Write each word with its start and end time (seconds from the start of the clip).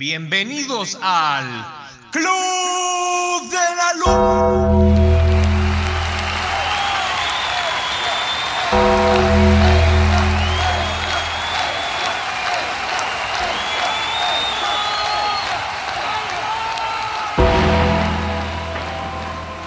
Bienvenidos 0.00 0.98
al 1.02 1.44
Club 2.10 3.50
de 3.50 3.58
la 3.76 3.92
Luz. 3.98 4.96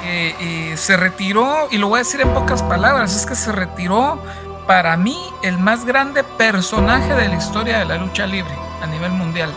Eh, 0.04 0.74
se 0.76 0.98
retiró, 0.98 1.68
y 1.70 1.78
lo 1.78 1.90
voy 1.90 1.98
a 1.98 2.00
decir 2.00 2.22
en 2.22 2.34
pocas 2.34 2.64
palabras, 2.64 3.16
es 3.16 3.28
que 3.28 3.36
se 3.36 3.52
retiró 3.52 4.20
para 4.66 4.98
mí 4.98 5.16
el 5.44 5.60
más 5.60 5.86
grande 5.86 6.24
personaje 6.24 7.14
de 7.14 7.28
la 7.28 7.36
historia 7.36 7.78
de 7.78 7.86
la 7.86 7.98
lucha 7.98 8.26
libre 8.26 8.56
a 8.82 8.88
nivel 8.88 9.12
mundial. 9.12 9.54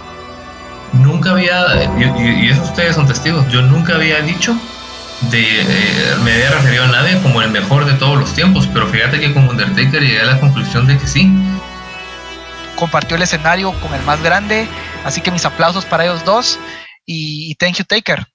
Nunca 0.92 1.30
había, 1.30 1.64
y, 1.98 2.48
eso 2.48 2.62
ustedes 2.62 2.94
son 2.94 3.06
testigos, 3.06 3.46
yo 3.48 3.62
nunca 3.62 3.94
había 3.94 4.20
dicho 4.20 4.56
de, 5.30 5.60
eh, 5.60 6.16
me 6.22 6.32
había 6.32 6.50
referido 6.50 6.84
a 6.84 6.88
nadie 6.88 7.20
como 7.22 7.42
el 7.42 7.50
mejor 7.50 7.84
de 7.84 7.94
todos 7.94 8.18
los 8.18 8.32
tiempos, 8.34 8.68
pero 8.72 8.86
fíjate 8.86 9.20
que 9.20 9.32
con 9.32 9.48
Undertaker 9.48 10.00
llegué 10.00 10.20
a 10.20 10.26
la 10.26 10.40
conclusión 10.40 10.86
de 10.86 10.98
que 10.98 11.06
sí. 11.06 11.30
Compartió 12.76 13.16
el 13.16 13.22
escenario 13.22 13.72
con 13.80 13.94
el 13.94 14.02
más 14.02 14.22
grande, 14.22 14.68
así 15.04 15.20
que 15.20 15.30
mis 15.30 15.44
aplausos 15.44 15.84
para 15.84 16.04
ellos 16.04 16.24
dos 16.24 16.58
y, 17.04 17.50
y 17.50 17.54
thank 17.54 17.76
you 17.76 17.84
Taker. 17.84 18.26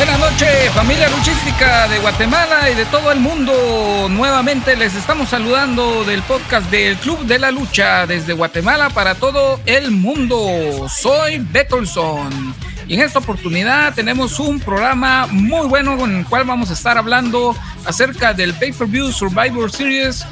Buenas 0.00 0.18
noches, 0.18 0.70
familia 0.72 1.10
luchística 1.10 1.86
de 1.86 1.98
Guatemala 1.98 2.70
y 2.70 2.74
de 2.74 2.86
todo 2.86 3.12
el 3.12 3.20
mundo. 3.20 4.08
Nuevamente 4.08 4.74
les 4.74 4.94
estamos 4.94 5.28
saludando 5.28 6.04
del 6.04 6.22
podcast 6.22 6.70
del 6.70 6.96
Club 6.96 7.26
de 7.26 7.38
la 7.38 7.50
Lucha 7.50 8.06
desde 8.06 8.32
Guatemala 8.32 8.88
para 8.88 9.16
todo 9.16 9.60
el 9.66 9.90
mundo. 9.90 10.88
Soy 10.88 11.36
Betolson 11.52 12.54
y 12.88 12.94
en 12.94 13.00
esta 13.02 13.18
oportunidad 13.18 13.92
tenemos 13.92 14.40
un 14.40 14.58
programa 14.58 15.26
muy 15.26 15.68
bueno 15.68 15.98
con 15.98 16.16
el 16.16 16.24
cual 16.24 16.44
vamos 16.44 16.70
a 16.70 16.72
estar 16.72 16.96
hablando 16.96 17.54
acerca 17.84 18.32
del 18.32 18.54
Pay-Per-View 18.54 19.12
Survivor 19.12 19.70
Series 19.70 20.24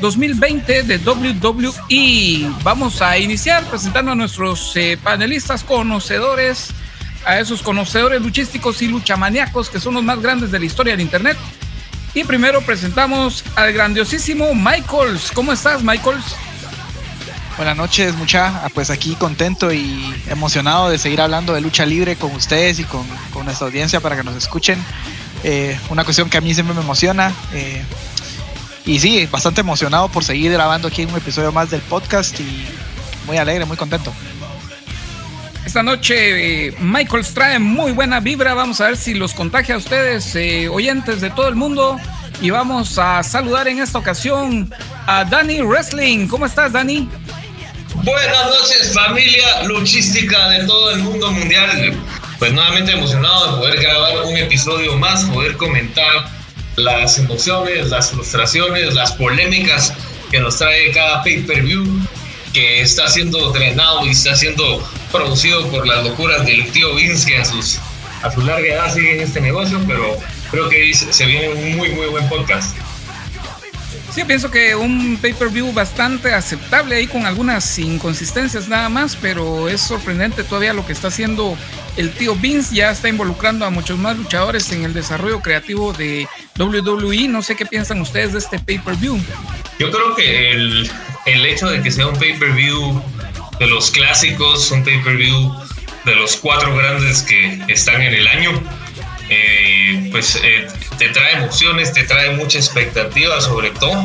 2020 0.00 0.78
eh, 0.78 0.82
de 0.82 0.98
WWE. 0.98 2.52
Vamos 2.64 3.00
a 3.02 3.18
iniciar 3.18 3.62
presentando 3.66 4.10
a 4.10 4.14
nuestros 4.16 4.76
eh, 4.76 4.98
panelistas 5.00 5.62
conocedores 5.62 6.74
a 7.24 7.38
esos 7.38 7.62
conocedores 7.62 8.20
luchísticos 8.22 8.82
y 8.82 8.88
luchamaníacos 8.88 9.70
que 9.70 9.80
son 9.80 9.94
los 9.94 10.02
más 10.02 10.20
grandes 10.20 10.50
de 10.50 10.58
la 10.58 10.64
historia 10.64 10.92
del 10.92 11.00
Internet. 11.00 11.36
Y 12.14 12.24
primero 12.24 12.60
presentamos 12.62 13.44
al 13.54 13.72
grandiosísimo 13.72 14.54
Michaels. 14.54 15.30
¿Cómo 15.32 15.52
estás, 15.52 15.82
Michaels? 15.82 16.36
Buenas 17.56 17.76
noches, 17.76 18.14
mucha. 18.16 18.64
Ah, 18.64 18.70
pues 18.72 18.90
aquí 18.90 19.14
contento 19.16 19.72
y 19.72 20.14
emocionado 20.28 20.88
de 20.88 20.98
seguir 20.98 21.20
hablando 21.20 21.52
de 21.52 21.60
lucha 21.60 21.84
libre 21.84 22.16
con 22.16 22.34
ustedes 22.34 22.78
y 22.78 22.84
con, 22.84 23.06
nuestra 23.44 23.66
audiencia 23.66 24.00
para 24.00 24.16
que 24.16 24.24
nos 24.24 24.34
escuchen. 24.34 24.82
Eh, 25.44 25.78
una 25.90 26.04
cuestión 26.04 26.30
que 26.30 26.38
a 26.38 26.40
mí 26.40 26.54
siempre 26.54 26.74
me 26.74 26.80
emociona. 26.80 27.32
Eh, 27.52 27.82
y 28.86 28.98
sí, 28.98 29.28
bastante 29.30 29.60
emocionado 29.60 30.08
por 30.08 30.24
seguir 30.24 30.50
grabando 30.52 30.88
aquí 30.88 31.04
un 31.04 31.14
episodio 31.14 31.52
más 31.52 31.70
del 31.70 31.82
podcast 31.82 32.40
y 32.40 32.66
muy 33.26 33.36
alegre, 33.36 33.66
muy 33.66 33.76
contento. 33.76 34.12
Esta 35.64 35.82
noche 35.82 36.66
eh, 36.66 36.74
Michaels 36.80 37.34
trae 37.34 37.58
muy 37.58 37.92
buena 37.92 38.20
vibra. 38.20 38.54
Vamos 38.54 38.80
a 38.80 38.88
ver 38.88 38.96
si 38.96 39.14
los 39.14 39.34
contagia 39.34 39.74
a 39.74 39.78
ustedes, 39.78 40.34
eh, 40.34 40.68
oyentes 40.68 41.20
de 41.20 41.30
todo 41.30 41.48
el 41.48 41.54
mundo. 41.54 41.98
Y 42.40 42.50
vamos 42.50 42.98
a 42.98 43.22
saludar 43.22 43.68
en 43.68 43.78
esta 43.80 43.98
ocasión 43.98 44.72
a 45.06 45.24
Dani 45.24 45.60
Wrestling. 45.60 46.26
¿Cómo 46.26 46.46
estás, 46.46 46.72
Dani? 46.72 47.08
Buenas 48.02 48.46
noches, 48.46 48.94
familia 48.94 49.62
luchística 49.64 50.48
de 50.48 50.64
todo 50.64 50.92
el 50.92 51.00
mundo 51.00 51.30
mundial. 51.32 51.94
Pues 52.38 52.52
nuevamente 52.52 52.92
emocionado 52.92 53.52
de 53.52 53.58
poder 53.58 53.82
grabar 53.82 54.24
un 54.24 54.36
episodio 54.38 54.96
más, 54.96 55.24
poder 55.24 55.56
comentar 55.58 56.30
las 56.76 57.18
emociones, 57.18 57.90
las 57.90 58.10
frustraciones, 58.10 58.94
las 58.94 59.12
polémicas 59.12 59.92
que 60.30 60.40
nos 60.40 60.56
trae 60.56 60.90
cada 60.92 61.22
pay-per-view 61.22 61.84
que 62.52 62.80
está 62.80 63.08
siendo 63.08 63.50
drenado 63.52 64.04
y 64.06 64.10
está 64.10 64.34
siendo 64.34 64.82
producido 65.12 65.66
por 65.68 65.86
las 65.86 66.04
locuras 66.04 66.44
del 66.44 66.70
tío 66.70 66.94
Vince, 66.94 67.30
que 67.30 67.38
a, 67.38 67.44
sus, 67.44 67.78
a 68.22 68.30
su 68.30 68.40
larga 68.42 68.66
edad 68.66 68.94
sigue 68.94 69.16
en 69.16 69.20
este 69.20 69.40
negocio, 69.40 69.80
pero 69.86 70.16
creo 70.50 70.68
que 70.68 70.92
se 70.94 71.26
viene 71.26 71.48
un 71.50 71.76
muy, 71.76 71.90
muy 71.90 72.06
buen 72.06 72.28
podcast. 72.28 72.76
Sí, 74.12 74.24
pienso 74.24 74.50
que 74.50 74.74
un 74.74 75.18
pay-per-view 75.22 75.72
bastante 75.72 76.34
aceptable 76.34 76.96
ahí 76.96 77.06
con 77.06 77.26
algunas 77.26 77.78
inconsistencias 77.78 78.66
nada 78.66 78.88
más, 78.88 79.14
pero 79.14 79.68
es 79.68 79.80
sorprendente 79.80 80.42
todavía 80.42 80.72
lo 80.72 80.84
que 80.84 80.92
está 80.92 81.08
haciendo 81.08 81.56
el 81.96 82.10
tío 82.10 82.34
Vince. 82.34 82.74
Ya 82.74 82.90
está 82.90 83.08
involucrando 83.08 83.64
a 83.64 83.70
muchos 83.70 83.98
más 84.00 84.18
luchadores 84.18 84.72
en 84.72 84.82
el 84.82 84.94
desarrollo 84.94 85.40
creativo 85.40 85.92
de 85.92 86.26
WWE. 86.58 87.28
No 87.28 87.40
sé 87.40 87.54
qué 87.54 87.66
piensan 87.66 88.00
ustedes 88.00 88.32
de 88.32 88.40
este 88.40 88.58
pay-per-view. 88.58 89.16
Yo 89.78 89.92
creo 89.92 90.16
que 90.16 90.50
el, 90.50 90.90
el 91.26 91.44
hecho 91.46 91.68
de 91.68 91.82
que 91.82 91.90
sea 91.90 92.06
un 92.06 92.18
pay-per-view 92.18 93.02
de 93.58 93.66
los 93.66 93.90
clásicos, 93.90 94.70
un 94.70 94.84
pay-per-view 94.84 95.54
de 96.04 96.14
los 96.14 96.36
cuatro 96.36 96.74
grandes 96.76 97.22
que 97.22 97.60
están 97.68 98.00
en 98.00 98.14
el 98.14 98.26
año, 98.26 98.50
eh, 99.28 100.08
pues 100.10 100.40
eh, 100.42 100.66
te 100.98 101.08
trae 101.10 101.34
emociones, 101.34 101.92
te 101.92 102.04
trae 102.04 102.34
mucha 102.36 102.58
expectativa 102.58 103.40
sobre 103.40 103.70
todo. 103.70 104.04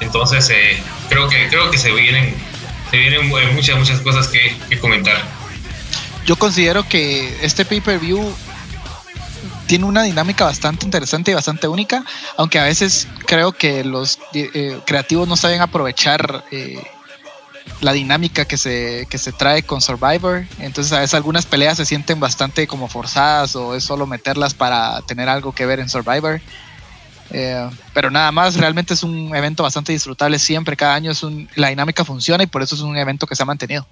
Entonces 0.00 0.48
eh, 0.50 0.82
creo 1.08 1.28
que 1.28 1.48
creo 1.48 1.70
que 1.70 1.78
se 1.78 1.92
vienen 1.92 2.34
se 2.90 2.98
vienen 2.98 3.28
muchas 3.54 3.78
muchas 3.78 4.00
cosas 4.00 4.28
que, 4.28 4.54
que 4.68 4.78
comentar. 4.78 5.22
Yo 6.26 6.36
considero 6.36 6.86
que 6.88 7.34
este 7.42 7.64
pay-per-view 7.64 8.34
tiene 9.72 9.86
una 9.86 10.02
dinámica 10.02 10.44
bastante 10.44 10.84
interesante 10.84 11.30
y 11.30 11.34
bastante 11.34 11.66
única, 11.66 12.04
aunque 12.36 12.58
a 12.58 12.64
veces 12.64 13.08
creo 13.24 13.52
que 13.52 13.82
los 13.84 14.18
creativos 14.84 15.26
no 15.26 15.34
saben 15.34 15.62
aprovechar 15.62 16.44
la 17.80 17.92
dinámica 17.94 18.44
que 18.44 18.58
se, 18.58 19.06
que 19.08 19.16
se 19.16 19.32
trae 19.32 19.62
con 19.62 19.80
Survivor. 19.80 20.44
Entonces 20.58 20.92
a 20.92 21.00
veces 21.00 21.14
algunas 21.14 21.46
peleas 21.46 21.78
se 21.78 21.86
sienten 21.86 22.20
bastante 22.20 22.66
como 22.66 22.86
forzadas 22.86 23.56
o 23.56 23.74
es 23.74 23.82
solo 23.82 24.06
meterlas 24.06 24.52
para 24.52 25.00
tener 25.06 25.30
algo 25.30 25.52
que 25.52 25.64
ver 25.64 25.80
en 25.80 25.88
Survivor. 25.88 26.42
Eh, 27.30 27.70
pero 27.94 28.10
nada 28.10 28.30
más, 28.30 28.56
realmente 28.56 28.92
es 28.92 29.02
un 29.02 29.34
evento 29.34 29.62
bastante 29.62 29.92
disfrutable 29.92 30.38
siempre, 30.38 30.76
cada 30.76 30.96
año 30.96 31.12
es 31.12 31.22
un, 31.22 31.48
la 31.54 31.68
dinámica 31.68 32.04
funciona 32.04 32.44
y 32.44 32.46
por 32.46 32.60
eso 32.60 32.74
es 32.74 32.82
un 32.82 32.98
evento 32.98 33.26
que 33.26 33.34
se 33.34 33.42
ha 33.42 33.46
mantenido. 33.46 33.86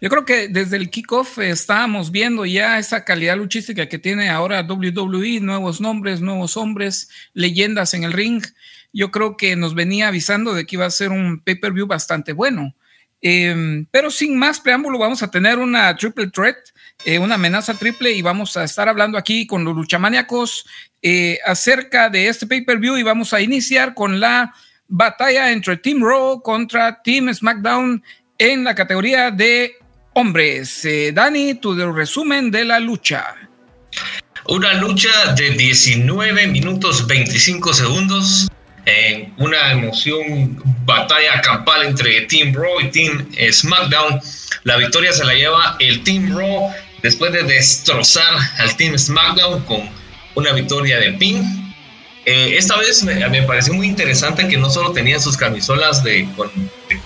Yo 0.00 0.08
creo 0.08 0.24
que 0.24 0.48
desde 0.48 0.76
el 0.76 0.88
kickoff 0.88 1.38
estábamos 1.38 2.10
viendo 2.10 2.46
ya 2.46 2.78
esa 2.78 3.04
calidad 3.04 3.36
luchística 3.36 3.88
que 3.88 3.98
tiene 3.98 4.30
ahora 4.30 4.62
WWE, 4.62 5.40
nuevos 5.40 5.80
nombres, 5.80 6.20
nuevos 6.20 6.56
hombres, 6.56 7.10
leyendas 7.34 7.92
en 7.94 8.04
el 8.04 8.12
ring 8.12 8.42
yo 8.92 9.10
creo 9.10 9.36
que 9.36 9.56
nos 9.56 9.74
venía 9.74 10.08
avisando 10.08 10.54
de 10.54 10.66
que 10.66 10.76
iba 10.76 10.86
a 10.86 10.90
ser 10.90 11.10
un 11.10 11.40
pay-per-view 11.40 11.86
bastante 11.86 12.32
bueno. 12.32 12.74
Em, 13.22 13.86
pero 13.90 14.10
sin 14.10 14.38
más 14.38 14.60
preámbulo, 14.60 14.98
vamos 14.98 15.22
a 15.22 15.30
tener 15.30 15.58
una 15.58 15.94
triple 15.94 16.28
threat, 16.28 16.56
eh, 17.04 17.18
una 17.18 17.34
amenaza 17.34 17.74
triple, 17.74 18.12
y 18.12 18.22
vamos 18.22 18.56
a 18.56 18.64
estar 18.64 18.88
hablando 18.88 19.18
aquí 19.18 19.46
con 19.46 19.64
los 19.64 19.76
luchamaníacos 19.76 20.66
eh, 21.02 21.38
acerca 21.46 22.08
de 22.08 22.28
este 22.28 22.46
pay-per-view. 22.46 22.96
Y 22.96 23.02
vamos 23.02 23.32
a 23.32 23.40
iniciar 23.40 23.94
con 23.94 24.18
la 24.18 24.54
batalla 24.88 25.52
entre 25.52 25.76
Team 25.76 26.02
Raw 26.02 26.42
contra 26.42 27.00
Team 27.02 27.32
SmackDown 27.32 28.02
en 28.38 28.64
la 28.64 28.74
categoría 28.74 29.30
de 29.30 29.74
hombres. 30.12 30.84
Eh, 30.84 31.12
Dani, 31.12 31.54
tu 31.54 31.74
resumen 31.92 32.50
de 32.50 32.64
la 32.64 32.80
lucha. 32.80 33.34
Una 34.46 34.74
lucha 34.74 35.34
de 35.36 35.50
19 35.50 36.46
minutos 36.46 37.06
25 37.06 37.72
segundos 37.72 38.48
en 38.86 39.32
una 39.36 39.72
emoción 39.72 40.60
batalla 40.84 41.40
campal 41.42 41.84
entre 41.84 42.22
Team 42.22 42.54
Raw 42.54 42.80
y 42.80 42.90
Team 42.90 43.28
SmackDown. 43.50 44.20
La 44.64 44.76
victoria 44.76 45.12
se 45.12 45.24
la 45.24 45.34
lleva 45.34 45.76
el 45.78 46.02
Team 46.02 46.36
Raw 46.36 46.72
después 47.02 47.32
de 47.32 47.42
destrozar 47.42 48.34
al 48.58 48.76
Team 48.76 48.98
SmackDown 48.98 49.64
con 49.64 49.88
una 50.34 50.52
victoria 50.52 50.98
de 50.98 51.12
pin. 51.12 51.74
Eh, 52.26 52.56
esta 52.56 52.76
vez 52.78 53.02
me, 53.02 53.26
me, 53.28 53.42
pareció 53.42 53.72
muy 53.74 53.86
interesante 53.86 54.46
que 54.46 54.56
no 54.56 54.70
solo 54.70 54.92
tenían 54.92 55.20
sus 55.20 55.36
camisolas 55.36 56.04
de, 56.04 56.28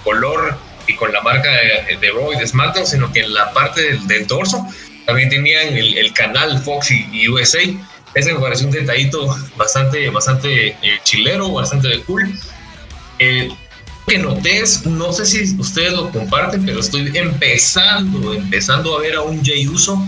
color 0.03 0.59
y 0.87 0.95
con 0.95 1.13
la 1.13 1.21
marca 1.23 1.51
de, 1.51 2.11
Raw 2.11 2.33
y 2.33 2.39
de 2.39 2.47
SmackDown, 2.47 2.87
sino 2.87 3.13
que 3.13 3.21
en 3.21 3.35
la 3.35 3.53
parte 3.53 3.99
del, 4.07 4.27
dorso 4.27 4.67
también 5.07 5.29
tenían 5.29 5.77
el, 5.77 6.13
canal 6.13 6.59
Fox 6.63 6.91
y 6.91 7.29
USA 7.29 7.61
Ese 8.15 8.33
me 8.33 8.41
pareció 8.41 8.67
un 8.67 8.73
detallito 8.73 9.37
bastante, 9.57 10.09
bastante 10.11 10.69
eh, 10.69 10.99
chilero, 11.03 11.53
bastante 11.53 12.01
cool. 12.03 12.33
Eh, 13.19 13.49
que 14.07 14.19
notés, 14.19 14.85
no 14.85 15.13
sé 15.13 15.25
si 15.25 15.59
ustedes 15.59 15.93
lo 15.93 16.11
comparten, 16.11 16.65
pero 16.65 16.81
estoy 16.81 17.11
empezando, 17.17 18.35
empezando 18.35 18.97
a 18.97 19.01
ver 19.01 19.15
a 19.15 19.23
un 19.23 19.43
Jay 19.45 19.67
Uso 19.67 19.99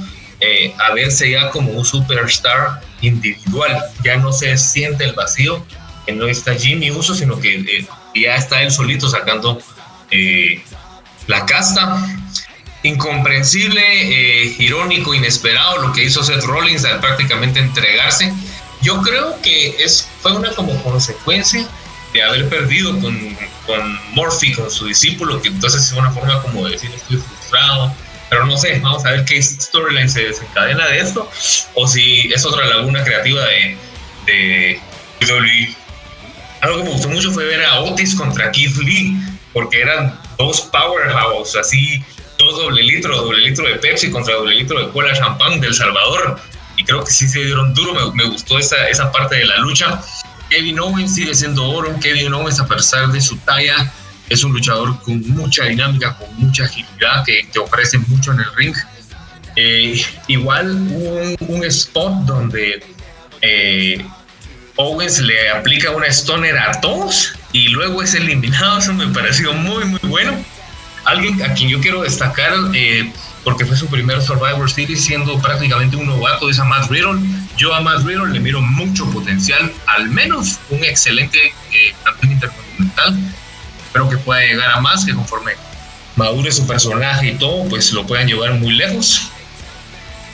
eh, 0.41 0.75
a 0.79 0.93
verse 0.93 1.31
ya 1.31 1.51
como 1.51 1.73
un 1.73 1.85
superstar 1.85 2.81
individual. 3.01 3.83
Ya 4.05 4.17
no 4.17 4.33
se 4.33 4.57
siente 4.59 5.05
el 5.05 5.15
vacío, 5.15 5.65
que 6.05 6.13
no 6.13 6.27
está 6.27 6.55
Jimmy 6.55 6.91
Uso, 6.91 7.15
sino 7.15 7.41
que 7.41 7.55
eh, 7.55 7.87
ya 8.15 8.37
está 8.37 8.63
él 8.63 8.71
solito 8.71 9.09
sacando 9.09 9.61
eh, 10.11 10.63
la 11.27 11.45
casta. 11.47 12.07
Incomprensible, 12.83 13.83
irónico, 14.59 15.13
inesperado 15.13 15.79
lo 15.79 15.93
que 15.93 16.05
hizo 16.05 16.23
Seth 16.23 16.45
Rollins 16.45 16.85
al 16.85 17.01
prácticamente 17.01 17.59
entregarse. 17.59 18.33
Yo 18.81 19.03
creo 19.03 19.41
que 19.43 19.83
es, 19.83 20.09
fue 20.21 20.37
una 20.37 20.53
como 20.53 20.81
consecuencia 20.85 21.67
de 22.13 22.23
haber 22.23 22.49
perdido 22.49 22.99
con, 23.01 23.37
con 23.67 23.99
Murphy, 24.13 24.53
con 24.53 24.71
su 24.71 24.87
discípulo, 24.87 25.43
que 25.43 25.49
entonces 25.49 25.83
es 25.83 25.93
una 25.93 26.11
forma 26.13 26.41
como 26.43 26.65
de 26.67 26.73
decir 26.73 26.91
estoy 26.95 27.17
frustrado, 27.17 27.93
pero 28.31 28.47
no 28.47 28.57
sé, 28.57 28.79
vamos 28.81 29.05
a 29.05 29.11
ver 29.11 29.25
qué 29.25 29.43
storyline 29.43 30.09
se 30.09 30.25
desencadena 30.25 30.87
de 30.89 31.01
esto, 31.01 31.31
o 31.75 31.87
si 31.87 32.33
es 32.33 32.45
otra 32.45 32.67
laguna 32.67 33.03
creativa 33.05 33.45
de, 33.45 33.77
de 34.27 34.81
WWE. 35.21 35.75
Algo 36.63 36.79
que 36.79 36.85
me 36.85 36.91
gustó 36.91 37.09
mucho 37.09 37.31
fue 37.33 37.45
ver 37.45 37.65
a 37.65 37.81
Otis 37.81 38.15
contra 38.15 38.51
Keith 38.51 38.77
Lee, 38.77 39.17
porque 39.57 39.81
eran 39.81 40.15
dos 40.37 40.69
powerhouse, 40.71 41.57
así, 41.57 42.05
dos 42.39 42.59
doble 42.59 42.83
litro, 42.83 43.17
doble 43.17 43.39
litro 43.39 43.67
de 43.67 43.77
Pepsi 43.77 44.11
contra 44.11 44.35
doble 44.35 44.55
litro 44.55 44.85
de 44.85 44.93
cola 44.93 45.15
champán 45.15 45.63
del 45.63 45.73
Salvador. 45.73 46.39
Y 46.77 46.85
creo 46.85 47.03
que 47.03 47.11
sí 47.11 47.27
se 47.27 47.43
dieron 47.43 47.73
duro, 47.73 47.95
me, 47.95 48.23
me 48.23 48.29
gustó 48.29 48.59
esa, 48.59 48.87
esa 48.91 49.11
parte 49.11 49.37
de 49.37 49.47
la 49.47 49.57
lucha. 49.57 50.03
Kevin 50.51 50.79
Owens 50.79 51.15
sigue 51.15 51.35
siendo 51.35 51.67
oro, 51.71 51.99
Kevin 52.03 52.35
Owens 52.35 52.61
a 52.61 52.67
pesar 52.67 53.09
de 53.09 53.19
su 53.23 53.39
talla 53.39 53.91
es 54.29 54.45
un 54.45 54.53
luchador 54.53 55.03
con 55.03 55.27
mucha 55.31 55.65
dinámica, 55.65 56.19
con 56.19 56.37
mucha 56.37 56.65
agilidad, 56.65 57.25
que, 57.25 57.49
te 57.51 57.59
ofrece 57.59 57.97
mucho 57.97 58.33
en 58.33 58.41
el 58.41 58.55
ring. 58.57 58.77
Eh, 59.57 60.05
igual 60.27 60.71
un, 60.71 61.35
un, 61.41 61.65
spot 61.65 62.13
donde 62.27 62.85
eh, 63.41 64.07
Owens 64.77 65.21
le 65.21 65.49
aplica 65.49 65.93
una 65.93 66.09
stoner 66.09 66.59
a 66.59 66.79
todos 66.79 67.33
y 67.57 67.69
luego 67.69 68.03
es 68.03 68.15
eliminado, 68.15 68.79
eso 68.81 68.93
me 68.93 69.09
pareció 69.09 69.53
muy 69.53 69.85
muy 69.85 70.01
bueno. 70.03 70.33
Alguien 71.05 71.41
a 71.43 71.55
quien 71.55 71.69
yo 71.69 71.81
quiero 71.81 72.03
destacar, 72.03 72.53
eh, 72.75 73.13
porque 73.45 73.65
fue 73.65 73.77
su 73.77 73.87
primer 73.87 74.21
Survivor 74.21 74.69
Series 74.69 75.05
siendo 75.05 75.39
prácticamente 75.39 75.97
un 75.97 76.07
novato, 76.07 76.51
es 76.51 76.59
a 76.59 76.65
Matt 76.65 76.91
Riddle. 76.91 77.21
Yo 77.57 77.73
a 77.73 77.81
Matt 77.81 78.05
Riddle 78.05 78.33
le 78.33 78.41
miro 78.41 78.61
mucho 78.61 79.09
potencial, 79.11 79.73
al 79.87 80.09
menos 80.09 80.59
un 80.69 80.83
excelente 80.83 81.55
campeón 82.03 82.33
intercontinental 82.33 83.17
espero 83.97 84.11
que 84.11 84.19
pueda 84.19 84.41
llegar 84.43 84.71
a 84.73 84.81
más, 84.81 85.05
que 85.05 85.15
conforme 85.15 85.53
madure 86.17 86.53
su 86.53 86.67
personaje 86.67 87.29
y 87.29 87.35
todo, 87.39 87.67
pues 87.69 87.93
lo 87.93 88.07
puedan 88.07 88.27
llevar 88.27 88.53
muy 88.55 88.75
lejos. 88.75 89.31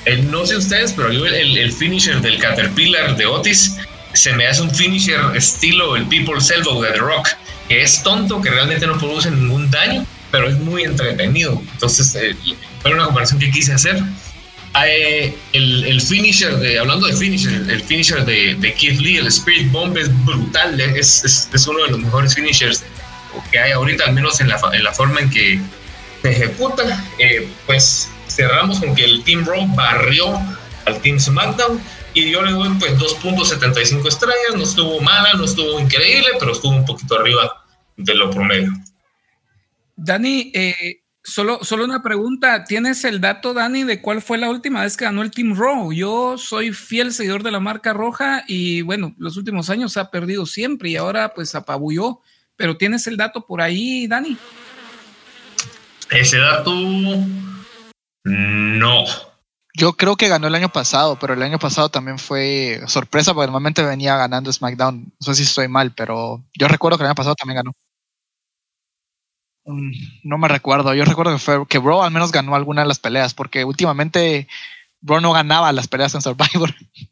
Eh, 0.04 0.16
no 0.16 0.44
sé 0.44 0.56
ustedes, 0.56 0.92
pero 0.92 1.12
yo 1.12 1.26
el, 1.26 1.56
el, 1.56 1.72
finisher 1.72 2.20
del 2.20 2.38
Caterpillar 2.38 3.16
de 3.16 3.26
Otis 3.26 3.76
se 4.14 4.32
me 4.34 4.46
hace 4.46 4.62
un 4.62 4.70
finisher 4.70 5.20
estilo 5.34 5.96
el 5.96 6.06
People's 6.06 6.50
Elbow 6.50 6.82
de 6.82 6.92
The 6.92 6.98
Rock, 6.98 7.28
que 7.68 7.82
es 7.82 8.02
tonto, 8.02 8.40
que 8.40 8.50
realmente 8.50 8.86
no 8.86 8.98
produce 8.98 9.30
ningún 9.30 9.70
daño, 9.70 10.04
pero 10.30 10.48
es 10.48 10.58
muy 10.58 10.84
entretenido. 10.84 11.60
Entonces, 11.72 12.14
eh, 12.14 12.36
fue 12.80 12.92
una 12.92 13.04
comparación 13.06 13.40
que 13.40 13.50
quise 13.50 13.72
hacer. 13.72 14.02
Eh, 14.86 15.36
el, 15.52 15.84
el, 15.84 16.00
finisher 16.00 16.56
de, 16.56 16.78
hablando 16.78 17.06
de 17.06 17.14
finisher, 17.14 17.52
el 17.52 17.82
finisher 17.82 18.24
de, 18.24 18.54
de 18.54 18.72
Keith 18.72 19.00
Lee, 19.00 19.18
el 19.18 19.26
Spirit 19.26 19.70
Bomb 19.70 19.96
es 19.98 20.08
brutal, 20.24 20.80
es, 20.80 21.24
es, 21.24 21.48
es 21.52 21.66
uno 21.66 21.84
de 21.84 21.90
los 21.90 22.00
mejores 22.00 22.34
finishers 22.34 22.82
que 23.50 23.58
hay 23.58 23.72
ahorita, 23.72 24.04
al 24.04 24.14
menos 24.14 24.40
en 24.40 24.48
la, 24.48 24.60
en 24.72 24.84
la 24.84 24.92
forma 24.92 25.20
en 25.20 25.30
que 25.30 25.60
se 26.22 26.30
ejecuta, 26.30 27.04
eh, 27.18 27.48
pues 27.66 28.08
cerramos 28.28 28.80
con 28.80 28.94
que 28.94 29.04
el 29.04 29.22
Team 29.24 29.44
Raw 29.44 29.66
barrió 29.74 30.40
al 30.86 31.00
Team 31.00 31.18
SmackDown 31.18 31.80
y 32.14 32.30
yo 32.30 32.42
le 32.42 32.52
doy 32.52 32.68
pues 32.78 32.98
2.75 32.98 34.08
estrellas, 34.08 34.54
no 34.54 34.62
estuvo 34.62 35.00
mala, 35.00 35.34
no 35.34 35.44
estuvo 35.44 35.78
increíble, 35.80 36.28
pero 36.38 36.52
estuvo 36.52 36.72
un 36.72 36.84
poquito 36.84 37.18
arriba 37.18 37.64
de 37.96 38.14
lo 38.14 38.30
promedio. 38.30 38.72
Dani, 39.96 40.50
eh, 40.54 41.02
solo, 41.22 41.62
solo 41.62 41.84
una 41.84 42.02
pregunta, 42.02 42.64
¿tienes 42.64 43.04
el 43.04 43.20
dato, 43.20 43.54
Dani, 43.54 43.84
de 43.84 44.00
cuál 44.00 44.22
fue 44.22 44.38
la 44.38 44.50
última 44.50 44.82
vez 44.82 44.96
que 44.96 45.04
ganó 45.04 45.22
el 45.22 45.30
Team 45.30 45.54
Raw? 45.56 45.92
Yo 45.92 46.38
soy 46.38 46.72
fiel 46.72 47.12
seguidor 47.12 47.42
de 47.42 47.50
la 47.50 47.60
marca 47.60 47.92
roja 47.92 48.44
y 48.46 48.82
bueno, 48.82 49.14
los 49.18 49.36
últimos 49.36 49.70
años 49.70 49.96
ha 49.96 50.10
perdido 50.10 50.46
siempre 50.46 50.90
y 50.90 50.96
ahora 50.96 51.34
pues 51.34 51.54
apabulló 51.54 52.20
pero 52.56 52.76
¿tienes 52.76 53.06
el 53.08 53.16
dato 53.16 53.44
por 53.44 53.60
ahí, 53.60 54.06
Dani? 54.06 54.36
Ese 56.10 56.38
dato 56.38 56.72
no. 58.24 59.04
Yo 59.74 59.94
creo 59.96 60.16
que 60.16 60.28
ganó 60.28 60.48
el 60.48 60.54
año 60.54 60.68
pasado, 60.70 61.18
pero 61.18 61.32
el 61.32 61.42
año 61.42 61.58
pasado 61.58 61.88
también 61.88 62.18
fue 62.18 62.82
sorpresa 62.88 63.32
porque 63.32 63.46
normalmente 63.46 63.82
venía 63.82 64.16
ganando 64.16 64.52
SmackDown. 64.52 65.04
No 65.18 65.24
sé 65.26 65.34
si 65.34 65.42
estoy 65.44 65.66
mal, 65.68 65.94
pero 65.94 66.44
yo 66.54 66.68
recuerdo 66.68 66.98
que 66.98 67.04
el 67.04 67.08
año 67.08 67.14
pasado 67.14 67.34
también 67.34 67.56
ganó. 67.56 67.72
Mm, 69.64 69.90
no 70.24 70.38
me 70.38 70.48
recuerdo. 70.48 70.94
Yo 70.94 71.04
recuerdo 71.04 71.32
que 71.32 71.38
fue 71.38 71.66
que 71.68 71.78
Bro 71.78 72.02
al 72.02 72.10
menos 72.12 72.32
ganó 72.32 72.54
alguna 72.54 72.82
de 72.82 72.88
las 72.88 72.98
peleas 72.98 73.34
porque 73.34 73.64
últimamente 73.64 74.48
Bro 75.00 75.20
no 75.20 75.32
ganaba 75.32 75.72
las 75.72 75.88
peleas 75.88 76.14
en 76.14 76.22
Survivor. 76.22 76.74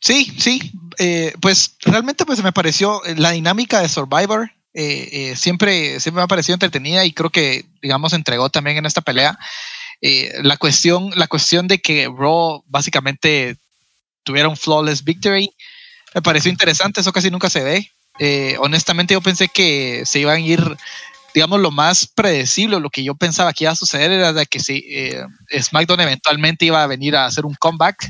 Sí, 0.00 0.32
sí, 0.38 0.72
eh, 0.98 1.32
pues 1.40 1.76
realmente 1.80 2.24
pues 2.24 2.42
me 2.42 2.52
pareció 2.52 3.04
eh, 3.04 3.16
la 3.16 3.32
dinámica 3.32 3.80
de 3.80 3.88
Survivor 3.88 4.50
eh, 4.80 5.36
siempre, 5.36 6.00
siempre 6.00 6.20
me 6.20 6.24
ha 6.24 6.28
parecido 6.28 6.54
entretenida 6.54 7.04
y 7.04 7.12
creo 7.12 7.30
que, 7.30 7.66
digamos, 7.82 8.12
entregó 8.12 8.50
también 8.50 8.76
en 8.76 8.86
esta 8.86 9.00
pelea. 9.00 9.38
la, 10.42 10.56
cuestión, 10.56 11.10
la 11.16 11.26
cuestión 11.26 11.66
de 11.66 11.80
que 11.80 12.06
Raw 12.06 12.62
básicamente 12.66 13.56
tuviera 14.22 14.48
un 14.48 14.56
flawless 14.56 15.02
victory 15.02 15.50
me 16.14 16.22
pareció 16.22 16.50
interesante, 16.50 17.00
eso 17.00 17.12
casi 17.12 17.30
nunca 17.30 17.50
se 17.50 17.62
ve. 17.62 18.56
honestamente 18.60 19.14
yo 19.14 19.20
pensé 19.20 19.48
que 19.48 20.02
se 20.06 20.20
iban 20.20 20.36
a 20.36 20.40
ir 20.40 20.76
digamos, 21.34 21.60
lo 21.60 21.70
más 21.70 22.06
predecible, 22.06 22.80
lo 22.80 22.90
que 22.90 23.04
yo 23.04 23.14
pensaba 23.14 23.52
que 23.52 23.64
iba 23.64 23.72
a 23.72 23.76
suceder 23.76 24.10
era 24.10 24.32
de 24.32 24.46
que 24.46 24.60
si 24.60 24.84
SmackDown 25.60 26.00
eventualmente 26.00 26.64
iba 26.64 26.82
a 26.82 26.86
venir 26.86 27.14
a 27.14 27.26
hacer 27.26 27.44
un 27.44 27.54
comeback 27.54 28.08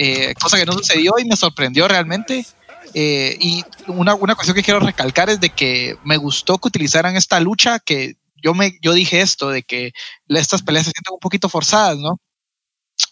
eh, 0.00 0.32
cosa 0.40 0.56
que 0.56 0.64
no 0.64 0.74
sucedió 0.74 1.14
y 1.18 1.24
me 1.24 1.36
sorprendió 1.36 1.88
realmente. 1.88 2.46
Eh, 2.94 3.36
y 3.40 3.64
una, 3.86 4.14
una 4.14 4.34
cuestión 4.34 4.54
que 4.54 4.62
quiero 4.62 4.80
recalcar 4.80 5.30
es 5.30 5.40
de 5.40 5.50
que 5.50 5.96
me 6.04 6.16
gustó 6.16 6.58
que 6.58 6.68
utilizaran 6.68 7.16
esta 7.16 7.40
lucha, 7.40 7.78
que 7.78 8.16
yo, 8.36 8.54
me, 8.54 8.78
yo 8.82 8.92
dije 8.92 9.20
esto, 9.20 9.50
de 9.50 9.62
que 9.62 9.92
estas 10.28 10.62
peleas 10.62 10.86
se 10.86 10.92
sienten 10.92 11.14
un 11.14 11.20
poquito 11.20 11.48
forzadas, 11.48 11.98
¿no? 11.98 12.20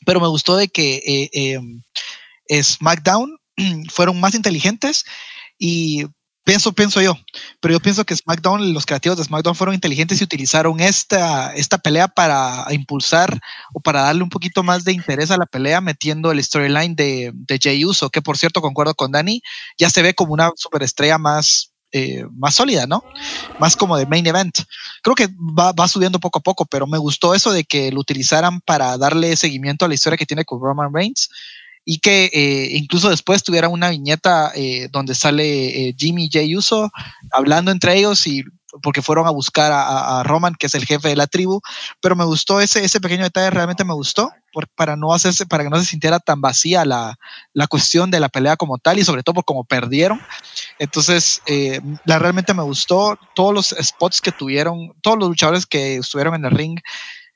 Pero 0.04 0.21
me 0.21 0.28
gustó 0.28 0.56
de 0.56 0.68
que 0.68 1.30
eh, 1.33 2.62
SmackDown 2.62 3.38
fueron 3.90 4.21
más 4.21 4.35
inteligentes 4.35 5.04
y 5.59 6.04
Pienso, 6.47 6.73
pienso 6.73 7.03
yo, 7.03 7.19
pero 7.59 7.75
yo 7.75 7.81
pienso 7.81 8.05
que 8.05 8.15
SmackDown, 8.15 8.73
los 8.73 8.87
creativos 8.87 9.19
de 9.19 9.25
SmackDown 9.25 9.57
fueron 9.57 9.75
inteligentes 9.75 10.21
y 10.21 10.25
utilizaron 10.25 10.79
esta, 10.79 11.53
esta 11.57 11.76
pelea 11.76 12.07
para 12.07 12.65
impulsar 12.71 13.41
o 13.75 13.81
para 13.81 14.03
darle 14.03 14.23
un 14.23 14.29
poquito 14.31 14.62
más 14.62 14.85
de 14.85 14.93
interés 14.93 15.33
a 15.33 15.38
la 15.38 15.47
pelea, 15.47 15.81
metiendo 15.81 16.31
el 16.31 16.41
storyline 16.41 16.95
de, 16.95 17.33
de 17.35 17.59
Jay 17.61 17.85
Uso, 17.85 18.11
que 18.11 18.23
por 18.23 18.38
cierto, 18.38 18.62
concuerdo 18.62 18.95
con 18.95 19.11
Dani, 19.11 19.43
ya 19.76 19.91
se 19.91 20.03
ve 20.03 20.15
como 20.15 20.35
una 20.35 20.53
superestrella 20.55 21.19
más, 21.19 21.73
eh, 21.91 22.25
más 22.31 22.55
sólida, 22.55 22.87
¿no? 22.87 23.03
Más 23.59 23.75
como 23.75 23.97
de 23.97 24.07
main 24.07 24.29
event. 24.29 24.57
Creo 25.03 25.17
que 25.17 25.26
va, 25.26 25.73
va, 25.73 25.88
subiendo 25.88 26.21
poco 26.21 26.38
a 26.38 26.43
poco, 26.43 26.65
pero 26.65 26.87
me 26.87 26.99
gustó 26.99 27.35
eso 27.35 27.50
de 27.50 27.65
que 27.65 27.91
lo 27.91 27.99
utilizaran 27.99 28.61
para 28.61 28.97
darle 28.99 29.35
seguimiento 29.35 29.85
a 29.85 29.88
la 29.88 29.95
historia 29.95 30.17
que 30.17 30.26
tiene 30.26 30.45
con 30.45 30.61
Roman 30.62 30.95
Reigns 30.95 31.29
y 31.88 31.99
que 32.00 32.28
eh, 32.35 32.76
incluso 32.76 33.09
después 33.09 33.45
tuviera 33.45 33.69
una 33.69 33.90
viñeta 33.90 34.50
eh, 34.57 34.88
donde 34.90 35.14
sale 35.14 35.88
eh, 35.88 35.95
Jimmy 35.97 36.25
y 36.25 36.31
Jay 36.31 36.57
Uso 36.57 36.90
hablando 37.31 37.71
entre 37.71 37.97
ellos 37.97 38.26
y 38.26 38.45
porque 38.83 39.02
fueron 39.02 39.26
a 39.26 39.31
buscar 39.31 39.73
a, 39.73 40.21
a, 40.21 40.23
Roman, 40.25 40.55
que 40.55 40.66
es 40.66 40.75
el 40.75 40.85
jefe 40.85 41.09
de 41.09 41.16
la 41.16 41.28
tribu, 41.28 41.61
pero 42.02 42.16
me 42.16 42.25
gustó 42.25 42.61
ese, 42.61 42.85
ese 42.85 43.00
pequeño 43.00 43.23
detalle, 43.23 43.49
realmente 43.50 43.85
me 43.85 43.95
gustó, 43.95 44.31
por, 44.52 44.69
para, 44.69 44.97
no 44.97 45.14
hacerse, 45.14 45.47
para 45.47 45.64
que 45.64 45.71
no 45.71 45.78
se 45.78 45.87
sintiera 45.87 46.19
tan 46.19 46.40
vacía 46.40 46.85
la, 46.85 47.16
la 47.55 47.66
cuestión 47.69 48.11
de 48.11 48.21
la 48.21 48.28
pelea 48.28 48.57
como 48.57 48.76
tal 48.76 48.99
y 48.99 49.05
sobre 49.05 49.23
todo 49.23 49.37
por 49.37 49.45
cómo 49.45 49.64
perdieron. 49.64 50.21
Entonces, 50.78 51.40
eh, 51.47 51.81
la, 52.05 52.19
realmente 52.19 52.52
me 52.52 52.64
gustó 52.64 53.19
todos 53.35 53.55
los 53.55 53.75
spots 53.81 54.21
que 54.21 54.33
tuvieron, 54.33 54.93
todos 55.00 55.19
los 55.19 55.28
luchadores 55.28 55.64
que 55.64 55.97
estuvieron 55.97 56.35
en 56.35 56.45
el 56.45 56.50
ring, 56.50 56.78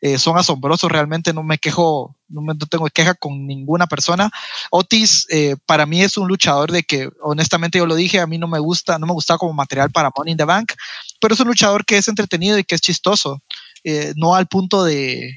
eh, 0.02 0.18
son 0.18 0.38
asombrosos, 0.38 0.90
realmente 0.90 1.34
no 1.34 1.42
me 1.42 1.58
quejo, 1.58 2.16
no, 2.28 2.40
me, 2.40 2.54
tengo 2.54 2.86
queja 2.86 3.14
con 3.14 3.46
ninguna 3.46 3.86
persona. 3.86 4.30
Otis 4.70 5.26
eh, 5.28 5.56
para 5.66 5.84
mí 5.84 6.02
es 6.02 6.16
un 6.16 6.26
luchador 6.26 6.72
de 6.72 6.84
que 6.84 7.10
honestamente 7.20 7.78
yo 7.78 7.86
lo 7.86 7.94
dije, 7.94 8.18
a 8.18 8.26
mí 8.26 8.38
no 8.38 8.48
me 8.48 8.58
gusta, 8.58 8.98
no 8.98 9.06
me 9.06 9.12
gusta 9.12 9.36
como 9.36 9.52
material 9.52 9.90
para 9.90 10.10
Money 10.16 10.32
in 10.32 10.38
the 10.38 10.44
Bank, 10.44 10.72
pero 11.20 11.34
es 11.34 11.40
un 11.40 11.48
luchador 11.48 11.84
que 11.84 11.98
es 11.98 12.08
entretenido 12.08 12.58
y 12.58 12.64
que 12.64 12.76
es 12.76 12.80
chistoso. 12.80 13.42
eh, 13.84 14.12
no 14.16 14.34
al 14.34 14.46
punto 14.46 14.84
de 14.84 15.36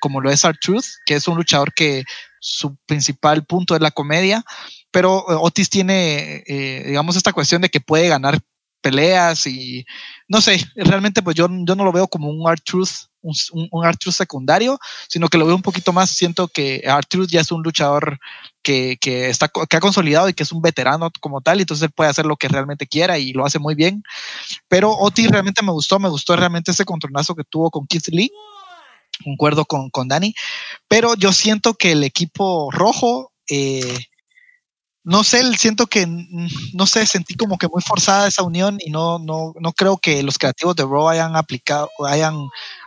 como 0.00 0.20
lo 0.20 0.30
es 0.30 0.44
Art 0.44 0.58
Truth, 0.60 0.84
que 1.04 1.14
es 1.14 1.26
un 1.26 1.36
luchador 1.36 1.74
que 1.74 2.04
su 2.38 2.76
principal 2.86 3.44
punto 3.44 3.74
es 3.74 3.80
la 3.80 3.90
comedia, 3.90 4.44
pero 4.92 5.24
Otis 5.26 5.68
tiene, 5.68 6.44
digamos, 6.46 7.16
esta 7.16 7.32
cuestión 7.32 7.60
de 7.60 7.70
que 7.70 7.80
puede 7.80 8.08
ganar 8.08 8.38
peleas 8.80 9.46
y 9.46 9.84
no 10.28 10.40
sé, 10.40 10.64
realmente 10.74 11.22
pues 11.22 11.36
yo, 11.36 11.48
yo 11.50 11.74
no 11.74 11.84
lo 11.84 11.92
veo 11.92 12.08
como 12.08 12.30
un 12.30 12.48
Art 12.48 12.62
Truth, 12.64 13.08
un, 13.22 13.84
Art 13.84 13.98
Truth 13.98 14.14
secundario, 14.14 14.78
sino 15.08 15.28
que 15.28 15.38
lo 15.38 15.46
veo 15.46 15.54
un 15.54 15.62
poquito 15.62 15.92
más, 15.92 16.10
siento 16.10 16.48
que 16.48 16.82
Art 16.86 17.06
Truth 17.08 17.28
ya 17.28 17.40
es 17.40 17.52
un 17.52 17.62
luchador 17.62 18.18
que, 18.62 18.96
que, 19.00 19.28
está, 19.28 19.48
que 19.48 19.76
ha 19.76 19.80
consolidado 19.80 20.28
y 20.28 20.34
que 20.34 20.42
es 20.42 20.52
un 20.52 20.62
veterano 20.62 21.10
como 21.20 21.40
tal, 21.40 21.58
y 21.58 21.62
entonces 21.62 21.84
él 21.84 21.92
puede 21.94 22.10
hacer 22.10 22.26
lo 22.26 22.36
que 22.36 22.48
realmente 22.48 22.86
quiera 22.86 23.18
y 23.18 23.32
lo 23.32 23.44
hace 23.44 23.58
muy 23.58 23.74
bien. 23.74 24.02
Pero 24.68 24.92
Oti 24.92 25.26
realmente 25.26 25.62
me 25.62 25.72
gustó, 25.72 25.98
me 25.98 26.08
gustó 26.08 26.36
realmente 26.36 26.70
ese 26.70 26.84
contronazo 26.84 27.34
que 27.34 27.44
tuvo 27.44 27.70
con 27.70 27.86
Keith 27.86 28.08
Lee, 28.08 28.30
concuerdo 29.24 29.64
con, 29.66 29.90
con 29.90 30.08
Dani, 30.08 30.34
pero 30.88 31.14
yo 31.14 31.32
siento 31.32 31.74
que 31.74 31.92
el 31.92 32.04
equipo 32.04 32.70
rojo... 32.70 33.32
Eh, 33.52 34.09
no 35.02 35.24
sé, 35.24 35.42
siento 35.56 35.86
que, 35.86 36.06
no 36.74 36.86
sé, 36.86 37.06
sentí 37.06 37.34
como 37.34 37.56
que 37.56 37.68
muy 37.68 37.80
forzada 37.80 38.28
esa 38.28 38.42
unión 38.42 38.78
y 38.84 38.90
no, 38.90 39.18
no, 39.18 39.54
no 39.58 39.72
creo 39.72 39.96
que 39.96 40.22
los 40.22 40.36
creativos 40.36 40.76
de 40.76 40.82
Raw 40.82 41.08
hayan 41.08 41.36
aplicado, 41.36 41.88
hayan 42.06 42.36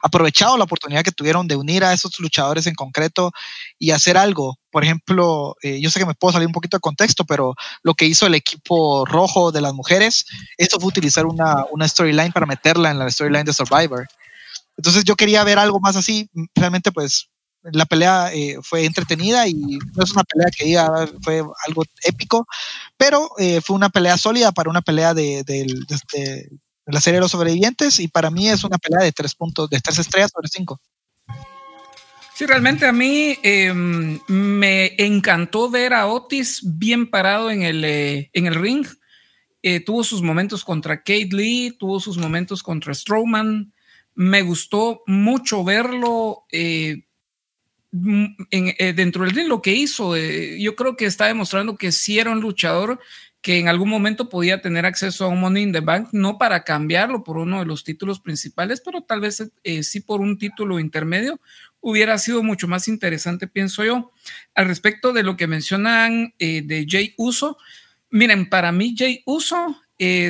aprovechado 0.03 0.55
la 0.57 0.65
oportunidad 0.65 1.03
que 1.03 1.11
tuvieron 1.11 1.47
de 1.47 1.55
unir 1.55 1.83
a 1.83 1.91
esos 1.91 2.19
luchadores 2.19 2.67
en 2.67 2.75
concreto 2.75 3.31
y 3.79 3.91
hacer 3.91 4.15
algo. 4.17 4.59
Por 4.71 4.83
ejemplo, 4.83 5.55
eh, 5.63 5.81
yo 5.81 5.89
sé 5.89 5.99
que 5.99 6.05
me 6.05 6.13
puedo 6.13 6.33
salir 6.33 6.47
un 6.47 6.53
poquito 6.53 6.77
de 6.77 6.81
contexto, 6.81 7.25
pero 7.25 7.55
lo 7.81 7.95
que 7.95 8.05
hizo 8.05 8.27
el 8.27 8.35
equipo 8.35 9.05
rojo 9.05 9.51
de 9.51 9.61
las 9.61 9.73
mujeres, 9.73 10.25
eso 10.57 10.79
fue 10.79 10.89
utilizar 10.89 11.25
una, 11.25 11.65
una 11.71 11.87
storyline 11.87 12.31
para 12.31 12.45
meterla 12.45 12.91
en 12.91 12.99
la 12.99 13.09
storyline 13.09 13.45
de 13.45 13.53
Survivor. 13.53 14.07
Entonces 14.77 15.03
yo 15.03 15.15
quería 15.15 15.43
ver 15.43 15.57
algo 15.59 15.79
más 15.79 15.95
así. 15.95 16.29
Realmente, 16.55 16.91
pues 16.91 17.29
la 17.71 17.85
pelea 17.85 18.33
eh, 18.33 18.57
fue 18.61 18.85
entretenida 18.85 19.47
y 19.47 19.53
no 19.53 20.03
es 20.03 20.11
una 20.11 20.23
pelea 20.23 20.49
que 20.55 20.65
diga 20.65 21.07
fue 21.21 21.43
algo 21.67 21.83
épico, 22.03 22.45
pero 22.97 23.29
eh, 23.37 23.61
fue 23.61 23.75
una 23.75 23.89
pelea 23.89 24.17
sólida 24.17 24.51
para 24.51 24.69
una 24.69 24.81
pelea 24.81 25.13
de, 25.13 25.43
la 26.85 26.99
serie 26.99 27.17
de 27.17 27.21
los 27.21 27.31
sobrevivientes 27.31 27.99
y 27.99 28.09
para 28.09 28.29
mí 28.29 28.49
es 28.49 28.63
una 28.63 28.77
pelea 28.77 29.03
de 29.03 29.11
tres 29.13 29.35
puntos, 29.35 29.69
de 29.69 29.79
tres 29.79 29.99
estrellas 29.99 30.31
sobre 30.33 30.49
cinco. 30.49 30.81
Sí, 32.35 32.45
realmente 32.45 32.85
a 32.85 32.91
mí 32.91 33.37
em, 33.43 34.19
me 34.27 34.95
encantó 34.97 35.69
ver 35.69 35.93
a 35.93 36.07
Otis 36.07 36.61
bien 36.63 37.09
parado 37.09 37.51
en 37.51 37.61
el, 37.61 37.85
eh, 37.85 38.29
en 38.33 38.47
el 38.47 38.55
ring. 38.55 38.85
tuvo 39.85 40.03
sus 40.03 40.21
momentos 40.21 40.65
contra 40.65 40.97
Kate 40.97 41.29
Lee, 41.31 41.77
tuvo 41.79 41.99
sus 41.99 42.17
momentos 42.17 42.61
contra 42.61 42.93
Strowman. 42.93 43.71
Me 44.15 44.41
gustó 44.41 45.03
mucho 45.07 45.63
verlo 45.63 46.43
Mm, 47.95 48.25
eh, 48.49 48.93
dentro 48.93 49.23
del 49.23 49.35
ring 49.35 49.47
lo 49.47 49.61
que 49.61 49.71
hizo, 49.71 50.15
eh, 50.15 50.59
yo 50.59 50.75
creo 50.75 50.95
que 50.97 51.05
está 51.05 51.27
demostrando 51.27 51.75
que 51.75 51.91
sí 51.91 52.17
era 52.17 52.31
un 52.31 52.41
luchador 52.41 52.99
que 53.39 53.59
en 53.59 53.67
algún 53.67 53.87
momento 53.87 54.29
podía 54.29 54.61
tener 54.61 54.87
acceso 54.87 55.25
a 55.25 55.27
un 55.27 55.39
Money 55.39 55.61
in 55.63 55.73
the 55.73 55.81
Bank, 55.81 56.09
no 56.11 56.39
para 56.39 56.63
cambiarlo 56.63 57.23
por 57.23 57.37
uno 57.37 57.59
de 57.59 57.67
los 57.67 57.83
títulos 57.83 58.19
principales, 58.19 58.81
pero 58.83 59.01
tal 59.03 59.19
vez 59.19 59.47
eh, 59.63 59.83
sí 59.83 59.99
por 59.99 60.21
un 60.21 60.39
título 60.39 60.79
intermedio, 60.79 61.39
hubiera 61.81 62.17
sido 62.17 62.41
mucho 62.41 62.67
más 62.67 62.87
interesante, 62.87 63.47
pienso 63.47 63.83
yo. 63.83 64.11
Al 64.55 64.65
respecto 64.67 65.13
de 65.13 65.21
lo 65.21 65.37
que 65.37 65.45
mencionan 65.45 66.33
de 66.39 66.87
Jay 66.89 67.13
Uso, 67.17 67.57
miren, 68.09 68.49
para 68.49 68.71
mí 68.71 68.95
Jay 68.97 69.21
Uso 69.25 69.75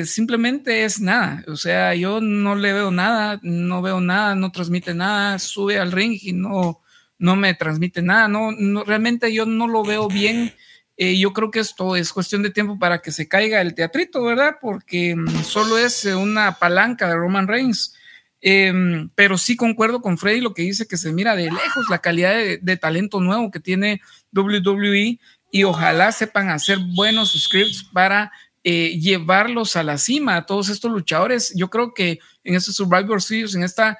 simplemente 0.04 0.84
es 0.84 1.00
nada, 1.00 1.44
o 1.46 1.56
sea, 1.56 1.94
yo 1.94 2.20
no 2.20 2.56
le 2.56 2.72
veo 2.74 2.90
nada, 2.90 3.40
no 3.42 3.80
veo 3.80 4.00
nada, 4.00 4.34
no 4.34 4.52
transmite 4.52 4.92
nada, 4.92 5.38
sube 5.38 5.78
al 5.78 5.92
ring 5.92 6.18
y 6.20 6.32
no 6.32 6.83
no 7.18 7.36
me 7.36 7.54
transmite 7.54 8.02
nada, 8.02 8.28
no, 8.28 8.52
no 8.52 8.84
realmente 8.84 9.32
yo 9.32 9.46
no 9.46 9.66
lo 9.66 9.82
veo 9.82 10.08
bien. 10.08 10.52
Eh, 10.96 11.18
yo 11.18 11.32
creo 11.32 11.50
que 11.50 11.58
esto 11.58 11.96
es 11.96 12.12
cuestión 12.12 12.42
de 12.42 12.50
tiempo 12.50 12.78
para 12.78 13.00
que 13.00 13.10
se 13.10 13.26
caiga 13.26 13.60
el 13.60 13.74
teatrito, 13.74 14.22
¿verdad? 14.22 14.56
Porque 14.60 15.16
mm, 15.16 15.42
solo 15.42 15.76
es 15.76 16.04
eh, 16.04 16.14
una 16.14 16.58
palanca 16.58 17.08
de 17.08 17.16
Roman 17.16 17.48
Reigns. 17.48 17.94
Em, 18.40 19.08
pero 19.14 19.38
sí 19.38 19.56
concuerdo 19.56 20.02
con 20.02 20.18
Freddy 20.18 20.40
lo 20.40 20.52
que 20.52 20.62
dice 20.62 20.86
que 20.86 20.98
se 20.98 21.12
mira 21.12 21.34
de 21.34 21.44
lejos 21.44 21.86
la 21.88 22.00
calidad 22.00 22.34
de, 22.60 22.76
talento 22.76 23.18
nuevo 23.18 23.50
que 23.50 23.58
tiene 23.58 24.02
WWE 24.34 25.18
y 25.50 25.64
ojalá 25.64 26.12
sepan 26.12 26.50
hacer 26.50 26.78
buenos 26.94 27.32
scripts 27.32 27.84
para 27.84 28.32
eh, 28.62 28.98
llevarlos 29.00 29.76
a 29.76 29.82
la 29.82 29.96
cima 29.96 30.36
a 30.36 30.44
todos 30.44 30.68
estos 30.68 30.92
luchadores. 30.92 31.54
Yo 31.56 31.70
creo 31.70 31.94
que 31.94 32.18
en 32.44 32.54
este 32.54 32.72
Survivor 32.72 33.22
Series, 33.22 33.54
en 33.54 33.62
esta 33.62 33.98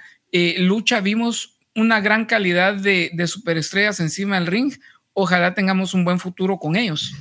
lucha, 0.59 1.01
vimos 1.01 1.54
una 1.75 2.01
gran 2.01 2.25
calidad 2.25 2.75
de, 2.75 3.11
superestrellas 3.27 4.01
encima 4.01 4.37
del 4.37 4.47
ring. 4.47 4.73
Ojalá 5.13 5.55
tengamos 5.55 5.95
un 5.95 6.05
buen 6.05 6.19
futuro 6.19 6.59
con 6.59 6.77
ellos. 6.77 7.15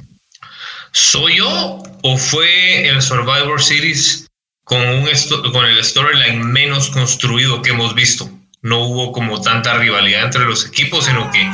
¿Soy 0.91 1.37
yo 1.37 1.81
o 2.03 2.17
fue 2.17 2.87
el 2.87 3.01
Survivor 3.01 3.61
Series 3.61 4.27
con, 4.63 4.81
un 4.81 5.07
con 5.51 5.65
el 5.65 5.83
storyline 5.83 6.43
menos 6.43 6.89
construido 6.89 7.61
que 7.61 7.71
hemos 7.71 7.95
visto? 7.95 8.29
No 8.61 8.87
hubo 8.87 9.11
como 9.11 9.41
tanta 9.41 9.77
rivalidad 9.77 10.25
entre 10.25 10.45
los 10.45 10.65
equipos, 10.65 11.05
sino 11.05 11.29
que 11.31 11.49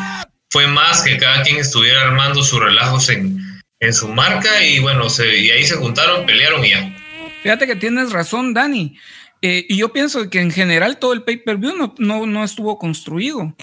fue 0.50 0.68
más 0.68 1.01
que 1.01 1.18
cada 1.18 1.44
quien 1.44 1.58
estuviera 1.58 2.03
armando 2.03 2.44
sus 2.44 2.60
relajos 2.60 3.10
en, 3.10 3.39
en 3.79 3.94
su 3.94 4.08
marca 4.10 4.63
y 4.63 4.79
bueno, 4.79 5.10
se, 5.10 5.38
y 5.38 5.51
ahí 5.51 5.65
se 5.65 5.75
juntaron, 5.75 6.25
pelearon 6.25 6.65
y 6.65 6.72
ya. 6.72 6.96
Fíjate 7.44 7.68
que 7.68 7.75
tienes 7.75 8.12
razón, 8.12 8.53
Dani. 8.53 8.98
Eh, 9.41 9.65
y 9.69 9.77
yo 9.77 9.93
pienso 9.93 10.29
que 10.29 10.41
en 10.41 10.51
general 10.51 11.00
todo 11.00 11.13
el 11.13 11.24
pay-per-view 11.24 11.93
no, 11.98 12.25
no, 12.25 12.43
estuvo 12.43 12.77
construido. 12.77 13.55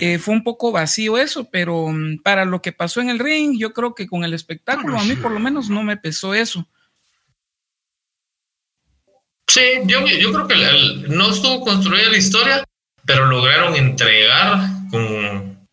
Eh, 0.00 0.18
fue 0.18 0.34
un 0.34 0.44
poco 0.44 0.72
vacío 0.72 1.16
eso, 1.16 1.48
pero 1.50 1.88
mm, 1.88 2.18
para 2.22 2.44
lo 2.44 2.60
que 2.60 2.72
pasó 2.72 3.00
en 3.00 3.08
el 3.08 3.18
ring, 3.18 3.58
yo 3.58 3.72
creo 3.72 3.94
que 3.94 4.06
con 4.06 4.24
el 4.24 4.34
espectáculo, 4.34 4.98
a 4.98 5.04
mí 5.04 5.16
por 5.16 5.30
lo 5.30 5.40
menos 5.40 5.70
no 5.70 5.82
me 5.82 5.96
pesó 5.96 6.34
eso. 6.34 6.68
Sí, 9.48 9.60
yo, 9.86 10.02
creo 10.04 10.48
que 10.48 11.08
no 11.08 11.30
estuvo 11.30 11.62
construida 11.62 12.08
la 12.08 12.16
historia, 12.16 12.64
pero 13.04 13.26
lograron 13.26 13.74
entregar 13.74 14.68
con, 14.90 15.66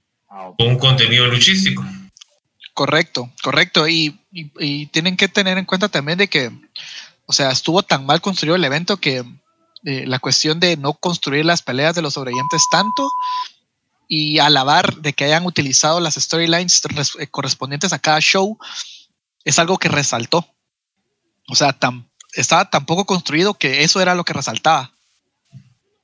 un 0.58 0.78
contenido 0.78 1.28
luchístico. 1.28 1.86
Correcto, 2.74 3.32
correcto. 3.42 3.88
y, 3.88 4.18
tienen 4.92 5.18
que 5.18 5.28
tener 5.28 5.58
en 5.58 5.66
cuenta 5.66 5.90
también 5.90 6.18
de 6.18 6.28
que, 6.28 6.52
o 7.26 7.34
sea, 7.34 7.52
estuvo 7.52 7.84
tan 7.84 8.06
mal 8.06 8.22
construido 8.22 8.56
el 8.56 8.64
evento 8.64 8.98
que 8.98 9.24
eh, 9.84 10.06
la 10.06 10.20
cuestión 10.20 10.60
de 10.60 10.76
no 10.78 10.94
construir 10.94 11.46
las 11.46 11.62
peleas 11.62 11.96
de 11.96 12.02
los 12.02 12.14
sobrevivientes 12.14 12.64
tanto 12.70 13.10
y 14.08 14.40
alabar 14.40 14.96
de 14.98 15.14
que 15.14 15.26
hayan 15.26 15.46
utilizado 15.46 16.00
las 16.00 16.16
storylines 16.16 16.82
eh, 17.20 17.28
correspondientes 17.28 17.94
a 17.94 18.00
cada 18.00 18.20
show 18.20 18.58
es 19.46 19.60
algo 19.60 19.78
que 19.78 19.88
resaltó. 19.88 20.46
O 21.48 21.56
sea, 21.56 21.78
estaba 22.34 22.70
tan 22.70 22.86
poco 22.86 23.06
construido 23.06 23.54
que 23.54 23.84
eso 23.84 24.02
era 24.02 24.16
lo 24.16 24.24
que 24.24 24.34
resaltaba. 24.34 24.92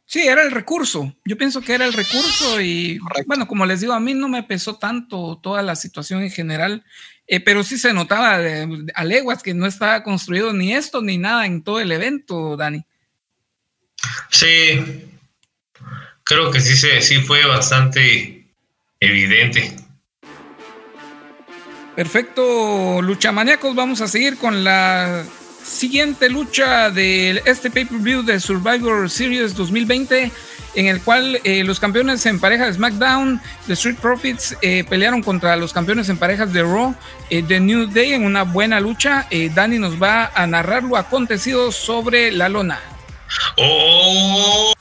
Sí, 0.05 0.27
era 0.27 0.43
el 0.43 0.51
recurso. 0.51 1.13
Yo 1.25 1.37
pienso 1.37 1.61
que 1.61 1.73
era 1.73 1.85
el 1.85 1.93
recurso 1.93 2.61
y 2.61 2.99
bueno, 3.25 3.47
como 3.47 3.65
les 3.65 3.81
digo, 3.81 3.93
a 3.93 3.99
mí 3.99 4.13
no 4.13 4.29
me 4.29 4.43
pesó 4.43 4.75
tanto 4.75 5.39
toda 5.41 5.63
la 5.63 5.75
situación 5.75 6.21
en 6.21 6.31
general, 6.31 6.85
eh, 7.27 7.39
pero 7.39 7.63
sí 7.63 7.77
se 7.77 7.91
notaba 7.91 8.35
a 8.35 9.03
leguas 9.03 9.41
que 9.41 9.55
no 9.55 9.65
estaba 9.65 10.03
construido 10.03 10.53
ni 10.53 10.73
esto 10.73 11.01
ni 11.01 11.17
nada 11.17 11.47
en 11.47 11.63
todo 11.63 11.79
el 11.79 11.91
evento, 11.91 12.55
Dani. 12.55 12.85
Sí, 14.29 15.09
creo 16.23 16.51
que 16.51 16.61
sí, 16.61 16.75
sí 17.01 17.15
fue 17.21 17.45
bastante 17.45 18.45
evidente. 18.99 19.75
Perfecto, 21.95 23.01
luchamaníacos, 23.01 23.73
vamos 23.73 24.01
a 24.01 24.07
seguir 24.09 24.37
con 24.37 24.65
la 24.65 25.23
siguiente 25.63 26.29
lucha 26.29 26.91
de 26.91 27.41
este 27.45 27.71
pay-per-view 27.71 28.21
de 28.21 28.39
Survivor 28.39 29.09
Series 29.09 29.55
2020, 29.55 30.29
en 30.75 30.85
el 30.87 31.01
cual 31.01 31.39
eh, 31.45 31.63
los 31.63 31.79
campeones 31.79 32.25
en 32.25 32.39
pareja 32.39 32.65
de 32.65 32.73
SmackDown, 32.73 33.41
The 33.67 33.73
Street 33.73 33.95
Profits, 33.95 34.57
eh, 34.61 34.83
pelearon 34.87 35.23
contra 35.23 35.55
los 35.55 35.71
campeones 35.71 36.09
en 36.09 36.17
parejas 36.17 36.51
de 36.51 36.63
Raw, 36.63 36.93
eh, 37.29 37.41
The 37.41 37.61
New 37.61 37.87
Day, 37.87 38.11
en 38.11 38.25
una 38.25 38.43
buena 38.43 38.81
lucha. 38.81 39.27
Dani 39.53 39.79
nos 39.79 40.01
va 40.01 40.31
a 40.35 40.45
narrar 40.45 40.83
lo 40.83 40.97
acontecido 40.97 41.71
sobre 41.71 42.31
la 42.31 42.49
lona. 42.49 42.79
¡Oh! 43.57 44.73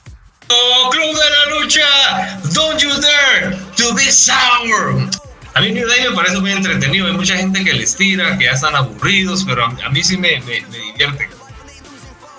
¡Oh, 0.49 0.91
Club 0.91 1.17
de 1.17 1.31
la 1.31 1.61
Lucha! 1.61 2.41
¡Don't 2.53 2.81
you 2.81 2.91
dare 3.01 3.57
to 3.77 3.95
be 3.95 4.11
sour! 4.11 5.09
A 5.55 5.61
mí 5.61 5.71
New 5.71 5.87
Day 5.87 6.09
me 6.09 6.17
parece 6.17 6.39
muy 6.41 6.51
entretenido. 6.51 7.07
Hay 7.07 7.13
mucha 7.13 7.37
gente 7.37 7.63
que 7.65 7.73
les 7.73 7.97
tira, 7.97 8.37
que 8.37 8.45
ya 8.47 8.53
están 8.53 8.75
aburridos, 8.75 9.45
pero 9.45 9.65
a, 9.65 9.89
mí 9.91 10.03
sí 10.03 10.17
me, 10.17 10.41
me, 10.41 10.61
divierte. 10.63 11.29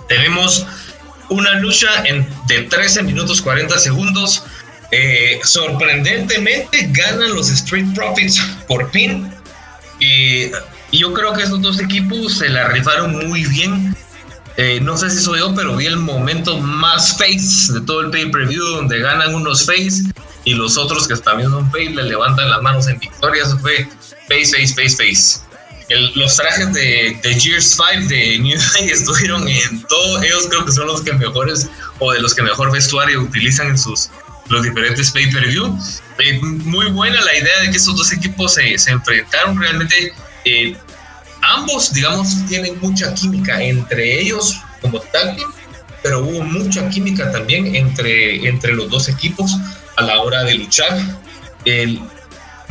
Tenemos 0.10 0.68
una 1.30 1.54
lucha 1.60 2.04
en, 2.06 2.28
de 2.48 2.64
13 2.64 3.04
minutos 3.04 3.42
40 3.42 3.78
segundos. 3.80 4.44
Eh, 4.92 5.40
sorprendentemente 5.44 6.90
ganan 6.92 7.34
los 7.34 7.50
Street 7.50 7.86
Profits 7.96 8.40
por 8.68 8.92
pin. 8.92 9.32
Y, 10.00 10.52
yo 10.92 11.14
creo 11.14 11.34
que 11.34 11.44
esos 11.44 11.62
dos 11.62 11.80
equipos 11.80 12.38
se 12.38 12.48
la 12.48 12.70
rifaron 12.70 13.28
muy 13.28 13.44
bien 13.46 13.96
eh, 14.58 14.80
no 14.82 14.98
sé 14.98 15.10
si 15.10 15.22
soy 15.22 15.40
yo, 15.40 15.54
pero 15.54 15.76
vi 15.76 15.86
el 15.86 15.98
momento 15.98 16.58
más 16.60 17.18
face 17.18 17.74
de 17.74 17.82
todo 17.82 18.02
el 18.02 18.12
pay-per-view, 18.12 18.64
donde 18.64 19.00
ganan 19.00 19.36
unos 19.36 19.66
face 19.66 20.04
y 20.46 20.54
los 20.54 20.78
otros 20.78 21.08
que 21.08 21.16
también 21.18 21.50
son 21.50 21.70
face 21.72 21.90
le 21.90 22.04
levantan 22.04 22.50
las 22.50 22.62
manos 22.62 22.88
en 22.88 22.98
victoria. 23.00 23.44
Eso 23.44 23.58
fue 23.60 23.88
face, 24.30 24.46
face, 24.46 24.74
face, 24.74 24.96
face. 24.96 25.40
los 26.16 26.36
trajes 26.38 26.74
de, 26.74 27.20
de 27.22 27.40
Gears 27.40 27.76
5 27.76 28.08
de 28.08 28.40
New 28.40 28.58
Day 28.74 28.90
estuvieron 28.90 29.48
en 29.48 29.82
todo. 29.84 30.24
Ellos 30.24 30.48
creo 30.50 30.66
que 30.66 30.72
son 30.72 30.88
los 30.88 31.02
que 31.02 31.12
mejores 31.14 31.68
o 32.00 32.14
de 32.14 32.22
los 32.22 32.34
que 32.34 32.42
mejor 32.42 32.72
vestuario 32.72 33.22
utilizan 33.22 33.68
en 33.68 33.78
sus 33.78 34.10
los 34.50 34.64
diferentes 34.64 35.12
pay-per-view. 35.12 35.78
Eh, 36.20 36.40
muy 36.42 36.88
buena 36.92 37.20
la 37.22 37.36
idea 37.36 37.62
de 37.62 37.72
que 37.72 37.78
estos 37.78 37.98
dos 37.98 38.14
equipos 38.14 38.54
se, 38.54 38.76
enfrentaron 38.90 39.60
realmente. 39.60 40.14
Eh, 40.46 40.78
ambos, 41.42 41.94
digamos, 41.94 42.46
tienen 42.48 42.80
mucha 42.82 43.14
química 43.14 43.62
entre 43.62 44.20
ellos 44.20 44.60
como 44.82 45.00
tag 45.00 45.38
pero 46.06 46.20
hubo 46.20 46.44
mucha 46.44 46.88
química 46.92 47.32
también 47.32 47.76
entre, 47.76 48.48
entre 48.48 48.76
los 48.76 48.92
dos 48.92 49.10
equipos 49.10 49.58
a 49.96 50.04
la 50.04 50.22
hora 50.22 50.44
de 50.44 50.54
luchar. 50.54 50.96
El, 51.66 52.00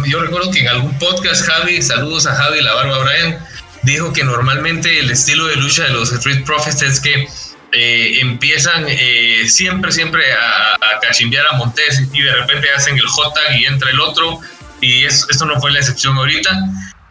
yo 0.06 0.22
recuerdo 0.22 0.52
que 0.52 0.60
en 0.60 0.68
algún 0.68 0.96
podcast 1.00 1.44
Javi, 1.44 1.82
saludos 1.82 2.28
a 2.28 2.36
Javi, 2.36 2.60
la 2.60 2.74
barba 2.74 2.98
Brian, 2.98 3.44
dijo 3.82 4.12
que 4.12 4.22
normalmente 4.22 5.00
el 5.00 5.10
estilo 5.10 5.46
de 5.48 5.56
lucha 5.56 5.82
de 5.82 5.90
los 5.90 6.12
Street 6.12 6.44
Profits 6.44 6.82
es 6.82 7.00
que 7.00 7.26
eh, 7.72 8.20
empiezan 8.20 8.84
eh, 8.86 9.48
siempre, 9.48 9.90
siempre 9.90 10.32
a, 10.32 10.74
a 10.74 11.00
cachimbear 11.02 11.44
a 11.50 11.56
Montes 11.56 12.04
y 12.12 12.22
de 12.22 12.36
repente 12.36 12.68
hacen 12.70 12.96
el 12.96 13.06
hot 13.06 13.34
tag 13.34 13.58
y 13.58 13.64
entra 13.64 13.90
el 13.90 13.98
otro 13.98 14.38
y 14.80 15.06
esto 15.06 15.44
no 15.44 15.58
fue 15.60 15.72
la 15.72 15.80
excepción 15.80 16.16
ahorita 16.16 16.52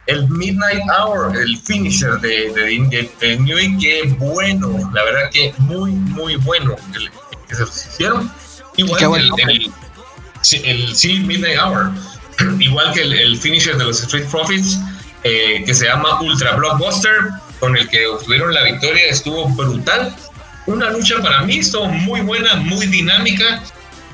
el 0.08 0.28
Midnight 0.30 0.84
Hour, 0.90 1.36
el 1.38 1.58
finisher 1.58 2.20
de, 2.20 2.52
de, 2.52 3.10
de, 3.20 3.38
New 3.38 3.58
York, 3.58 3.80
qué 3.80 4.04
bueno, 4.20 4.92
la 4.94 5.04
verdad 5.04 5.30
que 5.32 5.54
muy, 5.60 5.92
muy 5.92 6.36
bueno 6.38 6.76
el, 6.94 7.10
que 7.48 7.56
se 7.56 7.64
hicieron. 7.64 8.32
Igual 8.76 9.00
que 9.00 9.06
el, 9.06 9.74
el, 10.66 10.96
sí, 10.96 11.20
Midnight 11.20 11.58
Hour, 11.60 11.92
igual 12.60 12.94
que 12.94 13.02
el, 13.02 13.38
finisher 13.38 13.78
de 13.78 13.86
los 13.86 14.02
Street 14.02 14.26
Profits, 14.30 14.80
eh, 15.24 15.64
que 15.66 15.74
se 15.74 15.86
llama 15.86 16.20
Ultra 16.22 16.56
Blockbuster, 16.56 17.30
con 17.60 17.78
el 17.78 17.88
que 17.90 18.08
obtuvieron 18.08 18.54
la 18.54 18.64
victoria, 18.64 19.08
estuvo 19.08 19.48
brutal. 19.50 20.14
Una 20.66 20.90
lucha 20.90 21.22
para 21.22 21.42
mí 21.44 21.58
estuvo 21.58 21.86
muy 21.86 22.22
buena, 22.22 22.56
muy 22.56 22.88
dinámica. 22.88 23.64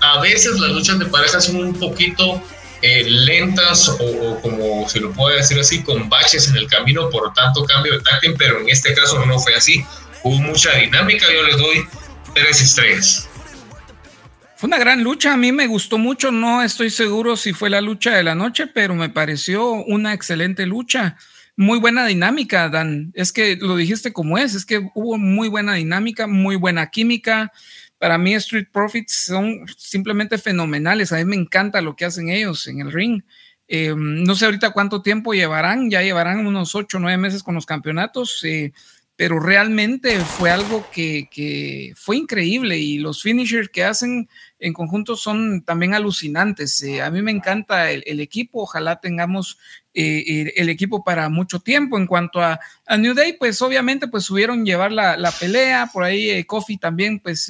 A 0.01 0.21
veces 0.21 0.59
las 0.59 0.71
luchas 0.71 0.99
de 0.99 1.05
pareja 1.05 1.41
son 1.41 1.55
un 1.57 1.73
poquito 1.73 2.41
eh, 2.81 3.03
lentas 3.03 3.89
o, 3.89 4.39
como 4.41 4.87
se 4.87 4.99
lo 4.99 5.11
puede 5.11 5.37
decir 5.37 5.59
así, 5.59 5.83
con 5.83 6.07
baches 6.07 6.47
en 6.49 6.55
el 6.55 6.67
camino 6.67 7.09
por 7.09 7.33
tanto 7.33 7.65
cambio 7.65 7.93
de 7.93 7.99
táctil, 8.01 8.35
pero 8.37 8.59
en 8.59 8.69
este 8.69 8.93
caso 8.93 9.25
no 9.25 9.39
fue 9.39 9.55
así. 9.55 9.85
Hubo 10.23 10.37
mucha 10.37 10.73
dinámica, 10.75 11.25
yo 11.31 11.43
les 11.43 11.57
doy 11.57 11.85
tres 12.33 12.61
estrellas. 12.61 13.29
Fue 14.55 14.67
una 14.67 14.77
gran 14.77 15.03
lucha, 15.03 15.33
a 15.33 15.37
mí 15.37 15.51
me 15.51 15.67
gustó 15.67 15.97
mucho, 15.97 16.31
no 16.31 16.61
estoy 16.61 16.89
seguro 16.89 17.37
si 17.37 17.53
fue 17.53 17.69
la 17.69 17.79
lucha 17.79 18.11
de 18.11 18.23
la 18.23 18.35
noche, 18.35 18.67
pero 18.67 18.93
me 18.93 19.09
pareció 19.09 19.71
una 19.71 20.13
excelente 20.13 20.65
lucha. 20.65 21.17
Muy 21.55 21.79
buena 21.79 22.05
dinámica, 22.05 22.69
Dan. 22.69 23.11
Es 23.13 23.33
que 23.33 23.57
lo 23.57 23.75
dijiste 23.75 24.13
como 24.13 24.37
es, 24.37 24.55
es 24.55 24.65
que 24.65 24.81
hubo 24.95 25.17
muy 25.17 25.49
buena 25.49 25.73
dinámica, 25.73 26.27
muy 26.27 26.55
buena 26.55 26.89
química 26.89 27.51
para 27.99 28.17
mí 28.17 28.33
Street 28.35 28.67
Profits 28.71 29.25
son 29.25 29.67
simplemente 29.77 30.37
fenomenales. 30.37 31.11
A 31.11 31.17
mí 31.17 31.25
me 31.25 31.35
encanta 31.35 31.81
lo 31.81 31.95
que 31.95 32.05
hacen 32.05 32.29
ellos 32.29 32.67
en 32.67 32.79
el 32.79 32.91
ring. 32.91 33.21
Eh, 33.67 33.93
no 33.95 34.33
sé 34.33 34.45
ahorita 34.45 34.71
cuánto 34.71 35.03
tiempo 35.03 35.33
llevarán, 35.33 35.91
ya 35.91 36.01
llevarán 36.01 36.47
unos 36.47 36.73
ocho 36.73 36.97
o 36.97 36.99
nueve 36.99 37.17
meses 37.17 37.43
con 37.43 37.53
los 37.53 37.67
campeonatos, 37.67 38.43
eh, 38.43 38.73
pero 39.15 39.39
realmente 39.39 40.17
fue 40.21 40.49
algo 40.49 40.89
que, 40.91 41.93
fue 41.95 42.15
increíble 42.15 42.77
y 42.79 42.97
los 42.97 43.21
finishers 43.21 43.69
que 43.69 43.83
hacen 43.83 44.29
en 44.59 44.73
conjunto 44.73 45.17
son 45.17 45.61
también 45.63 45.93
alucinantes. 45.93 46.81
Eh, 46.81 47.01
a 47.01 47.11
mí 47.11 47.21
me 47.21 47.31
encanta 47.31 47.91
el, 47.91 48.19
equipo, 48.21 48.63
ojalá 48.63 49.01
tengamos 49.01 49.59
el 49.93 50.69
equipo 50.69 51.03
para 51.03 51.29
mucho 51.29 51.59
tiempo. 51.59 51.97
En 51.97 52.07
cuanto 52.07 52.41
a, 52.41 52.59
New 52.97 53.13
Day, 53.13 53.33
pues 53.33 53.61
obviamente 53.61 54.07
pues 54.07 54.23
subieron 54.23 54.65
llevar 54.65 54.91
la, 54.91 55.17
la 55.17 55.31
pelea, 55.31 55.89
por 55.91 56.03
ahí 56.03 56.43
Kofi 56.43 56.77
también 56.77 57.19
pues 57.19 57.49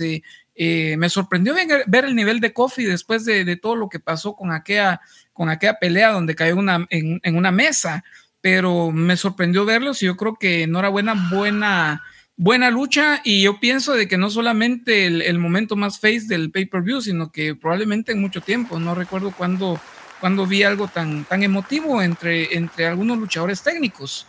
eh, 0.62 0.98
me 0.98 1.08
sorprendió 1.08 1.56
ver 1.88 2.04
el 2.04 2.18
nivel 2.18 2.42
de 2.42 2.52
Kofi 2.52 2.84
después 2.84 3.24
de, 3.24 3.56
todo 3.56 3.78
lo 3.78 3.88
que 3.88 4.02
pasó 4.02 4.36
con 4.36 4.52
aquella, 4.52 5.00
con 5.32 5.48
aquella 5.48 5.80
pelea 5.80 6.12
donde 6.12 6.36
cayó 6.36 6.58
una, 6.58 6.86
en, 6.90 7.22
una 7.34 7.50
mesa, 7.50 8.04
pero 8.42 8.92
me 8.92 9.16
sorprendió 9.16 9.64
verlos 9.64 10.04
y 10.04 10.08
yo 10.08 10.18
creo 10.18 10.36
que 10.36 10.64
enhorabuena, 10.64 11.30
buena, 11.32 12.04
buena 12.36 12.72
lucha. 12.72 13.22
Y 13.24 13.44
yo 13.44 13.62
pienso 13.62 13.94
de 13.94 14.10
que 14.10 14.18
no 14.18 14.30
solamente 14.30 15.06
el, 15.06 15.40
momento 15.40 15.78
más 15.78 15.98
face 15.98 16.26
del 16.28 16.52
pay-per-view, 16.52 17.00
sino 17.00 17.32
que 17.32 17.56
probablemente 17.56 18.12
en 18.12 18.20
mucho 18.20 18.42
tiempo, 18.42 18.82
no 18.82 18.96
recuerdo 18.96 19.32
cuándo 19.32 19.80
cuando 20.20 20.46
vi 20.46 20.64
algo 20.64 20.88
tan, 20.88 21.24
tan 21.26 21.44
emotivo 21.44 22.02
entre, 22.02 22.56
entre 22.56 22.88
algunos 22.88 23.18
luchadores 23.18 23.62
técnicos. 23.62 24.26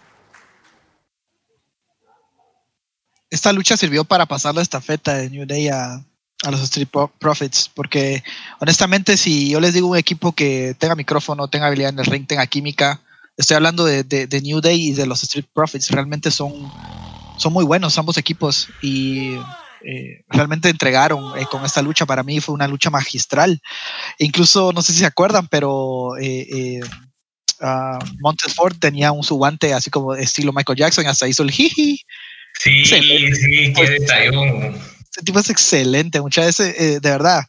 Esta 3.28 3.52
lucha 3.52 3.76
sirvió 3.76 4.04
para 4.04 4.26
pasar 4.26 4.54
la 4.54 4.62
estafeta 4.62 5.14
de 5.14 5.30
New 5.30 5.46
Day 5.46 5.68
a, 5.68 6.04
a 6.42 6.50
los 6.50 6.62
Street 6.62 6.88
Profits, 7.18 7.70
porque 7.74 8.24
honestamente 8.60 9.16
si 9.16 9.50
yo 9.50 9.60
les 9.60 9.74
digo 9.74 9.88
un 9.88 9.96
equipo 9.96 10.32
que 10.32 10.74
tenga 10.78 10.94
micrófono, 10.94 11.48
tenga 11.48 11.66
habilidad 11.66 11.90
en 11.90 11.98
el 11.98 12.06
ring, 12.06 12.26
tenga 12.26 12.46
química, 12.46 13.00
estoy 13.36 13.56
hablando 13.56 13.84
de, 13.84 14.02
de, 14.04 14.40
New 14.42 14.60
Day 14.60 14.88
y 14.88 14.92
de 14.94 15.06
los 15.06 15.22
Street 15.22 15.46
Profits, 15.52 15.90
realmente 15.90 16.30
son, 16.30 16.52
son 17.38 17.52
muy 17.52 17.64
buenos 17.64 17.96
ambos 17.98 18.16
equipos 18.16 18.68
y 18.82 19.36
eh, 19.84 20.24
realmente 20.28 20.68
entregaron 20.68 21.38
eh, 21.38 21.46
con 21.50 21.64
esta 21.64 21.82
lucha, 21.82 22.06
para 22.06 22.22
mí 22.22 22.40
fue 22.40 22.54
una 22.54 22.68
lucha 22.68 22.90
magistral, 22.90 23.60
incluso 24.18 24.72
no 24.72 24.82
sé 24.82 24.92
si 24.92 25.00
se 25.00 25.06
acuerdan, 25.06 25.48
pero... 25.48 26.16
Eh, 26.20 26.80
uh, 27.60 27.98
Ford 28.54 28.76
tenía 28.78 29.12
un 29.12 29.22
subante 29.22 29.74
así 29.74 29.90
como 29.90 30.14
estilo 30.14 30.52
Michael 30.52 30.78
Jackson, 30.78 31.06
hasta 31.06 31.28
hizo 31.28 31.42
el 31.42 31.50
jiji. 31.50 32.00
Sí, 32.58 32.84
sí, 32.84 33.72
qué 33.74 33.90
detallón 33.90 34.80
este 35.10 35.22
tipo 35.24 35.40
es 35.40 35.50
excelente, 35.50 36.20
muchas 36.20 36.46
veces, 36.46 36.80
eh, 36.80 37.00
de 37.00 37.10
verdad. 37.10 37.44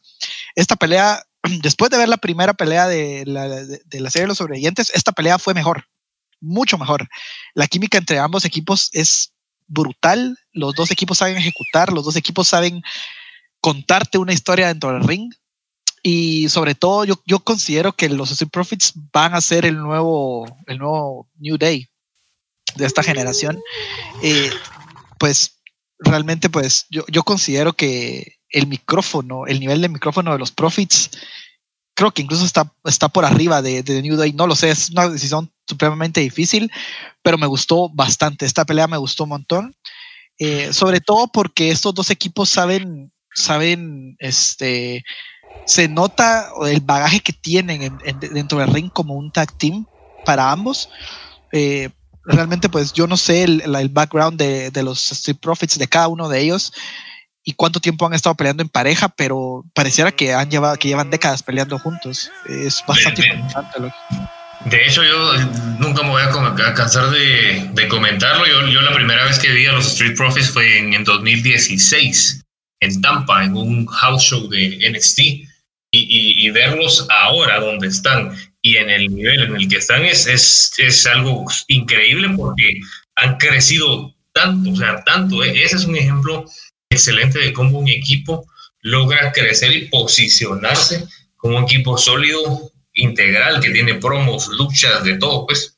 Esta 0.55 0.75
pelea, 0.75 1.23
después 1.61 1.91
de 1.91 1.97
ver 1.97 2.09
la 2.09 2.17
primera 2.17 2.53
pelea 2.53 2.87
de 2.87 3.23
la, 3.25 3.47
de, 3.47 3.99
la 3.99 4.09
serie 4.09 4.23
de 4.23 4.27
los 4.29 4.37
sobrevivientes, 4.37 4.91
esta 4.93 5.11
pelea 5.11 5.37
fue 5.37 5.53
mejor, 5.53 5.87
mucho 6.39 6.77
mejor. 6.77 7.07
La 7.53 7.67
química 7.67 7.97
entre 7.97 8.19
ambos 8.19 8.45
equipos 8.45 8.89
es 8.93 9.31
brutal. 9.71 10.37
Los 10.51 10.75
dos 10.75 10.91
equipos 10.91 11.17
saben 11.17 11.37
ejecutar, 11.37 11.91
los 11.91 12.05
dos 12.05 12.15
equipos 12.15 12.47
saben 12.47 12.83
contarte 13.61 14.17
una 14.17 14.33
historia 14.33 14.67
dentro 14.67 14.91
del 14.91 15.03
ring. 15.03 15.33
Y 16.03 16.49
sobre 16.49 16.75
todo, 16.75 17.05
yo, 17.05 17.21
yo 17.25 17.39
considero 17.39 17.93
que 17.93 18.09
los 18.09 18.31
Street 18.31 18.49
Profits 18.51 18.93
van 19.13 19.35
a 19.35 19.41
ser 19.41 19.65
el 19.65 19.77
nuevo, 19.77 20.45
el 20.65 20.79
nuevo 20.79 21.29
New 21.37 21.57
Day 21.57 21.87
de 22.75 22.85
esta 22.85 23.03
generación. 23.03 23.59
Eh, 24.23 24.49
pues 25.19 25.61
realmente 25.99 26.49
pues 26.49 26.87
yo, 26.89 27.05
yo 27.07 27.23
considero 27.23 27.73
que 27.73 28.39
el 28.49 28.67
micrófono, 28.67 29.45
el 29.45 29.59
nivel 29.59 29.81
de 29.81 29.89
micrófono 29.89 30.33
de 30.33 30.39
los 30.39 30.51
Profits, 30.51 31.11
creo 32.01 32.11
que 32.11 32.23
incluso 32.23 32.45
está, 32.45 32.73
está 32.83 33.09
por 33.09 33.25
arriba 33.25 33.61
de, 33.61 33.83
de, 33.83 34.01
New 34.01 34.17
Day. 34.17 34.33
No 34.33 34.47
lo 34.47 34.55
sé, 34.55 34.71
es 34.71 34.89
una 34.89 35.07
decisión 35.07 35.51
supremamente 35.67 36.19
difícil, 36.19 36.71
pero 37.21 37.37
me 37.37 37.45
gustó 37.45 37.89
bastante. 37.89 38.47
Esta 38.47 38.65
pelea 38.65 38.87
me 38.87 38.97
gustó 38.97 39.25
un 39.25 39.29
montón. 39.29 39.75
Eh, 40.39 40.73
sobre 40.73 40.99
todo 40.99 41.27
porque 41.27 41.69
estos 41.69 41.93
dos 41.93 42.09
equipos 42.09 42.49
saben, 42.49 43.11
saben, 43.35 44.15
este, 44.17 45.03
se 45.67 45.87
nota 45.87 46.49
el 46.65 46.79
bagaje 46.79 47.19
que 47.19 47.33
tienen 47.33 47.95
dentro 48.33 48.57
del 48.57 48.73
ring 48.73 48.89
como 48.91 49.13
un 49.13 49.31
tag 49.31 49.55
team 49.59 49.85
para 50.25 50.51
ambos. 50.51 50.89
Eh, 51.51 51.91
realmente 52.25 52.67
pues 52.67 52.93
yo 52.93 53.05
no 53.05 53.15
sé 53.15 53.43
el, 53.43 53.75
el 53.75 53.89
background 53.89 54.39
de, 54.39 54.71
de, 54.71 54.81
los 54.81 55.11
Street 55.11 55.37
Profits 55.39 55.77
de 55.77 55.87
cada 55.87 56.07
uno 56.07 56.29
de 56.29 56.39
ellos 56.39 56.73
y 57.43 57.53
cuánto 57.53 57.79
tiempo 57.79 58.05
han 58.05 58.13
estado 58.13 58.35
peleando 58.35 58.63
en 58.63 58.69
pareja, 58.69 59.09
pero 59.09 59.65
pareciera 59.73 60.11
que 60.11 60.33
han 60.33 60.49
llevado, 60.49 60.77
que 60.77 60.87
llevan 60.87 61.09
décadas 61.09 61.43
peleando 61.43 61.79
juntos. 61.79 62.29
Es 62.47 62.83
bastante 62.87 63.25
interesante. 63.25 63.91
De 64.65 64.85
hecho, 64.85 65.03
yo 65.03 65.33
nunca 65.79 66.03
me 66.03 66.09
voy 66.09 66.21
a, 66.21 66.73
cansar 66.75 67.09
de, 67.09 67.69
de 67.73 67.87
comentarlo. 67.87 68.45
Yo, 68.45 68.67
yo, 68.67 68.81
la 68.81 68.93
primera 68.93 69.25
vez 69.25 69.39
que 69.39 69.51
vi 69.51 69.65
a 69.65 69.71
los 69.71 69.87
Street 69.87 70.15
Profits 70.15 70.51
fue 70.51 70.77
en, 70.77 70.93
en 70.93 71.03
2016, 71.03 72.43
en 72.81 73.01
Tampa, 73.01 73.43
en 73.43 73.55
un 73.55 73.87
house 73.87 74.23
show 74.23 74.47
de 74.49 74.91
NXT. 74.91 75.19
Y, 75.93 75.99
y, 75.99 76.47
y, 76.47 76.49
verlos 76.51 77.05
ahora 77.09 77.59
donde 77.59 77.87
están 77.87 78.33
y 78.61 78.77
en 78.77 78.89
el 78.89 79.13
nivel 79.13 79.41
en 79.41 79.55
el 79.57 79.67
que 79.67 79.75
están 79.75 80.05
es, 80.05 80.25
es, 80.25 80.71
es 80.77 81.05
algo 81.05 81.45
increíble 81.67 82.29
porque 82.37 82.79
han 83.15 83.35
crecido 83.37 84.15
tanto, 84.33 84.71
o 84.71 84.75
sea, 84.75 85.03
tanto. 85.03 85.43
¿eh? 85.43 85.63
Ese 85.63 85.75
es 85.77 85.85
un 85.85 85.97
ejemplo 85.97 86.45
excelente 86.91 87.39
de 87.39 87.53
cómo 87.53 87.79
un 87.79 87.87
equipo 87.87 88.45
logra 88.81 89.31
crecer 89.31 89.71
y 89.71 89.87
posicionarse 89.89 91.07
como 91.37 91.57
un 91.57 91.63
equipo 91.63 91.97
sólido, 91.97 92.71
integral, 92.93 93.61
que 93.61 93.71
tiene 93.71 93.95
promos, 93.95 94.47
luchas, 94.47 95.03
de 95.03 95.17
todo, 95.17 95.45
pues. 95.47 95.77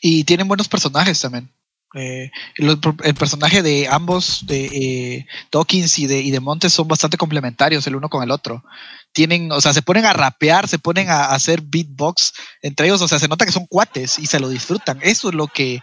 Y 0.00 0.24
tienen 0.24 0.48
buenos 0.48 0.68
personajes 0.68 1.20
también. 1.20 1.50
Eh, 1.94 2.30
el 2.56 3.14
personaje 3.14 3.62
de 3.62 3.88
ambos, 3.88 4.46
de 4.46 4.66
eh, 4.66 5.26
Dawkins 5.50 5.98
y 5.98 6.06
de, 6.06 6.40
Montes, 6.40 6.72
son 6.72 6.86
bastante 6.86 7.16
complementarios 7.16 7.84
el 7.86 7.96
uno 7.96 8.08
con 8.08 8.22
el 8.22 8.30
otro. 8.30 8.62
Tienen, 9.12 9.50
o 9.50 9.60
sea, 9.60 9.72
se 9.72 9.82
ponen 9.82 10.04
a 10.04 10.12
rapear, 10.12 10.68
se 10.68 10.78
ponen 10.78 11.10
a, 11.10 11.26
hacer 11.26 11.60
beatbox 11.62 12.32
entre 12.62 12.86
ellos, 12.86 13.02
o 13.02 13.08
sea, 13.08 13.18
se 13.18 13.26
nota 13.26 13.44
que 13.44 13.50
son 13.50 13.66
cuates 13.66 14.20
y 14.20 14.26
se 14.26 14.38
lo 14.38 14.48
disfrutan. 14.48 15.00
Eso 15.02 15.30
es 15.30 15.34
lo 15.34 15.48
que, 15.48 15.80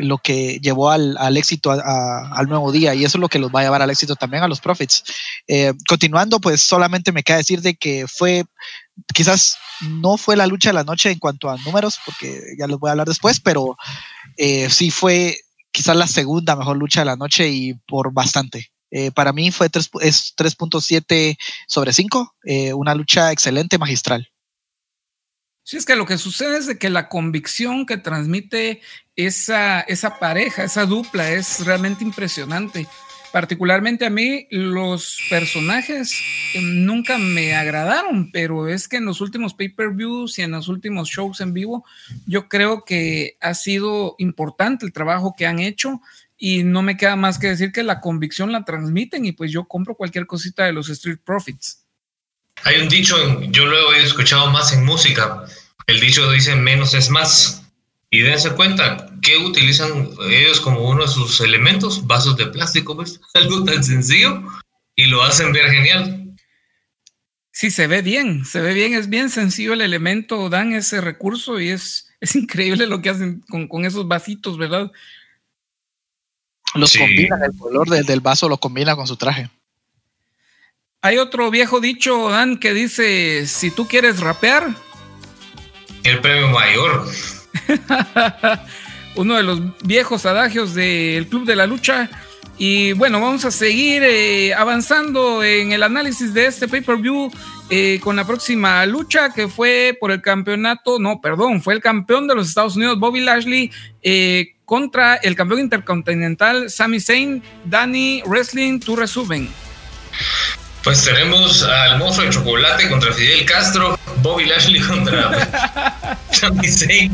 lo 0.00 0.18
que 0.18 0.58
llevó 0.60 0.90
al, 0.90 1.16
al 1.18 1.36
éxito 1.36 1.70
al 1.70 2.48
nuevo 2.48 2.72
día 2.72 2.94
y 2.94 3.04
eso 3.04 3.18
es 3.18 3.20
lo 3.20 3.28
que 3.28 3.38
los 3.38 3.50
va 3.54 3.60
a 3.60 3.62
llevar 3.64 3.82
al 3.82 3.90
éxito 3.90 4.16
también 4.16 4.42
a 4.42 4.48
los 4.48 4.60
Profits. 4.60 5.04
Eh, 5.46 5.72
continuando, 5.88 6.40
pues 6.40 6.62
solamente 6.62 7.12
me 7.12 7.22
queda 7.22 7.38
decir 7.38 7.60
de 7.60 7.74
que 7.74 8.06
fue, 8.08 8.44
quizás 9.14 9.56
no 9.80 10.16
fue 10.16 10.36
la 10.36 10.46
lucha 10.46 10.70
de 10.70 10.74
la 10.74 10.84
noche 10.84 11.10
en 11.10 11.18
cuanto 11.18 11.48
a 11.48 11.56
números, 11.58 11.98
porque 12.04 12.40
ya 12.58 12.66
les 12.66 12.78
voy 12.78 12.88
a 12.88 12.92
hablar 12.92 13.08
después, 13.08 13.40
pero 13.40 13.76
sí 14.68 14.90
fue 14.90 15.38
quizás 15.72 15.96
la 15.96 16.06
segunda 16.06 16.56
mejor 16.56 16.76
lucha 16.76 17.00
de 17.00 17.06
la 17.06 17.16
noche 17.16 17.48
y 17.48 17.74
por 17.74 18.12
bastante. 18.12 18.70
Eh, 18.90 19.12
para 19.12 19.32
mí 19.32 19.50
fue 19.50 19.68
3, 19.68 19.90
es 20.00 20.34
3.7 20.36 21.36
sobre 21.66 21.92
5, 21.92 22.34
eh, 22.44 22.72
una 22.72 22.94
lucha 22.94 23.30
excelente, 23.32 23.78
magistral. 23.78 24.29
Sí, 25.70 25.76
es 25.76 25.86
que 25.86 25.94
lo 25.94 26.04
que 26.04 26.18
sucede 26.18 26.58
es 26.58 26.66
de 26.66 26.78
que 26.78 26.90
la 26.90 27.08
convicción 27.08 27.86
que 27.86 27.96
transmite 27.96 28.80
esa, 29.14 29.82
esa 29.82 30.18
pareja, 30.18 30.64
esa 30.64 30.84
dupla, 30.84 31.30
es 31.30 31.64
realmente 31.64 32.02
impresionante. 32.02 32.88
Particularmente 33.32 34.04
a 34.04 34.10
mí 34.10 34.48
los 34.50 35.20
personajes 35.30 36.12
em, 36.54 36.84
nunca 36.84 37.18
me 37.18 37.54
agradaron, 37.54 38.32
pero 38.32 38.66
es 38.66 38.88
que 38.88 38.96
en 38.96 39.04
los 39.04 39.20
últimos 39.20 39.54
pay-per-views 39.54 40.40
y 40.40 40.42
en 40.42 40.50
los 40.50 40.66
últimos 40.66 41.08
shows 41.08 41.40
en 41.40 41.52
vivo, 41.52 41.84
yo 42.26 42.48
creo 42.48 42.84
que 42.84 43.36
ha 43.40 43.54
sido 43.54 44.16
importante 44.18 44.84
el 44.84 44.92
trabajo 44.92 45.36
que 45.38 45.46
han 45.46 45.60
hecho 45.60 46.00
y 46.36 46.64
no 46.64 46.82
me 46.82 46.96
queda 46.96 47.14
más 47.14 47.38
que 47.38 47.46
decir 47.46 47.70
que 47.70 47.84
la 47.84 48.00
convicción 48.00 48.50
la 48.50 48.64
transmiten 48.64 49.24
y 49.24 49.30
pues 49.30 49.52
yo 49.52 49.68
compro 49.68 49.94
cualquier 49.94 50.26
cosita 50.26 50.64
de 50.64 50.72
los 50.72 50.88
Street 50.88 51.20
Profits. 51.24 51.84
Hay 52.64 52.80
un 52.80 52.88
dicho, 52.88 53.16
yo 53.50 53.66
lo 53.66 53.92
he 53.94 54.02
escuchado 54.02 54.50
más 54.50 54.72
en 54.72 54.84
música, 54.84 55.44
el 55.86 56.00
dicho 56.00 56.30
dice 56.30 56.54
menos 56.54 56.94
es 56.94 57.10
más. 57.10 57.62
Y 58.10 58.20
dense 58.20 58.50
cuenta 58.50 59.08
que 59.22 59.36
utilizan 59.36 60.10
ellos 60.30 60.60
como 60.60 60.88
uno 60.88 61.02
de 61.02 61.08
sus 61.08 61.40
elementos, 61.40 62.06
vasos 62.06 62.36
de 62.36 62.46
plástico, 62.46 62.96
pues, 62.96 63.20
algo 63.34 63.64
tan 63.64 63.82
sencillo, 63.84 64.42
y 64.96 65.06
lo 65.06 65.22
hacen 65.22 65.52
ver 65.52 65.70
genial. 65.70 66.34
Sí, 67.52 67.70
se 67.70 67.86
ve 67.86 68.02
bien, 68.02 68.44
se 68.44 68.60
ve 68.60 68.74
bien, 68.74 68.94
es 68.94 69.08
bien 69.08 69.30
sencillo 69.30 69.74
el 69.74 69.82
elemento, 69.82 70.48
dan 70.48 70.72
ese 70.72 71.00
recurso 71.00 71.60
y 71.60 71.68
es, 71.68 72.08
es 72.20 72.34
increíble 72.34 72.86
lo 72.86 73.02
que 73.02 73.10
hacen 73.10 73.44
con, 73.48 73.84
esos 73.84 74.08
vasitos, 74.08 74.56
¿verdad? 74.56 74.90
Los 76.74 76.96
combinan, 76.96 77.42
el 77.42 77.56
color 77.58 77.88
del 77.88 78.20
vaso 78.20 78.48
lo 78.48 78.58
combina 78.58 78.94
con 78.96 79.06
su 79.06 79.16
traje. 79.16 79.50
Hay 81.02 81.16
otro 81.16 81.50
viejo 81.50 81.80
dicho, 81.80 82.28
Dan, 82.28 82.58
que 82.58 82.74
dice, 82.74 83.46
si 83.46 83.70
tú 83.70 83.88
quieres 83.88 84.20
rapear... 84.20 84.74
El 86.04 86.20
premio 86.20 86.48
mayor. 86.48 87.06
Uno 89.16 89.36
de 89.36 89.42
los 89.42 89.62
viejos 89.82 90.26
adagios 90.26 90.74
del 90.74 91.26
Club 91.26 91.46
de 91.46 91.56
la 91.56 91.66
Lucha. 91.66 92.10
Y 92.58 92.92
bueno, 92.92 93.18
vamos 93.18 93.46
a 93.46 93.50
seguir 93.50 94.02
eh, 94.04 94.52
avanzando 94.52 95.42
en 95.42 95.72
el 95.72 95.84
análisis 95.84 96.34
de 96.34 96.44
este 96.44 96.68
pay-per-view 96.68 97.30
eh, 97.70 97.98
con 98.02 98.14
la 98.16 98.26
próxima 98.26 98.84
lucha 98.84 99.32
que 99.32 99.48
fue 99.48 99.96
por 99.98 100.10
el 100.10 100.20
campeonato, 100.20 100.98
no, 100.98 101.22
perdón, 101.22 101.62
fue 101.62 101.72
el 101.72 101.80
campeón 101.80 102.28
de 102.28 102.34
los 102.34 102.46
Estados 102.46 102.76
Unidos, 102.76 103.00
Bobby 103.00 103.20
Lashley, 103.20 103.70
eh, 104.02 104.52
contra 104.66 105.14
el 105.16 105.34
campeón 105.34 105.60
intercontinental, 105.60 106.68
Sami 106.68 107.00
Zayn, 107.00 107.42
Danny 107.64 108.22
Wrestling, 108.26 108.80
tú 108.80 108.96
resumen. 108.96 109.48
Pues 110.82 111.04
tenemos 111.04 111.62
al 111.62 111.98
monstruo 111.98 112.26
de 112.26 112.32
chocolate 112.32 112.88
contra 112.88 113.12
Fidel 113.12 113.44
Castro, 113.44 113.98
Bobby 114.22 114.46
Lashley 114.46 114.80
contra 114.88 116.16
Sami 116.30 116.68
Zayn 116.68 117.12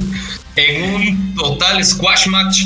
en 0.56 0.94
un 0.94 1.34
total 1.34 1.84
squash 1.84 2.26
match. 2.28 2.60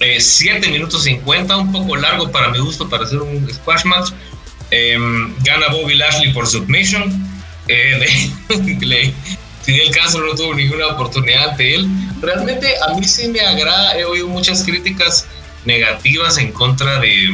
7 0.00 0.64
eh, 0.64 0.70
minutos 0.70 1.02
50, 1.02 1.56
un 1.56 1.72
poco 1.72 1.96
largo 1.96 2.30
para 2.30 2.48
mi 2.48 2.58
gusto 2.58 2.88
para 2.88 3.04
hacer 3.04 3.18
un 3.18 3.48
squash 3.52 3.84
match. 3.84 4.12
Em, 4.70 5.34
gana 5.42 5.68
Bobby 5.68 5.96
Lashley 5.96 6.32
por 6.32 6.46
submission. 6.46 7.12
Eh, 7.68 8.30
Fidel 9.68 9.90
Castro 9.90 10.24
no 10.24 10.34
tuvo 10.34 10.54
ninguna 10.54 10.86
oportunidad 10.86 11.50
ante 11.50 11.74
él. 11.74 11.86
Realmente 12.22 12.72
a 12.88 12.94
mí 12.94 13.04
sí 13.04 13.28
me 13.28 13.40
agrada, 13.40 13.98
he 13.98 14.04
oído 14.04 14.28
muchas 14.28 14.62
críticas 14.62 15.26
negativas 15.66 16.38
en 16.38 16.52
contra 16.52 16.98
de, 17.00 17.28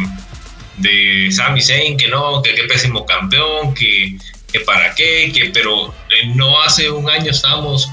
de 0.79 1.29
Sami 1.31 1.61
Zayn, 1.61 1.97
que 1.97 2.09
no, 2.09 2.43
que 2.43 2.55
qué 2.55 2.65
pésimo 2.65 3.07
campeón, 3.07 3.75
que, 3.75 4.17
que 4.53 4.61
para 4.61 4.95
qué, 4.95 5.33
que 5.35 5.51
pero 5.51 5.89
eh, 5.89 6.27
no 6.35 6.61
hace 6.63 6.91
un 6.91 7.09
año 7.09 7.31
estábamos 7.31 7.89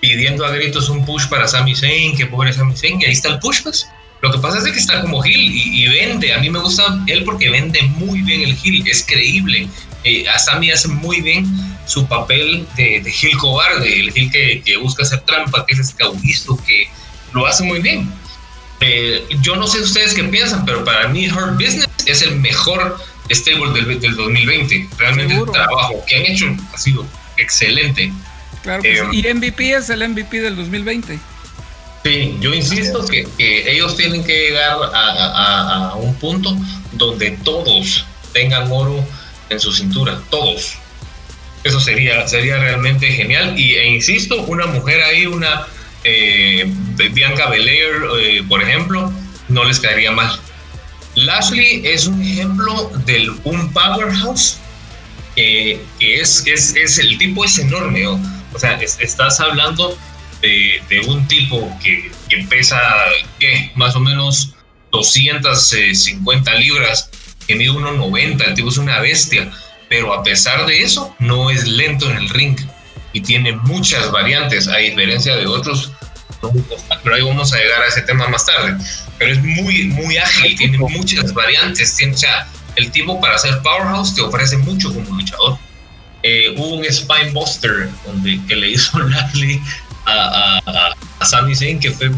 pidiendo 0.00 0.44
a 0.44 0.50
gritos 0.50 0.88
un 0.88 1.04
push 1.04 1.26
para 1.28 1.48
Sami 1.48 1.74
Zayn, 1.74 2.16
que 2.16 2.26
pobre 2.26 2.52
Sami 2.52 2.76
Zayn, 2.76 3.00
y 3.00 3.06
ahí 3.06 3.12
está 3.12 3.28
el 3.30 3.38
push, 3.38 3.62
pues. 3.62 3.88
Lo 4.20 4.32
que 4.32 4.38
pasa 4.38 4.58
es 4.58 4.64
que 4.64 4.78
está 4.78 5.00
como 5.00 5.22
Gil 5.22 5.38
y, 5.38 5.86
vende. 5.88 6.34
A 6.34 6.38
mí 6.38 6.50
me 6.50 6.58
gusta 6.58 6.82
él 7.06 7.22
porque 7.24 7.50
vende 7.50 7.80
muy 7.82 8.22
bien 8.22 8.42
el 8.42 8.56
Gil, 8.56 8.86
es 8.88 9.04
creíble. 9.06 9.68
Eh, 10.02 10.28
a 10.28 10.38
Sami 10.38 10.70
hace 10.70 10.88
muy 10.88 11.20
bien 11.20 11.46
su 11.86 12.06
papel 12.06 12.66
de, 12.76 13.02
Gil 13.08 13.36
cobarde, 13.36 14.00
el 14.00 14.12
Gil 14.12 14.30
que, 14.30 14.60
que, 14.64 14.76
busca 14.76 15.04
hacer 15.04 15.20
trampa, 15.20 15.64
que 15.66 15.74
es 15.74 15.80
escabulisto, 15.80 16.56
que 16.66 16.88
lo 17.32 17.46
hace 17.46 17.62
muy 17.62 17.80
bien. 17.80 18.12
Eh, 18.80 19.26
yo 19.40 19.56
no 19.56 19.66
sé 19.66 19.80
ustedes 19.80 20.14
qué 20.14 20.24
piensan, 20.24 20.64
pero 20.64 20.84
para 20.84 21.08
mí 21.08 21.28
Hurt 21.28 21.54
Business 21.54 21.88
es 22.06 22.22
el 22.22 22.36
mejor 22.36 22.98
stable 23.30 23.72
del, 23.72 24.00
del 24.00 24.16
2020. 24.16 24.88
Realmente 24.98 25.34
el 25.34 25.46
trabajo 25.46 26.04
que 26.06 26.16
han 26.16 26.26
hecho 26.26 26.46
ha 26.72 26.78
sido 26.78 27.04
excelente. 27.36 28.12
Claro 28.62 28.82
que 28.82 28.96
sí. 28.96 29.02
Eh, 29.02 29.30
y 29.30 29.34
MVP 29.34 29.72
es 29.72 29.90
el 29.90 30.08
MVP 30.08 30.40
del 30.40 30.56
2020. 30.56 31.18
Sí, 32.04 32.36
yo 32.40 32.54
insisto 32.54 33.04
que, 33.06 33.26
ellos 33.38 33.96
tienen 33.96 34.24
que 34.24 34.32
llegar 34.32 34.78
a, 34.94 35.94
un 35.96 36.14
punto 36.14 36.56
donde 36.92 37.32
todos 37.44 38.06
tengan 38.32 38.70
oro 38.70 39.04
en 39.50 39.60
su 39.60 39.72
cintura, 39.72 40.20
todos. 40.30 40.78
Eso 41.64 41.80
sería, 41.80 42.26
sería 42.28 42.58
realmente 42.58 43.08
genial. 43.08 43.58
Y 43.58 43.74
e 43.74 43.88
insisto, 43.88 44.42
una 44.44 44.66
mujer 44.66 45.02
ahí, 45.02 45.26
una 45.26 45.66
eh, 46.08 47.10
Bianca 47.12 47.48
Belair, 47.48 48.02
eh, 48.20 48.42
por 48.48 48.62
ejemplo, 48.62 49.12
no 49.48 49.64
les 49.64 49.80
caería 49.80 50.12
mal. 50.12 50.38
Lashley 51.14 51.82
es 51.84 52.06
un 52.06 52.22
ejemplo 52.22 52.90
de 53.06 53.30
un 53.44 53.72
powerhouse 53.72 54.58
que 55.34 55.80
es, 56.00 56.44
es, 56.46 56.74
es, 56.74 56.98
el 56.98 57.16
tipo 57.18 57.44
es 57.44 57.58
enorme. 57.58 58.06
O 58.06 58.18
sea, 58.58 58.78
estás 58.80 59.40
hablando 59.40 59.96
de, 60.42 61.00
un 61.06 61.26
tipo 61.28 61.76
que, 61.82 62.10
pesa 62.48 62.80
¿qué? 63.38 63.70
más 63.74 63.96
o 63.96 64.00
menos 64.00 64.54
250 64.92 66.54
libras, 66.54 67.10
que 67.46 67.54
mide 67.54 67.70
1,90, 67.70 68.44
el 68.46 68.54
tipo 68.54 68.68
es 68.68 68.78
una 68.78 69.00
bestia, 69.00 69.50
pero 69.88 70.12
a 70.12 70.22
pesar 70.22 70.66
de 70.66 70.82
eso 70.82 71.14
no 71.18 71.50
es 71.50 71.66
lento 71.66 72.10
en 72.10 72.18
el 72.18 72.28
ring 72.28 72.58
y 73.12 73.20
tiene 73.20 73.52
muchas 73.52 74.10
variantes, 74.10 74.68
a 74.68 74.76
diferencia 74.76 75.36
de 75.36 75.46
otros, 75.46 75.92
pero 77.02 77.14
ahí 77.14 77.22
vamos 77.22 77.52
a 77.52 77.56
llegar 77.56 77.82
a 77.82 77.86
ese 77.86 78.02
tema 78.02 78.28
más 78.28 78.46
tarde, 78.46 78.76
pero 79.18 79.32
es 79.32 79.42
muy, 79.42 79.84
muy 79.86 80.16
ágil, 80.16 80.56
tiene 80.56 80.78
muchas 80.78 81.32
variantes, 81.32 81.96
tiene, 81.96 82.14
o 82.14 82.18
sea, 82.18 82.46
el 82.76 82.90
tipo 82.90 83.20
para 83.20 83.38
ser 83.38 83.60
powerhouse 83.62 84.14
te 84.14 84.22
ofrece 84.22 84.56
mucho 84.58 84.92
como 84.92 85.16
luchador. 85.16 85.58
Eh, 86.22 86.54
hubo 86.56 86.76
un 86.76 86.84
Spine 86.84 87.30
Buster 87.32 87.88
donde, 88.04 88.40
que 88.46 88.56
le 88.56 88.70
hizo 88.70 88.98
Lashley 89.08 89.60
a, 90.06 90.60
a, 90.66 90.94
a, 91.20 91.26
Sami 91.26 91.54
Zayn 91.54 91.78
que 91.78 91.90
fue 91.90 92.10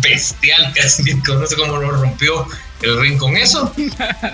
bestial, 0.00 0.72
casi 0.74 1.14
no 1.14 1.46
sé 1.46 1.56
cómo 1.56 1.76
lo 1.76 1.90
rompió 1.90 2.46
el 2.82 3.00
ring 3.00 3.18
con 3.18 3.36
eso. 3.36 3.72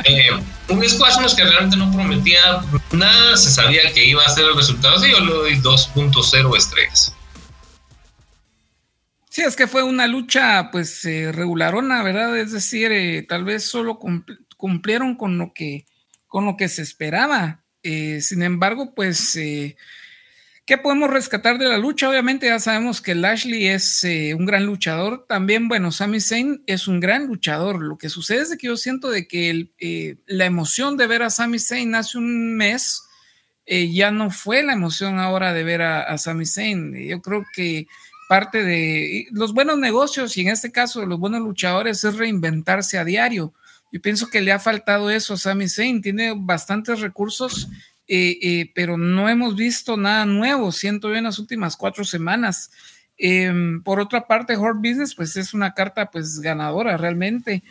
Eh, 0.05 0.31
un 0.69 0.89
squash 0.89 1.35
que 1.35 1.45
realmente 1.45 1.77
no 1.77 1.91
prometía 1.93 2.61
nada, 2.93 3.37
se 3.37 3.51
sabía 3.51 3.93
que 3.93 4.05
iba 4.05 4.23
a 4.23 4.29
ser 4.29 4.45
el 4.45 4.57
resultado 4.57 4.97
así, 4.97 5.11
yo 5.11 5.21
le 5.21 5.33
doy 5.33 5.57
2.0 5.61 6.57
estrellas. 6.57 7.15
Es 9.47 9.57
que 9.57 9.67
fue 9.67 9.83
una 9.83 10.07
lucha 10.07 10.71
pues 10.71 11.05
eh, 11.05 11.33
regularona, 11.33 12.03
¿verdad? 12.03 12.39
Es 12.39 12.53
decir, 12.53 12.93
eh, 12.93 13.25
tal 13.29 13.45
vez 13.45 13.65
solo 13.65 13.99
cumplieron 14.57 15.17
con 15.17 15.39
lo 15.39 15.53
que, 15.53 15.87
con 16.27 16.45
lo 16.45 16.57
que 16.57 16.69
se 16.69 16.83
esperaba. 16.83 17.65
sin 17.83 18.43
embargo, 18.43 18.95
pues 18.95 19.37
¿Qué 20.69 20.77
podemos 20.77 21.09
rescatar 21.09 21.57
de 21.57 21.67
la 21.67 21.79
lucha? 21.79 22.11
Obviamente 22.11 22.45
ya 22.45 22.59
sabemos 22.59 23.01
que 23.01 23.15
Lashley 23.15 23.69
es 23.69 24.05
eh, 24.05 24.35
un 24.35 24.45
gran 24.45 24.67
luchador. 24.67 25.25
También, 25.27 25.67
bueno, 25.67 25.91
Sami 25.91 26.21
Zayn 26.21 26.63
es 26.67 26.87
un 26.89 27.01
gran 27.01 27.27
luchador. 27.27 27.83
Lo 27.83 27.97
que 27.97 28.11
sucede 28.11 28.43
es 28.43 28.55
que 28.59 28.67
yo 28.67 28.77
siento 28.77 29.09
de 29.09 29.27
que 29.27 29.71
eh, 29.79 30.17
la 30.27 30.45
emoción 30.45 30.99
de 30.99 31.07
ver 31.07 31.23
a 31.23 31.31
Sami 31.31 31.59
Zayn 31.59 31.95
hace 31.95 32.19
un 32.19 32.55
mes 32.55 33.03
eh, 33.65 33.91
ya 33.91 34.11
no 34.11 34.31
fue 34.31 34.63
la 34.63 34.75
emoción 34.75 35.19
ahora 35.19 35.55
de 35.55 35.65
ver 35.65 35.81
a 35.81 36.19
Sami 36.19 36.45
Zayn. 36.45 36.95
Yo 37.09 37.23
creo 37.23 37.47
que 37.55 37.87
parte 38.29 38.63
de 38.63 39.27
los 39.33 39.55
buenos 39.55 39.79
negocios 39.79 40.37
y 40.37 40.43
en 40.43 40.49
este 40.49 40.71
caso 40.71 41.01
de 41.01 41.07
los 41.07 41.19
buenos 41.19 41.41
luchadores 41.41 42.05
es 42.05 42.17
reinventarse 42.17 42.99
a 42.99 43.05
diario. 43.05 43.55
Yo 43.91 44.03
pienso 44.03 44.29
que 44.29 44.43
le 44.43 44.53
ha 44.53 44.59
faltado 44.59 45.11
eso 45.11 45.35
a 45.35 45.39
Sami 45.39 45.69
Zayn. 45.69 46.03
Tiene 46.03 46.35
bastantes 46.37 47.01
recursos, 47.01 47.69
eh, 48.07 48.39
eh, 48.43 48.71
pero 48.75 48.99
no 48.99 49.29
hemos 49.29 49.57
visto 49.57 49.97
nada 49.97 50.27
nuevo, 50.27 50.73
siento 50.73 51.09
yo, 51.09 51.17
en 51.17 51.25
las 51.25 51.39
últimas 51.39 51.77
cuatro 51.77 52.05
semanas. 52.05 52.71
Em, 53.17 53.83
por 53.83 53.99
otra 53.99 54.27
parte, 54.27 54.53
Hard 54.53 54.77
Business, 54.77 55.15
pues 55.15 55.37
es 55.37 55.55
una 55.55 55.73
carta 55.73 56.11
pues 56.11 56.39
ganadora 56.41 56.99
realmente. 56.99 57.63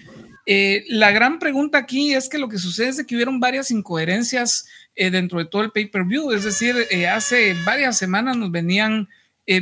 Eh, 0.47 0.85
la 0.89 1.11
gran 1.11 1.37
pregunta 1.37 1.77
aquí 1.77 2.13
es 2.13 2.29
que 2.29 2.39
lo 2.39 2.49
que 2.49 2.57
sucede 2.57 2.89
es 2.89 3.05
que 3.05 3.15
hubieron 3.15 3.39
varias 3.39 3.69
incoherencias 3.69 4.65
dentro 4.95 5.37
de 5.37 5.45
todo 5.45 5.61
el 5.61 5.69
pay-per-view, 5.69 6.31
es 6.31 6.43
decir, 6.43 6.75
hace 7.13 7.55
varias 7.63 7.99
semanas 7.99 8.35
nos 8.35 8.49
venían 8.49 9.07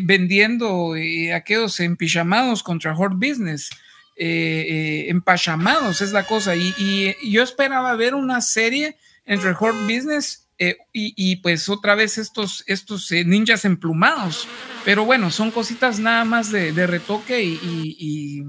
vendiendo 0.02 0.96
aquellos 1.34 1.80
empijamados 1.80 2.64
contra 2.64 2.92
Hard 2.92 3.16
Business. 3.16 3.70
Eh, 4.18 4.66
eh, 4.70 5.10
empachamados, 5.10 6.02
es 6.02 6.14
la 6.14 6.24
cosa. 6.24 6.56
Y, 6.56 7.16
yo 7.30 7.44
esperaba 7.44 7.96
ver 7.96 8.16
una 8.16 8.40
serie 8.40 8.98
entre 9.26 9.52
Horde 9.52 9.82
Business 9.94 10.48
eh, 10.58 10.78
y, 10.94 11.36
pues 11.38 11.68
otra 11.68 11.96
vez 11.96 12.18
estos, 12.18 12.64
estos 12.68 13.12
ninjas 13.12 13.66
emplumados. 13.66 14.48
Pero 14.86 15.04
bueno, 15.04 15.32
son 15.32 15.52
cositas 15.52 16.00
nada 16.00 16.24
más 16.24 16.52
de, 16.52 16.88
retoque 16.88 17.44
y, 17.44 18.44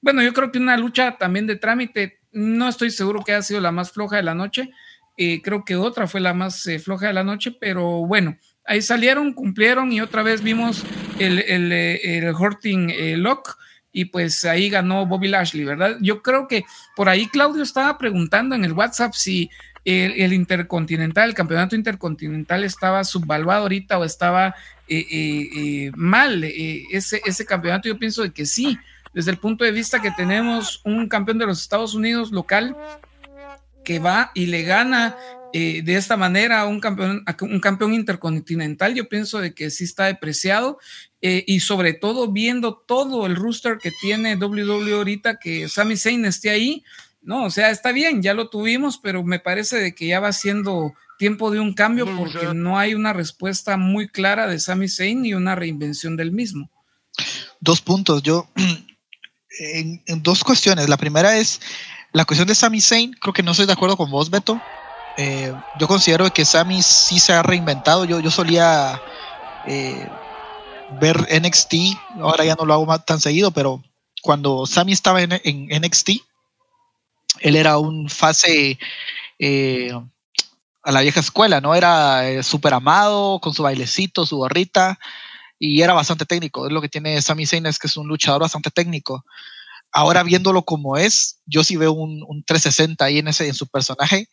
bueno, 0.00 0.22
yo 0.22 0.32
creo 0.32 0.50
que 0.50 0.58
una 0.58 0.78
lucha 0.78 1.18
también 1.18 1.46
de 1.46 1.56
trámite, 1.56 2.20
no 2.32 2.68
estoy 2.68 2.90
seguro 2.90 3.22
que 3.22 3.32
haya 3.32 3.42
sido 3.42 3.60
la 3.60 3.72
más 3.72 3.92
floja 3.92 4.16
de 4.16 4.22
la 4.22 4.34
noche. 4.34 4.70
creo 5.42 5.64
que 5.66 5.76
otra 5.76 6.06
fue 6.06 6.20
la 6.22 6.32
más 6.32 6.66
floja 6.82 7.08
de 7.08 7.12
la 7.12 7.24
noche, 7.24 7.52
pero 7.60 8.06
bueno, 8.06 8.38
ahí 8.64 8.82
salieron, 8.82 9.32
cumplieron 9.32 9.92
y 9.92 10.00
otra 10.00 10.22
vez 10.22 10.42
vimos 10.42 10.84
el, 11.18 11.38
el, 11.40 11.72
el 11.72 12.34
Horting 12.34 13.22
Lock 13.22 13.56
y 13.92 14.06
pues 14.06 14.44
ahí 14.44 14.70
ganó 14.70 15.06
Bobby 15.06 15.28
Lashley, 15.28 15.64
¿verdad? 15.64 15.96
Yo 16.00 16.22
creo 16.22 16.46
que 16.46 16.64
por 16.94 17.08
ahí 17.08 17.26
Claudio 17.26 17.62
estaba 17.62 17.98
preguntando 17.98 18.54
en 18.54 18.64
el 18.64 18.72
WhatsApp 18.72 19.14
si 19.14 19.50
el, 19.84 20.32
Intercontinental, 20.32 21.30
el 21.30 21.34
campeonato 21.34 21.74
Intercontinental 21.74 22.64
estaba 22.64 23.02
subvaluado 23.04 23.62
ahorita 23.62 23.98
o 23.98 24.04
estaba 24.04 24.54
eh, 24.88 25.06
eh, 25.10 25.48
eh, 25.56 25.92
mal 25.94 26.44
ese, 26.44 27.20
ese 27.24 27.46
campeonato. 27.46 27.88
Yo 27.88 27.98
pienso 27.98 28.22
de 28.22 28.32
que 28.32 28.46
sí, 28.46 28.78
desde 29.14 29.30
el 29.30 29.38
punto 29.38 29.64
de 29.64 29.72
vista 29.72 30.00
que 30.00 30.10
tenemos 30.12 30.80
un 30.84 31.08
campeón 31.08 31.38
de 31.38 31.46
los 31.46 31.60
Estados 31.60 31.94
Unidos 31.94 32.30
local 32.30 32.76
que 33.84 33.98
va 33.98 34.30
y 34.34 34.46
le 34.46 34.62
gana 34.62 35.16
de 35.52 35.96
esta 35.96 36.16
manera 36.16 36.64
un 36.66 36.80
campeón, 36.80 37.24
un 37.40 37.60
campeón 37.60 37.94
intercontinental, 37.94 38.94
yo 38.94 39.08
pienso 39.08 39.40
de 39.40 39.54
que 39.54 39.70
sí 39.70 39.84
está 39.84 40.06
depreciado 40.06 40.78
eh, 41.22 41.44
y 41.46 41.60
sobre 41.60 41.92
todo 41.92 42.32
viendo 42.32 42.74
todo 42.74 43.26
el 43.26 43.36
rooster 43.36 43.78
que 43.78 43.90
tiene 44.00 44.36
WWE 44.36 44.92
ahorita, 44.92 45.38
que 45.38 45.68
Sami 45.68 45.96
Zayn 45.96 46.24
esté 46.24 46.50
ahí, 46.50 46.82
no, 47.22 47.44
o 47.44 47.50
sea, 47.50 47.70
está 47.70 47.92
bien, 47.92 48.22
ya 48.22 48.32
lo 48.32 48.48
tuvimos, 48.48 48.98
pero 48.98 49.22
me 49.22 49.38
parece 49.38 49.76
de 49.76 49.94
que 49.94 50.06
ya 50.06 50.20
va 50.20 50.32
siendo 50.32 50.94
tiempo 51.18 51.50
de 51.50 51.60
un 51.60 51.74
cambio 51.74 52.06
porque 52.16 52.54
no 52.54 52.78
hay 52.78 52.94
una 52.94 53.12
respuesta 53.12 53.76
muy 53.76 54.08
clara 54.08 54.46
de 54.46 54.58
Sami 54.58 54.88
Zayn 54.88 55.20
ni 55.20 55.34
una 55.34 55.54
reinvención 55.54 56.16
del 56.16 56.32
mismo. 56.32 56.70
Dos 57.60 57.82
puntos, 57.82 58.22
yo 58.22 58.48
en, 59.58 60.22
dos 60.22 60.42
cuestiones. 60.42 60.88
La 60.88 60.96
primera 60.96 61.36
es 61.36 61.60
la 62.12 62.24
cuestión 62.24 62.48
de 62.48 62.54
Sami 62.54 62.80
Zayn, 62.80 63.12
creo 63.12 63.34
que 63.34 63.42
no 63.42 63.50
estoy 63.50 63.66
de 63.66 63.74
acuerdo 63.74 63.98
con 63.98 64.10
vos, 64.10 64.30
Beto. 64.30 64.60
Eh, 65.22 65.52
yo 65.78 65.86
considero 65.86 66.32
que 66.32 66.46
Sami 66.46 66.80
sí 66.80 67.20
se 67.20 67.34
ha 67.34 67.42
reinventado. 67.42 68.06
Yo, 68.06 68.20
yo 68.20 68.30
solía 68.30 69.02
eh, 69.66 70.08
ver 70.98 71.28
NXT, 71.42 71.74
ahora 72.22 72.42
ya 72.46 72.54
no 72.54 72.64
lo 72.64 72.72
hago 72.72 72.98
tan 73.00 73.20
seguido, 73.20 73.50
pero 73.50 73.82
cuando 74.22 74.64
Sammy 74.64 74.92
estaba 74.92 75.20
en, 75.20 75.68
NXT, 75.68 76.10
él 77.40 77.54
era 77.54 77.76
un 77.76 78.08
fase 78.08 78.78
eh, 79.38 79.92
a 80.82 80.90
la 80.90 81.02
vieja 81.02 81.20
escuela, 81.20 81.60
¿no? 81.60 81.74
Era 81.74 82.42
súper 82.42 82.72
amado, 82.72 83.40
con 83.40 83.52
su 83.52 83.62
bailecito, 83.62 84.24
su 84.24 84.38
gorrita, 84.38 84.98
y 85.58 85.82
era 85.82 85.92
bastante 85.92 86.24
técnico. 86.24 86.66
Es 86.66 86.72
lo 86.72 86.80
que 86.80 86.88
tiene 86.88 87.20
Sami 87.20 87.44
Zayn, 87.44 87.66
es 87.66 87.78
que 87.78 87.88
es 87.88 87.96
un 87.98 88.08
luchador 88.08 88.40
bastante 88.40 88.70
técnico. 88.70 89.22
Ahora 89.92 90.22
viéndolo 90.22 90.62
como 90.62 90.96
es, 90.96 91.40
yo 91.44 91.62
sí 91.62 91.76
veo 91.76 91.92
un, 91.92 92.42
360 92.46 93.04
ahí 93.04 93.18
en, 93.18 93.28
ese, 93.28 93.48
en 93.48 93.54
su 93.54 93.66
personaje. 93.66 94.26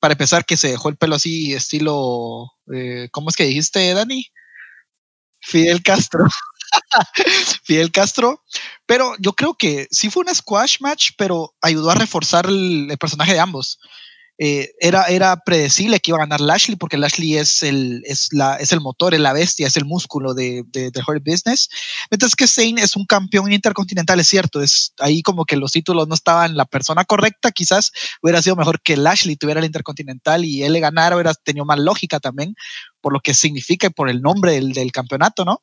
Para 0.00 0.12
empezar, 0.12 0.44
que 0.44 0.56
se 0.56 0.68
dejó 0.68 0.88
el 0.88 0.96
pelo 0.96 1.16
así, 1.16 1.54
estilo, 1.54 2.52
eh, 2.74 3.08
¿cómo 3.12 3.30
es 3.30 3.36
que 3.36 3.44
dijiste, 3.44 3.94
Dani? 3.94 4.26
Fidel 5.40 5.82
Castro. 5.82 6.24
Fidel 7.64 7.92
Castro. 7.92 8.42
Pero 8.86 9.14
yo 9.18 9.32
creo 9.32 9.54
que 9.54 9.86
sí 9.90 10.10
fue 10.10 10.24
un 10.26 10.34
squash 10.34 10.76
match, 10.80 11.10
pero 11.16 11.54
ayudó 11.60 11.90
a 11.90 11.94
reforzar 11.94 12.46
el 12.46 12.94
personaje 13.00 13.32
de 13.34 13.40
ambos. 13.40 13.78
Eh, 14.38 14.74
era, 14.80 15.04
era 15.04 15.36
predecible 15.44 15.98
que 15.98 16.10
iba 16.10 16.18
a 16.18 16.26
ganar 16.26 16.42
Lashley 16.42 16.76
porque 16.76 16.98
Lashley 16.98 17.36
es 17.36 17.62
el, 17.62 18.02
es 18.04 18.28
la, 18.32 18.56
es 18.56 18.70
el 18.72 18.80
motor, 18.80 19.14
es 19.14 19.20
la 19.20 19.32
bestia, 19.32 19.66
es 19.66 19.76
el 19.78 19.86
músculo 19.86 20.34
de, 20.34 20.62
de, 20.72 20.90
Hurt 21.06 21.24
Business. 21.24 21.68
Mientras 22.10 22.34
que 22.36 22.46
Zayn 22.46 22.78
es 22.78 22.96
un 22.96 23.06
campeón 23.06 23.50
intercontinental, 23.52 24.20
es 24.20 24.28
cierto, 24.28 24.60
es 24.60 24.92
ahí 24.98 25.22
como 25.22 25.46
que 25.46 25.56
los 25.56 25.72
títulos 25.72 26.06
no 26.06 26.14
estaban 26.14 26.56
la 26.56 26.66
persona 26.66 27.04
correcta, 27.04 27.50
quizás 27.50 27.92
hubiera 28.22 28.42
sido 28.42 28.56
mejor 28.56 28.82
que 28.82 28.96
Lashley 28.96 29.36
tuviera 29.36 29.60
el 29.60 29.66
intercontinental 29.66 30.44
y 30.44 30.62
él 30.62 30.74
le 30.74 30.80
ganara, 30.80 31.16
hubiera 31.16 31.32
tenido 31.32 31.64
más 31.64 31.78
lógica 31.78 32.20
también 32.20 32.54
por 33.00 33.12
lo 33.12 33.20
que 33.20 33.34
significa 33.34 33.86
y 33.86 33.90
por 33.90 34.10
el 34.10 34.20
nombre 34.20 34.52
del, 34.52 34.72
del, 34.72 34.90
campeonato, 34.90 35.44
¿no? 35.44 35.62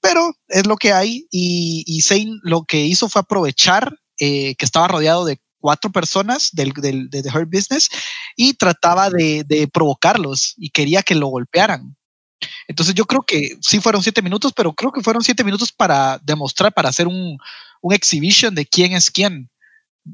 Pero 0.00 0.36
es 0.48 0.66
lo 0.66 0.76
que 0.76 0.92
hay 0.92 1.26
y, 1.32 1.82
y 1.86 2.02
Zayn 2.02 2.38
lo 2.44 2.62
que 2.62 2.86
hizo 2.86 3.08
fue 3.08 3.22
aprovechar 3.22 3.98
eh, 4.18 4.54
que 4.54 4.64
estaba 4.64 4.88
rodeado 4.88 5.26
de 5.26 5.38
cuatro 5.60 5.90
personas 5.90 6.50
del, 6.52 6.72
del, 6.72 7.10
de 7.10 7.22
The 7.22 7.30
Hurt 7.30 7.50
Business 7.50 7.88
y 8.36 8.54
trataba 8.54 9.10
de, 9.10 9.44
de, 9.44 9.68
provocarlos 9.68 10.54
y 10.56 10.70
quería 10.70 11.02
que 11.02 11.14
lo 11.14 11.28
golpearan. 11.28 11.96
Entonces 12.68 12.94
yo 12.94 13.04
creo 13.04 13.22
que 13.22 13.56
sí 13.60 13.80
fueron 13.80 14.02
siete 14.02 14.22
minutos, 14.22 14.52
pero 14.54 14.72
creo 14.72 14.92
que 14.92 15.02
fueron 15.02 15.22
siete 15.22 15.44
minutos 15.44 15.72
para 15.72 16.18
demostrar, 16.18 16.72
para 16.72 16.88
hacer 16.88 17.06
un, 17.06 17.38
un 17.80 17.92
exhibition 17.92 18.54
de 18.54 18.66
quién 18.66 18.92
es 18.92 19.10
quién. 19.10 19.50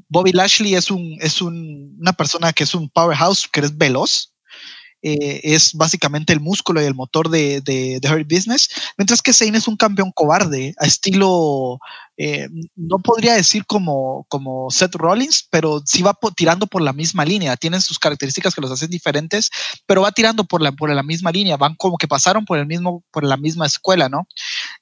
Bobby 0.09 0.31
Lashley 0.31 0.75
es, 0.75 0.89
un, 0.89 1.17
es 1.21 1.41
un, 1.41 1.95
una 1.99 2.13
persona 2.13 2.51
que 2.51 2.63
es 2.63 2.73
un 2.73 2.89
powerhouse, 2.89 3.47
que 3.47 3.59
es 3.59 3.77
veloz, 3.77 4.32
eh, 5.03 5.41
es 5.43 5.73
básicamente 5.73 6.33
el 6.33 6.39
músculo 6.39 6.81
y 6.81 6.85
el 6.85 6.95
motor 6.95 7.29
de, 7.29 7.61
de, 7.61 7.99
de 7.99 8.23
Business, 8.23 8.69
mientras 8.97 9.21
que 9.21 9.33
Zayn 9.33 9.55
es 9.55 9.67
un 9.67 9.77
campeón 9.77 10.11
cobarde, 10.13 10.73
a 10.79 10.85
estilo 10.85 11.79
eh, 12.15 12.47
no 12.75 12.99
podría 12.99 13.33
decir 13.33 13.65
como, 13.65 14.25
como 14.29 14.69
Seth 14.69 14.95
Rollins, 14.95 15.47
pero 15.49 15.81
sí 15.85 16.03
va 16.03 16.17
tirando 16.35 16.67
por 16.67 16.81
la 16.81 16.93
misma 16.93 17.25
línea. 17.25 17.57
Tienen 17.57 17.81
sus 17.81 17.97
características 17.97 18.53
que 18.53 18.61
los 18.61 18.71
hacen 18.71 18.89
diferentes, 18.89 19.49
pero 19.87 20.01
va 20.01 20.11
tirando 20.11 20.43
por 20.43 20.61
la, 20.61 20.71
por 20.71 20.91
la 20.91 21.03
misma 21.03 21.31
línea. 21.31 21.57
Van 21.57 21.75
como 21.75 21.97
que 21.97 22.07
pasaron 22.07 22.45
por, 22.45 22.59
el 22.59 22.67
mismo, 22.67 23.03
por 23.11 23.23
la 23.23 23.37
misma 23.37 23.65
escuela, 23.65 24.09
¿no? 24.09 24.27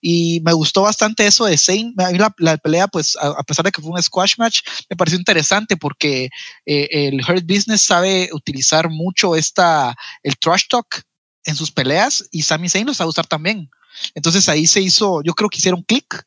Y 0.02 0.42
me 0.44 0.54
gustó 0.54 0.82
bastante 0.82 1.28
eso 1.28 1.46
de 1.46 1.58
Zayn. 1.58 1.94
A 1.98 2.10
mí 2.10 2.18
la, 2.18 2.58
pelea, 2.58 2.88
pues, 2.88 3.16
a, 3.22 3.44
pesar 3.44 3.64
de 3.64 3.72
que 3.72 3.82
fue 3.82 3.92
un 3.92 4.02
squash 4.02 4.34
match, 4.38 4.62
me 4.90 4.96
pareció 4.98 5.20
interesante 5.20 5.78
porque 5.78 6.30
eh, 6.66 6.88
el 6.92 7.22
Hurt 7.22 7.46
Business 7.46 7.84
sabe 7.84 8.30
utilizar 8.34 8.90
mucho 8.90 9.36
esta, 9.36 9.96
el 10.24 10.38
trash 10.38 10.64
talk 10.68 11.04
en 11.46 11.56
sus 11.56 11.72
peleas 11.72 12.28
y 12.32 12.42
Sami 12.42 12.68
Zayn 12.68 12.88
lo 12.88 12.94
sabe 12.94 13.10
usar 13.10 13.28
también. 13.28 13.70
Entonces 14.16 14.50
ahí 14.50 14.68
se 14.68 14.82
hizo, 14.82 15.22
yo 15.24 15.34
creo 15.34 15.50
que 15.50 15.58
hicieron 15.58 15.84
clic 15.84 16.26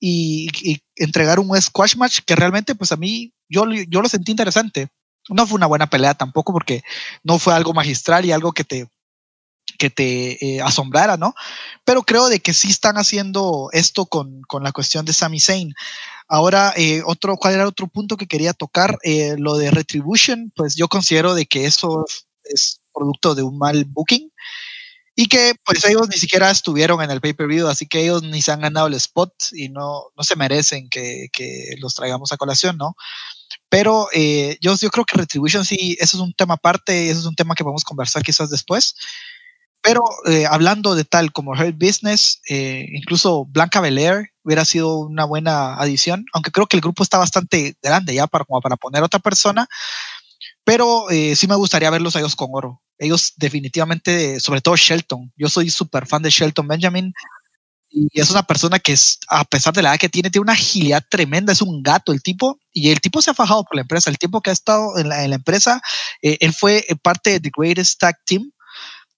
y, 0.00 0.48
entregar 0.96 1.38
un 1.38 1.60
squash 1.60 1.96
match 1.96 2.20
que 2.24 2.36
realmente 2.36 2.74
pues 2.74 2.92
a 2.92 2.96
mí 2.96 3.32
yo, 3.48 3.66
yo 3.88 4.02
lo 4.02 4.08
sentí 4.08 4.30
interesante. 4.30 4.88
No 5.28 5.46
fue 5.46 5.56
una 5.56 5.66
buena 5.66 5.88
pelea 5.88 6.14
tampoco 6.14 6.52
porque 6.52 6.82
no 7.22 7.38
fue 7.38 7.54
algo 7.54 7.72
magistral 7.72 8.24
y 8.24 8.32
algo 8.32 8.52
que 8.52 8.64
te, 8.64 8.88
que 9.82 9.90
te 9.90 10.38
eh, 10.46 10.60
asombrara, 10.60 11.16
¿no? 11.16 11.34
Pero 11.84 12.02
creo 12.02 12.28
de 12.28 12.38
que 12.38 12.54
sí 12.54 12.68
están 12.68 12.98
haciendo 12.98 13.68
esto 13.72 14.06
con, 14.06 14.40
con 14.42 14.62
la 14.62 14.70
cuestión 14.70 15.04
de 15.04 15.12
Sami 15.12 15.40
Zayn. 15.40 15.74
Ahora, 16.28 16.72
eh, 16.76 17.02
otro, 17.04 17.36
¿cuál 17.36 17.54
era 17.54 17.66
otro 17.66 17.88
punto 17.88 18.16
que 18.16 18.28
quería 18.28 18.52
tocar? 18.52 18.96
Eh, 19.02 19.34
lo 19.38 19.56
de 19.56 19.72
Retribution, 19.72 20.52
pues 20.54 20.76
yo 20.76 20.86
considero 20.86 21.34
de 21.34 21.46
que 21.46 21.66
eso 21.66 22.04
es 22.44 22.80
producto 22.94 23.34
de 23.34 23.42
un 23.42 23.58
mal 23.58 23.84
booking 23.86 24.30
y 25.16 25.26
que 25.26 25.56
pues 25.64 25.84
ellos 25.84 26.08
ni 26.08 26.16
siquiera 26.16 26.48
estuvieron 26.52 27.02
en 27.02 27.10
el 27.10 27.20
pay-per-view, 27.20 27.66
así 27.66 27.88
que 27.88 28.02
ellos 28.02 28.22
ni 28.22 28.40
se 28.40 28.52
han 28.52 28.60
ganado 28.60 28.86
el 28.86 28.94
spot 28.94 29.32
y 29.50 29.68
no, 29.68 30.04
no 30.16 30.22
se 30.22 30.36
merecen 30.36 30.88
que, 30.90 31.26
que 31.32 31.74
los 31.80 31.96
traigamos 31.96 32.30
a 32.30 32.36
colación, 32.36 32.76
¿no? 32.76 32.94
Pero 33.68 34.06
eh, 34.12 34.58
yo, 34.60 34.76
yo 34.76 34.90
creo 34.90 35.04
que 35.04 35.16
Retribution 35.16 35.64
sí, 35.64 35.96
eso 35.98 36.16
es 36.16 36.22
un 36.22 36.32
tema 36.34 36.54
aparte, 36.54 37.10
eso 37.10 37.18
es 37.18 37.26
un 37.26 37.34
tema 37.34 37.56
que 37.56 37.64
a 37.64 37.84
conversar 37.84 38.22
quizás 38.22 38.48
después. 38.48 38.94
Pero 39.82 40.04
eh, 40.26 40.46
hablando 40.48 40.94
de 40.94 41.04
tal 41.04 41.32
como 41.32 41.52
Hurt 41.52 41.76
Business, 41.76 42.40
eh, 42.48 42.86
incluso 42.92 43.46
Blanca 43.46 43.80
Belair 43.80 44.30
hubiera 44.44 44.64
sido 44.64 44.98
una 44.98 45.24
buena 45.24 45.74
adición, 45.74 46.24
aunque 46.32 46.52
creo 46.52 46.66
que 46.66 46.76
el 46.76 46.80
grupo 46.80 47.02
está 47.02 47.18
bastante 47.18 47.76
grande 47.82 48.14
ya 48.14 48.28
para, 48.28 48.44
como 48.44 48.60
para 48.60 48.76
poner 48.76 49.02
otra 49.02 49.18
persona. 49.18 49.66
Pero 50.64 51.10
eh, 51.10 51.34
sí 51.34 51.48
me 51.48 51.56
gustaría 51.56 51.90
verlos 51.90 52.14
a 52.14 52.20
ellos 52.20 52.36
con 52.36 52.50
oro. 52.52 52.80
Ellos 52.98 53.32
definitivamente, 53.36 54.38
sobre 54.38 54.60
todo 54.60 54.76
Shelton. 54.76 55.32
Yo 55.36 55.48
soy 55.48 55.70
súper 55.70 56.06
fan 56.06 56.22
de 56.22 56.30
Shelton 56.30 56.68
Benjamin 56.68 57.12
y 57.90 58.08
es 58.20 58.30
una 58.30 58.44
persona 58.44 58.78
que 58.78 58.92
es, 58.92 59.18
a 59.28 59.44
pesar 59.44 59.74
de 59.74 59.82
la 59.82 59.90
edad 59.90 59.98
que 59.98 60.08
tiene, 60.08 60.30
tiene 60.30 60.44
una 60.44 60.54
agilidad 60.54 61.04
tremenda, 61.10 61.52
es 61.52 61.60
un 61.60 61.82
gato 61.82 62.12
el 62.12 62.22
tipo, 62.22 62.58
y 62.72 62.90
el 62.90 63.00
tipo 63.00 63.20
se 63.20 63.30
ha 63.30 63.34
fajado 63.34 63.64
por 63.64 63.76
la 63.76 63.82
empresa, 63.82 64.08
el 64.08 64.16
tiempo 64.16 64.40
que 64.40 64.48
ha 64.48 64.54
estado 64.54 64.96
en 64.98 65.10
la, 65.10 65.24
empresa, 65.24 65.82
eh, 66.22 66.38
él 66.40 66.54
fue 66.54 66.86
parte 67.02 67.30
de 67.30 67.40
The 67.40 67.50
Greatest 67.54 68.00
Tag 68.00 68.16
Team, 68.24 68.50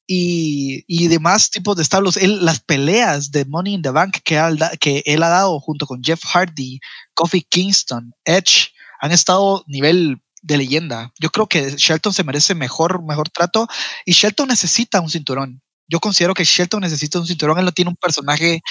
y, 0.06 0.84
y 0.86 1.08
demás 1.08 1.50
tipos 1.50 1.76
de 1.76 1.82
establos. 1.82 2.16
Él, 2.16 2.44
las 2.44 2.60
peleas 2.60 3.30
de 3.30 3.44
Money 3.44 3.74
in 3.74 3.82
the 3.82 3.90
Bank 3.90 4.18
que, 4.24 4.40
que 4.80 5.02
él 5.06 5.22
ha 5.22 5.28
dado 5.28 5.58
junto 5.60 5.86
con 5.86 6.02
Jeff 6.02 6.22
Hardy, 6.24 6.80
Kofi 7.14 7.42
Kingston, 7.42 8.12
Edge, 8.24 8.70
han 9.00 9.12
estado 9.12 9.64
nivel 9.66 10.20
de 10.42 10.58
leyenda. 10.58 11.12
Yo 11.18 11.30
creo 11.30 11.46
que 11.46 11.74
Shelton 11.76 12.12
se 12.12 12.24
merece 12.24 12.54
mejor, 12.54 13.02
mejor 13.02 13.30
trato 13.30 13.66
y 14.04 14.12
Shelton 14.12 14.48
necesita 14.48 15.00
un 15.00 15.10
cinturón. 15.10 15.62
Yo 15.88 16.00
considero 16.00 16.34
que 16.34 16.44
Shelton 16.44 16.80
necesita 16.80 17.18
un 17.18 17.26
cinturón. 17.26 17.58
Él 17.58 17.64
no 17.64 17.72
tiene 17.72 17.90
un 17.90 17.96
personaje 17.96 18.62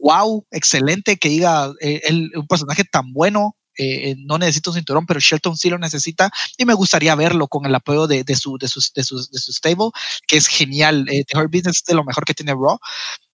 wow, 0.00 0.46
excelente, 0.50 1.16
que 1.16 1.28
diga 1.28 1.72
eh, 1.80 2.00
un 2.34 2.46
personaje 2.46 2.84
tan 2.84 3.12
bueno. 3.12 3.56
Eh, 3.78 4.10
eh, 4.10 4.16
no 4.18 4.38
necesita 4.38 4.70
un 4.70 4.76
cinturón, 4.76 5.06
pero 5.06 5.20
Shelton 5.20 5.56
sí 5.56 5.70
lo 5.70 5.78
necesita 5.78 6.30
y 6.56 6.64
me 6.64 6.74
gustaría 6.74 7.14
verlo 7.14 7.48
con 7.48 7.64
el 7.66 7.74
apoyo 7.74 8.06
de, 8.06 8.24
su, 8.36 8.58
de, 8.58 8.68
sus, 8.68 8.92
de, 8.92 9.02
sus, 9.02 9.30
de 9.30 9.38
su 9.38 9.52
stable, 9.52 9.90
que 10.26 10.36
es 10.36 10.46
genial. 10.46 11.06
The 11.06 11.38
Hurt 11.38 11.50
Business 11.50 11.78
es 11.78 11.84
de 11.84 11.94
lo 11.94 12.04
mejor 12.04 12.24
que 12.24 12.34
tiene 12.34 12.52
Raw. 12.52 12.78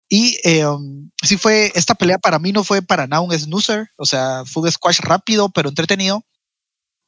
Y 0.08 0.38
um, 0.64 1.10
sí 1.22 1.36
fue, 1.36 1.70
esta 1.74 1.94
pelea 1.94 2.18
para 2.18 2.38
mí 2.38 2.52
no 2.52 2.64
fue 2.64 2.80
para 2.80 3.06
nada 3.06 3.20
un 3.20 3.38
snoozer, 3.38 3.88
o 3.96 4.06
sea, 4.06 4.44
fue 4.46 4.62
un 4.62 4.72
squash 4.72 5.00
rápido, 5.00 5.50
pero 5.50 5.68
entretenido 5.68 6.24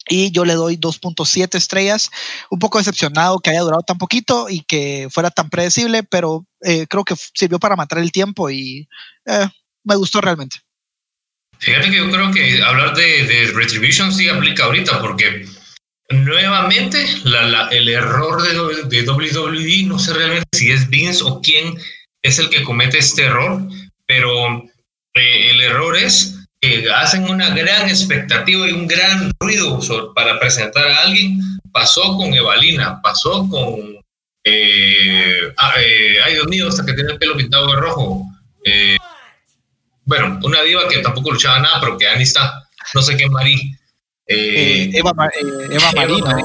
y 0.08 0.30
yo 0.32 0.44
le 0.44 0.54
doy 0.54 0.76
2.7 0.76 1.54
estrellas. 1.54 2.10
Un 2.50 2.58
poco 2.58 2.78
decepcionado 2.78 3.38
que 3.38 3.50
haya 3.50 3.60
durado 3.60 3.82
tan 3.82 3.98
poquito 3.98 4.48
y 4.48 4.62
que 4.62 5.08
fuera 5.10 5.30
tan 5.30 5.50
predecible, 5.50 6.02
pero 6.02 6.46
eh, 6.62 6.86
creo 6.88 7.04
que 7.04 7.14
sirvió 7.34 7.58
para 7.58 7.76
matar 7.76 7.98
el 7.98 8.12
tiempo 8.12 8.50
y 8.50 8.88
eh, 9.26 9.48
me 9.84 9.96
gustó 9.96 10.20
realmente. 10.20 10.58
Fíjate 11.60 11.90
que 11.90 11.96
yo 11.96 12.10
creo 12.10 12.32
que 12.32 12.62
hablar 12.62 12.94
de, 12.94 13.52
Retribution 13.54 14.12
sí 14.12 14.28
aplica 14.28 14.64
ahorita 14.64 15.00
porque 15.00 15.46
nuevamente 16.08 17.04
el 17.70 17.88
error 17.88 18.42
de, 18.88 19.02
WWE, 19.02 19.84
no 19.84 19.98
sé 19.98 20.14
realmente 20.14 20.48
si 20.52 20.72
es 20.72 20.88
Vince 20.88 21.22
o 21.24 21.40
quién 21.40 21.76
es 22.22 22.38
el 22.38 22.50
que 22.50 22.62
comete 22.64 22.98
este 22.98 23.24
error, 23.24 23.62
pero 24.06 24.64
eh, 25.14 25.50
el 25.50 25.60
error 25.60 25.96
es 25.96 26.40
que 26.60 26.90
hacen 26.90 27.24
una 27.24 27.50
gran 27.50 27.88
expectativa 27.88 28.68
y 28.68 28.72
un 28.72 28.86
gran 28.86 29.30
ruido 29.40 29.80
para 30.14 30.38
presentar 30.38 30.86
a 30.86 31.02
alguien. 31.02 31.40
Pasó 31.72 32.16
con 32.16 32.34
Evalina, 32.34 33.00
pasó 33.02 33.48
con. 33.48 34.00
Eh, 34.44 35.52
ah, 35.56 35.74
eh, 35.78 36.16
ay, 36.24 36.34
Dios 36.34 36.48
mío, 36.48 36.68
hasta 36.68 36.84
que 36.84 36.92
tiene 36.92 37.12
el 37.12 37.18
pelo 37.18 37.36
pintado 37.36 37.66
de 37.68 37.80
rojo. 37.80 38.26
Eh, 38.64 38.96
bueno, 40.10 40.40
una 40.42 40.60
diva 40.62 40.88
que 40.88 40.98
tampoco 40.98 41.30
luchaba 41.30 41.60
nada, 41.60 41.78
pero 41.80 41.96
que 41.96 42.08
Ani 42.08 42.24
está. 42.24 42.68
No 42.94 43.00
sé 43.00 43.16
qué, 43.16 43.28
Marí. 43.28 43.76
Eh, 44.26 44.90
Eva, 44.92 45.12
Eva 45.70 45.92
Marina. 45.94 46.36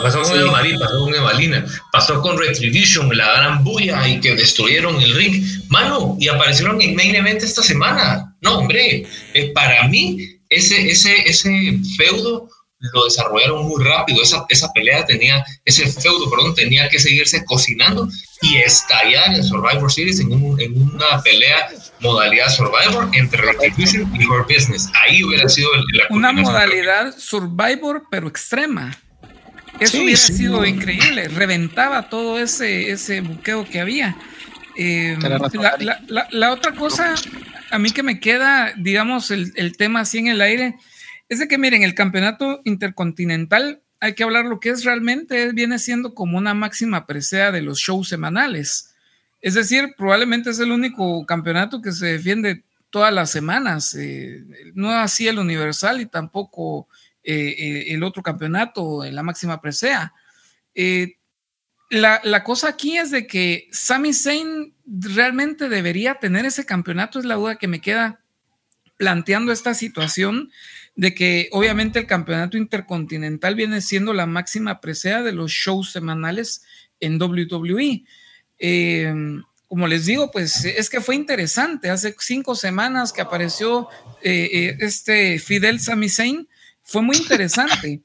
Pasó 0.00 0.22
con 0.22 0.38
Eva 0.38 0.52
Marí, 0.52 0.78
pasó 0.78 1.00
con 1.00 1.14
Evalina, 1.14 1.66
pasó 1.90 2.22
con 2.22 2.38
Retribution, 2.38 3.08
la 3.16 3.32
gran 3.32 3.64
bulla 3.64 4.06
y 4.06 4.20
que 4.20 4.36
destruyeron 4.36 5.02
el 5.02 5.14
ring. 5.14 5.44
Mano, 5.68 6.16
y 6.20 6.28
aparecieron 6.28 6.80
en 6.80 6.94
Main 6.94 7.16
Event 7.16 7.42
esta 7.42 7.62
semana. 7.62 8.36
No, 8.40 8.58
hombre, 8.58 9.04
eh, 9.34 9.52
para 9.52 9.88
mí 9.88 10.18
ese, 10.48 10.88
ese, 10.88 11.16
ese 11.28 11.80
feudo 11.96 12.48
lo 12.78 13.04
desarrollaron 13.04 13.66
muy 13.66 13.82
rápido. 13.82 14.22
Esa, 14.22 14.46
esa 14.48 14.72
pelea 14.72 15.04
tenía, 15.04 15.44
ese 15.64 15.90
feudo, 15.90 16.30
perdón, 16.30 16.54
tenía 16.54 16.88
que 16.88 17.00
seguirse 17.00 17.44
cocinando 17.44 18.08
y 18.42 18.58
estallar 18.58 19.34
en 19.34 19.42
Survivor 19.42 19.90
Series 19.90 20.20
en, 20.20 20.32
en 20.32 20.82
una 20.82 21.22
pelea 21.22 21.68
modalidad 22.00 22.48
Survivor 22.48 23.08
entre 23.12 23.42
Retribution 23.42 24.10
y 24.14 24.22
Her 24.22 24.44
Business. 24.48 24.88
Ahí 25.02 25.24
hubiera 25.24 25.48
sido 25.48 25.68
la 25.92 26.04
una 26.10 26.32
modalidad 26.32 27.14
Survivor, 27.16 28.04
pero 28.10 28.28
extrema. 28.28 28.96
Eso 29.80 30.02
hubiera 30.02 30.18
sido 30.18 30.64
increíble. 30.64 31.28
Reventaba 31.28 32.08
todo 32.08 32.38
ese, 32.38 32.90
ese 32.90 33.20
buqueo 33.20 33.64
que 33.64 33.80
había. 33.80 34.16
Eh, 34.76 35.16
la, 35.20 35.98
la, 36.06 36.28
la, 36.30 36.52
otra 36.52 36.72
cosa, 36.72 37.14
a 37.70 37.78
mí 37.78 37.90
que 37.90 38.04
me 38.04 38.20
queda, 38.20 38.72
digamos, 38.76 39.32
el, 39.32 39.52
el, 39.56 39.76
tema 39.76 40.00
así 40.00 40.18
en 40.18 40.28
el 40.28 40.40
aire, 40.40 40.76
es 41.28 41.40
de 41.40 41.48
que, 41.48 41.58
miren, 41.58 41.82
el 41.82 41.94
campeonato 41.94 42.60
intercontinental, 42.64 43.82
hay 44.00 44.14
que 44.14 44.22
hablar 44.22 44.44
lo 44.44 44.60
que 44.60 44.70
es 44.70 44.84
realmente, 44.84 45.52
viene 45.52 45.78
siendo 45.78 46.14
como 46.14 46.38
una 46.38 46.54
máxima 46.54 47.06
presea 47.06 47.50
de 47.50 47.62
los 47.62 47.78
shows 47.78 48.08
semanales. 48.08 48.94
Es 49.40 49.54
decir, 49.54 49.94
probablemente 49.96 50.50
es 50.50 50.58
el 50.60 50.72
único 50.72 51.24
campeonato 51.26 51.80
que 51.82 51.92
se 51.92 52.06
defiende 52.06 52.64
todas 52.90 53.12
las 53.12 53.30
semanas, 53.30 53.94
eh, 53.94 54.44
no 54.74 54.90
así 54.90 55.28
el 55.28 55.38
Universal 55.38 56.00
y 56.00 56.06
tampoco 56.06 56.88
eh, 57.22 57.54
eh, 57.58 57.84
el 57.94 58.02
otro 58.02 58.22
campeonato 58.22 59.04
la 59.04 59.22
máxima 59.22 59.60
presea. 59.60 60.12
La, 61.90 62.20
la, 62.22 62.44
cosa 62.44 62.68
aquí 62.68 62.98
es 62.98 63.10
de 63.10 63.26
que 63.26 63.66
Sami 63.72 64.12
Zayn 64.12 64.74
realmente 64.86 65.68
debería 65.68 66.16
tener 66.16 66.44
ese 66.44 66.66
campeonato, 66.66 67.18
es 67.18 67.24
la 67.24 67.36
duda 67.36 67.56
que 67.56 67.66
me 67.66 67.80
queda 67.80 68.20
planteando 68.98 69.52
esta 69.52 69.72
situación 69.72 70.50
de 70.98 71.14
que 71.14 71.48
obviamente 71.52 72.00
el 72.00 72.06
campeonato 72.06 72.56
intercontinental 72.56 73.54
viene 73.54 73.80
siendo 73.82 74.12
la 74.12 74.26
máxima 74.26 74.80
presea 74.80 75.22
de 75.22 75.30
los 75.30 75.52
shows 75.52 75.92
semanales 75.92 76.64
en 76.98 77.22
WWE. 77.22 78.02
Eh, 78.58 79.14
como 79.68 79.86
les 79.86 80.06
digo, 80.06 80.32
pues 80.32 80.64
es 80.64 80.90
que 80.90 81.00
fue 81.00 81.14
interesante. 81.14 81.88
Hace 81.88 82.16
cinco 82.18 82.56
semanas 82.56 83.12
que 83.12 83.20
apareció 83.20 83.88
eh, 84.22 84.50
eh, 84.52 84.76
este 84.80 85.38
Fidel 85.38 85.78
Sami 85.78 86.08
Zayn, 86.08 86.48
fue 86.82 87.00
muy 87.00 87.16
interesante. 87.16 88.02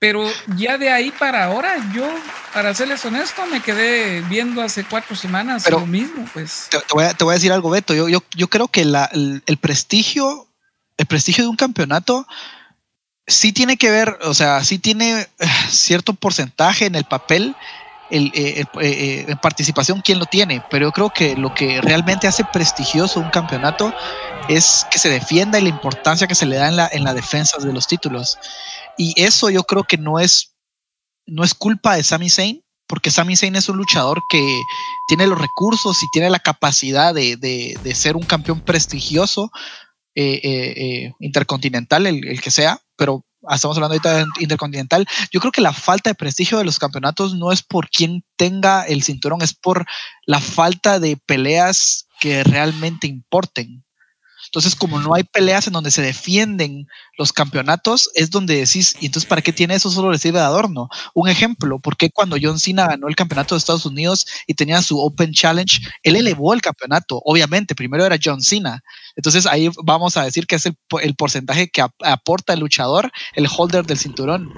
Pero 0.00 0.28
ya 0.56 0.78
de 0.78 0.90
ahí 0.90 1.12
para 1.16 1.44
ahora, 1.44 1.92
yo, 1.94 2.12
para 2.52 2.74
serles 2.74 3.04
honesto, 3.04 3.46
me 3.46 3.62
quedé 3.62 4.20
viendo 4.22 4.60
hace 4.62 4.82
cuatro 4.82 5.14
semanas 5.14 5.70
lo 5.70 5.86
mismo. 5.86 6.28
Pues. 6.34 6.66
Te, 6.72 6.78
voy 6.92 7.04
a, 7.04 7.34
decir 7.34 7.52
algo, 7.52 7.70
Beto. 7.70 7.94
Yo, 7.94 8.08
yo, 8.08 8.24
yo 8.34 8.48
creo 8.48 8.66
que 8.66 8.80
el, 8.80 9.42
el, 9.46 9.56
prestigio, 9.58 10.48
el 11.02 11.06
prestigio 11.06 11.44
de 11.44 11.50
un 11.50 11.56
campeonato 11.56 12.26
sí 13.26 13.52
tiene 13.52 13.76
que 13.76 13.90
ver, 13.90 14.18
o 14.22 14.34
sea, 14.34 14.62
sí 14.64 14.78
tiene 14.78 15.28
cierto 15.68 16.14
porcentaje 16.14 16.86
en 16.86 16.94
el 16.94 17.04
papel 17.04 17.54
el, 18.10 18.26
eh, 18.34 18.60
eh, 18.60 18.66
eh, 18.80 19.24
en 19.26 19.38
participación 19.38 20.02
quién 20.02 20.18
lo 20.18 20.26
tiene, 20.26 20.62
pero 20.70 20.88
yo 20.88 20.92
creo 20.92 21.10
que 21.10 21.34
lo 21.34 21.54
que 21.54 21.80
realmente 21.80 22.28
hace 22.28 22.44
prestigioso 22.44 23.20
un 23.20 23.30
campeonato 23.30 23.92
es 24.48 24.86
que 24.90 24.98
se 24.98 25.08
defienda 25.08 25.58
y 25.58 25.62
la 25.62 25.70
importancia 25.70 26.26
que 26.26 26.34
se 26.34 26.46
le 26.46 26.56
da 26.56 26.68
en 26.68 26.76
la, 26.76 26.88
en 26.92 27.04
la 27.04 27.14
defensa 27.14 27.56
de 27.58 27.72
los 27.72 27.86
títulos. 27.86 28.38
Y 28.98 29.14
eso 29.20 29.48
yo 29.48 29.62
creo 29.64 29.84
que 29.84 29.96
no 29.96 30.20
es, 30.20 30.54
no 31.26 31.42
es 31.42 31.54
culpa 31.54 31.96
de 31.96 32.02
Sami 32.02 32.28
Zayn, 32.28 32.62
porque 32.86 33.10
Sami 33.10 33.34
Zayn 33.34 33.56
es 33.56 33.70
un 33.70 33.78
luchador 33.78 34.22
que 34.28 34.60
tiene 35.08 35.26
los 35.26 35.40
recursos 35.40 36.02
y 36.02 36.06
tiene 36.12 36.28
la 36.28 36.38
capacidad 36.38 37.14
de, 37.14 37.36
de, 37.38 37.78
de 37.82 37.94
ser 37.94 38.16
un 38.16 38.24
campeón 38.24 38.60
prestigioso 38.60 39.50
intercontinental, 40.14 42.06
el, 42.06 42.26
el, 42.26 42.40
que 42.40 42.50
sea, 42.50 42.80
pero 42.96 43.24
estamos 43.50 43.76
hablando 43.76 43.94
ahorita 43.94 44.18
de 44.18 44.26
intercontinental, 44.40 45.06
yo 45.30 45.40
creo 45.40 45.52
que 45.52 45.60
la 45.60 45.72
falta 45.72 46.10
de 46.10 46.14
prestigio 46.14 46.58
de 46.58 46.64
los 46.64 46.78
campeonatos 46.78 47.34
no 47.34 47.52
es 47.52 47.62
por 47.62 47.88
quien 47.88 48.24
tenga 48.36 48.84
el 48.84 49.02
cinturón, 49.02 49.42
es 49.42 49.54
por 49.54 49.84
la 50.26 50.40
falta 50.40 51.00
de 51.00 51.16
peleas 51.16 52.06
que 52.20 52.44
realmente 52.44 53.06
importen. 53.06 53.81
Entonces, 54.52 54.76
como 54.76 55.00
no 55.00 55.14
hay 55.14 55.22
peleas 55.24 55.66
en 55.66 55.72
donde 55.72 55.90
se 55.90 56.02
defienden 56.02 56.86
los 57.16 57.32
campeonatos, 57.32 58.10
es 58.14 58.28
donde 58.28 58.56
decís, 58.56 58.94
¿y 59.00 59.06
entonces 59.06 59.26
para 59.26 59.40
qué 59.40 59.50
tiene 59.50 59.76
eso? 59.76 59.90
Solo 59.90 60.12
le 60.12 60.18
sirve 60.18 60.40
de 60.40 60.44
adorno. 60.44 60.90
Un 61.14 61.30
ejemplo, 61.30 61.78
¿por 61.78 61.96
qué 61.96 62.10
cuando 62.10 62.36
John 62.40 62.58
Cena 62.58 62.86
ganó 62.86 63.08
el 63.08 63.16
campeonato 63.16 63.54
de 63.54 63.60
Estados 63.60 63.86
Unidos 63.86 64.26
y 64.46 64.52
tenía 64.52 64.82
su 64.82 65.00
Open 65.00 65.32
Challenge, 65.32 65.80
él 66.02 66.16
elevó 66.16 66.52
el 66.52 66.60
campeonato? 66.60 67.22
Obviamente, 67.24 67.74
primero 67.74 68.04
era 68.04 68.18
John 68.22 68.42
Cena. 68.42 68.82
Entonces 69.16 69.46
ahí 69.46 69.70
vamos 69.84 70.18
a 70.18 70.24
decir 70.24 70.46
que 70.46 70.56
es 70.56 70.66
el, 70.66 71.14
porcentaje 71.16 71.70
que 71.70 71.82
aporta 72.04 72.52
el 72.52 72.60
luchador, 72.60 73.10
el 73.34 73.48
holder 73.48 73.86
del 73.86 73.96
cinturón. 73.96 74.52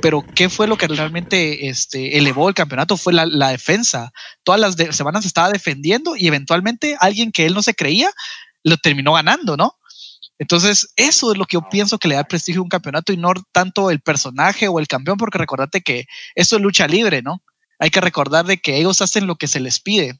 Pero 0.00 0.24
¿qué 0.36 0.48
fue 0.48 0.68
lo 0.68 0.78
que 0.78 0.86
realmente 0.86 1.68
este, 1.68 2.18
elevó 2.18 2.48
el 2.48 2.54
campeonato? 2.54 2.96
Fue 2.96 3.12
la, 3.12 3.48
defensa. 3.48 4.12
Todas 4.44 4.60
las 4.60 4.96
semanas 4.96 5.24
estaba 5.24 5.50
defendiendo 5.50 6.14
y 6.14 6.28
eventualmente 6.28 6.96
alguien 7.00 7.32
que 7.32 7.46
él 7.46 7.54
no 7.54 7.62
se 7.62 7.74
creía 7.74 8.12
lo 8.62 8.76
terminó 8.76 9.14
ganando, 9.14 9.56
¿no? 9.56 9.76
Entonces, 10.38 10.88
eso 10.96 11.32
es 11.32 11.38
lo 11.38 11.44
que 11.44 11.54
yo 11.54 11.68
pienso 11.70 11.98
que 11.98 12.08
le 12.08 12.14
da 12.14 12.24
prestigio 12.24 12.62
a 12.62 12.64
un 12.64 12.70
campeonato 12.70 13.12
y 13.12 13.18
no 13.18 13.32
tanto 13.52 13.90
el 13.90 14.00
personaje 14.00 14.68
o 14.68 14.78
el 14.78 14.88
campeón, 14.88 15.18
porque 15.18 15.36
recordate 15.36 15.82
que 15.82 16.06
eso 16.34 16.56
es 16.56 16.62
lucha 16.62 16.88
libre, 16.88 17.20
¿no? 17.20 17.42
Hay 17.78 17.90
que 17.90 18.00
recordar 18.00 18.46
de 18.46 18.58
que 18.58 18.78
ellos 18.78 19.02
hacen 19.02 19.26
lo 19.26 19.36
que 19.36 19.48
se 19.48 19.60
les 19.60 19.80
pide. 19.80 20.18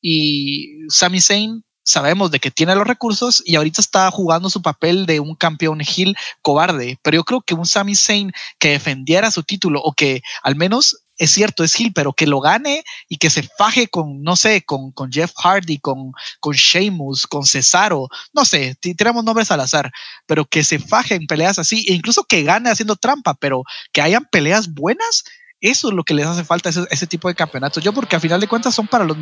Y 0.00 0.88
Sami 0.88 1.20
Zayn 1.20 1.64
sabemos 1.84 2.30
de 2.30 2.40
que 2.40 2.50
tiene 2.50 2.74
los 2.74 2.86
recursos 2.86 3.42
y 3.44 3.56
ahorita 3.56 3.80
está 3.80 4.10
jugando 4.10 4.50
su 4.50 4.60
papel 4.60 5.06
de 5.06 5.20
un 5.20 5.36
campeón 5.36 5.80
Hill 5.82 6.16
cobarde, 6.42 6.98
pero 7.02 7.16
yo 7.16 7.24
creo 7.24 7.40
que 7.42 7.54
un 7.54 7.66
Sami 7.66 7.94
Zayn 7.94 8.32
que 8.58 8.70
defendiera 8.70 9.30
su 9.30 9.42
título 9.42 9.80
o 9.82 9.92
que 9.92 10.22
al 10.42 10.56
menos 10.56 11.03
es 11.16 11.30
cierto, 11.30 11.64
es 11.64 11.78
Hill, 11.78 11.92
pero 11.92 12.12
que 12.12 12.26
lo 12.26 12.40
gane 12.40 12.84
y 13.08 13.18
que 13.18 13.30
se 13.30 13.42
faje 13.56 13.88
con, 13.88 14.22
no 14.22 14.36
sé, 14.36 14.62
con, 14.62 14.92
con 14.92 15.12
Jeff 15.12 15.32
Hardy, 15.36 15.78
con, 15.78 16.12
con 16.40 16.54
Sheamus, 16.54 17.26
con 17.26 17.44
Cesaro, 17.44 18.08
no 18.32 18.44
sé, 18.44 18.76
tiramos 18.80 19.24
nombres 19.24 19.50
al 19.50 19.60
azar, 19.60 19.92
pero 20.26 20.44
que 20.44 20.64
se 20.64 20.78
faje 20.78 21.14
en 21.14 21.26
peleas 21.26 21.58
así, 21.58 21.86
e 21.88 21.94
incluso 21.94 22.24
que 22.24 22.42
gane 22.42 22.70
haciendo 22.70 22.96
trampa, 22.96 23.34
pero 23.34 23.62
que 23.92 24.02
hayan 24.02 24.26
peleas 24.30 24.72
buenas, 24.72 25.24
eso 25.60 25.88
es 25.88 25.94
lo 25.94 26.04
que 26.04 26.14
les 26.14 26.26
hace 26.26 26.44
falta 26.44 26.68
ese, 26.68 26.84
ese 26.90 27.06
tipo 27.06 27.28
de 27.28 27.34
campeonatos. 27.34 27.82
Yo, 27.82 27.92
porque 27.94 28.16
a 28.16 28.20
final 28.20 28.38
de 28.38 28.48
cuentas 28.48 28.74
son 28.74 28.86
para 28.86 29.04
los 29.04 29.16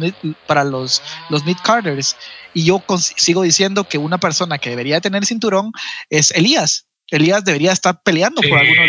para 0.47 0.65
los, 0.65 1.01
los 1.29 1.45
mid 1.45 1.57
carders, 1.63 2.17
y 2.53 2.65
yo 2.65 2.83
sigo 3.17 3.43
diciendo 3.43 3.85
que 3.85 3.99
una 3.99 4.19
persona 4.19 4.59
que 4.59 4.71
debería 4.71 5.01
tener 5.01 5.25
cinturón 5.25 5.73
es 6.11 6.31
Elías. 6.33 6.87
Elías 7.09 7.45
debería 7.45 7.73
estar 7.73 8.03
peleando 8.03 8.41
por 8.41 8.59
alguno 8.59 8.83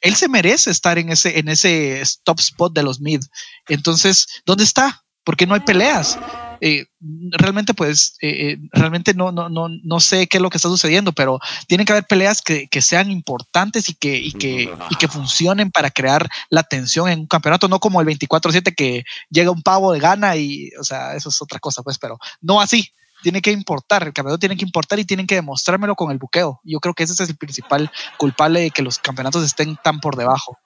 él 0.00 0.14
se 0.14 0.28
merece 0.28 0.70
estar 0.70 0.98
en 0.98 1.10
ese, 1.10 1.38
en 1.38 1.48
ese 1.48 2.02
top 2.22 2.40
spot 2.40 2.74
de 2.74 2.82
los 2.82 3.00
mid. 3.00 3.20
Entonces, 3.68 4.26
¿dónde 4.44 4.64
está? 4.64 5.04
¿Por 5.24 5.36
qué 5.36 5.46
no 5.46 5.54
hay 5.54 5.60
peleas? 5.60 6.18
Eh, 6.60 6.86
realmente, 7.32 7.74
pues, 7.74 8.16
eh, 8.20 8.52
eh, 8.52 8.58
realmente 8.72 9.14
no, 9.14 9.32
no, 9.32 9.48
no, 9.48 9.68
no 9.68 10.00
sé 10.00 10.26
qué 10.26 10.38
es 10.38 10.42
lo 10.42 10.50
que 10.50 10.58
está 10.58 10.68
sucediendo, 10.68 11.12
pero 11.12 11.38
tiene 11.66 11.84
que 11.84 11.92
haber 11.92 12.06
peleas 12.06 12.40
que, 12.40 12.68
que 12.68 12.80
sean 12.80 13.10
importantes 13.10 13.88
y 13.88 13.94
que, 13.94 14.16
y 14.16 14.32
que, 14.32 14.70
y 14.90 14.94
que 14.96 15.08
funcionen 15.08 15.70
para 15.70 15.90
crear 15.90 16.28
la 16.50 16.62
tensión 16.62 17.08
en 17.08 17.20
un 17.20 17.26
campeonato, 17.26 17.68
no 17.68 17.80
como 17.80 18.00
el 18.00 18.06
24-7 18.06 18.74
que 18.74 19.04
llega 19.30 19.50
un 19.50 19.62
pavo 19.62 19.92
de 19.92 20.00
gana 20.00 20.36
y, 20.36 20.70
o 20.78 20.84
sea, 20.84 21.14
eso 21.14 21.28
es 21.28 21.42
otra 21.42 21.58
cosa, 21.58 21.82
pues, 21.82 21.98
pero 21.98 22.18
no 22.40 22.60
así 22.60 22.90
tiene 23.24 23.40
que 23.40 23.50
importar, 23.50 24.02
el 24.02 24.12
campeonato 24.12 24.38
tiene 24.38 24.56
que 24.56 24.66
importar 24.66 24.98
y 24.98 25.04
tienen 25.06 25.26
que 25.26 25.34
demostrármelo 25.34 25.94
con 25.96 26.12
el 26.12 26.18
buqueo. 26.18 26.60
Yo 26.62 26.78
creo 26.78 26.92
que 26.92 27.04
ese 27.04 27.14
es 27.14 27.28
el 27.30 27.36
principal 27.36 27.90
culpable 28.18 28.60
de 28.60 28.70
que 28.70 28.82
los 28.82 28.98
campeonatos 28.98 29.42
estén 29.42 29.76
tan 29.82 29.98
por 29.98 30.14
debajo. 30.14 30.58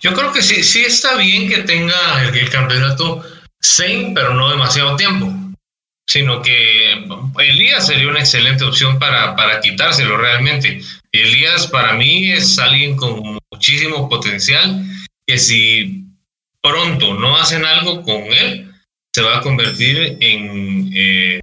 Yo 0.00 0.14
creo 0.14 0.32
que 0.32 0.42
sí, 0.42 0.64
sí 0.64 0.80
está 0.80 1.16
bien 1.16 1.48
que 1.48 1.58
tenga 1.58 2.22
el, 2.22 2.48
campeonato 2.50 3.22
same, 3.60 4.12
pero 4.14 4.32
no 4.32 4.50
demasiado 4.50 4.96
tiempo. 4.96 5.30
Sino 6.08 6.40
que 6.40 7.06
Elías 7.38 7.86
sería 7.86 8.08
una 8.08 8.20
excelente 8.20 8.64
opción 8.64 8.98
para, 8.98 9.36
para 9.36 9.60
quitárselo 9.60 10.16
realmente. 10.16 10.80
Elías 11.12 11.66
para 11.66 11.92
mí 11.92 12.32
es 12.32 12.58
alguien 12.58 12.96
con 12.96 13.38
muchísimo 13.52 14.08
potencial 14.08 14.84
que 15.26 15.38
si 15.38 16.06
pronto 16.62 17.14
no 17.14 17.36
hacen 17.36 17.64
algo 17.66 18.02
con 18.02 18.22
él, 18.32 18.72
se 19.14 19.20
va 19.20 19.38
a 19.38 19.40
convertir 19.42 20.16
en, 20.20 20.90
eh, 20.94 21.41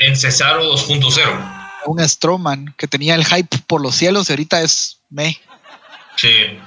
en, 0.00 0.16
Cesaro 0.16 0.74
2.0. 0.74 1.82
Un 1.86 2.08
Strowman 2.08 2.74
que 2.76 2.86
tenía 2.86 3.14
el 3.14 3.24
hype 3.24 3.58
por 3.66 3.80
los 3.80 3.94
cielos 3.94 4.28
y 4.28 4.32
ahorita 4.32 4.62
es 4.62 5.00
me. 5.10 5.38
Sí. 6.16 6.58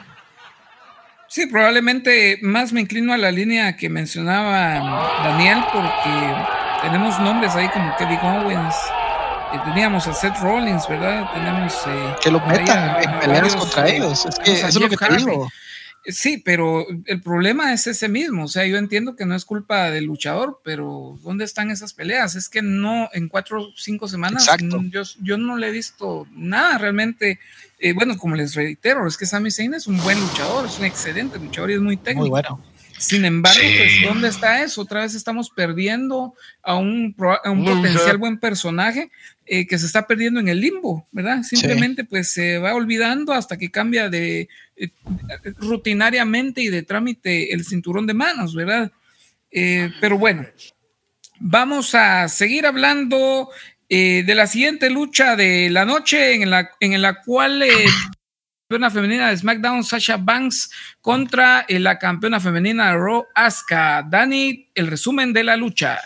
Sí, 1.27 1.45
probablemente 1.47 2.39
más 2.41 2.73
me 2.73 2.81
inclino 2.81 3.13
a 3.13 3.17
la 3.17 3.31
línea 3.31 3.77
que 3.77 3.87
mencionaba 3.87 5.21
Daniel 5.23 5.63
porque 5.71 6.35
tenemos 6.81 7.17
nombres 7.19 7.55
ahí 7.55 7.69
como 7.69 7.95
Kevin 7.95 8.19
Owens, 8.19 8.75
eh, 9.53 9.59
teníamos 9.65 10.07
a 10.07 10.13
Seth 10.13 10.37
Rollins, 10.41 10.87
¿verdad? 10.87 11.31
Tenemos... 11.33 11.73
Eh, 11.87 12.15
que 12.21 12.31
lo 12.31 12.39
metan 12.41 13.03
en 13.03 13.19
peleas 13.19 13.55
contra 13.55 13.87
ellos, 13.87 14.25
es 14.25 14.39
que 14.39 14.53
eso 14.53 14.67
es 14.67 14.75
lo 14.75 14.89
que 14.89 14.97
te 14.97 15.17
digo. 15.17 15.49
Sí, 16.03 16.41
pero 16.43 16.85
el 17.05 17.21
problema 17.21 17.73
es 17.73 17.85
ese 17.85 18.09
mismo. 18.09 18.45
O 18.45 18.47
sea, 18.47 18.65
yo 18.65 18.77
entiendo 18.77 19.15
que 19.15 19.25
no 19.25 19.35
es 19.35 19.45
culpa 19.45 19.91
del 19.91 20.05
luchador, 20.05 20.59
pero 20.63 21.19
¿dónde 21.21 21.45
están 21.45 21.69
esas 21.69 21.93
peleas? 21.93 22.35
Es 22.35 22.49
que 22.49 22.63
no, 22.63 23.09
en 23.13 23.27
cuatro 23.27 23.61
o 23.61 23.71
cinco 23.75 24.07
semanas, 24.07 24.49
yo, 24.89 25.03
yo, 25.21 25.37
no 25.37 25.57
le 25.57 25.67
he 25.67 25.71
visto 25.71 26.27
nada 26.31 26.79
realmente. 26.79 27.39
Eh, 27.77 27.93
bueno, 27.93 28.17
como 28.17 28.35
les 28.35 28.55
reitero, 28.55 29.07
es 29.07 29.15
que 29.15 29.27
Sami 29.27 29.51
Zayn 29.51 29.75
es 29.75 29.85
un 29.85 30.01
buen 30.01 30.19
luchador, 30.19 30.65
es 30.65 30.79
un 30.79 30.85
excelente 30.85 31.37
luchador 31.37 31.69
y 31.71 31.75
es 31.75 31.81
muy 31.81 31.97
técnico. 31.97 32.21
Muy 32.21 32.29
bueno. 32.29 32.70
Sin 33.01 33.25
embargo, 33.25 33.59
pues, 33.59 33.93
¿dónde 34.03 34.27
está 34.27 34.61
eso? 34.61 34.81
Otra 34.81 35.01
vez 35.01 35.15
estamos 35.15 35.49
perdiendo 35.49 36.35
a 36.61 36.75
un, 36.75 37.15
un 37.45 37.65
potencial 37.65 38.19
buen 38.19 38.37
personaje 38.39 39.09
eh, 39.47 39.65
que 39.65 39.79
se 39.79 39.87
está 39.87 40.05
perdiendo 40.05 40.39
en 40.39 40.47
el 40.47 40.61
limbo, 40.61 41.07
¿verdad? 41.11 41.41
Simplemente 41.41 42.03
pues 42.03 42.31
se 42.31 42.59
va 42.59 42.75
olvidando 42.75 43.33
hasta 43.33 43.57
que 43.57 43.71
cambia 43.71 44.07
de 44.07 44.47
eh, 44.75 44.89
rutinariamente 45.57 46.61
y 46.61 46.67
de 46.67 46.83
trámite 46.83 47.51
el 47.51 47.65
cinturón 47.65 48.05
de 48.05 48.13
manos, 48.13 48.53
¿verdad? 48.53 48.91
Eh, 49.49 49.89
pero 49.99 50.19
bueno, 50.19 50.45
vamos 51.39 51.95
a 51.95 52.27
seguir 52.27 52.67
hablando 52.67 53.49
de 53.89 54.33
la 54.35 54.47
siguiente 54.47 54.89
lucha 54.89 55.35
de 55.35 55.69
la 55.69 55.83
noche 55.83 56.35
en 56.35 56.49
la, 56.49 56.69
en 56.79 57.01
la 57.01 57.21
cual 57.21 57.61
campeona 58.71 58.89
femenina 58.89 59.29
de 59.29 59.37
SmackDown, 59.37 59.83
Sasha 59.83 60.15
Banks, 60.15 60.71
contra 61.01 61.65
eh, 61.67 61.77
la 61.77 61.99
campeona 61.99 62.39
femenina 62.39 62.91
de 62.91 62.97
Raw, 62.97 63.25
Asuka. 63.35 64.01
Dani, 64.09 64.69
el 64.73 64.87
resumen 64.87 65.33
de 65.33 65.43
la 65.43 65.57
lucha. 65.57 65.99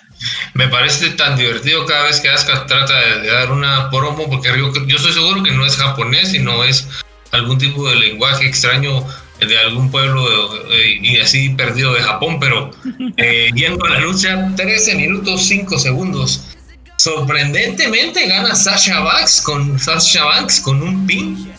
Me 0.55 0.67
parece 0.67 1.11
tan 1.11 1.37
divertido 1.37 1.85
cada 1.85 2.05
vez 2.05 2.19
que 2.19 2.29
Asuka 2.29 2.65
trata 2.65 3.19
de, 3.19 3.27
dar 3.27 3.51
una 3.51 3.91
promo, 3.91 4.27
porque 4.27 4.49
yo, 4.57 4.95
estoy 4.95 5.13
seguro 5.13 5.43
que 5.43 5.51
no 5.51 5.63
es 5.63 5.77
japonés, 5.77 6.31
sino 6.31 6.63
es 6.63 6.87
algún 7.31 7.59
tipo 7.59 7.87
de 7.87 7.97
lenguaje 7.97 8.47
extraño 8.47 9.05
de 9.39 9.57
algún 9.59 9.91
pueblo 9.91 10.25
eh, 10.71 10.97
y 11.03 11.17
así 11.17 11.49
perdido 11.49 11.93
de 11.93 12.01
Japón, 12.01 12.39
pero 12.39 12.71
eh, 13.17 13.51
yendo 13.53 13.85
a 13.85 13.89
la 13.89 13.99
lucha, 13.99 14.49
13 14.55 14.95
minutos 14.95 15.45
5 15.45 15.77
segundos. 15.77 16.55
Sorprendentemente 16.97 18.25
gana 18.27 18.55
Sasha 18.55 19.01
Banks 19.01 19.41
con 19.41 19.77
Sasha 19.77 20.23
Banks 20.23 20.61
con 20.61 20.81
un 20.81 21.05
pin 21.05 21.53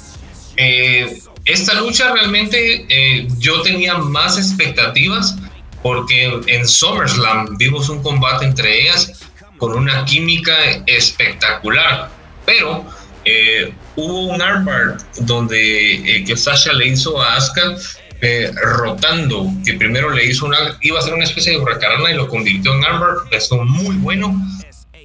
eh, 0.57 1.19
esta 1.45 1.75
lucha 1.75 2.13
realmente 2.13 2.87
eh, 2.89 3.29
yo 3.39 3.63
tenía 3.63 3.95
más 3.99 4.39
expectativas 4.39 5.37
porque 5.83 6.41
en 6.47 6.67
SummerSlam 6.67 7.57
vimos 7.57 7.89
un 7.89 8.03
combate 8.03 8.47
entre 8.47 8.83
ellas 8.83 9.21
con 9.59 9.73
una 9.73 10.05
química 10.05 10.55
espectacular, 10.87 12.11
pero 12.45 12.85
eh, 13.25 13.73
hubo 13.95 14.27
un 14.27 14.43
armbar 14.43 14.99
donde 15.21 16.25
que 16.27 16.37
Sasha 16.37 16.73
le 16.73 16.89
hizo 16.89 17.21
a 17.21 17.37
Asuka 17.37 17.77
rotando, 18.63 19.51
que 19.65 19.75
primero 19.75 20.11
le 20.11 20.27
hizo 20.27 20.47
una, 20.47 20.79
iba 20.81 20.99
a 20.99 21.03
ser 21.03 21.15
una 21.15 21.25
especie 21.25 21.53
de 21.53 21.59
huracarana 21.59 22.11
y 22.11 22.15
lo 22.15 22.29
convirtió 22.29 22.75
en 22.75 22.85
armbar, 22.85 23.15
eso 23.31 23.65
muy 23.65 23.97
bueno. 23.97 24.35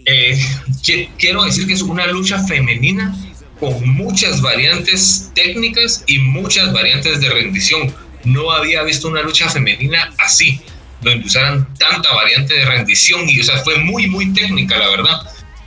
quiero 1.17 1.43
decir 1.43 1.67
que 1.67 1.73
es 1.73 1.81
una 1.83 2.07
lucha 2.07 2.39
femenina 2.45 3.13
con 3.61 3.87
muchas 3.87 4.41
variantes 4.41 5.31
técnicas 5.35 6.03
y 6.07 6.17
muchas 6.17 6.73
variantes 6.73 7.21
de 7.21 7.29
rendición. 7.29 7.93
No 8.23 8.51
había 8.51 8.81
visto 8.81 9.07
una 9.07 9.21
lucha 9.21 9.47
femenina 9.49 10.11
así, 10.17 10.59
donde 11.01 11.25
usaran 11.27 11.71
tanta 11.75 12.11
variante 12.11 12.55
de 12.55 12.65
rendición 12.65 13.29
y, 13.29 13.39
o 13.39 13.43
sea, 13.43 13.57
fue 13.59 13.77
muy, 13.77 14.07
muy 14.07 14.33
técnica, 14.33 14.79
la 14.79 14.89
verdad. 14.89 15.21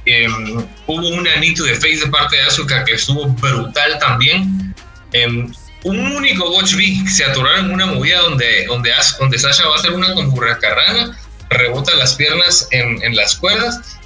Em, 0.06 0.66
hubo 0.88 1.08
un 1.08 1.26
anito 1.28 1.62
de 1.62 1.76
face 1.76 2.00
de 2.00 2.08
parte 2.08 2.36
de 2.36 2.42
Asuka 2.42 2.84
que 2.84 2.94
estuvo 2.94 3.26
brutal 3.28 3.98
también. 4.00 4.74
Em, 5.12 5.52
un 5.84 5.98
único 6.16 6.50
Watch 6.50 6.74
B 6.74 6.96
se 7.08 7.24
atoraron 7.24 7.66
en 7.66 7.74
una 7.74 7.86
movida 7.86 8.22
donde, 8.22 8.66
donde, 8.66 8.90
donde 9.20 9.38
Sasha 9.38 9.68
va 9.68 9.76
a 9.76 9.78
hacer 9.78 9.92
una 9.92 10.12
con 10.14 10.34
carrana, 10.60 11.16
rebota 11.50 11.94
las 11.94 12.16
piernas 12.16 12.66
en, 12.72 13.00
en 13.04 13.14
las 13.14 13.36
cuerdas 13.36 13.98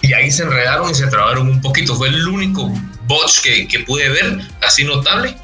y 0.00 0.14
ahí 0.14 0.30
se 0.30 0.44
enredaron 0.44 0.90
y 0.90 0.94
se 0.94 1.06
trabaron 1.08 1.48
un 1.48 1.60
poquito. 1.60 1.94
Fue 1.96 2.08
el 2.08 2.26
único 2.26 2.72
botch 3.06 3.40
que, 3.40 3.66
que 3.68 3.80
pude 3.80 4.08
ver, 4.08 4.38
así 4.62 4.84
notable. 4.84 5.34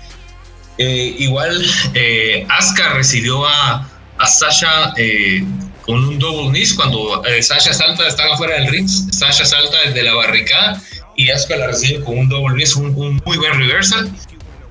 Eh, 0.78 1.14
igual, 1.18 1.64
eh, 1.94 2.46
Asuka 2.48 2.94
recibió 2.94 3.46
a, 3.46 3.88
a 4.18 4.26
Sasha 4.26 4.92
eh, 4.96 5.44
con 5.82 6.04
un 6.04 6.18
double 6.18 6.50
knees 6.50 6.74
cuando 6.74 7.24
eh, 7.26 7.42
Sasha 7.42 7.74
salta, 7.74 8.06
están 8.06 8.30
afuera 8.30 8.54
del 8.54 8.68
ring, 8.68 8.88
Sasha 8.88 9.44
salta 9.44 9.76
desde 9.84 10.02
la 10.02 10.14
barricada 10.14 10.82
y 11.16 11.30
Asuka 11.30 11.56
la 11.56 11.66
recibe 11.68 12.02
con 12.02 12.18
un 12.18 12.28
double 12.28 12.54
knees, 12.54 12.74
un, 12.74 12.86
un 12.96 13.20
muy 13.24 13.36
buen 13.36 13.58
reversal. 13.58 14.10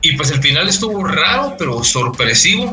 Y 0.02 0.14
pues 0.14 0.32
el 0.32 0.42
final 0.42 0.68
estuvo 0.68 1.04
raro, 1.04 1.56
pero 1.60 1.84
sorpresivo. 1.84 2.72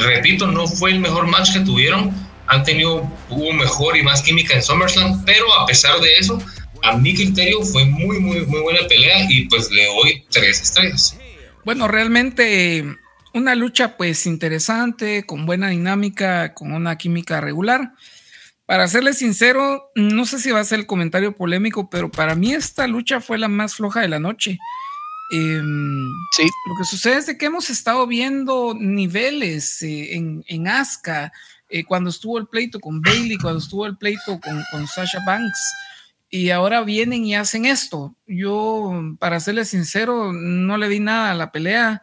repito, 0.00 0.48
no 0.48 0.66
fue 0.66 0.90
el 0.90 0.98
mejor 0.98 1.28
match 1.28 1.52
que 1.52 1.60
tuvieron. 1.60 2.12
Han 2.48 2.64
tenido, 2.64 3.08
hubo 3.30 3.52
mejor 3.52 3.96
y 3.96 4.02
más 4.02 4.22
química 4.22 4.54
en 4.54 4.62
SummerSlam, 4.62 5.24
pero 5.24 5.54
a 5.60 5.66
pesar 5.66 6.00
de 6.00 6.16
eso, 6.16 6.42
a 6.82 6.96
mi 6.96 7.14
criterio 7.14 7.62
fue 7.62 7.84
muy, 7.84 8.18
muy, 8.18 8.44
muy 8.46 8.60
buena 8.60 8.86
pelea 8.88 9.26
y 9.30 9.46
pues 9.46 9.70
le 9.70 9.86
doy 9.86 10.24
tres 10.30 10.60
estrellas. 10.60 11.16
Bueno, 11.64 11.86
realmente 11.86 12.84
una 13.34 13.54
lucha 13.54 13.96
pues 13.96 14.26
interesante, 14.26 15.24
con 15.24 15.46
buena 15.46 15.68
dinámica, 15.68 16.54
con 16.54 16.72
una 16.72 16.98
química 16.98 17.40
regular. 17.40 17.92
Para 18.66 18.88
serle 18.88 19.12
sincero, 19.12 19.90
no 19.94 20.24
sé 20.24 20.38
si 20.38 20.50
va 20.50 20.60
a 20.60 20.64
ser 20.64 20.80
el 20.80 20.86
comentario 20.86 21.36
polémico, 21.36 21.88
pero 21.88 22.10
para 22.10 22.34
mí 22.34 22.52
esta 22.52 22.86
lucha 22.86 23.20
fue 23.20 23.38
la 23.38 23.48
más 23.48 23.74
floja 23.74 24.00
de 24.00 24.08
la 24.08 24.18
noche. 24.18 24.58
Em, 25.30 26.06
sí. 26.36 26.48
Lo 26.66 26.76
que 26.76 26.84
sucede 26.84 27.18
es 27.18 27.26
de 27.26 27.38
que 27.38 27.46
hemos 27.46 27.70
estado 27.70 28.06
viendo 28.06 28.74
niveles 28.78 29.82
eh, 29.82 30.14
en, 30.14 30.44
en 30.46 30.68
Asuka, 30.68 31.32
eh, 31.68 31.84
cuando 31.84 32.10
estuvo 32.10 32.38
el 32.38 32.46
pleito 32.46 32.80
con 32.80 33.00
Bailey, 33.00 33.38
cuando 33.38 33.60
estuvo 33.60 33.86
el 33.86 33.96
pleito 33.96 34.38
con, 34.40 34.62
con 34.70 34.86
Sasha 34.86 35.20
Banks 35.24 35.58
y 36.34 36.48
ahora 36.48 36.80
vienen 36.80 37.26
y 37.26 37.34
hacen 37.34 37.66
esto. 37.66 38.16
Yo, 38.26 38.90
para 39.18 39.38
serles 39.38 39.68
sincero, 39.68 40.32
no 40.32 40.78
le 40.78 40.88
di 40.88 40.98
nada 40.98 41.30
a 41.30 41.34
la 41.34 41.52
pelea. 41.52 42.00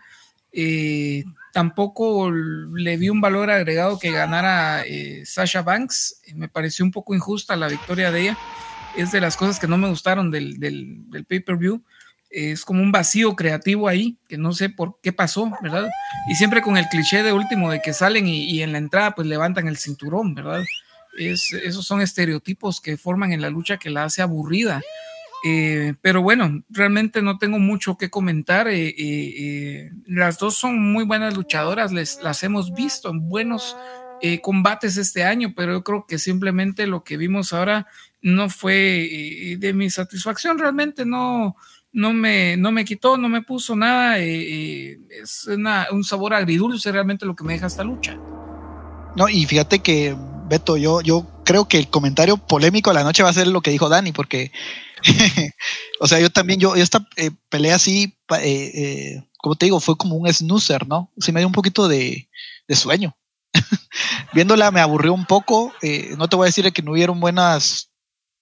Eh, 0.52 1.24
tampoco 1.52 2.30
le 2.30 2.96
vi 2.98 3.10
un 3.10 3.22
valor 3.22 3.50
agregado 3.50 3.98
que 3.98 4.12
ganara 4.12 4.84
eh, 4.86 5.24
Sasha 5.26 5.64
Banks. 5.64 6.22
Me 6.36 6.48
pareció 6.48 6.86
un 6.86 6.92
poco 6.92 7.16
injusta 7.16 7.56
la 7.56 7.70
victoria 7.70 8.12
de 8.12 8.22
ella. 8.22 8.38
Es 8.96 9.12
de 9.12 9.20
las 9.20 9.36
cosas 9.36 9.60
que 9.60 9.68
no 9.68 9.80
me 9.80 9.90
gustaron 9.90 10.30
del, 10.30 10.60
del, 10.60 11.26
pay-per-view 11.28 11.84
es 12.30 12.64
como 12.64 12.84
un 12.84 12.92
vacío 12.92 13.36
creativo 13.36 13.88
ahí, 13.88 14.20
que 14.28 14.38
no 14.38 14.54
sé 14.54 14.70
por 14.70 15.00
qué 15.02 15.12
pasó, 15.12 15.52
¿verdad? 15.64 15.90
Y 16.30 16.36
siempre 16.36 16.62
con 16.62 16.78
el 16.78 16.86
cliché 16.86 17.24
de 17.24 17.34
último 17.34 17.72
de 17.72 17.82
que 17.82 17.92
salen 17.92 18.28
y, 18.28 18.62
en 18.62 18.72
la 18.74 18.78
entrada 18.78 19.16
pues 19.16 19.28
levantan 19.28 19.68
el 19.68 19.78
cinturón, 19.78 20.36
¿verdad? 20.36 20.62
Es, 21.18 21.52
esos 21.54 21.86
son 21.86 22.02
estereotipos 22.02 22.82
que 22.82 22.98
forman 22.98 23.34
en 23.34 23.42
la 23.42 23.50
lucha 23.50 23.78
que 23.78 23.90
la 23.90 24.06
hace 24.06 24.22
aburrida. 24.22 24.82
Eh, 25.44 25.94
pero 26.02 26.22
bueno, 26.22 26.64
realmente 26.70 27.22
no 27.22 27.38
tengo 27.38 27.60
mucho 27.60 27.98
que 27.98 28.10
comentar. 28.10 28.68
Eh, 28.68 28.94
eh, 28.98 29.92
las 30.06 30.38
dos 30.38 30.56
son 30.56 30.82
muy 30.92 31.06
buenas 31.06 31.36
luchadoras, 31.36 31.92
les, 31.92 32.22
las 32.22 32.44
hemos 32.44 32.74
visto 32.74 33.10
en 33.10 33.30
buenos 33.30 33.76
combates 34.42 34.98
este 34.98 35.24
año, 35.24 35.54
pero 35.56 35.72
yo 35.72 35.82
creo 35.82 36.06
que 36.06 36.20
simplemente 36.20 36.88
lo 36.88 37.06
que 37.06 37.16
vimos 37.16 37.54
ahora 37.54 37.88
no 38.22 38.50
fue 38.50 39.56
de 39.58 39.74
mi 39.74 39.90
satisfacción, 39.90 40.60
realmente 40.60 41.06
no, 41.06 41.56
no 41.94 42.12
me, 42.12 42.58
no 42.58 42.74
me 42.74 42.84
quitó, 42.84 43.16
no 43.16 43.30
me 43.30 43.44
puso 43.44 43.78
nada. 43.78 44.18
es 44.20 45.48
un 45.90 46.04
sabor 46.04 46.34
agridulce 46.34 46.92
realmente 46.92 47.26
lo 47.26 47.34
que 47.34 47.46
me 47.46 47.54
deja 47.54 47.68
esta 47.68 47.86
lucha. 47.86 48.18
No, 49.16 49.30
y 49.30 49.46
fíjate 49.46 49.80
que, 49.80 50.18
Beto, 50.50 50.78
yo, 50.78 51.02
yo 51.02 51.28
creo 51.46 51.68
que 51.68 51.78
el 51.78 51.90
comentario 51.90 52.38
polémico 52.38 52.90
de 52.90 52.96
la 52.96 53.04
noche 53.04 53.24
va 53.24 53.30
a 53.30 53.34
ser 53.34 53.48
lo 53.48 53.62
que 53.62 53.72
dijo 53.72 53.88
Dani, 53.88 54.12
porque, 54.12 54.52
o 56.00 56.08
sea, 56.08 56.20
yo 56.20 56.30
también, 56.30 56.60
yo, 56.60 56.76
esta 56.76 57.08
eh, 57.16 57.32
pelea 57.50 57.76
así, 57.76 58.18
eh, 58.42 58.72
eh, 58.74 59.24
como 59.38 59.56
te 59.56 59.68
digo, 59.68 59.80
fue 59.80 59.98
como 59.98 60.16
un 60.16 60.32
snoozer, 60.32 60.88
¿no? 60.88 61.12
Sí 61.20 61.32
me 61.32 61.40
dio 61.40 61.48
un 61.48 61.54
poquito 61.54 61.88
de, 61.88 62.30
de 62.68 62.76
sueño. 62.76 63.16
Viéndola 64.34 64.72
me 64.72 64.82
aburrió 64.82 65.14
un 65.14 65.26
poco, 65.26 65.74
no 66.18 66.28
te 66.28 66.36
voy 66.36 66.46
a 66.46 66.52
decir 66.52 66.72
que 66.74 66.82
no 66.82 66.92
hubiera 66.92 67.12
un 67.12 67.20
buenas, 67.20 67.92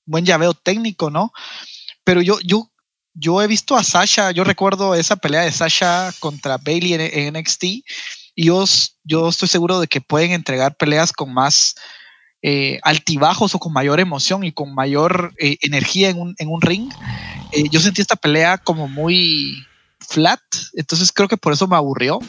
buen 0.05 0.25
llaveo 0.25 0.53
técnico, 0.53 1.09
¿no? 1.09 1.31
Pero 2.03 2.21
yo, 2.21 2.39
yo 2.43 2.71
yo 3.19 3.41
he 3.41 3.47
visto 3.47 3.75
a 3.75 3.83
Sasha, 3.83 4.31
yo 4.31 4.43
recuerdo 4.43 4.93
esa 4.95 5.15
pelea 5.15 5.41
de 5.41 5.51
Sasha 5.51 6.13
contra 6.19 6.57
Bailey 6.57 6.93
en, 6.93 7.33
NXT 7.33 7.63
y 7.63 8.45
yo, 8.45 8.63
yo, 9.03 9.29
estoy 9.29 9.47
seguro 9.47 9.79
de 9.79 9.87
que 9.87 10.01
pueden 10.01 10.31
entregar 10.31 10.77
peleas 10.77 11.11
con 11.11 11.33
más 11.33 11.75
eh, 12.49 12.79
altibajos 12.83 13.53
o 13.55 13.59
con 13.59 13.73
mayor 13.73 13.99
emoción 13.99 14.45
y 14.45 14.53
con 14.53 14.73
mayor 14.73 15.33
eh, 15.37 15.57
energía 15.63 16.09
en 16.09 16.17
un, 16.17 16.35
en 16.37 16.47
un 16.47 16.61
ring. 16.61 16.89
Eh, 17.51 17.65
yo 17.69 17.81
sentí 17.81 18.01
esta 18.01 18.15
pelea 18.15 18.57
como 18.57 18.87
muy 18.87 19.65
flat, 19.99 20.39
entonces 20.71 21.11
creo 21.11 21.27
que 21.27 21.35
por 21.35 21.51
eso 21.51 21.67
me 21.67 21.75
aburrió. 21.75 22.19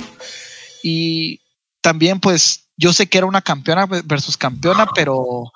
Y 0.82 1.40
también 1.80 2.18
pues 2.18 2.64
yo 2.76 2.92
sé 2.92 3.06
que 3.06 3.18
era 3.18 3.28
una 3.28 3.42
campeona 3.42 3.86
versus 3.86 4.36
campeona, 4.36 4.88
pero 4.92 5.52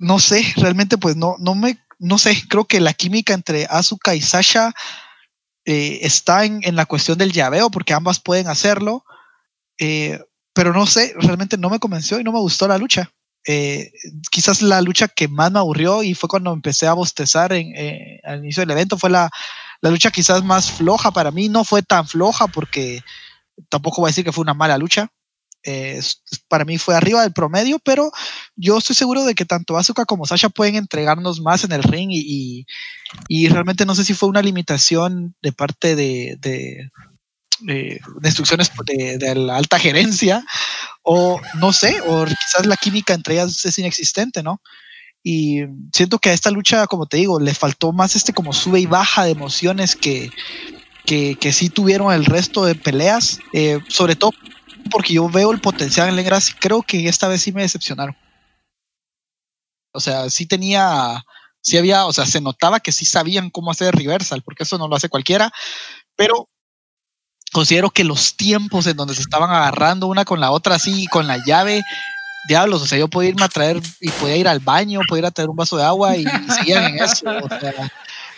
no 0.00 0.18
sé, 0.18 0.44
realmente 0.56 0.98
pues 0.98 1.14
no, 1.14 1.36
no 1.38 1.54
me 1.54 1.78
no 2.00 2.18
sé, 2.18 2.42
creo 2.48 2.64
que 2.64 2.80
la 2.80 2.92
química 2.92 3.34
entre 3.34 3.66
Asuka 3.66 4.16
y 4.16 4.20
Sasha 4.20 4.74
está 5.64 6.44
en, 6.44 6.74
la 6.74 6.86
cuestión 6.86 7.18
del 7.18 7.30
llaveo, 7.30 7.70
porque 7.70 7.94
ambas 7.94 8.18
pueden 8.18 8.48
hacerlo, 8.48 9.04
pero 10.56 10.72
no 10.72 10.86
sé, 10.86 11.12
realmente 11.18 11.58
no 11.58 11.68
me 11.68 11.78
convenció 11.78 12.18
y 12.18 12.24
no 12.24 12.32
me 12.32 12.40
gustó 12.40 12.66
la 12.66 12.78
lucha. 12.78 13.12
Eh, 13.46 13.92
quizás 14.30 14.62
la 14.62 14.80
lucha 14.80 15.06
que 15.06 15.28
más 15.28 15.52
me 15.52 15.58
aburrió 15.58 16.02
y 16.02 16.14
fue 16.14 16.30
cuando 16.30 16.50
empecé 16.50 16.86
a 16.86 16.94
bostezar 16.94 17.52
en, 17.52 17.74
al 18.24 18.38
inicio 18.38 18.62
del 18.62 18.70
evento, 18.70 18.96
fue 18.96 19.10
la, 19.10 19.28
la 19.82 19.90
lucha 19.90 20.10
quizás 20.10 20.42
más 20.42 20.72
floja 20.72 21.10
para 21.10 21.30
mí, 21.30 21.50
no 21.50 21.62
fue 21.62 21.82
tan 21.82 22.08
floja 22.08 22.46
porque 22.46 23.02
tampoco 23.68 24.00
voy 24.00 24.08
a 24.08 24.12
decir 24.12 24.24
que 24.24 24.32
fue 24.32 24.40
una 24.40 24.54
mala 24.54 24.78
lucha, 24.78 25.10
para 26.48 26.64
mí 26.64 26.78
fue 26.78 26.94
arriba 26.94 27.22
del 27.22 27.32
promedio, 27.32 27.78
pero 27.80 28.10
yo 28.54 28.78
estoy 28.78 28.94
seguro 28.94 29.24
de 29.24 29.34
que 29.34 29.44
tanto 29.44 29.76
Asuka 29.76 30.04
como 30.04 30.24
Sasha 30.24 30.48
pueden 30.48 30.76
entregarnos 30.76 31.40
más 31.40 31.64
en 31.64 31.72
el 31.72 31.82
ring 31.82 32.10
y, 32.12 32.66
y, 33.28 33.48
realmente 33.48 33.84
no 33.84 33.94
sé 33.94 34.04
si 34.04 34.14
fue 34.14 34.28
una 34.28 34.42
limitación 34.42 35.34
de 35.42 35.52
parte 35.52 35.96
de, 35.96 36.88
de, 37.60 38.00
instrucciones 38.22 38.70
de, 38.84 39.34
la 39.34 39.56
alta 39.56 39.78
gerencia 39.78 40.44
o 41.02 41.40
no 41.54 41.72
sé, 41.72 42.00
o 42.06 42.24
quizás 42.24 42.66
la 42.66 42.76
química 42.76 43.14
entre 43.14 43.34
ellas 43.34 43.64
es 43.64 43.78
inexistente, 43.78 44.42
¿no? 44.42 44.60
Y 45.22 45.62
siento 45.92 46.18
que 46.18 46.30
a 46.30 46.32
esta 46.32 46.50
lucha, 46.50 46.86
como 46.86 47.06
te 47.06 47.16
digo, 47.16 47.40
le 47.40 47.54
faltó 47.54 47.92
más 47.92 48.14
este 48.14 48.32
como 48.32 48.52
sube 48.52 48.80
y 48.80 48.86
baja 48.86 49.24
de 49.24 49.32
emociones 49.32 49.96
que, 49.96 50.30
que, 51.04 51.36
que 51.40 51.52
sí 51.52 51.68
tuvieron 51.68 52.12
el 52.12 52.24
resto 52.24 52.64
de 52.64 52.74
peleas, 52.74 53.40
eh, 53.52 53.80
sobre 53.88 54.14
todo 54.14 54.32
porque 54.90 55.14
yo 55.14 55.28
veo 55.28 55.50
el 55.50 55.60
potencial 55.60 56.08
en 56.08 56.16
Legras 56.16 56.50
y 56.50 56.52
creo 56.54 56.82
que 56.82 57.08
esta 57.08 57.28
vez 57.28 57.42
sí 57.42 57.52
me 57.52 57.62
decepcionaron. 57.62 58.16
O 59.92 60.00
sea, 60.00 60.28
sí 60.30 60.46
tenía, 60.46 61.24
sí 61.60 61.78
había, 61.78 62.06
o 62.06 62.12
sea, 62.12 62.26
se 62.26 62.40
notaba 62.40 62.80
que 62.80 62.92
sí 62.92 63.04
sabían 63.04 63.50
cómo 63.50 63.70
hacer 63.70 63.94
reversal, 63.94 64.42
porque 64.42 64.64
eso 64.64 64.78
no 64.78 64.88
lo 64.88 64.96
hace 64.96 65.08
cualquiera, 65.08 65.50
pero 66.14 66.48
considero 67.56 67.88
que 67.88 68.04
los 68.04 68.36
tiempos 68.36 68.86
en 68.86 68.98
donde 68.98 69.14
se 69.14 69.22
estaban 69.22 69.48
agarrando 69.48 70.08
una 70.08 70.26
con 70.26 70.40
la 70.40 70.50
otra 70.50 70.74
así, 70.74 71.06
con 71.06 71.26
la 71.26 71.42
llave, 71.46 71.82
diablos, 72.48 72.82
o 72.82 72.86
sea, 72.86 72.98
yo 72.98 73.08
podía 73.08 73.30
irme 73.30 73.44
a 73.44 73.48
traer 73.48 73.80
y 73.98 74.10
podía 74.10 74.36
ir 74.36 74.46
al 74.46 74.58
baño, 74.58 75.00
podía 75.08 75.20
ir 75.20 75.26
a 75.26 75.30
traer 75.30 75.48
un 75.48 75.56
vaso 75.56 75.78
de 75.78 75.84
agua 75.84 76.18
y, 76.18 76.26
seguían 76.54 76.84
en 76.84 77.02
eso. 77.02 77.24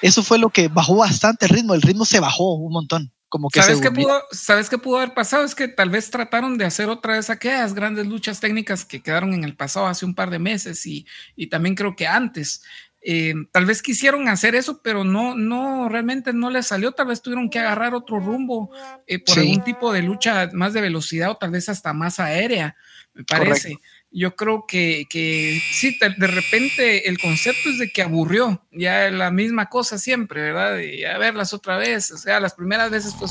eso 0.02 0.22
fue 0.22 0.38
lo 0.38 0.50
que 0.50 0.68
bajó 0.68 0.94
bastante 0.94 1.46
el 1.46 1.50
ritmo, 1.50 1.74
el 1.74 1.82
ritmo 1.82 2.04
se 2.04 2.20
bajó 2.20 2.54
un 2.54 2.72
montón. 2.72 3.12
¿Sabes, 3.52 3.80
qué 3.80 3.90
pudo, 3.90 4.22
¿Sabes 4.30 4.70
qué 4.70 4.78
pudo 4.78 4.98
haber 4.98 5.14
pasado? 5.14 5.44
Es 5.44 5.56
que 5.56 5.66
tal 5.66 5.90
vez 5.90 6.10
trataron 6.10 6.56
de 6.56 6.64
hacer 6.64 6.88
otra 6.88 7.20
de 7.20 7.32
aquellas 7.32 7.74
grandes 7.74 8.06
luchas 8.06 8.38
técnicas 8.38 8.84
que 8.84 9.02
quedaron 9.02 9.34
en 9.34 9.42
el 9.42 9.56
pasado 9.56 9.86
hace 9.86 10.06
un 10.06 10.14
par 10.14 10.30
de 10.30 10.38
meses 10.38 10.86
y, 10.86 11.06
y 11.36 11.48
también 11.48 11.74
creo 11.74 11.96
que 11.96 12.06
antes. 12.06 12.62
Eh, 13.00 13.34
tal 13.52 13.64
vez 13.64 13.80
quisieron 13.80 14.28
hacer 14.28 14.54
eso, 14.54 14.80
pero 14.82 15.04
no, 15.04 15.34
no, 15.34 15.88
realmente 15.88 16.32
no 16.32 16.50
les 16.50 16.66
salió. 16.66 16.92
Tal 16.92 17.06
vez 17.06 17.22
tuvieron 17.22 17.48
que 17.48 17.58
agarrar 17.58 17.94
otro 17.94 18.18
rumbo 18.18 18.70
eh, 19.06 19.18
por 19.18 19.38
algún 19.38 19.62
tipo 19.62 19.92
de 19.92 20.02
lucha 20.02 20.50
más 20.52 20.72
de 20.72 20.80
velocidad 20.80 21.30
o 21.30 21.36
tal 21.36 21.50
vez 21.50 21.68
hasta 21.68 21.92
más 21.92 22.20
aérea, 22.20 22.76
me 23.14 23.24
parece 23.24 23.78
yo 24.10 24.36
creo 24.36 24.64
que, 24.66 25.06
que 25.10 25.60
sí, 25.72 25.98
de, 26.00 26.26
repente 26.26 27.08
el 27.08 27.18
concepto 27.18 27.68
es 27.68 27.78
de 27.78 27.90
que 27.90 28.02
aburrió, 28.02 28.64
ya 28.72 29.10
la 29.10 29.30
misma 29.30 29.66
cosa 29.68 29.98
siempre, 29.98 30.40
¿verdad? 30.40 30.78
Y 30.78 31.04
a 31.04 31.18
verlas 31.18 31.52
otra 31.52 31.76
vez, 31.76 32.10
o 32.12 32.16
sea, 32.16 32.40
las 32.40 32.54
primeras 32.54 32.90
veces 32.90 33.14
fue 33.14 33.28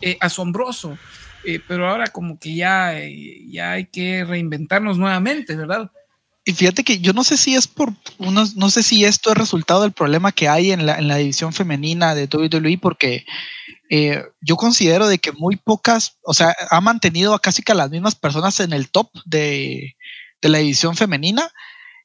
eh, 0.00 0.16
asombroso, 0.20 0.98
pero 1.68 1.88
ahora 1.88 2.08
como 2.08 2.38
que 2.38 2.54
ya, 2.54 2.94
ya 3.46 3.72
hay 3.72 3.86
que 3.86 4.24
reinventarnos 4.24 4.98
nuevamente, 4.98 5.54
¿verdad? 5.54 5.90
Y 6.48 6.52
fíjate 6.52 6.84
que 6.84 7.00
yo 7.00 7.12
no 7.12 7.24
sé 7.24 7.36
si 7.36 7.56
es 7.56 7.66
por, 7.66 7.92
uno, 8.18 8.44
no 8.54 8.70
sé 8.70 8.84
si 8.84 9.04
esto 9.04 9.32
es 9.32 9.36
resultado 9.36 9.82
del 9.82 9.90
problema 9.90 10.30
que 10.30 10.48
hay 10.48 10.70
en 10.70 10.86
la, 10.86 10.96
en 10.96 11.08
la 11.08 11.16
división 11.16 11.52
femenina 11.52 12.14
de 12.14 12.28
WWE, 12.32 12.78
porque 12.78 13.26
eh, 13.90 14.22
yo 14.40 14.56
considero 14.56 15.08
de 15.08 15.18
que 15.18 15.32
muy 15.32 15.56
pocas, 15.56 16.18
o 16.22 16.34
sea, 16.34 16.54
ha 16.70 16.80
mantenido 16.80 17.34
a 17.34 17.40
casi 17.40 17.64
que 17.64 17.72
a 17.72 17.74
las 17.74 17.90
mismas 17.90 18.14
personas 18.14 18.60
en 18.60 18.72
el 18.72 18.88
top 18.90 19.10
de, 19.24 19.96
de 20.40 20.48
la 20.48 20.60
edición 20.60 20.94
femenina 20.94 21.50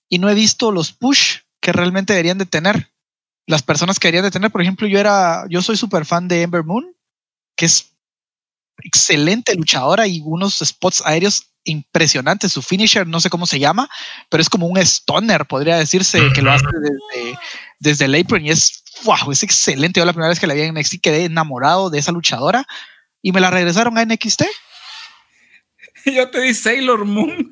y 0.09 0.17
no 0.17 0.27
he 0.27 0.33
visto 0.33 0.71
los 0.71 0.91
push 0.91 1.41
que 1.61 1.71
realmente 1.71 2.13
deberían 2.13 2.39
de 2.39 2.47
tener. 2.47 2.91
Las 3.45 3.61
personas 3.61 3.99
que 3.99 4.07
deberían 4.07 4.25
de 4.25 4.31
tener, 4.31 4.49
por 4.49 4.63
ejemplo, 4.63 4.87
yo 4.87 4.97
era, 4.97 5.45
yo 5.51 5.61
soy 5.61 5.77
súper 5.77 6.03
fan 6.03 6.27
de 6.27 6.41
Ember 6.41 6.63
Moon, 6.63 6.95
que 7.55 7.67
es 7.67 7.95
excelente 8.77 9.53
luchadora 9.53 10.07
y 10.07 10.19
unos 10.25 10.57
spots 10.57 11.03
aéreos 11.05 11.50
impresionantes. 11.63 12.51
Su 12.51 12.61
finisher, 12.61 13.07
no 13.07 13.19
sé 13.19 13.29
cómo 13.29 13.45
se 13.45 13.59
llama, 13.59 13.89
pero 14.29 14.41
es 14.41 14.49
como 14.49 14.67
un 14.67 14.77
stoner, 14.77 15.45
podría 15.45 15.77
decirse, 15.77 16.21
que 16.33 16.41
lo 16.41 16.51
hace 16.51 16.65
desde, 16.65 17.37
desde 17.79 18.05
el 18.05 18.15
apron 18.15 18.45
y 18.45 18.51
es, 18.51 18.83
wow, 19.03 19.31
es 19.31 19.43
excelente. 19.43 19.99
Yo 19.99 20.05
la 20.05 20.13
primera 20.13 20.29
vez 20.29 20.39
que 20.39 20.47
la 20.47 20.53
vi 20.53 20.61
en 20.61 20.73
NXT 20.73 21.01
quedé 21.01 21.25
enamorado 21.25 21.89
de 21.89 21.99
esa 21.99 22.11
luchadora 22.11 22.65
y 23.21 23.31
me 23.31 23.41
la 23.41 23.51
regresaron 23.51 23.97
a 23.97 24.05
NXT. 24.05 24.43
Yo 26.05 26.29
te 26.29 26.41
di 26.41 26.53
Sailor 26.53 27.05
Moon. 27.05 27.49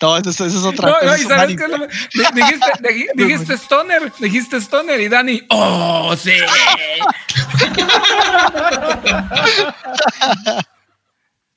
no, 0.00 0.16
eso, 0.16 0.46
es 0.46 0.54
otra 0.56 0.98
cosa. 1.00 1.46
dijiste, 1.46 1.64
dijiste 3.14 3.54
Stoner, 3.54 4.12
dijiste 4.18 4.56
Stoner 4.58 5.00
y 5.00 5.08
Dani, 5.08 5.42
oh, 5.48 6.14
sí. 6.16 6.32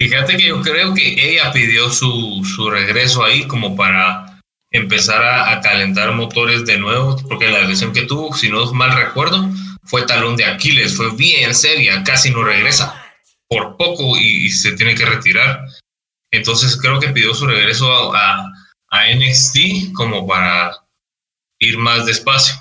Fíjate 0.03 0.35
que 0.35 0.47
yo 0.47 0.61
creo 0.61 0.93
que 0.93 1.31
ella 1.31 1.53
pidió 1.53 1.89
su, 1.89 2.43
su 2.43 2.69
regreso 2.69 3.23
ahí 3.23 3.47
como 3.47 3.73
para 3.77 4.37
empezar 4.69 5.23
a, 5.23 5.61
calentar 5.61 6.13
motores 6.13 6.65
de 6.65 6.77
nuevo, 6.77 7.15
porque 7.29 7.47
la 7.47 7.61
lesión 7.61 7.93
que 7.93 8.01
tuvo, 8.01 8.35
si 8.35 8.49
no 8.49 8.69
mal 8.73 8.93
recuerdo, 8.93 9.49
fue 9.85 10.05
talón 10.05 10.35
de 10.35 10.43
Aquiles, 10.43 10.97
fue 10.97 11.15
bien 11.15 11.55
seria, 11.55 12.03
casi 12.03 12.31
no 12.31 12.43
regresa 12.43 13.01
por 13.47 13.77
poco 13.77 14.17
y, 14.17 14.49
se 14.49 14.73
tiene 14.73 14.93
que 14.93 15.05
retirar. 15.05 15.65
Entonces 16.31 16.75
creo 16.75 16.99
que 16.99 17.07
pidió 17.07 17.33
su 17.33 17.47
regreso 17.47 18.13
a, 18.13 18.51
a, 18.89 19.15
NXT 19.15 19.93
como 19.93 20.27
para 20.27 20.75
ir 21.59 21.77
más 21.77 22.05
despacio. 22.05 22.55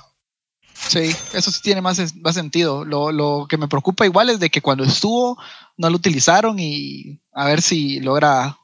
Sí, 0.75 1.13
eso 1.33 1.51
sí 1.51 1.61
tiene 1.61 1.81
más, 1.81 2.15
más 2.17 2.37
sentido. 2.37 2.85
Lo, 2.85 3.11
lo, 3.11 3.47
que 3.49 3.57
me 3.57 3.67
preocupa 3.67 4.05
igual 4.05 4.31
es 4.31 4.39
de 4.39 4.49
que 4.49 4.61
cuando 4.61 4.85
estuvo 4.85 5.39
no 5.77 5.91
lo 5.91 5.97
utilizaron 5.97 6.59
y 6.59 7.21
a 7.33 7.47
ver 7.47 7.63
si 7.63 8.01
logra 8.01 8.59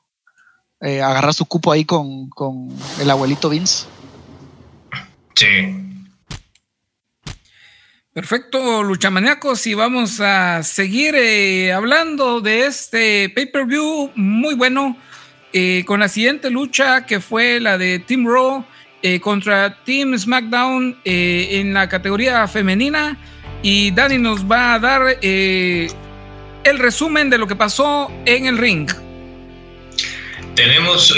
eh, 0.80 1.02
agarrar 1.02 1.34
su 1.34 1.46
cupo 1.46 1.72
ahí 1.72 1.84
con, 1.84 2.28
con 2.30 2.68
el 3.00 3.10
abuelito 3.10 3.48
Vince. 3.48 3.86
Sí. 5.34 5.88
Perfecto, 8.18 8.82
luchamaníacos, 8.82 9.64
y 9.68 9.74
vamos 9.74 10.20
a 10.20 10.64
seguir 10.64 11.14
eh, 11.14 11.72
hablando 11.72 12.40
de 12.40 12.66
este 12.66 13.30
pay-per-view 13.30 14.10
muy 14.16 14.56
bueno 14.56 14.96
eh, 15.52 15.84
con 15.86 16.00
la 16.00 16.08
siguiente 16.08 16.50
lucha 16.50 17.06
que 17.06 17.20
fue 17.20 17.60
la 17.60 17.78
de 17.78 18.00
Team 18.00 18.26
Raw 18.26 18.64
eh, 19.02 19.20
contra 19.20 19.84
Team 19.84 20.18
SmackDown 20.18 20.98
en 21.04 21.72
la 21.72 21.88
categoría 21.88 22.48
femenina 22.48 23.16
y 23.62 23.92
Dani 23.92 24.18
nos 24.18 24.50
va 24.50 24.74
a 24.74 24.78
dar 24.80 25.18
el 26.68 26.78
resumen 26.78 27.30
de 27.30 27.38
lo 27.38 27.46
que 27.46 27.56
pasó 27.56 28.10
en 28.24 28.46
el 28.46 28.58
ring. 28.58 28.90
Tenemos, 30.54 31.14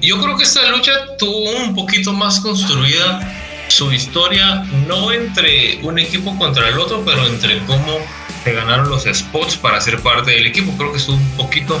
yo 0.00 0.20
creo 0.20 0.36
que 0.36 0.44
esta 0.44 0.68
lucha 0.70 0.92
tuvo 1.18 1.50
un 1.50 1.74
poquito 1.74 2.12
más 2.12 2.40
construida 2.40 3.20
su 3.68 3.92
historia, 3.92 4.64
no 4.86 5.12
entre 5.12 5.78
un 5.82 5.98
equipo 5.98 6.36
contra 6.38 6.68
el 6.68 6.78
otro, 6.78 7.02
pero 7.04 7.26
entre 7.26 7.58
cómo 7.60 7.98
se 8.44 8.52
ganaron 8.52 8.88
los 8.88 9.04
spots 9.04 9.56
para 9.56 9.80
ser 9.80 10.00
parte 10.00 10.32
del 10.32 10.46
equipo. 10.46 10.72
Creo 10.76 10.92
que 10.92 10.98
estuvo 10.98 11.16
un 11.16 11.30
poquito 11.36 11.80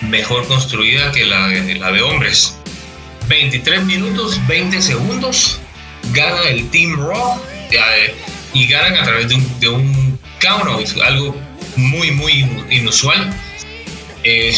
mejor 0.00 0.46
construida 0.46 1.12
que 1.12 1.26
la 1.26 1.48
de, 1.48 1.74
la 1.74 1.90
de 1.90 2.02
hombres. 2.02 2.56
23 3.28 3.84
minutos, 3.84 4.40
20 4.46 4.80
segundos, 4.80 5.60
gana 6.12 6.42
el 6.48 6.70
Team 6.70 6.96
Raw 6.96 7.38
eh, 7.70 8.14
y 8.54 8.66
ganan 8.68 8.96
a 8.96 9.02
través 9.02 9.28
de 9.28 9.34
un, 9.34 9.60
de 9.60 9.68
un 9.68 10.18
algo 11.04 11.34
muy, 11.78 12.10
muy 12.10 12.48
inusual. 12.70 13.32
Eh, 14.24 14.54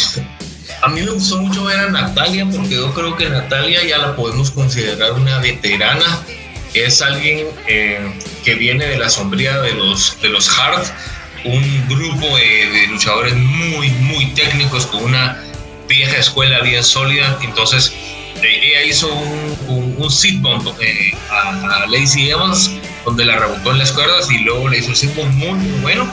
a 0.83 0.89
mí 0.89 1.03
me 1.03 1.11
gustó 1.11 1.41
mucho 1.41 1.65
ver 1.65 1.79
a 1.79 1.91
Natalia 1.91 2.47
porque 2.47 2.75
yo 2.75 2.93
creo 2.95 3.17
que 3.17 3.29
Natalia 3.29 3.85
ya 3.85 3.99
la 3.99 4.17
podemos 4.17 4.51
considerar 4.51 5.13
una 5.13 5.39
veterana 5.39 6.25
es 6.75 7.03
alguien 7.03 7.47
eh, 7.67 7.99
que 8.45 8.55
viene 8.55 8.87
de 8.87 8.99
la 8.99 9.11
sombría 9.11 9.61
de 9.61 9.75
los, 9.75 10.21
de 10.23 10.29
los 10.29 10.49
Hard, 10.59 10.87
un 11.45 11.89
grupo 11.89 12.37
de, 12.37 12.87
luchadores 12.89 13.35
muy, 13.35 13.91
muy 13.91 14.27
técnicos 14.35 14.87
con 14.87 15.05
una 15.05 15.43
vieja 15.89 16.17
escuela 16.17 16.61
bien 16.61 16.85
sólida. 16.85 17.39
Entonces, 17.43 17.93
eh, 18.43 18.61
ella 18.63 18.83
hizo 18.83 19.13
un, 19.13 19.97
un, 19.99 20.11
sit 20.11 20.41
bump 20.41 20.67
eh, 20.81 21.13
a, 21.31 21.87
Lacey 21.89 22.31
Evans, 22.31 22.71
donde 23.05 23.25
la 23.25 23.39
rebotó 23.39 23.73
en 23.73 23.79
las 23.79 23.93
cuerdas 23.93 24.31
y 24.31 24.39
luego 24.39 24.69
le 24.69 24.79
hizo 24.79 24.91
un 24.91 24.97
sit 24.97 25.15
muy 25.15 25.59
bueno. 25.83 26.13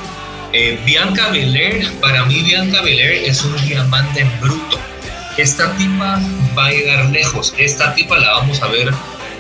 Bianca 0.86 1.30
Belair, 1.30 1.92
para 2.00 2.26
mí 2.26 2.42
Bianca 2.42 2.82
Belair 2.82 3.24
es 3.26 3.44
un 3.44 3.56
diamante 3.68 4.26
bruto. 4.42 4.80
Esta 5.38 5.72
tipa 5.76 6.20
va 6.58 6.68
a 6.68 6.72
llegar 6.72 7.06
lejos. 7.12 7.54
Esta 7.58 7.94
tipa 7.94 8.18
la 8.18 8.32
vamos 8.32 8.62
a 8.62 8.68
ver 8.68 8.92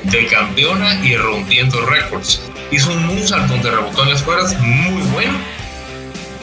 de 0.03 0.25
campeona 0.27 1.03
y 1.03 1.15
rompiendo 1.15 1.85
récords. 1.85 2.41
Hizo 2.71 2.91
un 2.91 3.05
moonsault 3.07 3.47
donde 3.47 3.71
rebotó 3.71 4.03
en 4.03 4.09
las 4.11 4.21
cuerdas 4.21 4.59
muy 4.59 5.01
bueno. 5.13 5.37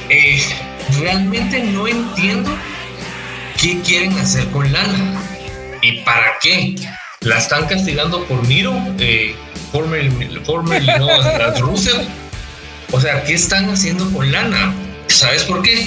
Eh, 0.09 0.43
realmente 1.01 1.62
no 1.62 1.87
entiendo 1.87 2.51
qué 3.61 3.81
quieren 3.81 4.19
hacer 4.19 4.47
con 4.51 4.73
Lana 4.73 5.23
y 5.83 6.01
para 6.01 6.39
qué. 6.43 6.75
La 7.21 7.39
están 7.39 7.67
castigando 7.67 8.25
por 8.25 8.47
Miro, 8.47 8.75
eh, 8.99 9.35
former, 9.73 10.12
no, 10.99 11.61
Russell. 11.61 12.07
O 12.95 13.01
sea, 13.01 13.24
¿qué 13.24 13.34
están 13.34 13.68
haciendo 13.70 14.11
con 14.12 14.30
Lana? 14.30 14.72
¿Sabes 15.09 15.42
por 15.45 15.62
qué? 15.62 15.86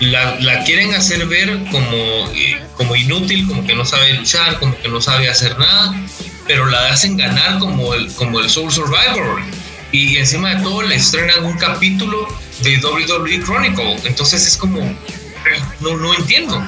La, 0.00 0.36
la 0.40 0.64
quieren 0.64 0.94
hacer 0.94 1.26
ver 1.26 1.58
como, 1.70 2.30
eh, 2.34 2.60
como 2.76 2.96
inútil, 2.96 3.46
como 3.46 3.64
que 3.66 3.74
no 3.74 3.84
sabe 3.84 4.14
luchar, 4.14 4.58
como 4.58 4.76
que 4.76 4.88
no 4.88 5.00
sabe 5.00 5.28
hacer 5.28 5.58
nada 5.58 5.94
pero 6.46 6.66
la 6.66 6.90
hacen 6.90 7.16
ganar 7.16 7.58
como 7.58 7.94
el, 7.94 8.12
como 8.14 8.40
el 8.40 8.50
Soul 8.50 8.70
Survivor. 8.70 9.40
Y 9.92 10.16
encima 10.16 10.56
de 10.56 10.62
todo 10.62 10.82
le 10.82 10.96
estrenan 10.96 11.44
un 11.44 11.56
capítulo 11.56 12.26
de 12.62 12.78
WWE 12.78 13.42
Chronicle. 13.44 13.96
Entonces 14.04 14.46
es 14.46 14.56
como, 14.56 14.80
no, 15.80 15.96
no 15.96 16.14
entiendo. 16.14 16.62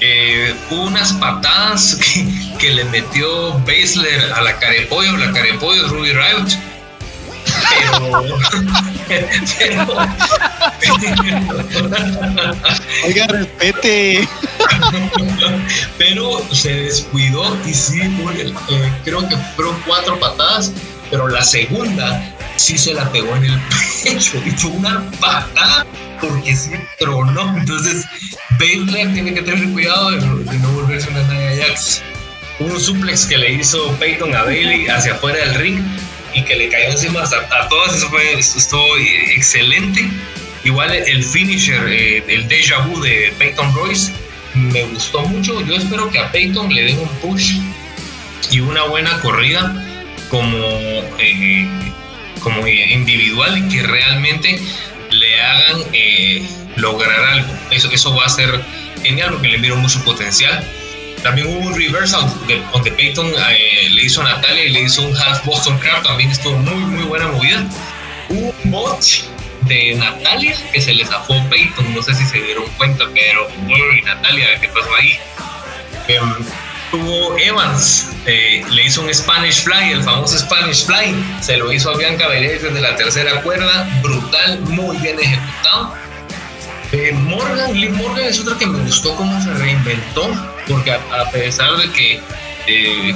Eh, 0.00 0.54
unas 0.70 1.12
patadas 1.14 1.98
que, 2.58 2.70
le 2.70 2.84
metió 2.84 3.52
Baszler 3.60 4.32
a 4.32 4.40
la 4.40 4.58
carepollo, 4.58 5.16
la 5.16 5.32
carepollo 5.32 5.88
Ruby 5.88 6.12
Riot. 6.12 6.48
Pero, 9.08 9.82
Oiga, 13.06 13.26
respete. 13.26 14.28
pero 15.98 16.42
se 16.52 16.74
descuidó 16.74 17.56
y 17.66 17.74
sí, 17.74 18.00
eh, 18.02 18.92
creo 19.04 19.28
que 19.28 19.36
fueron 19.56 19.76
cuatro 19.86 20.18
patadas, 20.18 20.72
pero 21.10 21.28
la 21.28 21.42
segunda 21.42 22.36
sí 22.56 22.76
se 22.76 22.94
la 22.94 23.10
pegó 23.10 23.34
en 23.36 23.44
el 23.46 23.60
pecho 24.04 24.40
y 24.44 24.50
fue 24.50 24.70
una 24.70 25.10
patada 25.20 25.86
porque 26.20 26.54
sí 26.54 26.70
tronó. 26.98 27.56
Entonces, 27.56 28.04
Baylor 28.58 29.12
tiene 29.12 29.34
que 29.34 29.42
tener 29.42 29.68
cuidado 29.70 30.10
de, 30.10 30.20
no 30.20 30.72
volverse 30.72 31.08
una 31.10 31.22
Nia 31.22 31.66
Jax. 31.66 32.02
Un 32.58 32.78
suplex 32.78 33.24
que 33.24 33.38
le 33.38 33.54
hizo 33.54 33.90
Peyton 33.94 34.34
a 34.34 34.42
Bailey 34.42 34.86
hacia 34.88 35.14
afuera 35.14 35.38
del 35.38 35.54
ring 35.54 35.82
y 36.34 36.42
que 36.42 36.56
le 36.56 36.68
cayó 36.68 36.90
encima 36.90 37.22
a, 37.22 37.68
todas, 37.68 37.96
eso 37.96 38.08
fue, 38.08 38.38
estuvo 38.38 38.96
excelente. 38.98 40.08
Igual 40.64 40.92
el 40.92 41.24
finisher, 41.24 41.88
eh, 41.88 42.22
el 42.28 42.46
déjà 42.48 42.86
vu 42.86 43.00
de 43.00 43.32
Peyton 43.38 43.74
Royce, 43.74 44.12
me 44.54 44.82
gustó 44.84 45.22
mucho. 45.22 45.60
Yo 45.62 45.76
espero 45.76 46.10
que 46.10 46.18
a 46.18 46.30
Peyton 46.30 46.72
le 46.72 46.84
den 46.84 46.98
un 46.98 47.08
push 47.20 47.56
y 48.50 48.60
una 48.60 48.84
buena 48.84 49.18
corrida 49.20 49.74
como, 50.28 50.58
eh, 51.18 51.66
como 52.42 52.66
individual 52.66 53.56
y 53.56 53.68
que 53.68 53.82
realmente 53.82 54.60
le 55.10 55.40
hagan 55.40 55.82
eh, 55.92 56.46
lograr 56.76 57.20
algo. 57.24 57.52
Eso, 57.70 57.90
eso 57.90 58.14
va 58.14 58.26
a 58.26 58.28
ser 58.28 58.60
genial 59.02 59.30
porque 59.32 59.48
le 59.48 59.58
miro 59.58 59.76
mucho 59.76 60.02
potencial. 60.04 60.62
También 61.22 61.48
hubo 61.48 61.58
un 61.58 61.76
reversal 61.76 62.22
donde 62.72 62.90
Peyton 62.92 63.26
eh, 63.50 63.88
le 63.90 64.04
hizo 64.04 64.22
a 64.22 64.24
Natalia 64.24 64.64
y 64.64 64.70
le 64.70 64.80
hizo 64.82 65.02
un 65.02 65.16
half 65.16 65.44
Boston 65.44 65.78
Crab. 65.78 66.02
También 66.02 66.30
estuvo 66.30 66.56
muy, 66.56 66.74
muy 66.74 67.02
buena 67.04 67.28
movida. 67.28 67.66
Hubo 68.28 68.54
un 68.64 68.70
botch 68.70 69.22
de 69.62 69.94
Natalia 69.96 70.54
que 70.72 70.80
se 70.80 70.94
le 70.94 71.04
zafó 71.04 71.34
Peyton. 71.50 71.94
No 71.94 72.02
sé 72.02 72.14
si 72.14 72.24
se 72.24 72.40
dieron 72.40 72.64
cuenta, 72.78 73.04
pero 73.12 73.48
uy, 73.66 74.02
Natalia, 74.02 74.58
¿qué 74.60 74.68
pasó 74.68 74.94
ahí? 74.98 75.18
Em, 76.08 76.34
tuvo 76.90 77.36
Evans, 77.38 78.10
eh, 78.26 78.64
le 78.70 78.84
hizo 78.84 79.02
un 79.02 79.14
Spanish 79.14 79.62
Fly, 79.62 79.92
el 79.92 80.02
famoso 80.02 80.38
Spanish 80.38 80.86
Fly. 80.86 81.14
Se 81.40 81.56
lo 81.56 81.72
hizo 81.72 81.90
a 81.90 81.96
Bianca 81.96 82.28
Belair 82.28 82.60
desde 82.60 82.80
la 82.80 82.96
tercera 82.96 83.42
cuerda. 83.42 83.88
Brutal, 84.02 84.60
muy 84.60 84.96
bien 84.98 85.18
ejecutado. 85.20 85.94
Eh, 86.92 87.12
Morgan, 87.12 87.72
Lee 87.72 87.88
Morgan 87.88 88.24
es 88.24 88.40
otra 88.40 88.58
que 88.58 88.66
me 88.66 88.80
gustó 88.80 89.14
cómo 89.14 89.40
se 89.40 89.54
reinventó, 89.54 90.32
porque 90.70 90.92
a, 90.92 91.30
pesar 91.32 91.76
de 91.76 91.90
que 91.90 92.20
eh, 92.66 93.14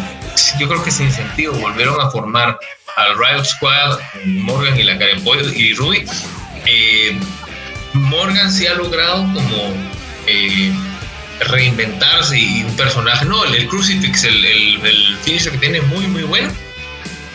yo 0.59 0.68
creo 0.68 0.82
que 0.82 0.90
sin 0.90 1.11
sentido 1.11 1.52
volvieron 1.55 2.00
a 2.00 2.11
formar 2.11 2.59
al 2.96 3.18
Riot 3.18 3.44
Squad, 3.44 3.98
Morgan 4.24 4.78
y 4.78 4.82
la 4.82 4.98
Karen 4.98 5.22
Boyle 5.24 5.57
y 5.57 5.74
Ruby, 5.74 6.05
eh, 6.66 7.18
Morgan 7.92 8.52
sí 8.52 8.66
ha 8.66 8.74
logrado 8.74 9.22
como 9.32 9.74
reinventarse 11.40 12.38
y 12.38 12.64
un 12.64 12.76
personaje, 12.76 13.24
no, 13.24 13.44
el, 13.44 13.66
Crucifix, 13.68 14.24
el, 14.24 14.44
el, 14.44 15.16
finisher 15.22 15.52
que 15.52 15.59
tiene 15.59 15.80
muy, 15.82 16.07
muy 16.07 16.22
bueno. 16.22 16.52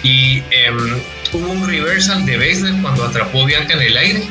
Y 0.03 0.41
em, 0.51 1.01
hubo 1.34 1.51
un 1.51 1.67
reversal 1.67 2.26
de 2.26 2.38
Baszler 2.38 2.82
cuando 2.82 3.05
atrapó 3.05 3.45
Bianca 3.45 3.74
en 3.74 3.82
el 3.82 3.97
aire 3.97 4.24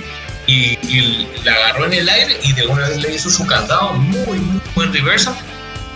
y, 0.47 1.29
la 1.45 1.53
agarró 1.53 1.87
en 1.87 1.93
el 1.93 2.09
aire 2.09 2.39
y 2.43 2.53
de 2.53 2.67
una 2.67 2.89
vez 2.89 3.03
le 3.03 3.15
hizo 3.15 3.31
su 3.31 3.47
candado, 3.47 3.93
muy, 3.95 4.39
muy 4.39 4.61
buen 4.75 4.93
reversal. 4.93 5.35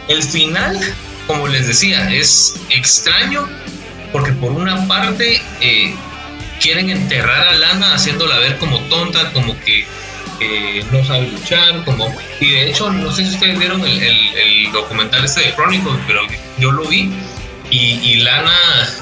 El 0.09 0.23
final, 0.23 0.79
como 1.27 1.49
les 1.49 1.67
decía, 1.67 2.13
es 2.13 2.57
extraño 2.71 3.49
porque 4.13 4.33
por 4.33 4.53
una 4.53 4.87
parte 4.87 5.41
eh, 5.61 5.95
quieren 6.61 6.91
enterrar 6.91 7.49
a 7.49 7.55
Lana 7.55 7.95
haciéndola 7.95 8.39
ver 8.39 8.59
como 8.59 8.79
tonta, 8.83 9.33
como 9.33 9.59
que 9.61 9.87
no 10.91 11.05
sabe 11.05 11.29
luchar, 11.29 11.85
como 11.85 12.15
y 12.41 12.51
de 12.51 12.71
hecho 12.71 12.91
no 12.91 13.13
sé 13.13 13.25
si 13.25 13.35
ustedes 13.35 13.59
vieron 13.59 13.81
el, 13.87 14.03
el, 14.03 14.73
documental 14.73 15.25
este 15.25 15.41
de 15.43 15.55
Chronicle, 15.55 15.93
pero 16.07 16.23
yo 16.59 16.73
lo 16.73 16.85
vi 16.85 17.11
y, 17.71 18.01
y 18.03 18.15
Lana 18.17 18.57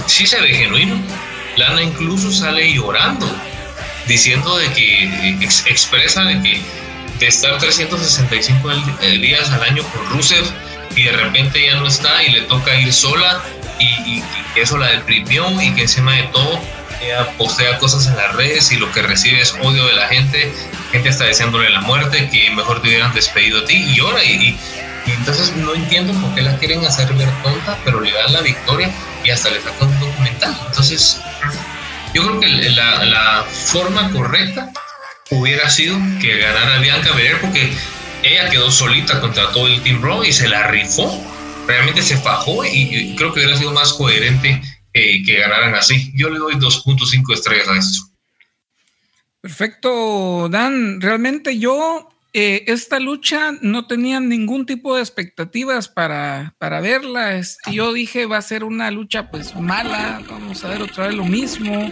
sí 0.06 0.26
se 0.26 0.40
ve 0.40 0.54
genuino. 0.54 1.00
Lana 1.56 1.82
incluso 1.82 2.30
sale 2.30 2.72
llorando 2.72 3.26
diciendo 4.06 4.56
de 4.56 4.72
que 4.72 5.38
expresa 5.66 6.24
de 6.24 6.42
que 6.42 6.60
de 7.18 7.26
estar 7.26 7.58
365 7.58 8.70
días 9.20 9.50
al 9.50 9.62
año 9.62 9.82
con 9.84 10.06
Rusev 10.10 10.44
y 10.96 11.04
de 11.04 11.12
repente 11.12 11.64
ya 11.64 11.76
no 11.76 11.86
está 11.86 12.22
y 12.22 12.32
le 12.32 12.42
toca 12.42 12.78
ir 12.78 12.92
sola 12.92 13.42
y, 13.78 14.22
eso 14.56 14.76
la 14.76 14.88
deprimió 14.88 15.48
y 15.62 15.72
que 15.74 15.82
encima 15.82 16.12
de 16.12 16.24
todo 16.24 16.60
ella 17.00 17.30
postea 17.38 17.78
cosas 17.78 18.06
en 18.08 18.16
las 18.16 18.34
redes 18.34 18.72
y 18.72 18.76
lo 18.76 18.90
que 18.92 19.00
recibe 19.00 19.40
es 19.40 19.54
odio 19.62 19.86
de 19.86 19.94
la 19.94 20.08
gente, 20.08 20.52
gente 20.90 21.08
está 21.08 21.24
deseándole 21.24 21.70
la 21.70 21.80
muerte, 21.80 22.28
que 22.30 22.50
mejor 22.50 22.82
te 22.82 22.88
hubieran 22.88 23.14
despedido 23.14 23.60
a 23.60 23.64
ti 23.64 23.76
y 23.76 24.00
ahora 24.00 24.22
y, 24.24 24.58
entonces 25.06 25.54
no 25.56 25.74
entiendo 25.74 26.12
por 26.20 26.34
qué 26.34 26.42
la 26.42 26.56
quieren 26.58 26.84
hacer 26.84 27.12
ver 27.14 27.30
tonta, 27.42 27.78
pero 27.84 28.00
le 28.00 28.12
dan 28.12 28.32
la 28.32 28.42
victoria 28.42 28.90
y 29.24 29.30
hasta 29.30 29.50
le 29.50 29.60
sacan 29.60 29.88
un 29.88 30.00
documental. 30.00 30.56
Entonces, 30.66 31.20
yo 32.14 32.22
creo 32.26 32.40
que 32.40 32.48
la, 32.48 33.04
la 33.04 33.44
forma 33.44 34.10
correcta 34.10 34.70
hubiera 35.30 35.68
sido 35.70 35.96
que 36.20 36.38
ganara 36.38 36.78
Bianca 36.78 37.12
Belair 37.12 37.40
porque 37.40 37.72
ella 38.22 38.50
quedó 38.50 38.70
solita 38.70 39.20
contra 39.20 39.50
todo 39.52 39.66
el 39.66 39.80
Team 39.82 40.02
Raw 40.02 40.24
y 40.24 40.32
se 40.32 40.48
la 40.48 40.66
rifó. 40.68 41.22
Realmente 41.66 42.02
se 42.02 42.16
fajó 42.16 42.64
y, 42.64 43.14
creo 43.16 43.32
que 43.32 43.40
hubiera 43.40 43.56
sido 43.56 43.72
más 43.72 43.92
coherente 43.92 44.60
eh, 44.92 45.22
que 45.24 45.38
ganaran 45.38 45.74
así. 45.74 46.12
Yo 46.14 46.30
le 46.30 46.38
doy 46.38 46.54
2.5 46.54 47.34
estrellas 47.34 47.68
a 47.68 47.76
esto. 47.76 48.10
Perfecto, 49.40 50.48
Dan. 50.50 51.00
Realmente 51.00 51.58
yo 51.58 52.08
eh, 52.32 52.64
esta 52.68 53.00
lucha 53.00 53.52
no 53.60 53.86
tenía 53.86 54.20
ningún 54.20 54.64
tipo 54.64 54.94
de 54.94 55.00
expectativas 55.02 55.88
para, 55.88 56.54
para 56.58 56.80
verla. 56.80 57.40
yo 57.72 57.92
dije 57.92 58.26
va 58.26 58.36
a 58.36 58.42
ser 58.42 58.62
una 58.62 58.90
lucha 58.92 59.30
pues 59.32 59.56
mala, 59.56 60.22
vamos 60.28 60.62
a 60.62 60.68
ver 60.68 60.82
otra 60.82 61.08
vez 61.08 61.16
lo 61.16 61.24
mismo. 61.24 61.90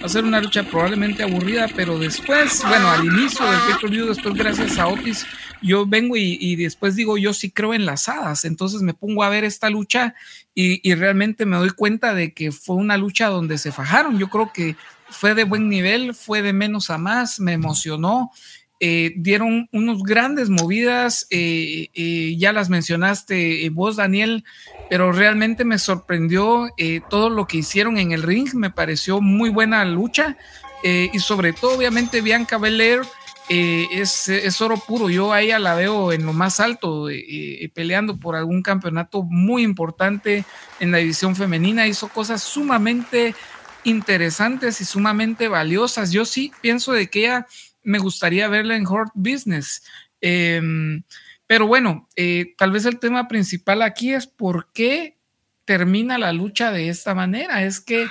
Va 0.00 0.06
a 0.06 0.08
ser 0.08 0.24
una 0.24 0.40
lucha 0.40 0.62
probablemente 0.64 1.22
aburrida, 1.22 1.68
pero 1.74 1.98
después, 1.98 2.62
bueno, 2.66 2.90
al 2.90 3.04
inicio 3.04 3.44
del 3.44 3.60
pay 3.60 3.90
per 3.90 4.06
después 4.06 4.34
gracias 4.34 4.78
a 4.78 4.86
Otis, 4.88 5.26
yo 5.62 5.86
vengo 5.86 6.16
y, 6.16 6.56
después 6.56 6.96
digo, 6.96 7.18
yo 7.18 7.32
sí 7.32 7.50
creo 7.50 7.74
en 7.74 7.86
las 7.86 8.08
hadas. 8.08 8.44
Entonces 8.44 8.82
me 8.82 8.94
pongo 8.94 9.22
a 9.22 9.28
ver 9.28 9.44
esta 9.44 9.70
lucha 9.70 10.14
y, 10.54 10.94
realmente 10.94 11.46
me 11.46 11.56
doy 11.56 11.70
cuenta 11.70 12.14
de 12.14 12.32
que 12.32 12.52
fue 12.52 12.76
una 12.76 12.96
lucha 12.96 13.28
donde 13.28 13.58
se 13.58 13.72
fajaron. 13.72 14.18
Yo 14.18 14.28
creo 14.28 14.52
que 14.52 14.76
fue 15.08 15.34
de 15.34 15.44
buen 15.44 15.68
nivel, 15.68 16.14
fue 16.14 16.42
de 16.42 16.52
menos 16.52 16.90
a 16.90 16.98
más, 16.98 17.40
me 17.40 17.52
emocionó. 17.52 18.30
Eh, 18.84 19.12
dieron 19.16 19.68
unos 19.70 20.02
grandes 20.02 20.50
movidas, 20.50 21.28
eh, 21.30 21.86
eh, 21.94 22.34
ya 22.36 22.52
las 22.52 22.68
mencionaste 22.68 23.70
vos, 23.70 23.94
Daniel, 23.94 24.42
pero 24.90 25.12
realmente 25.12 25.64
me 25.64 25.78
sorprendió 25.78 26.68
todo 27.08 27.30
lo 27.30 27.46
que 27.46 27.58
hicieron 27.58 27.96
en 27.96 28.10
el 28.10 28.24
ring, 28.24 28.52
me 28.54 28.70
pareció 28.70 29.20
muy 29.20 29.50
buena 29.50 29.84
lucha 29.84 30.36
y 30.82 31.16
sobre 31.20 31.52
todo, 31.52 31.76
obviamente, 31.76 32.22
Bianca 32.22 32.58
Belair. 32.58 33.02
Es, 33.48 34.28
es, 34.28 34.60
oro 34.60 34.76
puro. 34.76 35.10
Yo 35.10 35.32
a 35.32 35.40
ella 35.42 35.58
la 35.58 35.74
veo 35.74 36.12
en 36.12 36.24
lo 36.24 36.32
más 36.32 36.60
alto, 36.60 37.08
peleando 37.74 38.16
por 38.16 38.36
algún 38.36 38.62
campeonato 38.62 39.22
muy 39.22 39.62
importante 39.62 40.44
en 40.80 40.92
la 40.92 40.98
división 40.98 41.36
femenina. 41.36 41.86
Hizo 41.86 42.08
cosas 42.08 42.42
sumamente 42.42 43.34
interesantes 43.84 44.80
y 44.80 44.84
sumamente 44.84 45.48
valiosas. 45.48 46.12
Yo 46.12 46.24
sí 46.24 46.52
pienso 46.60 46.92
de 46.92 47.08
que 47.08 47.20
ella 47.20 47.46
me 47.82 47.98
gustaría 47.98 48.48
verla 48.48 48.76
en 48.76 48.86
Hurt 48.86 49.12
Business. 49.14 49.82
Em, 50.20 51.02
pero 51.46 51.66
bueno, 51.66 52.08
eh, 52.16 52.54
tal 52.56 52.72
vez 52.72 52.84
el 52.86 52.98
tema 52.98 53.28
principal 53.28 53.82
aquí 53.82 54.12
es 54.12 54.26
por 54.26 54.72
qué 54.72 55.18
termina 55.72 56.18
la 56.18 56.34
lucha 56.34 56.70
de 56.70 56.90
esta 56.90 57.14
manera. 57.14 57.62
Es 57.62 57.80
que 57.80 58.06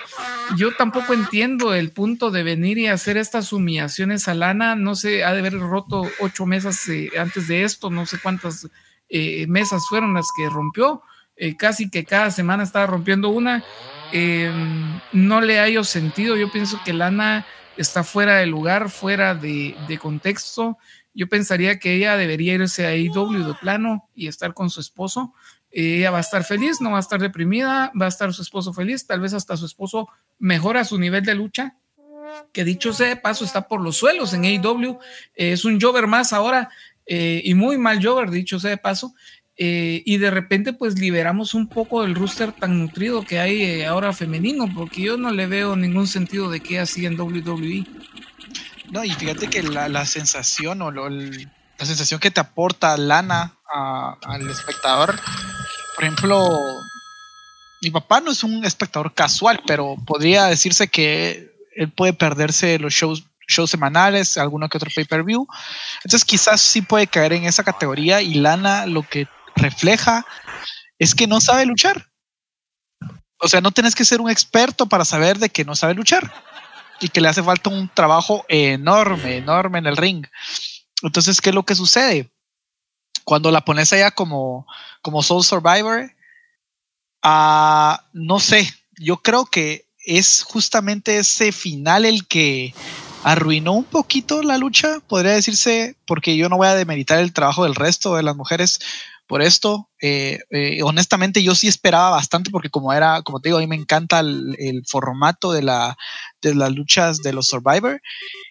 yo 0.57 0.75
tampoco 0.75 1.13
entiendo 1.13 1.75
el 1.75 1.91
punto 1.91 2.31
de 2.31 2.41
venir 2.41 2.79
y 2.79 2.87
hacer 2.87 3.17
estas 3.17 3.53
humillaciones 3.53 4.27
a 4.27 4.33
Lana. 4.33 4.75
No 4.75 4.95
sé, 4.95 5.23
ha 5.23 5.31
de 5.31 5.39
haber 5.41 5.59
roto 5.59 6.01
ocho 6.19 6.47
mesas 6.47 6.89
eh, 6.89 7.11
antes 7.19 7.47
de 7.47 7.63
esto, 7.63 7.91
no 7.91 8.07
sé 8.07 8.17
cuántas 8.17 8.67
eh, 9.09 9.45
mesas 9.45 9.83
fueron 9.87 10.15
las 10.15 10.25
que 10.35 10.49
rompió. 10.49 11.03
casi 11.59 11.91
que 11.91 12.03
cada 12.03 12.31
semana 12.31 12.63
estaba 12.63 12.87
rompiendo 12.87 13.29
una. 13.29 13.63
Em, 14.11 14.99
no 15.13 15.39
le 15.39 15.59
hallo 15.59 15.83
sentido. 15.83 16.35
Yo 16.35 16.51
pienso 16.51 16.81
que 16.83 16.93
Lana 16.93 17.45
está 17.77 18.03
fuera 18.03 18.37
de 18.37 18.47
lugar, 18.47 18.89
fuera 18.89 19.35
de, 19.35 19.99
contexto. 20.01 20.79
Yo 21.13 21.29
pensaría 21.29 21.77
que 21.77 21.93
ella 21.93 22.17
debería 22.17 22.55
irse 22.55 22.87
a 22.87 22.95
IW 22.95 23.45
de 23.45 23.53
plano 23.53 24.09
y 24.15 24.27
estar 24.27 24.55
con 24.55 24.71
su 24.71 24.81
esposo. 24.81 25.35
Ella 25.71 26.11
va 26.11 26.17
a 26.17 26.21
estar 26.21 26.43
feliz, 26.43 26.81
no 26.81 26.91
va 26.91 26.97
a 26.97 27.01
estar 27.01 27.19
deprimida, 27.19 27.91
va 27.99 28.05
a 28.05 28.09
estar 28.09 28.33
su 28.33 28.41
esposo 28.41 28.73
feliz, 28.73 29.05
tal 29.05 29.21
vez 29.21 29.33
hasta 29.33 29.55
su 29.57 29.65
esposo 29.65 30.07
mejora 30.39 30.83
su 30.83 30.97
nivel 30.99 31.23
de 31.23 31.35
lucha, 31.35 31.75
que 32.51 32.63
dicho 32.63 32.93
sea 32.93 33.07
de 33.07 33.15
paso 33.15 33.45
está 33.45 33.67
por 33.67 33.81
los 33.81 33.97
suelos 33.97 34.33
en 34.33 34.43
AEW, 34.43 34.99
es 35.35 35.65
un 35.65 35.79
Jover 35.79 36.07
más 36.07 36.33
ahora 36.33 36.69
eh, 37.05 37.41
y 37.43 37.53
muy 37.53 37.77
mal 37.77 38.03
Jover, 38.03 38.29
dicho 38.29 38.59
sea 38.59 38.71
de 38.71 38.77
paso, 38.77 39.13
eh, 39.57 40.01
y 40.05 40.17
de 40.17 40.31
repente 40.31 40.73
pues 40.73 40.97
liberamos 40.99 41.53
un 41.53 41.67
poco 41.67 42.01
del 42.01 42.15
rooster 42.15 42.51
tan 42.51 42.79
nutrido 42.79 43.23
que 43.23 43.39
hay 43.39 43.61
eh, 43.61 43.85
ahora 43.85 44.13
femenino, 44.13 44.67
porque 44.73 45.01
yo 45.01 45.17
no 45.17 45.31
le 45.31 45.45
veo 45.45 45.75
ningún 45.75 46.07
sentido 46.07 46.49
de 46.49 46.61
que 46.61 46.79
así 46.79 47.05
en 47.05 47.19
WWE. 47.19 47.85
No, 48.91 49.03
y 49.03 49.11
fíjate 49.11 49.47
que 49.47 49.63
la, 49.63 50.05
sensación 50.05 50.81
o 50.81 50.91
la 50.91 51.85
sensación 51.85 52.19
que 52.19 52.31
te 52.31 52.41
aporta 52.41 52.97
lana 52.97 53.57
al 53.71 54.49
espectador, 54.49 55.17
por 56.01 56.07
ejemplo, 56.07 56.81
mi 57.79 57.91
papá 57.91 58.21
no 58.21 58.31
es 58.31 58.43
un 58.43 58.65
espectador 58.65 59.13
casual, 59.13 59.61
pero 59.67 59.95
podría 60.07 60.45
decirse 60.45 60.87
que 60.87 61.53
él 61.75 61.91
puede 61.91 62.13
perderse 62.13 62.79
los 62.79 62.91
shows 62.91 63.23
shows 63.47 63.69
semanales, 63.69 64.35
alguno 64.35 64.67
que 64.67 64.77
otro 64.77 64.89
pay-per-view. 64.95 65.45
Entonces 65.97 66.25
quizás 66.25 66.59
sí 66.59 66.81
puede 66.81 67.05
caer 67.05 67.33
en 67.33 67.43
esa 67.43 67.63
categoría 67.63 68.19
y 68.19 68.33
Lana 68.33 68.87
lo 68.87 69.03
que 69.03 69.27
refleja 69.55 70.25
es 70.97 71.13
que 71.13 71.27
no 71.27 71.39
sabe 71.39 71.67
luchar. 71.67 72.07
O 73.37 73.47
sea, 73.47 73.61
no 73.61 73.69
tienes 73.69 73.93
que 73.93 74.05
ser 74.05 74.21
un 74.21 74.29
experto 74.31 74.87
para 74.87 75.05
saber 75.05 75.37
de 75.37 75.49
que 75.49 75.65
no 75.65 75.75
sabe 75.75 75.93
luchar 75.93 76.33
y 76.99 77.09
que 77.09 77.21
le 77.21 77.27
hace 77.27 77.43
falta 77.43 77.69
un 77.69 77.87
trabajo 77.93 78.43
enorme, 78.47 79.37
enorme 79.37 79.77
en 79.77 79.85
el 79.85 79.97
ring. 79.97 80.25
Entonces, 81.03 81.41
¿qué 81.41 81.49
es 81.49 81.55
lo 81.55 81.63
que 81.63 81.75
sucede? 81.75 82.31
Cuando 83.31 83.49
la 83.49 83.63
pones 83.63 83.93
allá 83.93 84.11
como, 84.11 84.67
como 85.01 85.23
Soul 85.23 85.45
Survivor, 85.45 86.11
ah, 87.23 88.03
no 88.11 88.41
sé, 88.41 88.69
yo 88.97 89.21
creo 89.21 89.45
que 89.45 89.85
es 90.05 90.43
justamente 90.43 91.17
ese 91.17 91.53
final 91.53 92.03
el 92.03 92.27
que 92.27 92.73
arruinó 93.23 93.71
un 93.71 93.85
poquito 93.85 94.43
la 94.43 94.57
lucha, 94.57 94.99
podría 95.07 95.31
decirse, 95.31 95.95
porque 96.05 96.35
yo 96.35 96.49
no 96.49 96.57
voy 96.57 96.67
a 96.67 96.75
demeritar 96.75 97.19
el 97.19 97.31
trabajo 97.31 97.63
del 97.63 97.75
resto 97.75 98.17
de 98.17 98.23
las 98.23 98.35
mujeres, 98.35 98.81
por 99.31 99.41
esto. 99.41 99.89
Eh, 100.01 100.39
eh, 100.49 100.83
honestamente, 100.83 101.41
yo 101.41 101.55
sí 101.55 101.69
esperaba 101.69 102.09
bastante 102.09 102.51
porque 102.51 102.69
como 102.69 102.91
era, 102.91 103.21
como 103.21 103.39
te 103.39 103.47
digo, 103.47 103.59
a 103.59 103.61
mí 103.61 103.67
me 103.67 103.77
encanta 103.77 104.19
el, 104.19 104.83
formato 104.85 105.53
de, 105.53 105.63
la, 105.63 105.95
de 106.41 106.53
las 106.53 106.73
luchas 106.73 107.19
de 107.19 107.31
los 107.31 107.47
Survivor. 107.47 108.01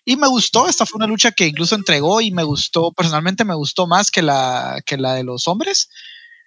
Y 0.07 0.17
me 0.17 0.27
gustó, 0.27 0.69
esta 0.69 0.87
fue 0.87 0.97
una 0.97 1.07
lucha 1.07 1.33
que 1.33 1.47
incluso 1.47 1.75
entregó 1.75 2.23
y 2.23 2.31
me 2.31 2.45
gustó, 2.45 2.93
personalmente 2.93 3.45
me 3.45 3.55
gustó 3.55 3.87
más 3.87 4.11
que 4.11 4.23
la, 4.23 4.81
que 4.87 4.97
la 4.97 5.13
de 5.13 5.23
los 5.23 5.47
hombres. 5.49 5.91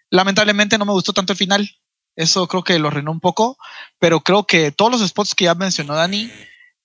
Lamentablemente 0.09 0.79
no 0.79 0.85
me 0.85 0.93
gustó 0.93 1.13
tanto 1.13 1.33
el 1.33 1.37
final. 1.37 1.69
Eso 2.15 2.47
creo 2.47 2.63
que 2.63 2.79
lo 2.79 2.89
renó 2.89 3.11
un 3.11 3.19
poco, 3.19 3.55
pero 3.99 4.21
creo 4.21 4.47
que 4.47 4.71
todos 4.71 4.91
los 4.91 5.07
spots 5.07 5.35
que 5.35 5.45
ya 5.45 5.53
mencionó 5.53 5.93
Dani, 5.93 6.31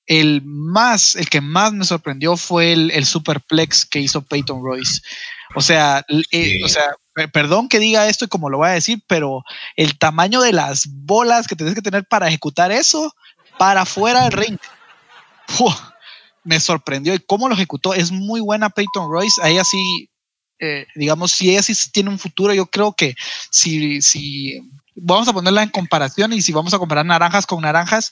el 0.05 0.42
más, 0.44 1.16
el 1.16 1.30
que 1.30 1.40
más 1.40 1.72
me 1.72 1.86
sorprendió 1.86 2.36
fue 2.36 2.74
el, 2.74 2.90
el 2.90 3.07
superplex 3.07 3.86
que 3.86 4.01
hizo 4.01 4.20
Peyton 4.20 4.62
Royce. 4.62 5.01
O 5.55 5.61
sea, 5.61 6.05
eh, 6.30 6.61
o 6.64 6.68
sea, 6.68 6.94
perdón 7.27 7.69
que 7.69 7.81
diga 7.81 8.07
esto 8.07 8.27
y 8.27 8.29
como 8.29 8.51
lo 8.51 8.59
voy 8.59 8.69
a 8.69 8.73
decir, 8.73 9.03
pero 9.09 9.43
el 9.75 9.99
tamaño 9.99 10.41
de 10.41 10.53
las 10.53 10.87
bolas 10.87 11.49
que 11.49 11.57
tienes 11.57 11.75
que 11.75 11.83
tener 11.83 12.05
para 12.05 12.29
ejecutar 12.29 12.71
eso 12.71 13.12
para 13.59 13.85
fuera 13.85 14.23
del 14.23 14.33
ring. 14.33 14.59
me 16.45 16.61
sorprendió 16.61 17.14
y 17.14 17.19
cómo 17.19 17.49
lo 17.49 17.55
ejecutó. 17.55 17.93
Es 17.93 18.12
muy 18.12 18.41
buena 18.41 18.71
Peyton 18.71 19.11
Royce. 19.11 19.43
A 19.43 19.51
ella 19.51 19.64
sí, 19.64 20.09
eh, 20.61 20.87
digamos, 20.95 21.33
si 21.33 21.51
ella 21.51 21.62
sí 21.62 21.75
tiene 21.93 22.11
un 22.11 22.19
futuro, 22.19 22.55
yo 22.55 22.66
creo 22.66 22.93
que 22.93 23.14
si, 23.51 24.01
si 24.01 24.61
vamos 25.03 25.28
a 25.28 25.32
ponerla 25.32 25.62
en 25.62 25.70
comparación 25.70 26.32
y 26.32 26.42
si 26.42 26.53
vamos 26.53 26.74
a 26.74 26.78
comparar 26.78 27.07
naranjas 27.07 27.46
con 27.46 27.62
naranjas, 27.62 28.11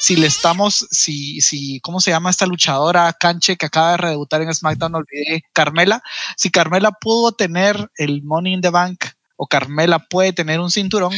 si 0.00 0.16
le 0.16 0.26
estamos, 0.26 0.86
si, 0.90 1.40
si, 1.40 1.80
¿cómo 1.80 2.00
se 2.00 2.10
llama 2.10 2.30
esta 2.30 2.46
luchadora 2.46 3.12
Canche 3.12 3.56
que 3.56 3.66
acaba 3.66 3.92
de 3.92 3.96
redebutar 3.98 4.42
en 4.42 4.54
SmackDown? 4.54 4.94
Olvidé, 4.94 5.44
Carmela. 5.52 6.02
Si 6.36 6.50
Carmela 6.50 6.92
pudo 6.92 7.32
tener 7.32 7.90
el 7.96 8.22
Money 8.22 8.54
in 8.54 8.60
the 8.60 8.70
Bank 8.70 9.04
o 9.36 9.46
Carmela 9.46 9.98
puede 9.98 10.32
tener 10.32 10.60
un 10.60 10.70
cinturón, 10.70 11.12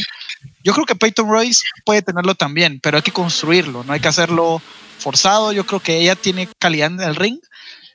yo 0.63 0.73
creo 0.73 0.85
que 0.85 0.95
Peyton 0.95 1.29
Royce 1.29 1.61
puede 1.85 2.01
tenerlo 2.01 2.35
también, 2.35 2.79
pero 2.81 2.97
hay 2.97 3.03
que 3.03 3.11
construirlo, 3.11 3.83
no 3.83 3.93
hay 3.93 3.99
que 3.99 4.09
hacerlo 4.09 4.61
forzado. 4.97 5.51
Yo 5.53 5.65
creo 5.65 5.79
que 5.79 5.97
ella 5.97 6.15
tiene 6.15 6.49
calidad 6.59 6.91
en 6.91 7.01
el 7.01 7.15
ring 7.15 7.39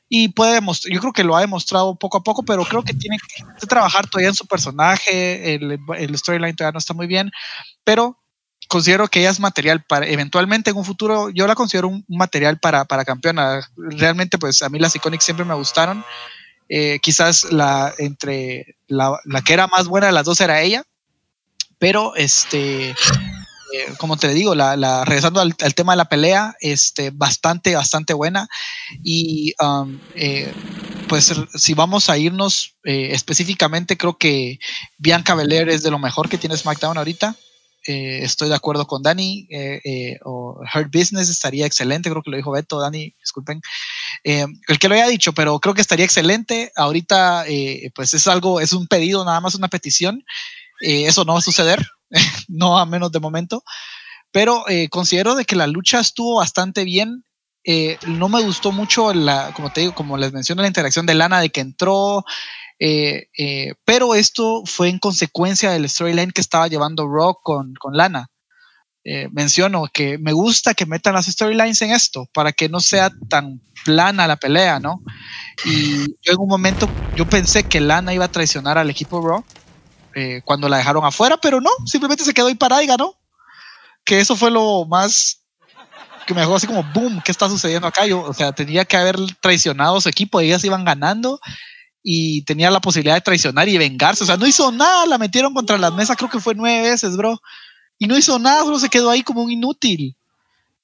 y 0.09 0.29
puede 0.29 0.55
demostrar, 0.55 0.93
yo 0.93 1.01
creo 1.01 1.13
que 1.13 1.25
lo 1.25 1.37
ha 1.37 1.41
demostrado 1.41 1.97
poco 1.97 2.19
a 2.19 2.23
poco, 2.23 2.45
pero 2.45 2.65
creo 2.65 2.83
que 2.83 2.95
tiene 2.95 3.17
que 3.61 3.67
trabajar 3.67 4.09
todavía 4.09 4.29
en 4.29 4.35
su 4.35 4.47
personaje, 4.47 5.55
el, 5.55 5.79
el 5.97 6.19
storyline 6.19 6.55
todavía 6.55 6.73
no 6.73 6.79
está 6.79 6.95
muy 6.95 7.07
bien, 7.07 7.31
pero 7.85 8.19
considero 8.69 9.09
que 9.09 9.21
ella 9.21 9.31
es 9.31 9.41
material 9.41 9.85
para, 9.85 10.07
eventualmente 10.07 10.71
en 10.71 10.77
un 10.77 10.85
futuro, 10.85 11.31
yo 11.31 11.47
la 11.47 11.55
considero 11.55 11.89
un, 11.89 12.05
material 12.09 12.59
para, 12.59 12.85
para 12.85 13.05
campeona. 13.05 13.61
Realmente, 13.77 14.39
pues 14.39 14.63
a 14.63 14.69
mí 14.69 14.79
las 14.79 14.95
Iconics 14.97 15.25
siempre 15.25 15.45
me 15.45 15.55
gustaron. 15.55 16.05
Eh, 16.69 16.99
quizás 17.03 17.45
la 17.53 17.93
entre 17.99 18.77
la, 18.87 19.19
la, 19.25 19.43
que 19.43 19.53
era 19.53 19.67
más 19.67 19.87
buena 19.87 20.07
de 20.07 20.13
las 20.13 20.25
dos 20.25 20.41
era 20.41 20.63
ella, 20.63 20.83
pero 21.79 22.17
este 22.17 22.95
como 23.99 24.17
te 24.17 24.33
digo, 24.35 24.55
la, 24.55 24.77
la 24.77 25.05
regresando 25.05 25.41
al, 25.41 25.55
tema 25.55 25.93
de 25.93 25.97
la 25.97 26.09
pelea, 26.09 26.55
este, 26.61 27.11
bastante, 27.11 27.75
bastante 27.75 28.15
buena. 28.15 28.49
Y 29.03 29.55
um, 29.61 29.99
eh, 30.15 30.53
pues 31.09 31.33
si 31.55 31.75
vamos 31.75 32.11
a 32.11 32.19
irnos 32.19 32.77
eh, 32.85 33.11
específicamente, 33.13 33.97
creo 33.97 34.19
que 34.19 34.59
Bianca 34.99 35.35
Belair 35.35 35.69
es 35.69 35.83
de 35.83 35.91
lo 35.91 35.99
mejor 35.99 36.29
que 36.29 36.39
tiene 36.39 36.57
SmackDown 36.57 36.99
ahorita. 36.99 37.37
Eh, 37.87 38.21
estoy 38.23 38.49
de 38.49 38.55
acuerdo 38.55 38.87
con 38.87 39.03
Dani, 39.03 39.47
o 40.25 40.59
Her 40.73 40.89
Business 40.89 41.29
estaría 41.29 41.67
excelente, 41.67 42.09
creo 42.09 42.23
que 42.23 42.31
lo 42.31 42.39
dijo 42.39 42.51
Beto, 42.51 42.81
Dani, 42.81 43.15
disculpen, 43.21 43.61
el 44.23 44.79
que 44.79 44.89
lo 44.89 44.95
haya 44.95 45.07
dicho, 45.07 45.35
pero 45.35 45.61
creo 45.61 45.75
que 45.75 45.83
estaría 45.83 46.07
excelente. 46.07 46.73
Ahorita, 46.77 47.45
pues 47.95 48.15
es 48.15 48.27
algo, 48.27 48.61
es 48.61 48.73
un 48.73 48.87
pedido, 48.87 49.23
nada 49.25 49.41
más 49.43 49.55
una 49.55 49.69
petición. 49.69 50.25
eso 50.81 51.25
no 51.27 51.35
va 51.35 51.41
a 51.41 51.43
suceder, 51.43 51.87
no 52.49 52.79
a 52.79 52.87
menos 52.87 53.13
de 53.13 53.21
momento, 53.21 53.63
pero 54.33 54.65
considero 54.91 55.35
de 55.35 55.45
que 55.45 55.57
la 55.57 55.67
lucha 55.67 56.01
estuvo 56.01 56.37
bastante 56.37 56.85
bien 56.85 57.25
eh, 57.65 57.97
no 58.07 58.29
me 58.29 58.43
gustó 58.43 58.73
mucho, 58.73 59.15
la, 59.15 59.53
como 59.55 59.71
te 59.71 59.81
digo, 59.81 59.95
como 59.95 60.19
les 60.19 60.33
mencioné, 60.33 60.61
la 60.63 60.69
interacción 60.69 61.07
de 61.07 61.15
Lana 61.15 61.41
de 61.41 61.49
que 61.49 61.63
entró, 61.63 62.25
eh, 62.79 63.29
eh, 63.39 63.73
pero 63.87 64.15
esto 64.15 64.63
fue 64.67 64.91
en 64.91 64.99
consecuencia 64.99 65.71
del 65.71 65.89
storyline 65.89 66.31
que 66.31 66.43
estaba 66.43 66.69
llevando 66.69 67.07
Rock 67.07 67.41
con, 67.43 67.75
con 67.75 67.97
Lana. 67.97 68.29
menciono 69.33 69.85
que 69.93 70.19
me 70.19 70.33
gusta 70.33 70.75
que 70.75 70.87
metan 70.87 71.15
las 71.15 71.27
storylines 71.27 71.83
en 71.83 71.91
esto 71.93 72.27
para 72.33 72.53
que 72.53 72.69
no 72.69 72.81
sea 72.81 73.11
tan 73.29 73.61
plana 73.85 74.27
la 74.27 74.37
pelea, 74.37 74.81
¿no? 74.81 75.03
Y 75.65 76.17
yo 76.23 76.33
en 76.33 76.39
un 76.39 76.49
momento 76.49 76.87
yo 77.17 77.27
pensé 77.27 77.65
que 77.65 77.81
Lana 77.81 78.15
iba 78.15 78.25
a 78.27 78.33
traicionar 78.33 78.79
al 78.79 78.91
equipo 78.91 79.27
Raw 79.27 79.45
cuando 80.45 80.69
la 80.69 80.79
dejaron 80.79 81.05
afuera, 81.05 81.37
pero 81.37 81.61
no, 81.61 81.71
simplemente 81.87 82.25
se 82.25 82.35
quedó 82.35 82.47
ahí 82.47 82.55
parada 82.55 82.83
y 82.83 82.87
ganó. 82.87 83.17
Que 84.05 84.21
eso 84.21 84.37
fue 84.37 84.51
lo 84.51 84.85
más 84.85 85.41
que 86.27 86.35
me 86.35 86.41
dejó 86.41 86.57
así 86.57 86.67
como, 86.67 86.83
boom, 86.95 87.21
¿qué 87.25 87.31
está 87.31 87.49
sucediendo 87.49 87.87
acá? 87.87 88.07
Yo, 88.07 88.23
o 88.23 88.33
sea, 88.33 88.53
tenía 88.53 88.85
que 88.85 88.97
haber 88.97 89.17
traicionado 89.41 89.97
a 89.97 90.01
su 90.01 90.09
equipo, 90.09 90.41
ellas 90.41 90.65
iban 90.65 90.85
ganando 90.85 91.41
y 92.03 92.43
tenía 92.43 92.71
la 92.71 92.81
posibilidad 92.81 93.15
de 93.15 93.23
traicionar 93.23 93.69
y 93.69 93.79
vengarse. 93.79 94.25
O 94.25 94.27
sea, 94.27 94.37
no 94.37 94.47
hizo 94.47 94.71
nada, 94.71 95.07
la 95.07 95.19
metieron 95.19 95.55
contra 95.55 95.79
la 95.79 95.91
mesa, 95.91 96.15
creo 96.15 96.31
que 96.31 96.41
fue 96.41 96.55
nueve 96.55 96.91
veces, 96.91 97.17
bro. 97.17 97.41
Y 97.99 98.07
no 98.07 98.17
hizo 98.17 98.39
nada, 98.39 98.63
solo 98.63 98.79
se 98.79 98.91
quedó 98.91 99.11
ahí 99.11 99.23
como 99.23 99.43
un 99.43 99.51
inútil. 99.51 100.15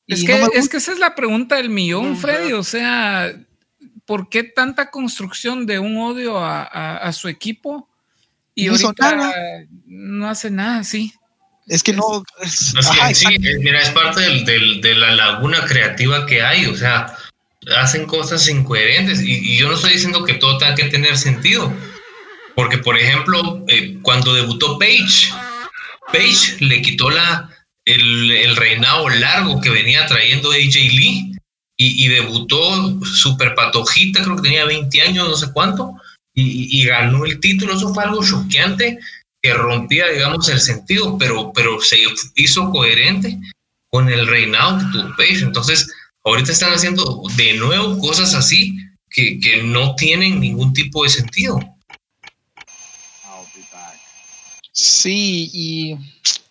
Es 0.06 0.24
que, 0.24 0.48
es 0.54 0.68
que 0.68 0.78
esa 0.78 0.92
es 0.92 0.98
la 0.98 1.14
pregunta 1.14 1.56
del 1.56 1.68
millón, 1.70 2.16
Freddy. 2.16 2.52
O 2.52 2.64
sea, 2.64 3.32
¿por 4.06 4.28
qué 4.28 4.42
tanta 4.42 4.90
construcción 4.90 5.66
de 5.66 5.78
un 5.78 5.98
odio 5.98 6.38
a, 6.42 7.12
su 7.12 7.28
equipo? 7.28 7.88
Y 8.62 8.66
no 8.66 8.72
ahorita 8.72 9.16
no 9.86 10.28
hace 10.28 10.50
nada, 10.50 10.84
sí. 10.84 11.12
Es 11.66 11.82
que 11.82 11.92
no. 11.92 12.24
Es, 12.42 12.74
sí, 13.12 13.38
mira, 13.38 13.80
es 13.80 13.90
parte 13.90 14.20
del, 14.20 14.80
de 14.80 14.94
la 14.94 15.14
laguna 15.14 15.64
creativa 15.66 16.26
que 16.26 16.42
hay, 16.42 16.66
o 16.66 16.76
sea, 16.76 17.14
hacen 17.76 18.06
cosas 18.06 18.48
incoherentes 18.48 19.22
y, 19.22 19.56
yo 19.56 19.68
no 19.68 19.74
estoy 19.74 19.92
diciendo 19.92 20.24
que 20.24 20.34
todo 20.34 20.58
tenga 20.58 20.74
que 20.74 20.84
tener 20.84 21.16
sentido, 21.16 21.72
porque 22.54 22.78
por 22.78 22.98
ejemplo, 22.98 23.64
eh, 23.68 23.98
cuando 24.02 24.34
debutó 24.34 24.78
Paige, 24.78 25.32
Paige 26.12 26.56
le 26.64 26.82
quitó 26.82 27.10
la, 27.10 27.48
el, 27.84 28.56
reinado 28.56 29.08
largo 29.08 29.60
que 29.60 29.70
venía 29.70 30.06
trayendo 30.06 30.50
AJ 30.50 30.74
Lee 30.74 31.32
y, 31.76 32.08
debutó 32.08 33.00
super 33.04 33.54
patojita, 33.54 34.22
creo 34.22 34.36
que 34.36 34.42
tenía 34.42 34.66
20 34.66 35.00
años, 35.00 35.28
no 35.28 35.34
sé 35.34 35.50
cuánto, 35.50 35.94
y, 36.34 36.80
y 36.80 36.84
ganó 36.86 37.24
el 37.24 37.40
título, 37.40 37.74
eso 37.74 37.92
fue 37.92 38.04
algo 38.04 38.24
choqueante 38.24 38.98
que 39.42 39.54
rompía, 39.54 40.08
digamos, 40.08 40.48
el 40.48 40.60
sentido, 40.60 41.16
pero, 41.18 41.52
pero 41.52 41.80
se 41.80 41.98
hizo 42.36 42.70
coherente 42.70 43.38
con 43.88 44.08
el 44.08 44.26
reinado 44.26 44.78
que 44.78 44.84
tuvo 44.92 45.16
Page. 45.16 45.40
Entonces, 45.42 45.90
ahorita 46.24 46.52
están 46.52 46.72
haciendo 46.72 47.22
de 47.36 47.54
nuevo 47.54 47.98
cosas 47.98 48.34
así 48.34 48.76
que, 49.08 49.40
que 49.40 49.62
no 49.62 49.94
tienen 49.96 50.40
ningún 50.40 50.72
tipo 50.72 51.02
de 51.04 51.10
sentido. 51.10 51.58
Sí, 54.72 55.50
y 55.52 55.96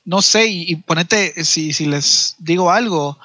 no 0.05 0.21
sé, 0.21 0.47
y, 0.47 0.75
ponete, 0.75 1.43
si, 1.43 1.73
si, 1.73 1.85
les 1.85 2.35
digo 2.37 2.69
algo, 2.69 3.17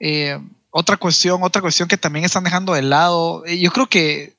eh, 0.00 0.38
otra 0.70 0.96
cuestión, 0.96 1.42
otra 1.42 1.60
cuestión 1.60 1.88
que 1.88 1.96
también 1.96 2.24
están 2.24 2.44
dejando 2.44 2.72
de 2.72 2.82
lado, 2.82 3.44
eh, 3.46 3.58
yo 3.58 3.70
creo 3.70 3.86
que, 3.88 4.34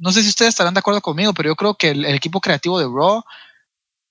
no 0.00 0.12
sé 0.12 0.22
si 0.22 0.30
ustedes 0.30 0.50
estarán 0.50 0.74
de 0.74 0.80
acuerdo 0.80 1.02
conmigo, 1.02 1.34
pero 1.34 1.50
yo 1.50 1.56
creo 1.56 1.74
que 1.74 1.90
el 1.90 2.06
equipo 2.06 2.40
creativo 2.40 2.78
de 2.78 2.86
Raw 2.86 3.22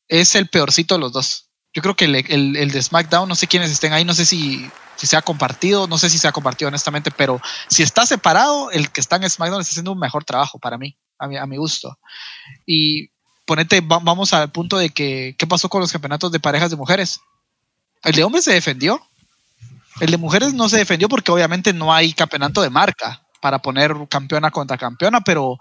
es 0.08 0.36
el 0.36 0.48
peorcito 0.48 0.96
de 0.96 1.02
los 1.02 1.12
dos. 1.12 1.50
Yo 1.74 1.82
creo 1.82 1.96
que 1.96 2.06
el, 2.06 2.72
de 2.72 2.82
SmackDown, 2.82 3.28
no 3.28 3.36
sé 3.36 3.48
quiénes 3.48 3.72
estén 3.72 3.94
ahí, 3.94 4.06
no 4.06 4.14
sé 4.14 4.26
si, 4.26 4.70
se 4.96 5.18
ha 5.18 5.22
compartido, 5.22 5.88
no 5.88 5.98
sé 5.98 6.10
si 6.10 6.20
se 6.20 6.28
ha 6.28 6.32
compartido 6.32 6.68
honestamente, 6.68 7.12
pero 7.12 7.42
si 7.68 7.84
está 7.84 8.06
separado, 8.06 8.72
el 8.72 8.92
que 8.92 9.02
está 9.02 9.16
en 9.16 9.30
SmackDown 9.30 9.62
está 9.62 9.72
haciendo 9.72 9.92
un 9.92 10.00
mejor 10.00 10.24
trabajo 10.24 10.60
para 10.60 10.78
mí, 10.78 10.96
a 11.18 11.28
mi, 11.28 11.38
a 11.38 11.46
mi 11.48 11.58
gusto. 11.58 11.98
Y 12.66 13.10
ponete, 13.46 13.82
vamos 13.82 14.32
al 14.34 14.52
punto 14.52 14.78
de 14.78 14.92
que, 14.92 15.36
¿qué 15.40 15.48
pasó 15.48 15.70
con 15.70 15.82
los 15.82 15.92
campeonatos 15.92 16.32
de 16.32 16.40
parejas 16.40 16.70
de 16.70 16.78
mujeres? 16.78 17.20
El 18.04 18.14
de 18.14 18.24
hombres 18.24 18.46
se 18.46 18.54
defendió. 18.54 19.02
El 20.00 20.12
de 20.12 20.18
mujeres 20.18 20.54
no 20.54 20.70
se 20.70 20.78
defendió 20.78 21.10
porque 21.10 21.32
obviamente 21.32 21.74
no 21.74 21.92
hay 21.92 22.14
campeonato 22.14 22.62
de 22.62 22.70
marca 22.70 23.24
para 23.42 23.60
poner 23.60 23.94
campeona 24.10 24.52
contra 24.52 24.78
campeona, 24.78 25.22
pero 25.22 25.58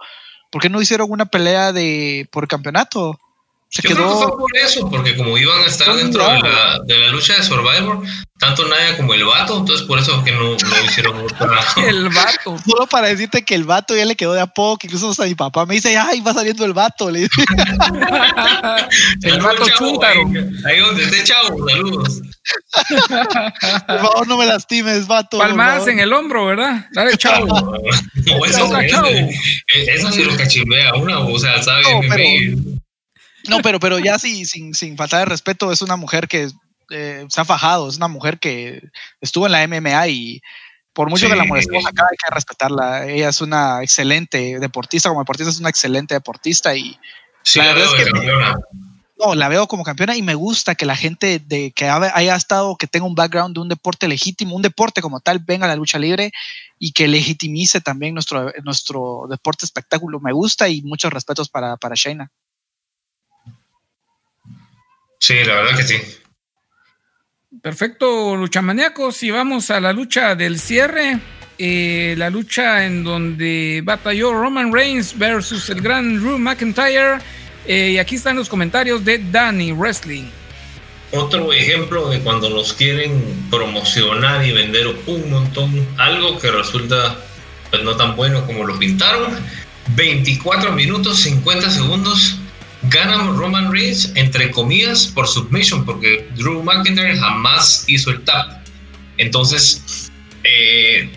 ¿por 0.51 0.63
qué 0.63 0.69
no 0.69 0.81
hicieron 0.81 1.11
una 1.11 1.27
pelea 1.27 1.73
de 1.73 2.29
por 2.33 2.49
campeonato? 2.49 3.19
Se 3.71 3.83
Yo 3.83 3.91
quedó... 3.91 3.97
creo 3.97 4.19
que 4.19 4.27
fue 4.27 4.39
por 4.39 4.57
eso, 4.57 4.91
porque 4.91 5.17
como 5.17 5.37
iban 5.37 5.63
a 5.63 5.67
estar 5.67 5.95
dentro 5.95 6.23
de 6.23 6.41
la, 6.41 6.81
de 6.87 6.99
la, 6.99 7.09
lucha 7.11 7.37
de 7.37 7.43
Survivor, 7.43 8.03
tanto 8.39 8.67
Naya 8.67 8.97
como 8.97 9.13
el 9.13 9.25
vato, 9.25 9.59
entonces 9.59 9.87
por 9.87 9.99
eso 9.99 10.25
que 10.25 10.33
no, 10.33 10.57
no 10.57 10.85
hicieron 10.87 11.19
otra. 11.23 11.61
el 11.87 12.09
vato. 12.09 12.57
Solo 12.65 12.87
para 12.87 13.09
decirte 13.09 13.45
que 13.45 13.55
el 13.55 13.65
vato 13.65 13.95
ya 13.95 14.07
le 14.07 14.17
quedó 14.17 14.33
de 14.33 14.41
a 14.41 14.47
poco, 14.47 14.79
incluso 14.85 15.11
hasta 15.11 15.25
mi 15.25 15.35
papá 15.35 15.67
me 15.67 15.75
dice, 15.75 15.99
ay, 15.99 16.21
va 16.23 16.33
saliendo 16.33 16.65
el 16.65 16.73
vato. 16.73 17.11
Le 17.11 17.21
dice. 17.21 17.45
el 19.23 19.41
vato 19.41 19.65
chúntaro. 19.77 20.23
Ahí, 20.65 20.79
donde 20.79 21.05
esté 21.05 21.25
chavo, 21.25 21.69
saludos. 21.69 22.23
por 23.87 24.01
favor, 24.01 24.29
no 24.29 24.39
me 24.39 24.47
lastimes, 24.47 25.07
vato. 25.07 25.37
Palmadas 25.37 25.89
en 25.89 25.99
el 25.99 26.13
hombro, 26.15 26.47
¿verdad? 26.47 26.87
Dale, 26.93 27.19
chavo. 27.19 27.47
no, 28.27 28.45
eso, 28.47 28.79
eso 29.69 30.13
sí 30.13 30.25
lo 30.25 30.37
cachimbea 30.39 30.95
una, 30.95 31.19
o 31.19 31.39
sea, 31.39 31.63
¿sabes? 31.63 31.87
No, 31.93 32.79
no, 33.49 33.61
pero, 33.63 33.81
pero 33.81 33.99
ya 33.99 34.19
sí, 34.19 34.45
sin, 34.45 34.75
sin 34.75 34.97
falta 34.97 35.19
de 35.19 35.25
respeto, 35.25 35.73
es 35.73 35.83
una 35.83 35.97
mujer 35.97 36.29
que 36.29 36.49
eh, 36.91 37.27
se 37.29 37.41
ha 37.41 37.45
fajado, 37.45 37.89
es 37.89 37.97
una 37.97 38.09
mujer 38.09 38.39
que 38.39 38.83
estuvo 39.21 39.47
en 39.47 39.53
la 39.53 39.67
MMA 39.67 40.09
y 40.09 40.41
por 40.93 41.11
mucho 41.11 41.29
que 41.29 41.37
la 41.37 41.45
molestemos 41.45 41.87
acá 41.87 42.07
hay 42.11 42.17
que 42.17 42.35
respetarla. 42.35 43.07
Ella 43.07 43.29
es 43.29 43.41
una 43.41 43.83
excelente 43.83 44.59
deportista, 44.59 45.09
como 45.09 45.21
deportista 45.21 45.51
es 45.51 45.61
una 45.61 45.69
excelente 45.69 46.15
deportista 46.15 46.75
y 46.75 46.99
sí, 47.43 47.59
la, 47.59 47.75
verdad 47.75 47.95
es 47.95 48.05
que 48.05 48.11
no, 49.19 49.35
la 49.35 49.49
veo 49.49 49.67
como 49.67 49.85
campeona 49.85 50.17
y 50.17 50.23
me 50.23 50.35
gusta 50.35 50.75
que 50.75 50.87
la 50.87 50.97
gente 50.97 51.41
de 51.41 51.73
que 51.73 51.89
haya 51.89 52.35
estado, 52.35 52.77
que 52.77 52.87
tenga 52.87 53.07
un 53.07 53.15
background 53.15 53.55
de 53.55 53.61
un 53.61 53.69
deporte 53.69 54.09
legítimo, 54.09 54.57
un 54.57 54.63
deporte 54.63 55.03
como 55.03 55.21
tal, 55.21 55.41
venga 55.41 55.67
a 55.67 55.69
la 55.69 55.77
lucha 55.77 55.99
libre 55.99 56.33
y 56.79 56.93
que 56.93 57.07
legitimice 57.07 57.81
también 57.81 58.15
nuestro, 58.15 58.53
nuestro 58.65 59.27
deporte 59.29 59.67
espectáculo. 59.67 60.21
Me 60.21 60.33
gusta 60.33 60.69
y 60.69 60.83
muchos 60.83 61.13
respetos 61.13 61.49
para, 61.49 61.77
para 61.77 61.95
Shayna. 61.97 62.31
Sí, 65.19 65.35
la 65.45 65.55
verdad 65.55 65.77
que 65.77 65.83
sí. 65.83 65.97
Perfecto, 67.63 68.37
luchamaníacos. 68.37 69.23
Y 69.23 69.31
vamos 69.31 69.71
a 69.71 69.81
la 69.81 69.93
lucha 69.93 70.35
del 70.35 70.59
cierre. 70.59 71.19
Eh, 71.59 72.15
la 72.17 72.31
lucha 72.31 72.87
en 72.87 73.03
donde 73.03 73.81
batalló 73.85 74.33
Roman 74.33 74.73
Reigns 74.73 75.19
versus 75.19 75.69
el 75.71 75.81
gran 75.81 76.21
Drew 76.21 76.39
McIntyre. 76.39 77.19
Eh, 77.67 77.93
y 77.95 77.99
aquí 77.99 78.15
están 78.15 78.37
los 78.37 78.49
comentarios 78.49 79.05
de 79.05 79.19
Danny 79.31 79.73
Wrestling. 79.73 80.31
Otro 81.11 81.53
ejemplo 81.53 82.11
de 82.11 82.21
cuando 82.21 82.51
nos 82.51 82.75
quieren 82.75 83.47
promocionar 83.51 84.45
y 84.47 84.53
vender 84.53 84.87
un 85.07 85.31
montón, 85.31 85.87
algo 85.97 86.39
que 86.39 86.51
resulta 86.51 87.17
pues, 87.71 87.83
no 87.83 87.97
tan 87.97 88.15
bueno 88.15 88.47
como 88.47 88.65
lo 88.65 88.79
pintaron. 88.79 89.37
24 89.97 90.73
minutos 90.73 91.21
50 91.21 91.71
segundos 91.71 92.39
Gana 92.83 93.33
Roman 93.33 93.73
Reigns, 93.73 94.13
entre 94.15 94.51
comillas, 94.51 95.07
por 95.07 95.27
submission, 95.27 95.85
porque 95.85 96.29
Drew 96.37 96.63
McIntyre 96.63 97.17
jamás 97.17 97.85
hizo 97.89 98.11
el 98.11 98.23
tap. 98.23 98.65
Entonces, 99.17 100.11
eh, 100.45 101.11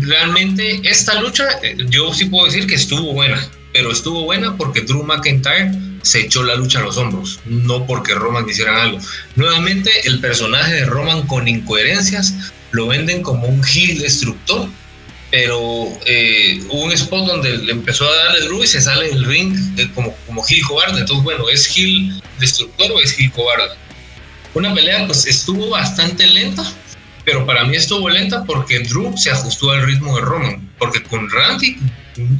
realmente 0.00 0.80
esta 0.84 1.20
lucha, 1.20 1.44
eh, 1.62 1.76
yo 1.90 2.12
sí 2.14 2.26
puedo 2.26 2.46
decir 2.46 2.66
que 2.66 2.74
estuvo 2.74 3.12
buena, 3.12 3.46
pero 3.72 3.92
estuvo 3.92 4.24
buena 4.24 4.56
porque 4.56 4.80
Drew 4.80 5.04
McIntyre 5.04 5.72
se 6.02 6.20
echó 6.20 6.42
la 6.42 6.54
lucha 6.54 6.80
a 6.80 6.82
los 6.82 6.96
hombros, 6.96 7.40
no 7.44 7.86
porque 7.86 8.14
Roman 8.14 8.48
hiciera 8.48 8.82
algo. 8.82 8.98
Nuevamente, 9.36 9.90
el 10.04 10.20
personaje 10.20 10.74
de 10.74 10.84
Roman 10.86 11.26
con 11.26 11.48
incoherencias 11.48 12.52
lo 12.72 12.86
venden 12.86 13.22
como 13.22 13.46
un 13.46 13.62
heel 13.64 13.98
destructor 13.98 14.68
pero 15.34 15.88
eh, 16.06 16.62
hubo 16.70 16.84
un 16.84 16.92
spot 16.92 17.26
donde 17.26 17.58
le 17.58 17.72
empezó 17.72 18.08
a 18.08 18.14
darle 18.14 18.42
Drew 18.42 18.62
y 18.62 18.68
se 18.68 18.80
sale 18.80 19.08
del 19.08 19.24
ring 19.24 19.52
eh, 19.76 19.90
como, 19.92 20.14
como 20.26 20.44
Gil 20.44 20.62
cobarde. 20.64 21.00
Entonces, 21.00 21.24
bueno, 21.24 21.48
¿es 21.48 21.66
Gil 21.66 22.22
destructor 22.38 22.92
o 22.92 23.00
es 23.00 23.16
Gil 23.16 23.32
cobarde? 23.32 23.74
una 24.54 24.72
pelea 24.72 25.04
pues 25.06 25.26
estuvo 25.26 25.70
bastante 25.70 26.24
lenta, 26.28 26.62
pero 27.24 27.44
para 27.44 27.64
mí 27.64 27.74
estuvo 27.74 28.08
lenta 28.08 28.44
porque 28.44 28.78
Drew 28.78 29.16
se 29.16 29.32
ajustó 29.32 29.72
al 29.72 29.84
ritmo 29.84 30.14
de 30.14 30.22
Roman, 30.22 30.72
porque 30.78 31.02
con 31.02 31.28
Randy 31.28 31.78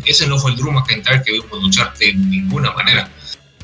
ese 0.04 0.28
no 0.28 0.38
fue 0.38 0.52
el 0.52 0.56
Drew 0.56 0.70
McIntyre 0.70 1.20
que 1.24 1.32
vimos 1.32 1.60
luchar 1.60 1.92
de 1.98 2.14
ninguna 2.14 2.70
manera. 2.74 3.10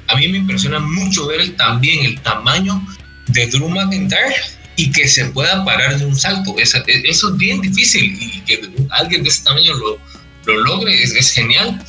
A 0.09 0.16
mí 0.16 0.26
me 0.26 0.39
impresiona 0.39 0.81
mucho 0.81 1.28
ver 1.28 1.55
también 1.55 2.05
el 2.05 2.20
tamaño 2.20 2.85
de 3.28 3.47
Drew 3.47 3.68
McIntyre 3.68 4.35
y 4.77 4.91
que 4.93 5.09
se 5.09 5.27
pueda 5.27 5.64
parar 5.64 5.99
de 5.99 6.07
un 6.07 6.16
salto. 6.16 6.55
Eso, 6.59 6.79
es 6.87 7.37
bien 7.37 7.61
difícil 7.61 8.16
y 8.21 8.41
que 8.43 8.71
alguien 8.91 9.23
de 9.23 9.29
ese 9.29 9.45
tamaño 9.45 9.75
lo, 9.75 9.99
lo 10.47 10.59
logre 10.61 11.03
es, 11.03 11.31
genial. 11.31 11.83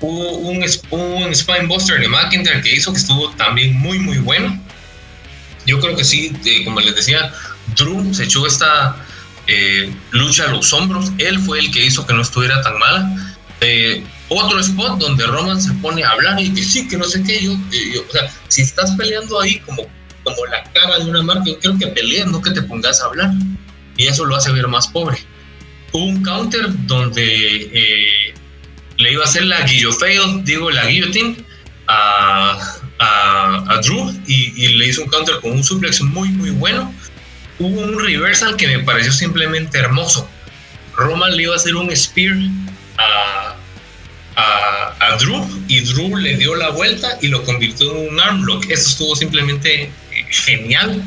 Hubo 0.00 0.38
un, 0.38 0.64
un 0.90 1.34
Spinebuster 1.34 2.00
de 2.00 2.08
McIntyre 2.08 2.60
que 2.62 2.74
hizo 2.74 2.92
que 2.92 2.98
estuvo 2.98 3.30
también 3.32 3.74
muy, 3.74 3.98
muy 3.98 4.18
bueno. 4.18 4.62
Yo 5.66 5.80
creo 5.80 5.96
que 5.96 6.04
sí, 6.04 6.32
como 6.64 6.80
les 6.80 6.94
decía, 6.94 7.32
Drew 7.76 8.14
se 8.14 8.24
echó 8.24 8.46
esta 8.46 8.96
eh, 9.46 9.92
lucha 10.10 10.44
a 10.44 10.48
los 10.48 10.72
hombros. 10.72 11.10
Él 11.18 11.38
fue 11.40 11.58
el 11.58 11.70
que 11.72 11.84
hizo 11.84 12.06
que 12.06 12.14
no 12.14 12.22
estuviera 12.22 12.62
tan 12.62 12.78
mala. 12.78 13.36
Eh, 13.60 14.04
otro 14.28 14.58
spot 14.60 14.98
donde 14.98 15.24
Roman 15.26 15.60
se 15.60 15.72
pone 15.74 16.02
a 16.04 16.10
hablar 16.10 16.40
y 16.40 16.52
que 16.52 16.62
sí, 16.62 16.88
que 16.88 16.96
no 16.96 17.04
sé 17.04 17.22
qué. 17.22 17.42
Yo, 17.42 17.52
o 17.52 18.12
sea, 18.12 18.30
si 18.48 18.62
estás 18.62 18.92
peleando 18.92 19.40
ahí 19.40 19.58
como, 19.60 19.86
como 20.26 20.44
la 20.46 20.64
cara 20.72 20.98
de 20.98 21.04
una 21.04 21.22
marca, 21.22 21.44
yo 21.46 21.58
creo 21.60 21.78
que 21.78 21.86
pelees, 21.86 22.26
no 22.26 22.42
que 22.42 22.50
te 22.50 22.62
pongas 22.62 23.00
a 23.00 23.06
hablar. 23.06 23.30
Y 23.96 24.08
eso 24.08 24.24
lo 24.24 24.34
hace 24.34 24.50
ver 24.52 24.66
más 24.66 24.88
pobre. 24.88 25.18
Hubo 25.92 26.04
un 26.04 26.22
counter 26.22 26.66
donde 26.86 27.22
eh, 27.72 28.34
le 28.98 29.12
iba 29.12 29.22
a 29.22 29.26
hacer 29.26 29.44
la 29.44 29.62
guillotine, 29.62 30.42
digo, 30.42 30.70
la 30.70 30.84
guillotine 30.86 31.36
a, 31.86 32.58
a, 32.98 33.80
Drew 33.82 34.12
y, 34.26 34.64
y, 34.64 34.74
le 34.74 34.88
hizo 34.88 35.02
un 35.02 35.08
counter 35.08 35.36
con 35.40 35.52
un 35.52 35.62
suplex 35.62 36.00
muy, 36.02 36.28
muy 36.30 36.50
bueno. 36.50 36.92
Hubo 37.58 37.80
un 37.80 38.04
reversal 38.04 38.56
que 38.56 38.66
me 38.66 38.80
pareció 38.80 39.12
simplemente 39.12 39.78
hermoso. 39.78 40.28
Roman 40.96 41.36
le 41.36 41.44
iba 41.44 41.52
a 41.52 41.56
hacer 41.56 41.76
un 41.76 41.94
spear 41.94 42.36
a, 42.98 43.56
a, 44.36 45.16
Drew 45.18 45.46
y 45.68 45.80
Drew 45.80 46.16
le 46.16 46.36
dio 46.36 46.54
la 46.56 46.70
vuelta 46.70 47.16
y 47.22 47.28
lo 47.28 47.42
convirtió 47.44 47.92
en 47.92 48.12
un 48.12 48.20
armlock. 48.20 48.64
Eso 48.64 48.90
estuvo 48.90 49.14
simplemente 49.16 49.90
genial. 50.30 51.02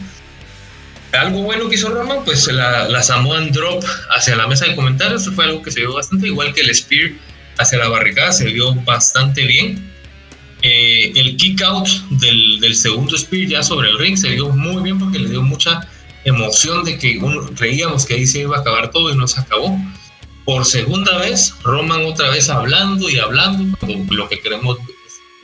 Algo 1.11 1.41
bueno 1.41 1.67
que 1.69 1.75
hizo 1.75 1.89
Roman, 1.89 2.23
pues 2.23 2.47
la, 2.47 2.87
la 2.87 3.01
Samoan 3.01 3.51
Drop 3.51 3.83
hacia 4.11 4.35
la 4.35 4.47
mesa 4.47 4.65
de 4.65 4.75
comentarios 4.75 5.29
fue 5.33 5.45
algo 5.45 5.63
que 5.63 5.71
se 5.71 5.79
vio 5.79 5.93
bastante, 5.93 6.27
igual 6.27 6.53
que 6.53 6.61
el 6.61 6.73
Spear 6.73 7.11
hacia 7.57 7.79
la 7.79 7.89
barricada 7.89 8.31
se 8.31 8.45
vio 8.45 8.73
bastante 8.75 9.45
bien. 9.45 9.91
Eh, 10.61 11.13
el 11.15 11.37
kick 11.37 11.61
out 11.61 11.87
del, 12.09 12.59
del, 12.59 12.75
segundo 12.75 13.17
Spear 13.17 13.47
ya 13.47 13.63
sobre 13.63 13.89
el 13.89 13.97
ring 13.97 14.17
se 14.17 14.29
vio 14.29 14.49
muy 14.49 14.83
bien 14.83 14.99
porque 14.99 15.17
le 15.17 15.29
dio 15.29 15.41
mucha 15.41 15.87
emoción 16.25 16.83
de 16.83 16.97
que 16.97 17.17
uno, 17.17 17.49
creíamos 17.55 18.05
que 18.05 18.15
ahí 18.15 18.27
se 18.27 18.39
iba 18.39 18.57
a 18.57 18.59
acabar 18.59 18.91
todo 18.91 19.11
y 19.11 19.15
no 19.15 19.25
se 19.27 19.39
acabó 19.39 19.79
por 20.49 20.65
segunda 20.65 21.15
vez, 21.19 21.53
Roman 21.61 22.03
otra 22.05 22.31
vez 22.31 22.49
hablando 22.49 23.07
y 23.07 23.19
hablando, 23.19 23.77
lo 24.09 24.27
que 24.27 24.39
queremos 24.39 24.79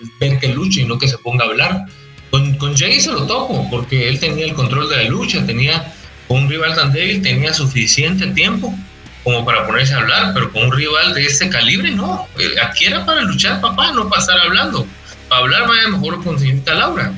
es 0.01 0.09
ver 0.19 0.39
que 0.39 0.47
luche 0.47 0.81
y 0.81 0.85
no 0.85 0.97
que 0.97 1.07
se 1.07 1.19
ponga 1.19 1.45
a 1.45 1.49
hablar. 1.49 1.85
Con, 2.31 2.55
con 2.55 2.75
Jay 2.75 2.99
se 2.99 3.11
lo 3.11 3.25
toco, 3.25 3.67
porque 3.69 4.09
él 4.09 4.19
tenía 4.19 4.45
el 4.45 4.53
control 4.53 4.89
de 4.89 4.97
la 4.97 5.03
lucha, 5.03 5.45
tenía 5.45 5.93
un 6.27 6.49
rival 6.49 6.75
tan 6.75 6.91
débil, 6.91 7.21
tenía 7.21 7.53
suficiente 7.53 8.27
tiempo 8.27 8.75
como 9.23 9.43
para 9.43 9.65
ponerse 9.65 9.93
a 9.93 9.99
hablar, 9.99 10.33
pero 10.33 10.51
con 10.51 10.65
un 10.65 10.71
rival 10.71 11.13
de 11.13 11.25
este 11.25 11.49
calibre, 11.49 11.91
no. 11.91 12.27
Eh, 12.37 12.55
aquí 12.61 12.85
era 12.85 13.05
para 13.05 13.21
luchar, 13.21 13.59
papá, 13.59 13.91
no 13.91 14.07
para 14.07 14.21
estar 14.21 14.39
hablando. 14.39 14.85
Para 15.29 15.41
hablar 15.41 15.67
vaya 15.67 15.87
mejor 15.87 16.23
con 16.23 16.39
señorita 16.39 16.75
Laura. 16.75 17.11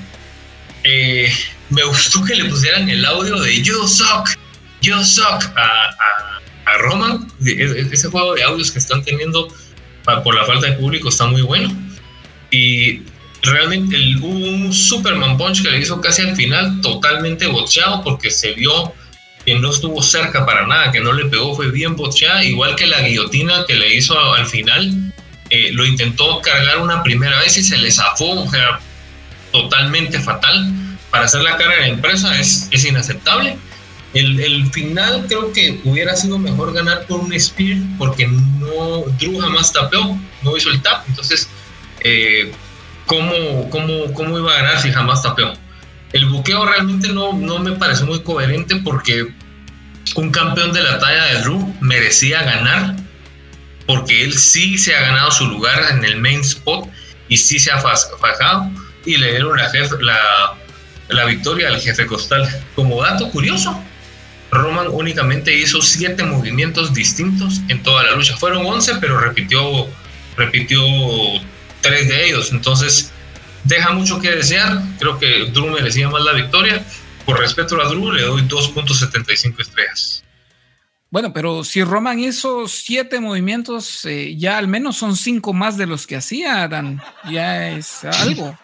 Eh, 0.83 1.29
me 1.69 1.83
gustó 1.83 2.23
que 2.23 2.35
le 2.35 2.45
pusieran 2.45 2.87
el 2.87 3.03
audio 3.05 3.41
de 3.41 3.61
You 3.61 3.85
Suck, 3.87 4.29
You 4.81 5.03
Suck 5.03 5.43
a 5.57 5.97
a 6.67 6.77
Roman, 6.79 7.27
e, 7.45 7.51
e, 7.51 7.87
ese 7.91 8.09
juego 8.09 8.35
de 8.35 8.43
audios 8.43 8.71
que 8.71 8.79
están 8.79 9.03
teniendo 9.03 9.47
por 10.23 10.35
la 10.35 10.45
falta 10.45 10.67
de 10.67 10.73
público 10.73 11.09
está 11.09 11.25
muy 11.25 11.41
bueno. 11.41 11.73
Y 12.51 13.01
realmente 13.41 13.95
el, 13.95 14.17
hubo 14.17 14.47
un 14.47 14.73
Superman 14.73 15.38
Punch 15.38 15.61
que 15.61 15.71
le 15.71 15.79
hizo 15.79 16.01
casi 16.01 16.21
al 16.23 16.35
final 16.35 16.81
totalmente 16.81 17.47
bocheado 17.47 18.03
porque 18.03 18.29
se 18.29 18.53
vio 18.53 18.93
que 19.45 19.55
no 19.55 19.71
estuvo 19.71 20.01
cerca 20.03 20.45
para 20.45 20.67
nada, 20.67 20.91
que 20.91 20.99
no 20.99 21.13
le 21.13 21.25
pegó, 21.25 21.55
fue 21.55 21.71
bien 21.71 21.95
bocheada, 21.95 22.43
igual 22.43 22.75
que 22.75 22.85
la 22.85 23.01
guillotina 23.01 23.63
que 23.65 23.75
le 23.75 23.95
hizo 23.95 24.19
al 24.33 24.45
final. 24.45 25.13
Eh, 25.49 25.69
lo 25.71 25.85
intentó 25.85 26.41
cargar 26.41 26.79
una 26.79 27.01
primera 27.03 27.39
vez 27.39 27.57
y 27.57 27.63
se 27.63 27.77
le 27.77 27.89
zafó, 27.89 28.41
o 28.41 28.49
sea, 28.49 28.81
totalmente 29.53 30.19
fatal. 30.19 30.73
Para 31.09 31.23
hacer 31.23 31.41
la 31.41 31.55
cara 31.55 31.75
de 31.75 31.81
la 31.81 31.88
empresa 31.88 32.38
es, 32.38 32.67
es 32.71 32.83
inaceptable. 32.83 33.57
El, 34.13 34.69
final 34.71 35.25
creo 35.27 35.53
que 35.53 35.79
hubiera 35.83 36.15
sido 36.15 36.39
mejor 36.39 36.73
ganar 36.73 37.05
por 37.05 37.19
un 37.19 37.39
Spear 37.39 37.77
porque 37.97 38.27
no 38.27 39.03
Drew 39.19 39.39
jamás 39.39 39.71
tapeó, 39.71 40.19
no 40.43 40.57
hizo 40.57 40.69
el 40.71 40.81
tap. 40.81 41.07
Entonces, 41.07 41.47
eh, 42.01 42.51
¿cómo, 43.07 43.69
cómo, 43.71 44.13
cómo, 44.13 44.37
iba 44.37 44.53
a 44.53 44.61
ganar 44.61 44.79
si 44.79 44.91
jamás 44.91 45.23
tapeó? 45.23 45.53
El 46.13 46.25
buqueo 46.27 46.65
realmente 46.65 47.09
no, 47.09 47.33
no 47.33 47.59
me 47.59 47.71
pareció 47.73 48.05
muy 48.05 48.21
coherente 48.21 48.75
porque 48.77 49.33
un 50.15 50.31
campeón 50.31 50.71
de 50.71 50.83
la 50.83 50.99
talla 50.99 51.25
de 51.25 51.41
Drew 51.41 51.75
merecía 51.81 52.43
ganar 52.43 52.95
porque 53.87 54.23
él 54.23 54.37
sí 54.37 54.77
se 54.77 54.95
ha 54.95 55.01
ganado 55.01 55.31
su 55.31 55.47
lugar 55.47 55.81
en 55.91 56.05
el 56.05 56.17
main 56.17 56.41
spot 56.41 56.87
y 57.29 57.37
sí 57.37 57.57
se 57.57 57.71
ha 57.71 57.79
fajado 57.79 58.69
y 59.05 59.17
le 59.17 59.31
dieron 59.31 59.57
la, 59.57 59.71
la, 60.01 60.57
la 61.07 61.25
victoria 61.25 61.69
al 61.69 61.79
jefe 61.79 62.05
costal. 62.05 62.47
Como 62.75 63.01
dato 63.01 63.29
curioso, 63.31 63.81
Roman 64.51 64.87
únicamente 64.89 65.57
hizo 65.57 65.81
siete 65.81 66.23
movimientos 66.23 66.93
distintos 66.93 67.61
en 67.69 67.81
toda 67.83 68.03
la 68.03 68.11
lucha. 68.11 68.35
Fueron 68.37 68.65
11, 68.65 68.95
pero 68.99 69.19
repitió, 69.19 69.87
repitió 70.35 70.81
tres 71.82 72.07
de 72.07 72.28
ellos. 72.28 72.51
Entonces, 72.51 73.11
deja 73.63 73.91
mucho 73.91 74.19
que 74.19 74.32
desear. 74.32 74.82
Creo 74.99 75.19
que 75.19 75.49
Drew 75.51 75.67
merecía 75.67 76.09
más 76.09 76.23
la 76.23 76.34
victoria. 76.34 76.84
Por 77.25 77.39
respeto 77.39 77.80
a 77.82 77.88
Drew, 77.89 78.11
le 78.11 78.21
doy 78.23 78.41
2.75 78.43 79.61
estrellas. 79.61 80.23
Bueno, 81.09 81.32
pero 81.32 81.63
si 81.63 81.84
Roman 81.84 82.19
hizo 82.19 82.67
siete 82.67 83.21
movimientos, 83.21 84.03
eh, 84.03 84.36
ya 84.38 84.57
al 84.57 84.67
menos 84.67 84.97
son 84.97 85.15
cinco 85.15 85.53
más 85.53 85.78
de 85.78 85.88
los 85.88 86.05
que 86.05 86.17
hacía 86.17 86.67
Dan. 86.67 87.01
Ya 87.32 87.69
es 87.69 88.03
algo. 88.03 88.57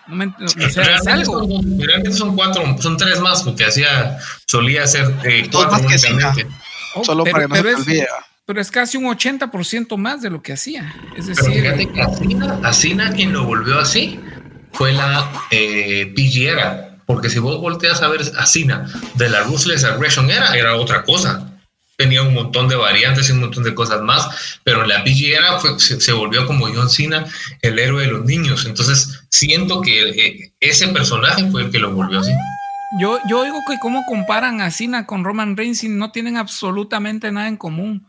es 0.58 0.78
algo. 1.08 1.48
Son, 1.48 2.14
son 2.14 2.36
cuatro, 2.36 2.78
son 2.82 2.98
tres 2.98 3.22
más 3.22 3.44
porque 3.44 3.64
hacía, 3.64 4.18
solía 4.46 4.84
hacer 4.84 5.10
eh, 5.24 5.48
cuatro 5.50 5.88
oh, 6.96 7.04
Solo 7.06 7.24
pero, 7.24 7.48
para 7.48 7.64
que 7.64 7.72
no 7.72 7.84
se 7.84 8.08
pero 8.46 8.60
es 8.60 8.72
casi 8.72 8.98
un 8.98 9.06
80% 9.06 9.98
más 9.98 10.22
de 10.22 10.30
lo 10.30 10.42
que 10.42 10.54
hacía. 10.54 10.94
Es 11.16 11.28
decir, 11.28 11.62
fíjate 11.62 11.90
que 11.92 12.02
Asina, 12.64 13.12
quien 13.14 13.34
lo 13.34 13.46
volvió 13.46 13.80
así 13.80 14.20
fue 14.72 14.92
la 14.92 15.32
eh, 15.52 16.14
Porque 17.06 17.30
si 17.30 17.40
vos 17.40 17.60
volteas 17.62 18.02
a 18.02 18.08
ver 18.10 18.22
Asina 18.38 18.86
de 19.16 19.30
la 19.30 19.44
Ruthless 19.44 19.84
Aggression 19.84 20.30
era, 20.30 20.56
era 20.56 20.76
otra 20.76 21.04
cosa 21.04 21.50
tenía 21.96 22.24
un 22.24 22.34
montón 22.34 22.68
de 22.68 22.76
variantes 22.76 23.30
y 23.30 23.34
un 23.34 23.42
montón 23.42 23.64
de 23.64 23.76
cosas 23.76 24.02
más, 24.02 24.60
pero 24.64 24.86
la 24.86 25.04
PG 25.04 25.36
era 25.38 25.60
se, 25.78 26.12
volvió 26.12 26.46
como 26.46 26.68
John 26.68 26.90
Cena, 26.90 27.26
el 27.62 27.80
héroe 27.80 28.06
de 28.06 28.12
los 28.12 28.26
niños. 28.26 28.66
Entonces 28.66 29.26
siento 29.30 29.82
que 29.82 30.10
eh, 30.10 30.54
ese 30.60 30.88
personaje 30.90 31.50
fue 31.52 31.64
el 31.64 31.72
que 31.72 31.80
lo 31.80 31.92
volvió 31.92 32.20
así. 32.20 32.32
Yo, 33.00 33.20
yo 33.28 33.44
digo 33.44 33.58
que 33.68 33.78
cómo 33.80 34.04
comparan 34.06 34.62
a 34.62 34.70
Cena 34.70 35.06
con 35.06 35.24
Roman 35.24 35.58
Reigns 35.58 35.84
y 35.84 35.90
no 35.90 36.12
tienen 36.12 36.38
absolutamente 36.38 37.32
nada 37.32 37.48
en 37.48 37.58
común. 37.58 38.08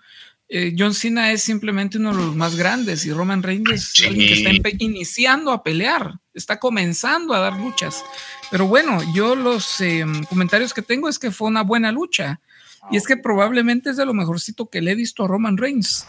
Eh, 0.56 0.72
John 0.78 0.94
Cena 0.94 1.32
es 1.32 1.42
simplemente 1.42 1.98
uno 1.98 2.12
de 2.12 2.26
los 2.26 2.36
más 2.36 2.54
grandes 2.54 3.04
y 3.04 3.12
Roman 3.12 3.42
Reigns 3.42 3.72
es 3.72 4.04
alguien 4.06 4.28
que 4.28 4.52
está 4.52 4.68
iniciando 4.78 5.50
a 5.50 5.64
pelear, 5.64 6.20
está 6.32 6.60
comenzando 6.60 7.34
a 7.34 7.40
dar 7.40 7.58
luchas. 7.58 8.04
Pero 8.52 8.68
bueno, 8.68 9.00
yo 9.12 9.34
los 9.34 9.80
em, 9.80 10.22
comentarios 10.26 10.72
que 10.72 10.80
tengo 10.80 11.08
es 11.08 11.18
que 11.18 11.32
fue 11.32 11.48
una 11.48 11.64
buena 11.64 11.90
lucha. 11.90 12.40
Y 12.88 12.96
es 12.96 13.04
que 13.04 13.16
probablemente 13.16 13.90
es 13.90 13.96
de 13.96 14.06
lo 14.06 14.14
mejorcito 14.14 14.70
que 14.70 14.80
le 14.80 14.92
he 14.92 14.94
visto 14.94 15.24
a 15.24 15.26
Roman 15.26 15.56
Reigns. 15.56 16.06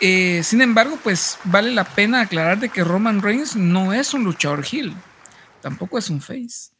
Eh, 0.00 0.40
sin 0.42 0.60
embargo, 0.60 0.98
pues 1.00 1.38
vale 1.44 1.70
la 1.70 1.84
pena 1.84 2.22
aclarar 2.22 2.58
de 2.58 2.70
que 2.70 2.82
Roman 2.82 3.22
Reigns 3.22 3.54
no 3.54 3.92
es 3.92 4.12
un 4.12 4.24
luchador 4.24 4.64
heel, 4.68 4.92
tampoco 5.62 5.98
es 5.98 6.10
un 6.10 6.20
face. 6.20 6.72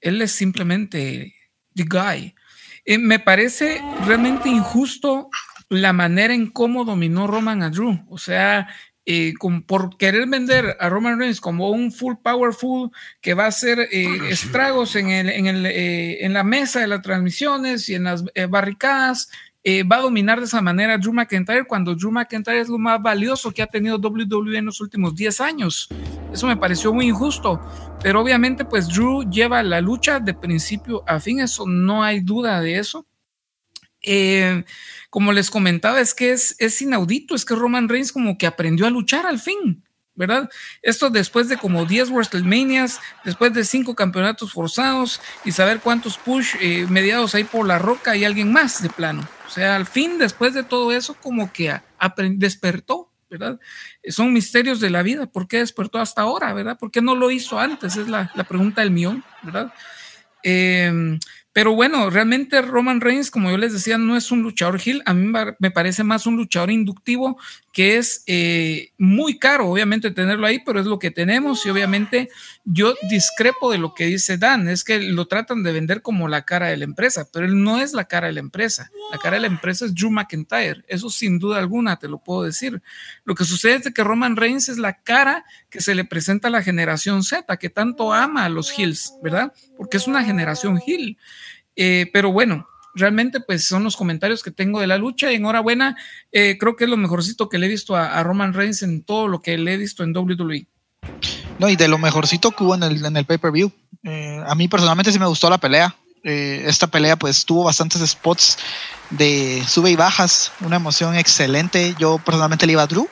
Él 0.00 0.22
es 0.22 0.32
simplemente 0.32 1.34
the 1.74 1.84
guy. 1.84 2.34
Eh, 2.86 2.96
me 2.96 3.18
parece 3.18 3.82
realmente 4.06 4.48
injusto 4.48 5.28
la 5.80 5.92
manera 5.92 6.34
en 6.34 6.50
cómo 6.50 6.84
dominó 6.84 7.26
Roman 7.26 7.62
a 7.62 7.70
Drew. 7.70 8.04
O 8.08 8.18
sea, 8.18 8.68
eh, 9.04 9.32
por 9.66 9.96
querer 9.96 10.28
vender 10.28 10.76
a 10.78 10.88
Roman 10.88 11.18
Reigns 11.18 11.40
como 11.40 11.70
un 11.70 11.90
full 11.90 12.14
powerful 12.22 12.90
que 13.20 13.34
va 13.34 13.46
a 13.46 13.48
hacer 13.48 13.80
eh, 13.90 14.06
estragos 14.30 14.94
en, 14.94 15.08
el, 15.08 15.28
en, 15.28 15.46
el, 15.46 15.66
eh, 15.66 16.24
en, 16.24 16.32
la 16.32 16.44
mesa 16.44 16.80
de 16.80 16.86
las 16.86 17.02
transmisiones 17.02 17.88
y 17.88 17.96
en 17.96 18.04
las 18.04 18.24
barricadas 18.48 19.28
va 19.64 19.96
a 19.96 20.02
dominar 20.02 20.40
de 20.40 20.46
esa 20.46 20.60
manera 20.60 20.94
a 20.94 20.98
Drew 20.98 21.12
McIntyre 21.12 21.64
cuando 21.64 21.94
Drew 21.94 22.10
McIntyre 22.10 22.60
es 22.60 22.68
lo 22.68 22.78
más 22.78 23.00
valioso 23.00 23.52
que 23.52 23.62
ha 23.62 23.66
tenido 23.66 23.96
WWE 23.96 24.58
en 24.58 24.66
los 24.66 24.80
últimos 24.80 25.14
10 25.14 25.40
años. 25.40 25.88
Eso 26.32 26.48
me 26.48 26.56
pareció 26.56 26.92
muy 26.92 27.06
injusto, 27.06 27.60
pero 28.02 28.20
obviamente 28.20 28.64
pues 28.64 28.88
Drew 28.88 29.22
lleva 29.30 29.62
la 29.62 29.80
lucha 29.80 30.18
de 30.18 30.34
principio 30.34 31.04
a 31.06 31.20
fin, 31.20 31.40
eso 31.40 31.64
no 31.66 32.02
hay 32.02 32.20
duda 32.20 32.60
de 32.60 32.78
eso. 32.78 33.06
Eh, 34.02 34.64
como 35.10 35.32
les 35.32 35.50
comentaba, 35.50 36.00
es 36.00 36.14
que 36.14 36.32
es, 36.32 36.56
es 36.58 36.80
inaudito, 36.82 37.34
es 37.34 37.44
que 37.44 37.54
Roman 37.54 37.88
Reigns 37.88 38.12
como 38.12 38.38
que 38.38 38.46
aprendió 38.46 38.86
a 38.86 38.90
luchar 38.90 39.26
al 39.26 39.38
fin. 39.38 39.84
¿verdad? 40.14 40.50
Esto 40.82 41.10
después 41.10 41.48
de 41.48 41.56
como 41.56 41.86
10 41.86 42.10
WrestleManias, 42.10 43.00
después 43.24 43.52
de 43.54 43.64
5 43.64 43.94
campeonatos 43.94 44.52
forzados 44.52 45.20
y 45.44 45.52
saber 45.52 45.80
cuántos 45.80 46.18
push 46.18 46.54
eh, 46.60 46.86
mediados 46.88 47.34
hay 47.34 47.44
por 47.44 47.66
la 47.66 47.78
roca 47.78 48.16
y 48.16 48.24
alguien 48.24 48.52
más 48.52 48.82
de 48.82 48.90
plano. 48.90 49.26
O 49.46 49.50
sea, 49.50 49.76
al 49.76 49.86
fin, 49.86 50.18
después 50.18 50.54
de 50.54 50.64
todo 50.64 50.92
eso, 50.92 51.14
como 51.14 51.52
que 51.52 51.80
despertó, 52.36 53.10
¿verdad? 53.30 53.58
Son 54.08 54.32
misterios 54.32 54.80
de 54.80 54.90
la 54.90 55.02
vida. 55.02 55.26
¿Por 55.26 55.48
qué 55.48 55.58
despertó 55.58 55.98
hasta 55.98 56.22
ahora, 56.22 56.52
verdad? 56.52 56.78
¿Por 56.78 56.90
qué 56.90 57.00
no 57.00 57.14
lo 57.14 57.30
hizo 57.30 57.58
antes? 57.58 57.96
Es 57.96 58.08
la, 58.08 58.30
la 58.34 58.44
pregunta 58.44 58.82
del 58.82 58.90
millón, 58.90 59.24
¿verdad? 59.42 59.72
Eh, 60.42 61.18
pero 61.52 61.74
bueno, 61.74 62.08
realmente 62.08 62.62
Roman 62.62 63.02
Reigns, 63.02 63.30
como 63.30 63.50
yo 63.50 63.58
les 63.58 63.74
decía, 63.74 63.98
no 63.98 64.16
es 64.16 64.30
un 64.30 64.42
luchador 64.42 64.80
heel. 64.82 65.02
A 65.04 65.12
mí 65.12 65.30
me 65.58 65.70
parece 65.70 66.02
más 66.02 66.26
un 66.26 66.36
luchador 66.36 66.70
inductivo 66.70 67.38
que 67.72 67.98
es 67.98 68.22
eh, 68.26 68.92
muy 68.96 69.38
caro, 69.38 69.68
obviamente, 69.68 70.10
tenerlo 70.10 70.46
ahí, 70.46 70.60
pero 70.64 70.80
es 70.80 70.86
lo 70.86 70.98
que 70.98 71.10
tenemos. 71.10 71.66
Y 71.66 71.70
obviamente 71.70 72.30
yo 72.64 72.94
discrepo 73.10 73.70
de 73.70 73.78
lo 73.78 73.92
que 73.92 74.06
dice 74.06 74.38
Dan, 74.38 74.66
es 74.68 74.82
que 74.82 75.00
lo 75.00 75.26
tratan 75.26 75.62
de 75.62 75.72
vender 75.72 76.00
como 76.00 76.26
la 76.26 76.42
cara 76.46 76.68
de 76.68 76.78
la 76.78 76.84
empresa, 76.84 77.28
pero 77.30 77.44
él 77.44 77.62
no 77.62 77.80
es 77.80 77.92
la 77.92 78.04
cara 78.04 78.28
de 78.28 78.34
la 78.34 78.40
empresa. 78.40 78.90
La 79.10 79.18
cara 79.18 79.36
de 79.36 79.42
la 79.42 79.46
empresa 79.48 79.84
es 79.84 79.94
Drew 79.94 80.10
McIntyre. 80.10 80.84
Eso 80.88 81.10
sin 81.10 81.38
duda 81.38 81.58
alguna 81.58 81.98
te 81.98 82.08
lo 82.08 82.18
puedo 82.18 82.44
decir. 82.44 82.82
Lo 83.24 83.34
que 83.34 83.44
sucede 83.44 83.74
es 83.74 83.92
que 83.92 84.04
Roman 84.04 84.36
Reigns 84.36 84.70
es 84.70 84.78
la 84.78 84.94
cara 84.94 85.44
que 85.72 85.80
se 85.80 85.94
le 85.94 86.04
presenta 86.04 86.48
a 86.48 86.50
la 86.50 86.62
generación 86.62 87.24
Z, 87.24 87.56
que 87.56 87.70
tanto 87.70 88.12
ama 88.12 88.44
a 88.44 88.50
los 88.50 88.78
heels, 88.78 89.14
¿verdad? 89.22 89.54
Porque 89.78 89.96
es 89.96 90.06
una 90.06 90.22
generación 90.22 90.78
heel. 90.86 91.16
Eh, 91.76 92.10
pero 92.12 92.30
bueno, 92.30 92.68
realmente 92.94 93.40
pues 93.40 93.66
son 93.66 93.82
los 93.82 93.96
comentarios 93.96 94.42
que 94.42 94.50
tengo 94.50 94.80
de 94.80 94.86
la 94.86 94.98
lucha 94.98 95.30
enhorabuena, 95.30 95.96
eh, 96.30 96.58
creo 96.60 96.76
que 96.76 96.84
es 96.84 96.90
lo 96.90 96.98
mejorcito 96.98 97.48
que 97.48 97.56
le 97.56 97.66
he 97.66 97.70
visto 97.70 97.96
a, 97.96 98.22
Roman 98.22 98.52
Reigns 98.52 98.82
en 98.82 99.02
todo 99.02 99.28
lo 99.28 99.40
que 99.40 99.56
le 99.56 99.72
he 99.72 99.76
visto 99.78 100.04
en 100.04 100.14
WWE. 100.14 100.66
No, 101.58 101.70
y 101.70 101.76
de 101.76 101.88
lo 101.88 101.96
mejorcito 101.96 102.50
que 102.50 102.64
hubo 102.64 102.74
en 102.74 102.82
el, 102.82 103.02
en 103.02 103.16
el 103.16 103.24
pay-per-view. 103.24 103.72
Eh, 104.04 104.42
a 104.46 104.54
mí 104.54 104.68
personalmente 104.68 105.10
sí 105.10 105.18
me 105.18 105.26
gustó 105.26 105.48
la 105.48 105.56
pelea. 105.56 105.96
esta 106.22 106.86
pelea 106.86 107.16
pues 107.16 107.46
tuvo 107.46 107.64
bastantes 107.64 108.06
spots 108.10 108.58
de 109.08 109.64
sube 109.66 109.90
y 109.90 109.96
bajas, 109.96 110.52
una 110.60 110.76
emoción 110.76 111.16
excelente. 111.16 111.94
Yo 111.98 112.18
personalmente 112.18 112.66
le 112.66 112.72
iba 112.72 112.82
a 112.82 112.86
Drew 112.86 113.08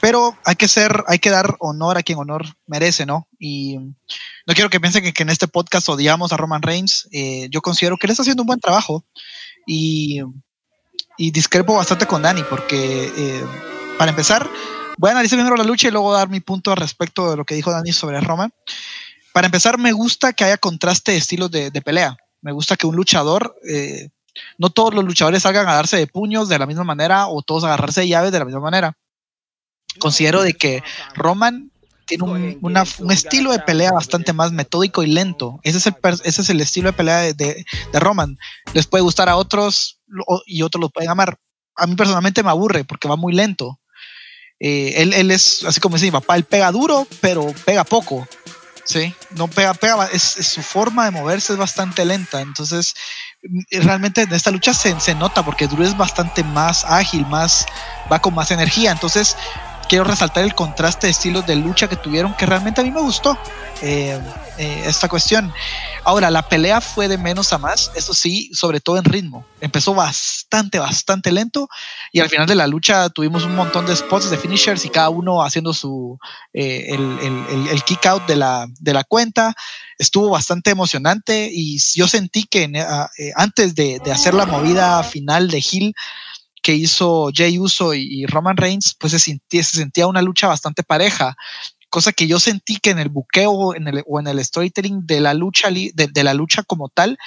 pero 0.00 0.36
hay 0.44 0.56
que 0.56 0.68
ser, 0.68 1.04
hay 1.08 1.18
que 1.18 1.30
dar 1.30 1.56
honor 1.58 1.98
a 1.98 2.02
quien 2.02 2.18
honor 2.18 2.44
merece, 2.66 3.06
¿no? 3.06 3.28
Y 3.38 3.78
no 3.78 4.54
quiero 4.54 4.70
que 4.70 4.80
piensen 4.80 5.12
que, 5.12 5.22
en 5.22 5.30
este 5.30 5.48
podcast 5.48 5.88
odiamos 5.88 6.32
a 6.32 6.36
Roman 6.36 6.62
Reigns. 6.62 7.08
Eh, 7.12 7.48
yo 7.50 7.60
considero 7.62 7.96
que 7.96 8.06
él 8.06 8.10
está 8.12 8.22
haciendo 8.22 8.42
un 8.42 8.48
buen 8.48 8.60
trabajo 8.60 9.04
y, 9.66 10.22
discrepo 11.18 11.74
bastante 11.74 12.06
con 12.06 12.22
Dani, 12.22 12.42
porque 12.48 13.12
eh, 13.16 13.44
para 13.98 14.10
empezar, 14.10 14.48
voy 14.98 15.08
a 15.08 15.12
analizar 15.12 15.38
primero 15.38 15.56
la 15.56 15.64
lucha 15.64 15.88
y 15.88 15.90
luego 15.90 16.12
dar 16.12 16.28
mi 16.28 16.40
punto 16.40 16.70
al 16.70 16.76
respecto 16.76 17.30
de 17.30 17.36
lo 17.36 17.44
que 17.44 17.54
dijo 17.54 17.70
Dani 17.70 17.92
sobre 17.92 18.20
Roman. 18.20 18.52
Para 19.32 19.46
empezar, 19.46 19.78
me 19.78 19.92
gusta 19.92 20.32
que 20.32 20.44
haya 20.44 20.58
contraste 20.58 21.12
de 21.12 21.18
estilos 21.18 21.50
de, 21.50 21.70
pelea. 21.82 22.16
Me 22.40 22.52
gusta 22.52 22.76
que 22.76 22.86
un 22.86 22.94
luchador, 22.94 23.56
eh, 23.68 24.10
no 24.58 24.70
todos 24.70 24.94
los 24.94 25.04
luchadores 25.04 25.42
salgan 25.42 25.68
a 25.68 25.74
darse 25.74 25.96
de 25.96 26.06
puños 26.06 26.48
de 26.48 26.58
la 26.58 26.66
misma 26.66 26.84
manera 26.84 27.26
o 27.28 27.42
todos 27.42 27.64
agarrarse 27.64 28.02
de 28.02 28.08
llaves 28.08 28.32
de 28.32 28.38
la 28.38 28.44
misma 28.44 28.60
manera 28.60 28.96
considero 29.98 30.42
de 30.42 30.54
que 30.54 30.82
Roman 31.14 31.70
tiene 32.06 32.24
un, 32.24 33.10
estilo 33.10 33.52
de 33.52 33.60
pelea 33.60 33.92
bastante 33.92 34.32
más 34.32 34.52
metódico 34.52 35.02
y 35.02 35.06
lento. 35.06 35.60
Ese 35.62 35.78
es 35.78 35.86
el, 35.86 35.94
ese 36.24 36.42
es 36.42 36.50
el 36.50 36.60
estilo 36.60 36.90
de 36.90 36.96
pelea 36.96 37.32
de, 37.32 37.64
Roman. 37.94 38.38
Les 38.72 38.86
puede 38.86 39.02
gustar 39.02 39.28
a 39.28 39.36
otros 39.36 40.00
y 40.46 40.62
otros 40.62 40.80
lo 40.80 40.90
pueden 40.90 41.10
amar. 41.10 41.38
A 41.76 41.86
mí 41.86 41.96
personalmente 41.96 42.42
me 42.42 42.50
aburre 42.50 42.84
porque 42.84 43.08
va 43.08 43.16
muy 43.16 43.32
lento. 43.32 43.80
Eh, 44.60 44.94
él, 44.96 45.30
es, 45.30 45.64
así 45.64 45.80
como 45.80 45.96
dice 45.96 46.06
mi 46.06 46.12
papá, 46.12 46.36
él 46.36 46.44
pega 46.44 46.70
duro, 46.70 47.06
pero 47.20 47.52
pega 47.64 47.84
poco. 47.84 48.26
Sí, 48.84 49.14
no 49.30 49.48
pega, 49.48 49.72
pega, 49.72 50.06
es, 50.12 50.22
su 50.22 50.62
forma 50.62 51.06
de 51.06 51.10
moverse 51.10 51.54
es 51.54 51.58
bastante 51.58 52.04
lenta. 52.04 52.42
Entonces, 52.42 52.94
realmente 53.70 54.22
en 54.22 54.32
esta 54.32 54.50
lucha 54.50 54.74
se, 54.74 54.98
se 55.00 55.14
nota 55.14 55.42
porque 55.42 55.66
Drew 55.66 55.84
es 55.84 55.96
bastante 55.96 56.44
más 56.44 56.84
ágil, 56.84 57.26
más, 57.26 57.64
va 58.12 58.20
con 58.20 58.34
más 58.34 58.50
energía. 58.50 58.92
Entonces, 58.92 59.36
quiero 59.88 60.04
resaltar 60.04 60.44
el 60.44 60.54
contraste 60.54 61.06
de 61.06 61.12
estilos 61.12 61.46
de 61.46 61.56
lucha 61.56 61.88
que 61.88 61.96
tuvieron, 61.96 62.34
que 62.34 62.46
realmente 62.46 62.80
a 62.80 62.84
mí 62.84 62.90
me 62.90 63.00
gustó 63.00 63.38
eh, 63.82 64.18
eh, 64.56 64.82
esta 64.86 65.08
cuestión. 65.08 65.52
Ahora, 66.04 66.30
la 66.30 66.48
pelea 66.48 66.80
fue 66.80 67.08
de 67.08 67.18
menos 67.18 67.52
a 67.52 67.58
más, 67.58 67.90
eso 67.94 68.14
sí, 68.14 68.50
sobre 68.52 68.80
todo 68.80 68.98
en 68.98 69.04
ritmo. 69.04 69.44
Empezó 69.60 69.94
bastante, 69.94 70.78
bastante 70.78 71.32
lento 71.32 71.68
y 72.12 72.20
al 72.20 72.28
final 72.28 72.46
de 72.46 72.54
la 72.54 72.66
lucha 72.66 73.08
tuvimos 73.10 73.44
un 73.44 73.54
montón 73.54 73.86
de 73.86 73.96
spots 73.96 74.30
de 74.30 74.38
finishers 74.38 74.84
y 74.84 74.90
cada 74.90 75.08
uno 75.08 75.42
haciendo 75.42 75.74
su, 75.74 76.18
eh, 76.52 76.86
el, 76.90 77.82
kick 77.84 78.06
out 78.06 78.26
de 78.26 78.36
la, 78.36 78.66
de 78.80 78.92
la 78.92 79.04
cuenta. 79.04 79.54
Estuvo 79.98 80.30
bastante 80.30 80.70
emocionante 80.70 81.50
y 81.52 81.78
yo 81.94 82.08
sentí 82.08 82.44
que 82.44 82.70
antes 83.36 83.74
de, 83.74 84.00
de 84.04 84.12
hacer 84.12 84.34
la 84.34 84.46
movida 84.46 85.02
final 85.02 85.48
de 85.48 85.64
Hill, 85.70 85.94
que 86.64 86.74
hizo 86.74 87.28
Jay 87.32 87.58
Uso 87.58 87.92
y, 87.92 88.24
Roman 88.24 88.56
Reigns, 88.56 88.96
pues 88.98 89.12
se 89.12 89.18
sentía, 89.18 89.62
se 89.62 89.76
sentía 89.76 90.06
una 90.06 90.22
lucha 90.22 90.48
bastante 90.48 90.82
pareja, 90.82 91.36
cosa 91.90 92.10
que 92.10 92.26
yo 92.26 92.40
sentí 92.40 92.78
que 92.78 92.88
en 92.88 92.98
el 92.98 93.10
buqueo 93.10 93.74
en 93.74 93.86
el, 93.86 94.02
o 94.06 94.18
en 94.18 94.26
el 94.28 94.42
storytelling 94.42 95.06
de 95.06 95.20
la 95.20 95.34
lucha, 95.34 95.68
de, 95.70 96.24
la 96.24 96.32
lucha 96.32 96.62
como 96.62 96.88
tal, 96.88 97.18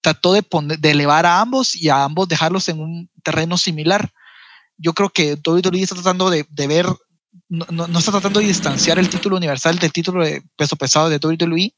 trató 0.00 0.32
de, 0.32 0.44
poner, 0.44 0.78
de 0.78 0.92
elevar 0.92 1.26
a 1.26 1.40
ambos 1.40 1.74
y 1.74 1.88
a 1.88 2.04
ambos 2.04 2.28
dejarlos 2.28 2.68
en 2.68 2.78
un 2.78 3.10
terreno 3.24 3.58
similar. 3.58 4.12
Yo 4.76 4.94
creo 4.94 5.10
que 5.10 5.36
WWE 5.44 5.82
está 5.82 5.96
tratando 5.96 6.30
de 6.30 6.66
ver 6.68 6.86
no, 7.48 7.86
no, 7.88 7.98
está 7.98 8.10
tratando 8.10 8.40
de 8.40 8.46
distanciar 8.46 8.98
el 8.98 9.08
título 9.08 9.36
universal 9.36 9.78
del 9.78 9.92
título 9.92 10.24
de 10.24 10.42
peso 10.56 10.76
pesado 10.76 11.08
de 11.08 11.18
WWE. 11.18 11.72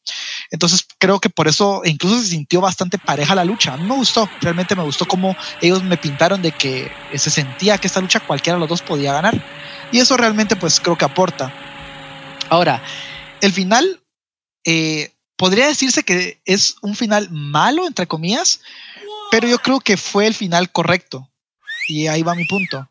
Entonces 0.51 0.87
creo 0.99 1.21
que 1.21 1.31
por 1.31 1.49
eso 1.49 1.83
incluso 1.85 2.21
se 2.21 2.29
sintió 2.29 2.61
bastante 2.61 2.99
pareja 2.99 3.35
la 3.35 3.45
lucha. 3.45 3.75
A 3.75 3.77
mí 3.77 3.85
me 3.87 3.95
gustó, 3.95 4.29
realmente 4.41 4.77
me 4.77 4.83
gustó 4.83 5.07
cómo 5.07 5.37
ellos 5.61 5.83
me 5.83 5.97
pintaron 5.97 6.41
de 6.43 6.53
que 6.53 6.91
se 7.15 7.31
sentía 7.31 7.79
que 7.79 7.87
esta 7.87 8.01
lucha 8.01 8.21
cualquiera 8.21 8.57
de 8.57 8.61
los 8.61 8.69
dos 8.69 8.83
podía 8.83 9.13
ganar. 9.13 9.43
Y 9.91 9.99
eso 9.99 10.17
realmente 10.17 10.57
pues 10.57 10.81
creo 10.81 10.97
que 10.97 11.05
aporta. 11.05 11.53
Ahora, 12.49 12.83
el 13.41 13.53
final 13.53 14.01
eh, 14.65 15.13
podría 15.37 15.67
decirse 15.67 16.03
que 16.03 16.41
es 16.45 16.77
un 16.83 16.95
final 16.95 17.29
malo, 17.31 17.87
entre 17.87 18.07
comillas, 18.07 18.61
pero 19.31 19.49
yo 19.49 19.59
creo 19.59 19.81
que 19.81 19.97
fue 19.97 20.27
el 20.27 20.35
final 20.35 20.71
correcto. 20.71 21.29
Y 21.89 22.07
ahí 22.07 22.23
va 22.23 22.35
mi 22.35 22.45
punto. 22.45 22.89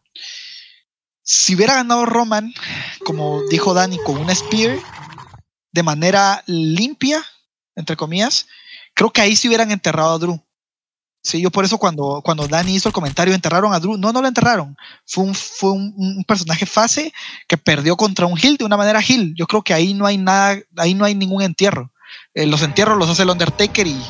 Si 1.23 1.55
hubiera 1.55 1.75
ganado 1.75 2.05
Roman, 2.05 2.53
como 3.05 3.41
dijo 3.49 3.73
Dani, 3.73 3.97
con 3.99 4.17
un 4.17 4.33
Spear, 4.35 4.77
de 5.71 5.83
manera 5.83 6.43
limpia, 6.47 7.23
entre 7.75 7.95
comillas, 7.95 8.47
creo 8.93 9.11
que 9.11 9.21
ahí 9.21 9.35
se 9.35 9.47
hubieran 9.47 9.71
enterrado 9.71 10.13
a 10.13 10.17
Drew. 10.17 10.41
Sí, 11.23 11.39
yo 11.39 11.51
por 11.51 11.63
eso 11.63 11.77
cuando, 11.77 12.21
cuando 12.25 12.47
Dani 12.47 12.73
hizo 12.73 12.89
el 12.89 12.93
comentario, 12.93 13.35
enterraron 13.35 13.73
a 13.73 13.79
Drew. 13.79 13.95
No, 13.95 14.11
no 14.11 14.21
lo 14.21 14.27
enterraron. 14.27 14.75
Fue 15.05 15.23
un, 15.23 15.35
fue 15.35 15.71
un, 15.71 16.23
personaje 16.27 16.65
fase 16.65 17.13
que 17.47 17.57
perdió 17.57 17.95
contra 17.95 18.25
un 18.25 18.39
Hill 18.41 18.57
de 18.57 18.65
una 18.65 18.77
manera 18.77 19.03
Hill. 19.07 19.35
Yo 19.37 19.45
creo 19.45 19.61
que 19.61 19.73
ahí 19.73 19.93
no 19.93 20.07
hay 20.07 20.17
nada, 20.17 20.57
ahí 20.77 20.95
no 20.95 21.05
hay 21.05 21.13
ningún 21.13 21.43
entierro. 21.43 21.91
Eh, 22.33 22.47
los 22.47 22.63
entierros 22.63 22.97
los 22.97 23.09
hace 23.09 23.21
el 23.21 23.29
Undertaker 23.29 23.85
y 23.85 24.01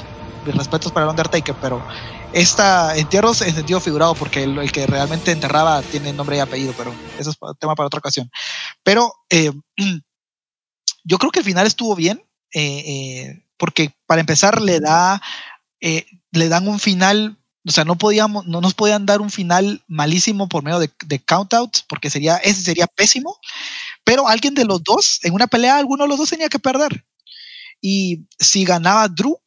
mis 0.46 0.56
respetos 0.56 0.92
para 0.94 1.06
el 1.06 1.10
Undertaker, 1.10 1.56
pero 1.62 1.86
esta 2.34 2.96
entierros 2.96 3.42
en 3.42 3.54
sentido 3.54 3.80
figurado, 3.80 4.16
porque 4.16 4.44
el, 4.44 4.72
que 4.72 4.88
realmente 4.88 5.32
enterraba 5.32 5.82
tiene 5.82 6.14
nombre 6.14 6.38
y 6.38 6.40
apellido, 6.40 6.74
pero 6.78 6.94
eso 7.20 7.32
es 7.32 7.38
tema 7.60 7.76
para 7.76 7.88
otra 7.88 8.00
ocasión. 8.00 8.32
Pero 8.84 9.14
eh, 9.30 9.52
yo 11.04 11.18
creo 11.18 11.32
que 11.32 11.40
el 11.40 11.46
final 11.46 11.68
estuvo 11.68 11.96
bien, 11.96 12.24
eh, 12.54 12.84
eh, 12.86 13.46
porque 13.58 13.94
para 14.06 14.22
empezar 14.22 14.62
le 14.62 14.80
da, 14.80 15.22
le 15.80 16.50
dan 16.50 16.68
un 16.68 16.80
final, 16.80 17.38
o 17.68 17.72
sea, 17.72 17.86
no 17.86 17.98
podíamos, 17.98 18.46
no 18.48 18.62
nos 18.62 18.74
podían 18.74 19.06
dar 19.06 19.22
un 19.22 19.30
final 19.30 19.84
malísimo 19.88 20.50
por 20.50 20.64
medio 20.64 20.80
de, 20.80 20.90
de 21.06 21.20
countouts, 21.20 21.84
porque 21.88 22.10
sería, 22.10 22.38
ese 22.38 22.62
sería 22.62 22.88
pésimo. 22.88 23.38
Pero 24.04 24.28
alguien 24.28 24.56
de 24.56 24.66
los 24.66 24.84
dos, 24.84 25.20
en 25.24 25.34
una 25.34 25.48
pelea, 25.48 25.78
alguno 25.78 26.06
de 26.06 26.10
los 26.10 26.18
dos 26.18 26.30
tenía 26.30 26.50
que 26.50 26.60
perder. 26.60 27.06
Y 27.82 28.28
si 28.40 28.64
ganaba 28.64 29.08
Drew, 29.08 29.40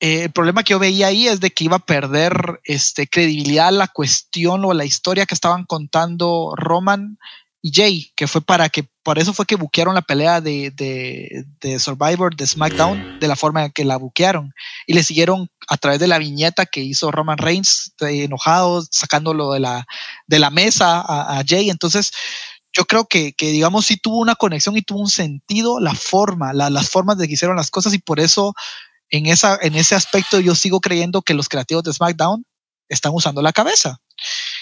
eh, 0.00 0.24
el 0.24 0.32
problema 0.32 0.62
que 0.62 0.72
yo 0.72 0.78
veía 0.78 1.08
ahí 1.08 1.26
es 1.26 1.40
de 1.40 1.50
que 1.50 1.64
iba 1.64 1.76
a 1.76 1.86
perder 1.86 2.60
este, 2.64 3.08
credibilidad 3.08 3.72
la 3.72 3.88
cuestión 3.88 4.64
o 4.64 4.72
la 4.72 4.84
historia 4.84 5.26
que 5.26 5.34
estaban 5.34 5.64
contando 5.64 6.52
Roman 6.56 7.18
y 7.60 7.72
Jay, 7.74 8.12
que 8.14 8.28
fue 8.28 8.40
para 8.40 8.68
que, 8.68 8.88
por 9.02 9.18
eso 9.18 9.34
fue 9.34 9.44
que 9.44 9.56
buquearon 9.56 9.96
la 9.96 10.02
pelea 10.02 10.40
de, 10.40 10.70
de, 11.60 11.78
Survivor 11.80 12.36
de 12.36 12.46
SmackDown 12.46 13.18
de 13.18 13.26
la 13.26 13.34
forma 13.34 13.64
en 13.64 13.72
que 13.72 13.84
la 13.84 13.96
buquearon. 13.96 14.54
Y 14.86 14.92
le 14.92 15.02
siguieron 15.02 15.50
a 15.68 15.76
través 15.76 15.98
de 15.98 16.06
la 16.06 16.18
viñeta 16.18 16.66
que 16.66 16.80
hizo 16.80 17.10
Roman 17.10 17.38
Reigns, 17.38 17.92
enojado, 18.00 18.86
sacándolo 18.90 19.52
de 19.52 19.60
la, 19.60 19.86
de 20.28 20.38
la 20.38 20.50
mesa 20.50 21.00
a, 21.00 21.42
Jay. 21.44 21.68
Entonces, 21.68 22.12
yo 22.72 22.84
creo 22.84 23.06
que, 23.06 23.32
que, 23.32 23.50
digamos, 23.50 23.86
sí 23.86 23.96
tuvo 23.96 24.18
una 24.18 24.36
conexión 24.36 24.76
y 24.76 24.82
tuvo 24.82 25.00
un 25.00 25.10
sentido 25.10 25.80
la 25.80 25.94
forma, 25.94 26.52
las 26.52 26.88
formas 26.90 27.18
de 27.18 27.26
que 27.26 27.34
hicieron 27.34 27.56
las 27.56 27.70
cosas 27.70 27.92
y 27.92 27.98
por 27.98 28.20
eso 28.20 28.54
en, 29.10 29.26
esa, 29.26 29.58
en 29.62 29.74
ese 29.74 29.94
aspecto 29.94 30.40
yo 30.40 30.54
sigo 30.54 30.80
creyendo 30.80 31.22
que 31.22 31.34
los 31.34 31.48
creativos 31.48 31.84
de 31.84 31.92
SmackDown 31.92 32.44
están 32.88 33.12
usando 33.14 33.42
la 33.42 33.52
cabeza. 33.52 34.00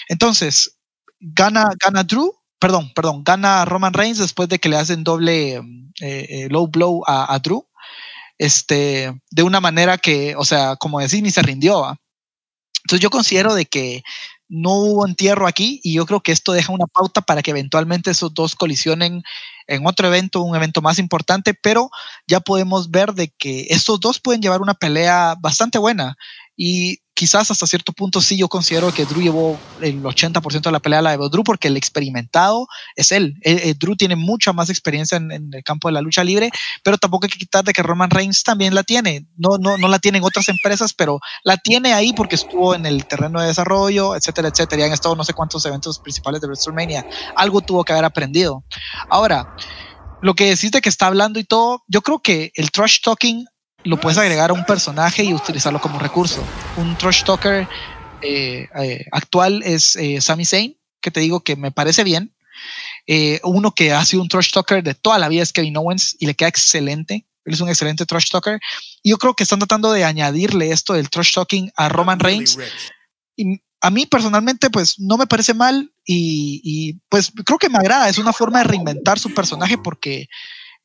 Entonces, 0.09 0.77
gana, 1.19 1.69
gana 1.79 2.03
Drew, 2.03 2.33
perdón, 2.59 2.91
perdón, 2.93 3.23
gana 3.23 3.65
Roman 3.65 3.93
Reigns 3.93 4.17
después 4.17 4.49
de 4.49 4.59
que 4.59 4.69
le 4.69 4.77
hacen 4.77 5.03
doble 5.03 5.55
eh, 5.55 5.61
eh, 6.01 6.47
low 6.49 6.67
blow 6.67 7.03
a, 7.07 7.37
Drew, 7.39 7.67
este, 8.37 9.13
de 9.31 9.43
una 9.43 9.59
manera 9.59 9.97
que, 9.97 10.35
o 10.35 10.45
sea, 10.45 10.75
como 10.75 10.99
decir, 10.99 11.23
ni 11.23 11.31
se 11.31 11.41
rindió. 11.41 11.97
Entonces 12.83 13.01
yo 13.01 13.09
considero 13.09 13.53
de 13.53 13.65
que 13.65 14.03
no 14.49 14.75
hubo 14.75 15.05
entierro 15.05 15.47
aquí 15.47 15.81
y 15.83 15.93
yo 15.93 16.05
creo 16.05 16.21
que 16.21 16.31
esto 16.31 16.53
deja 16.53 16.71
una 16.71 16.85
pauta 16.87 17.21
para 17.21 17.41
que 17.41 17.51
eventualmente 17.51 18.11
esos 18.11 18.33
dos 18.33 18.55
colisionen 18.55 19.23
en 19.67 19.85
otro 19.85 20.07
evento, 20.07 20.41
un 20.41 20.55
evento 20.55 20.81
más 20.81 20.99
importante, 20.99 21.53
pero 21.53 21.89
ya 22.27 22.39
podemos 22.39 22.89
ver 22.89 23.13
de 23.13 23.29
que 23.29 23.67
estos 23.69 23.99
dos 23.99 24.19
pueden 24.19 24.41
llevar 24.41 24.61
una 24.61 24.73
pelea 24.73 25.35
bastante 25.39 25.77
buena. 25.77 26.17
Y 26.55 27.01
quizás 27.17 27.49
hasta 27.49 27.65
cierto 27.65 27.93
punto 27.93 28.21
sí 28.21 28.37
yo 28.37 28.47
considero 28.47 28.93
que 28.93 29.03
Drew 29.05 29.23
llevó 29.23 29.59
el 29.81 30.03
80% 30.03 30.61
de 30.61 30.71
la 30.71 30.79
pelea 30.79 31.01
la 31.01 31.17
de 31.17 31.29
Drew 31.29 31.43
porque 31.43 31.67
el 31.67 31.75
experimentado 31.75 32.67
es 32.95 33.11
él. 33.11 33.33
Eh, 33.41 33.59
eh, 33.63 33.73
Drew 33.73 33.95
tiene 33.95 34.15
mucha 34.15 34.53
más 34.53 34.69
experiencia 34.69 35.17
en, 35.17 35.31
el 35.31 35.63
campo 35.63 35.87
de 35.87 35.93
la 35.93 36.01
lucha 36.01 36.23
libre, 36.23 36.51
pero 36.83 36.99
tampoco 36.99 37.25
hay 37.25 37.31
que 37.31 37.39
quitar 37.39 37.63
de 37.63 37.73
que 37.73 37.81
Roman 37.81 38.11
Reigns 38.11 38.43
también 38.43 38.75
la 38.75 38.83
tiene. 38.83 39.25
No, 39.35 39.57
no, 39.57 39.79
no 39.79 39.87
la 39.87 39.97
tienen 39.97 40.23
otras 40.23 40.47
empresas, 40.47 40.93
pero 40.93 41.19
la 41.43 41.57
tiene 41.57 41.91
ahí 41.91 42.13
porque 42.13 42.35
estuvo 42.35 42.75
en 42.75 42.85
el 42.85 43.07
terreno 43.07 43.41
de 43.41 43.47
desarrollo, 43.47 44.15
etcétera, 44.15 44.49
etcétera. 44.49 44.83
Y 44.83 44.85
han 44.85 44.93
estado 44.93 45.15
no 45.15 45.23
sé 45.23 45.33
cuántos 45.33 45.65
eventos 45.65 45.97
principales 45.97 46.39
de 46.39 46.45
WrestleMania. 46.45 47.03
Algo 47.35 47.61
tuvo 47.61 47.83
que 47.83 47.93
haber 47.93 48.05
aprendido. 48.05 48.63
Ahora, 49.09 49.55
lo 50.21 50.35
que 50.35 50.49
decís 50.49 50.69
de 50.69 50.81
que 50.81 50.89
está 50.89 51.07
hablando 51.07 51.39
y 51.39 51.45
todo, 51.45 51.83
yo 51.87 52.01
creo 52.03 52.19
que 52.19 52.51
el 52.53 52.69
trash 52.69 52.99
talking 53.03 53.47
lo 53.87 53.97
puedes 53.97 54.17
agregar 54.17 54.49
a 54.49 54.53
un 54.53 54.65
personaje 54.65 55.23
y 55.23 55.33
utilizarlo 55.33 55.79
como 55.79 55.99
recurso. 55.99 56.43
Un 56.75 56.97
trash 56.97 57.23
talker 57.23 57.67
eh, 58.21 58.67
eh, 58.75 59.05
actual 59.11 59.63
es 59.63 59.95
eh, 59.95 60.19
Sami 60.21 60.45
Zayn, 60.45 60.77
que 61.01 61.11
te 61.11 61.21
digo 61.21 61.41
que 61.41 61.55
me 61.55 61.71
parece 61.71 62.03
bien. 62.03 62.33
uno 63.43 63.71
que 63.71 63.93
ha 63.93 64.03
sido 64.03 64.21
un 64.21 64.27
trash 64.27 64.51
talker 64.51 64.83
de 64.83 64.93
toda 64.93 65.19
la 65.19 65.29
vida 65.29 65.43
es 65.43 65.53
Kevin 65.53 65.77
Owens 65.77 66.15
y 66.19 66.25
le 66.25 66.35
queda 66.35 66.49
excelente. 66.49 67.25
Él 67.45 67.53
es 67.53 67.61
un 67.61 67.69
excelente 67.69 68.05
trash 68.05 68.29
talker. 68.29 68.59
Y 69.01 69.11
yo 69.11 69.17
creo 69.17 69.33
que 69.33 69.43
están 69.43 69.59
tratando 69.59 69.91
de 69.93 70.03
añadirle 70.03 70.71
esto 70.71 70.93
del 70.93 71.09
trash 71.09 71.33
talking 71.33 71.71
a 71.77 71.87
Roman 71.87 72.19
Reigns. 72.19 72.57
Y 73.37 73.61
a 73.79 73.89
mí 73.89 74.05
personalmente, 74.05 74.69
pues 74.69 74.99
no 74.99 75.17
me 75.17 75.27
parece 75.27 75.53
mal 75.53 75.93
y, 76.03 76.59
y, 76.63 76.99
pues 77.07 77.31
creo 77.45 77.57
que 77.57 77.69
me 77.69 77.77
agrada. 77.77 78.09
Es 78.09 78.17
una 78.17 78.33
forma 78.33 78.59
de 78.59 78.65
reinventar 78.65 79.17
su 79.17 79.33
personaje 79.33 79.77
porque 79.77 80.27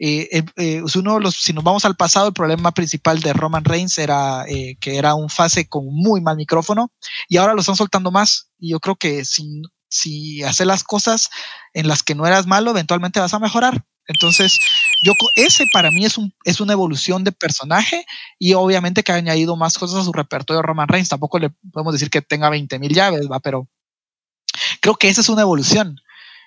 eh, 0.04 0.28
eh, 0.32 0.44
eh, 0.56 0.82
uno 0.96 1.20
los, 1.20 1.36
si 1.36 1.52
nos 1.52 1.62
vamos 1.62 1.84
al 1.84 1.94
pasado, 1.94 2.26
el 2.26 2.32
problema 2.32 2.72
principal 2.72 3.20
de 3.20 3.32
Roman 3.32 3.64
Reigns 3.64 3.98
era 3.98 4.44
que 4.80 4.96
era 4.96 5.14
un 5.14 5.30
fase 5.30 5.68
con 5.68 5.86
muy 5.94 6.20
mal 6.20 6.36
micrófono 6.36 6.90
y 7.28 7.36
ahora 7.36 7.54
lo 7.54 7.60
están 7.60 7.76
soltando 7.76 8.10
más. 8.10 8.50
Y 8.58 8.70
yo 8.70 8.80
creo 8.80 8.96
que 8.96 9.24
si, 9.24 9.62
si 9.88 10.42
haces 10.42 10.66
las 10.66 10.82
cosas 10.82 11.30
en 11.72 11.86
las 11.86 12.02
que 12.02 12.16
no 12.16 12.26
eras 12.26 12.48
malo, 12.48 12.72
eventualmente 12.72 13.20
vas 13.20 13.32
a 13.32 13.38
mejorar. 13.38 13.84
Entonces, 14.08 14.58
yo 15.04 15.12
ese 15.36 15.66
para 15.72 15.92
mí 15.92 16.04
es, 16.04 16.18
un, 16.18 16.34
es 16.44 16.60
una 16.60 16.72
evolución 16.72 17.22
de 17.22 17.30
personaje 17.30 18.04
y 18.40 18.54
obviamente 18.54 19.04
que 19.04 19.12
ha 19.12 19.14
añadido 19.14 19.54
más 19.54 19.78
cosas 19.78 20.00
a 20.00 20.04
su 20.04 20.12
repertorio 20.12 20.62
de 20.62 20.66
Roman 20.66 20.88
Reigns. 20.88 21.10
Tampoco 21.10 21.38
le 21.38 21.50
podemos 21.72 21.92
decir 21.92 22.10
que 22.10 22.22
tenga 22.22 22.50
20 22.50 22.76
mil 22.80 22.92
llaves, 22.92 23.30
¿va? 23.30 23.38
pero 23.38 23.68
creo 24.80 24.96
que 24.96 25.08
esa 25.08 25.20
es 25.20 25.28
una 25.28 25.42
evolución. 25.42 25.96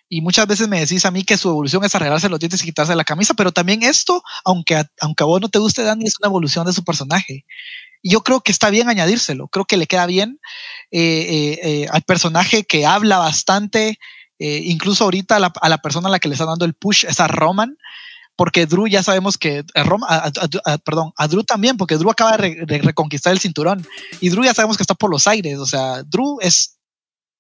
Y 0.08 0.22
muchas 0.22 0.46
veces 0.48 0.68
me 0.68 0.80
decís 0.80 1.06
a 1.06 1.12
mí 1.12 1.24
que 1.24 1.38
su 1.38 1.50
evolución 1.50 1.84
es 1.84 1.96
arreglarse 1.96 2.30
los 2.30 2.40
dientes 2.40 2.62
y 2.62 2.66
quitarse 2.66 2.96
la 2.96 3.04
camisa, 3.04 3.34
pero 3.34 3.52
también 3.52 3.82
esto, 3.82 4.24
aunque 4.44 4.76
a, 4.76 4.92
aunque 5.02 5.24
a 5.24 5.28
vos 5.28 5.42
no 5.42 5.50
te 5.50 5.60
guste 5.60 5.84
Danny, 5.84 6.06
es 6.06 6.20
una 6.20 6.28
evolución 6.28 6.66
de 6.66 6.74
su 6.74 6.84
personaje. 6.84 7.46
Yo 8.04 8.22
creo 8.22 8.42
que 8.42 8.52
está 8.52 8.70
bien 8.70 8.88
añadírselo, 8.88 9.48
creo 9.48 9.66
que 9.66 9.78
le 9.78 9.88
queda 9.88 10.06
bien 10.06 10.40
eh, 10.92 11.00
eh, 11.02 11.60
eh, 11.64 11.88
al 11.92 12.04
personaje 12.04 12.64
que 12.64 12.86
habla 12.86 13.18
bastante, 13.18 13.98
incluso 14.38 15.06
ahorita 15.06 15.38
a 15.38 15.40
la, 15.40 15.54
a 15.60 15.70
la, 15.70 15.80
persona 15.80 16.10
a 16.10 16.12
la 16.12 16.20
que 16.20 16.28
le 16.28 16.36
está 16.36 16.46
dando 16.46 16.66
el 16.66 16.76
push 16.76 17.06
es 17.06 17.20
a 17.20 17.28
Roman, 17.28 17.76
porque 18.36 18.68
Drew 18.68 18.86
ya 18.86 19.02
sabemos 19.02 19.38
que, 19.38 19.64
a, 19.74 20.78
perdón, 20.80 21.14
a 21.18 21.28
Drew 21.28 21.44
también, 21.44 21.78
porque 21.78 21.96
Drew 21.96 22.12
acaba 22.12 22.38
de, 22.38 22.66
de 22.66 22.78
reconquistar 22.80 23.34
el 23.34 23.40
cinturón 23.40 23.88
y 24.20 24.30
Drew 24.30 24.44
ya 24.44 24.54
sabemos 24.54 24.78
que 24.78 24.84
está 24.84 24.94
por 24.94 25.10
los 25.10 25.26
aires, 25.26 25.58
o 25.58 25.66
sea, 25.66 26.04
Drew 26.04 26.38
es 26.42 26.75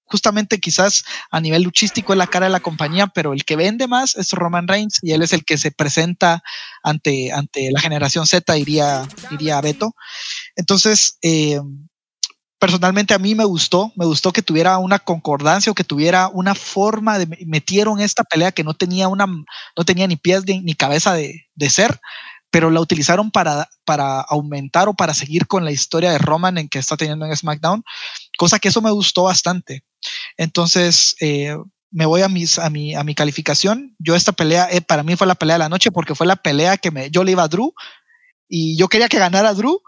justamente 0.05 0.59
quizás 0.59 1.03
a 1.31 1.41
nivel 1.41 1.63
luchístico 1.63 2.13
es 2.13 2.17
la 2.17 2.27
cara 2.27 2.45
de 2.45 2.51
la 2.51 2.59
compañía, 2.59 3.07
pero 3.07 3.33
el 3.33 3.43
que 3.43 3.55
vende 3.55 3.87
más 3.87 4.15
es 4.15 4.31
Roman 4.31 4.67
Reigns 4.67 4.99
y 5.01 5.11
él 5.11 5.21
es 5.21 5.33
el 5.33 5.43
que 5.43 5.57
se 5.57 5.71
presenta 5.71 6.43
ante, 6.83 7.31
ante 7.31 7.71
la 7.71 7.79
generación 7.79 8.25
Z, 8.25 8.53
diría, 8.53 9.07
diría 9.29 9.61
Beto. 9.61 9.95
Entonces, 10.55 11.17
eh, 11.21 11.59
personalmente 12.59 13.13
a 13.13 13.19
mí 13.19 13.35
me 13.35 13.45
gustó, 13.45 13.91
me 13.95 14.05
gustó 14.05 14.31
que 14.31 14.41
tuviera 14.41 14.77
una 14.77 14.99
concordancia 14.99 15.71
o 15.71 15.75
que 15.75 15.83
tuviera 15.83 16.29
una 16.29 16.55
forma 16.55 17.19
de 17.19 17.27
metieron 17.45 17.99
esta 17.99 18.23
pelea 18.23 18.51
que 18.51 18.63
no 18.63 18.73
tenía 18.73 19.07
una, 19.07 19.25
no 19.25 19.85
tenía 19.85 20.07
ni 20.07 20.15
pies 20.15 20.43
ni 20.45 20.73
cabeza 20.73 21.13
de, 21.13 21.45
de 21.53 21.69
ser, 21.69 21.99
pero 22.55 22.71
la 22.71 22.79
utilizaron 22.79 23.31
para, 23.31 23.67
para 23.83 24.21
aumentar 24.21 24.87
o 24.87 24.93
para 24.93 25.13
seguir 25.13 25.45
con 25.45 25.65
la 25.65 25.71
historia 25.71 26.11
de 26.11 26.17
Roman 26.17 26.57
en 26.57 26.69
que 26.69 26.79
está 26.79 26.95
teniendo 26.95 27.25
en 27.25 27.35
SmackDown, 27.35 27.83
cosa 28.37 28.59
que 28.59 28.69
eso 28.69 28.81
me 28.81 28.91
gustó 28.91 29.23
bastante. 29.23 29.83
Entonces, 30.37 31.15
eh, 31.21 31.55
me 31.91 32.05
voy 32.05 32.21
a, 32.21 32.29
mis, 32.29 32.59
a, 32.59 32.69
mi, 32.69 32.95
a 32.95 33.03
mi 33.03 33.15
calificación. 33.15 33.95
Yo 33.99 34.15
esta 34.15 34.31
pelea, 34.31 34.67
eh, 34.71 34.81
para 34.81 35.03
mí 35.03 35.15
fue 35.15 35.27
la 35.27 35.35
pelea 35.35 35.55
de 35.55 35.59
la 35.59 35.69
noche 35.69 35.91
porque 35.91 36.15
fue 36.15 36.27
la 36.27 36.35
pelea 36.35 36.77
que 36.77 36.91
me, 36.91 37.09
yo 37.09 37.23
le 37.23 37.31
iba 37.31 37.43
a 37.43 37.47
Drew 37.47 37.73
y 38.49 38.77
yo 38.77 38.87
quería 38.87 39.09
que 39.09 39.19
ganara 39.19 39.53
Drew 39.53 39.81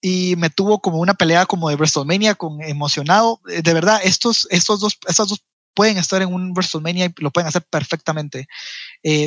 y 0.00 0.36
me 0.36 0.48
tuvo 0.48 0.80
como 0.80 0.98
una 0.98 1.14
pelea 1.14 1.46
como 1.46 1.68
de 1.68 1.74
WrestleMania 1.76 2.34
con 2.34 2.62
emocionado. 2.62 3.40
Eh, 3.48 3.62
de 3.62 3.74
verdad, 3.74 4.00
estos, 4.04 4.46
estos 4.50 4.80
dos, 4.80 4.98
estas 5.06 5.28
dos 5.28 5.44
pueden 5.74 5.98
estar 5.98 6.22
en 6.22 6.32
un 6.32 6.52
WrestleMania 6.52 7.06
y 7.06 7.14
lo 7.18 7.30
pueden 7.30 7.48
hacer 7.48 7.62
perfectamente. 7.62 8.48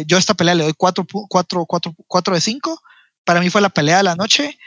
yo 0.06 0.18
esta 0.18 0.34
pelea 0.34 0.56
le 0.56 0.64
doy 0.66 0.74
4, 0.74 1.06
4, 1.30 1.66
4, 1.66 1.96
4 2.08 2.36
de 2.36 2.42
5. 2.42 2.82
Para 3.24 3.40
mí 3.40 3.50
fue 3.50 3.62
la 3.62 3.70
pelea 3.70 3.98
de 3.98 4.04
la 4.04 4.16
noche. 4.16 4.58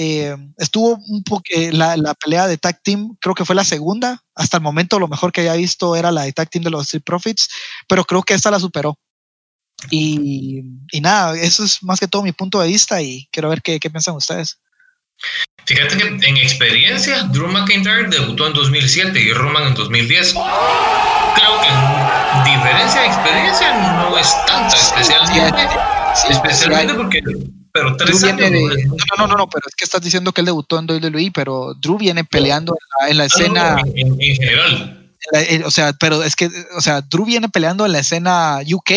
Eh, 0.00 0.36
estuvo 0.58 0.96
un 1.08 1.24
poco 1.24 1.42
eh, 1.50 1.72
la, 1.72 1.96
la, 1.96 2.14
pelea 2.14 2.46
de 2.46 2.56
tag 2.56 2.80
team, 2.84 3.16
creo 3.20 3.34
que 3.34 3.44
fue 3.44 3.56
la 3.56 3.64
segunda. 3.64 4.22
Hasta 4.36 4.58
el 4.58 4.62
momento 4.62 5.00
lo 5.00 5.08
mejor 5.08 5.32
que 5.32 5.40
había 5.40 5.54
visto 5.54 5.96
era 5.96 6.12
la 6.12 6.22
de 6.22 6.32
tag 6.32 6.48
team 6.48 6.62
de 6.62 6.70
los 6.70 6.82
Street 6.82 7.02
Profits, 7.04 7.48
pero 7.88 8.04
creo 8.04 8.22
que 8.22 8.34
esta 8.34 8.52
la 8.52 8.60
superó. 8.60 8.96
Y, 9.90 10.62
y, 10.92 11.00
nada, 11.00 11.36
eso 11.36 11.64
es 11.64 11.82
más 11.82 11.98
que 11.98 12.06
todo 12.06 12.22
mi 12.22 12.30
punto 12.30 12.60
de 12.60 12.68
vista 12.68 13.02
y 13.02 13.28
quiero 13.32 13.48
ver 13.48 13.60
qué, 13.60 13.80
qué 13.80 13.90
piensan 13.90 14.14
ustedes. 14.14 14.60
Fíjate 15.66 15.98
que 15.98 16.06
en 16.06 16.36
experiencia, 16.36 17.24
Drew 17.24 17.48
McIntyre 17.48 18.08
debutó 18.08 18.46
en 18.46 18.52
2007 18.52 19.20
y 19.20 19.32
Roman 19.32 19.64
en 19.64 19.74
2010. 19.74 20.32
Creo 20.32 21.60
que 21.60 21.68
en 21.68 22.44
diferencia 22.44 23.00
de 23.00 23.06
experiencia 23.08 23.74
no 23.96 24.16
es 24.16 24.32
tanta, 24.46 24.76
especialmente, 24.76 25.68
especialmente 26.30 26.94
porque 26.94 27.20
pero 27.78 27.96
tres 27.96 28.24
años. 28.24 28.50
no, 29.18 29.26
no, 29.26 29.36
no, 29.36 29.48
pero 29.48 29.62
es 29.66 29.74
que 29.74 29.84
estás 29.84 30.00
diciendo 30.00 30.32
que 30.32 30.40
él 30.40 30.46
debutó 30.46 30.78
en 30.78 30.90
WWE, 30.90 31.30
pero 31.32 31.74
Drew 31.74 31.98
viene 31.98 32.24
peleando 32.24 32.76
en 33.08 33.16
la, 33.16 33.24
escena. 33.24 33.76
en, 33.94 34.18
general. 34.18 35.12
o 35.64 35.70
sea, 35.70 35.92
pero 35.94 36.22
es 36.22 36.34
que, 36.36 36.50
o 36.76 36.80
sea, 36.80 37.00
Drew 37.02 37.24
viene 37.24 37.48
peleando 37.48 37.86
en 37.86 37.92
la 37.92 38.00
escena 38.00 38.60
UK. 38.66 38.92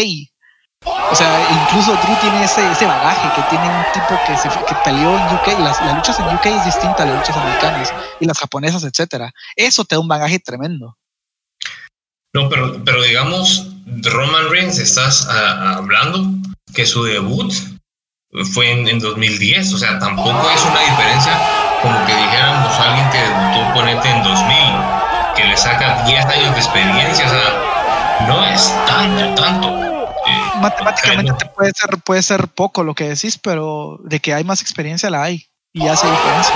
O 0.84 1.16
sea, 1.16 1.48
incluso 1.64 1.92
Drew 1.92 2.16
tiene 2.22 2.44
ese, 2.44 2.72
ese 2.72 2.86
bagaje 2.86 3.30
que 3.36 3.50
tiene 3.50 3.68
un 3.70 3.86
tipo 3.94 4.20
que, 4.26 4.36
se, 4.38 4.50
que 4.50 4.76
peleó 4.84 5.16
en 5.16 5.36
UK. 5.36 5.60
Las, 5.60 5.80
las, 5.82 5.96
luchas 5.96 6.20
en 6.20 6.36
UK 6.36 6.46
es 6.48 6.66
distinta 6.66 7.04
a 7.04 7.06
las 7.06 7.20
luchas 7.20 7.38
americanas 7.38 7.94
y 8.20 8.26
las 8.26 8.40
japonesas, 8.40 8.84
etcétera. 8.84 9.32
Eso 9.56 9.86
te 9.86 9.96
da 9.96 10.00
un 10.00 10.08
bagaje 10.08 10.40
tremendo. 10.40 10.98
No, 12.34 12.50
pero, 12.50 12.84
pero 12.84 13.04
digamos, 13.04 13.68
Roman 14.04 14.50
Reigns, 14.50 14.80
estás 14.80 15.28
ah, 15.30 15.76
hablando 15.78 16.26
que 16.74 16.86
su 16.86 17.04
debut 17.04 17.54
fue 18.54 18.72
en, 18.72 18.88
en, 18.88 19.00
2010, 19.00 19.74
o 19.74 19.78
sea, 19.78 20.00
tampoco 20.00 20.50
es 20.50 20.64
una 20.64 20.80
diferencia 20.80 21.38
como 21.82 22.06
que 22.06 22.16
dijéramos 22.16 22.80
alguien 22.80 23.10
que 23.10 23.18
debutó 23.18 23.74
ponete 23.74 24.10
en 24.10 24.24
2000, 24.24 24.58
que 25.36 25.46
le 25.46 25.58
saca 25.58 26.04
10 26.06 26.26
años 26.26 26.54
de 26.54 26.60
experiencia, 26.60 27.26
o 27.26 27.30
sea, 27.30 28.28
no 28.28 28.46
es 28.46 28.74
tanto, 28.86 29.42
tanto. 29.42 29.68
Eh, 30.28 30.60
Matemáticamente 30.62 31.46
puede 31.56 31.72
ser, 31.76 31.98
puede 32.04 32.24
ser 32.24 32.48
poco 32.48 32.84
lo 32.84 32.94
que 32.94 33.10
decís, 33.10 33.38
pero 33.38 34.00
de 34.04 34.20
que 34.20 34.34
hay 34.34 34.44
más 34.44 34.62
experiencia 34.62 35.10
la 35.10 35.24
hay 35.24 35.48
y 35.74 35.88
hace 35.88 36.08
diferencia. 36.10 36.56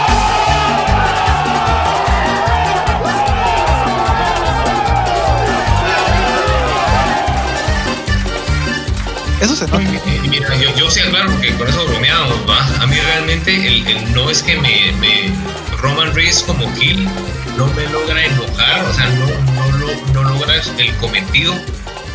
Eso 9.46 9.56
se 9.56 9.68
nota. 9.68 9.80
Mira, 10.30 10.56
yo, 10.62 10.76
yo 10.76 10.90
sí 10.90 11.00
aclaro 11.00 11.40
que 11.40 11.54
con 11.56 11.68
eso 11.68 11.86
bromeábamos, 11.88 12.50
¿va? 12.50 12.66
A 12.82 12.88
mí 12.88 12.96
realmente 12.96 13.68
el, 13.68 13.88
el 13.88 14.14
no 14.14 14.30
es 14.30 14.44
que 14.44 14.58
me, 14.58 14.92
me 15.00 15.32
Roman 15.78 16.14
Reigns 16.14 16.44
como 16.44 16.72
Hill 16.78 17.08
no 17.58 17.68
me 17.74 17.88
logra 17.90 18.26
enojar, 18.26 18.86
o 18.86 18.94
sea, 18.94 19.10
no, 19.10 19.28
no, 19.78 20.14
no 20.14 20.24
logra 20.24 20.56
el 20.56 20.96
cometido 20.98 21.54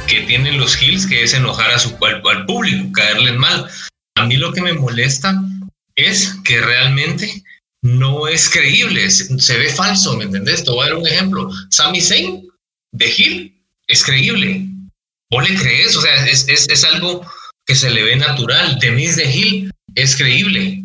que 0.06 0.20
tienen 0.22 0.58
los 0.58 0.80
Hills, 0.80 1.06
que 1.06 1.22
es 1.22 1.32
enojar 1.34 1.70
a 1.70 1.78
su 1.78 1.96
al, 2.04 2.22
al 2.28 2.46
público, 2.46 2.92
caerles 2.92 3.36
mal. 3.36 3.66
A 4.16 4.26
mí 4.26 4.36
lo 4.36 4.52
que 4.52 4.60
me 4.60 4.74
molesta 4.74 5.40
es 5.94 6.34
que 6.44 6.60
realmente 6.60 7.42
no 7.82 8.28
es 8.28 8.48
creíble, 8.48 9.08
se, 9.10 9.38
se 9.38 9.58
ve 9.58 9.70
falso, 9.70 10.16
¿me 10.16 10.24
entendés? 10.24 10.64
Te 10.64 10.70
voy 10.70 10.82
a 10.82 10.90
dar 10.90 10.98
un 10.98 11.06
ejemplo. 11.06 11.50
Sami 11.70 12.00
Zayn 12.00 12.46
de 12.92 13.14
Hill 13.16 13.62
es 13.86 14.04
creíble. 14.04 14.66
¿Vos 15.30 15.48
le 15.48 15.56
crees? 15.56 15.96
O 15.96 16.00
sea, 16.02 16.26
es, 16.26 16.46
es, 16.48 16.68
es 16.68 16.84
algo 16.84 17.24
que 17.66 17.74
se 17.74 17.90
le 17.90 18.02
ve 18.02 18.16
natural. 18.16 18.78
Denise 18.80 19.22
de 19.22 19.30
Hill 19.30 19.70
es 19.94 20.16
creíble. 20.16 20.82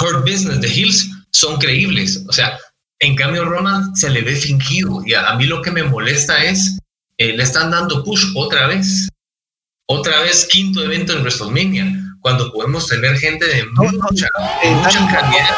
Hurt 0.00 0.20
Business 0.22 0.60
de 0.60 0.68
Hills 0.68 1.08
son 1.32 1.58
creíbles. 1.58 2.22
O 2.28 2.32
sea, 2.32 2.58
en 3.00 3.14
cambio 3.16 3.44
Roman 3.44 3.94
se 3.94 4.10
le 4.10 4.22
ve 4.22 4.34
fingido. 4.34 5.02
Y 5.06 5.14
a, 5.14 5.28
a 5.30 5.36
mí 5.36 5.44
lo 5.46 5.62
que 5.62 5.70
me 5.70 5.84
molesta 5.84 6.42
es, 6.44 6.78
eh, 7.18 7.36
le 7.36 7.42
están 7.42 7.70
dando 7.70 8.02
push 8.02 8.24
otra 8.34 8.66
vez. 8.66 9.08
Otra 9.86 10.20
vez 10.20 10.46
quinto 10.50 10.82
evento 10.82 11.12
en 11.12 11.20
WrestleMania, 11.20 11.92
cuando 12.20 12.50
podemos 12.52 12.88
tener 12.88 13.18
gente 13.18 13.44
de 13.46 13.64
No, 13.74 13.84
no, 13.92 13.98
mucha, 14.10 14.26
Eh, 14.62 14.70
mucha 14.70 14.98
Dani, 14.98 15.12
calidad. 15.12 15.48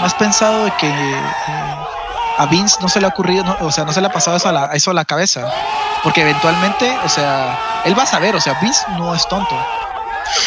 ¿no 0.00 0.06
has 0.06 0.14
pensado 0.14 0.64
de 0.64 0.72
que 0.80 0.88
eh, 0.88 1.20
a 2.38 2.46
Vince 2.46 2.76
no 2.80 2.88
se 2.88 3.00
le 3.00 3.06
ha 3.06 3.08
ocurrido, 3.08 3.44
no, 3.44 3.56
o 3.60 3.70
sea, 3.72 3.84
no 3.84 3.92
se 3.92 4.00
le 4.00 4.06
ha 4.06 4.12
pasado 4.12 4.36
eso 4.36 4.48
a, 4.48 4.52
la, 4.52 4.66
eso 4.74 4.90
a 4.90 4.94
la 4.94 5.04
cabeza? 5.04 5.44
Porque 6.02 6.20
eventualmente, 6.22 6.98
o 7.02 7.08
sea, 7.08 7.58
él 7.84 7.98
va 7.98 8.04
a 8.04 8.06
saber, 8.06 8.36
o 8.36 8.40
sea, 8.40 8.54
Vince 8.54 8.84
no 8.88 9.14
es 9.14 9.26
tonto. 9.26 9.56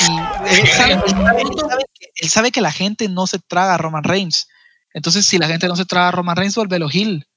Y 0.08 0.18
él 0.46 0.68
sabe, 0.70 0.94
él 0.94 1.02
sabe- 1.08 1.42
él 1.42 1.50
sabe 1.70 1.84
que, 1.94 2.06
él 2.16 2.30
sabe 2.30 2.52
que 2.52 2.62
la 2.62 2.72
gente 2.72 3.08
no 3.10 3.28
se 3.28 3.40
traga 3.40 3.76
a 3.76 3.78
Roman 3.78 4.04
Reigns. 4.04 4.48
Entonces, 4.94 5.26
si 5.26 5.38
la 5.38 5.48
gente 5.48 5.68
no 5.68 5.76
se 5.76 5.86
traga 5.86 6.10
a 6.10 6.12
Roman 6.12 6.36
Reigns, 6.36 6.56
vuelve 6.56 6.80
Gil. 6.90 7.28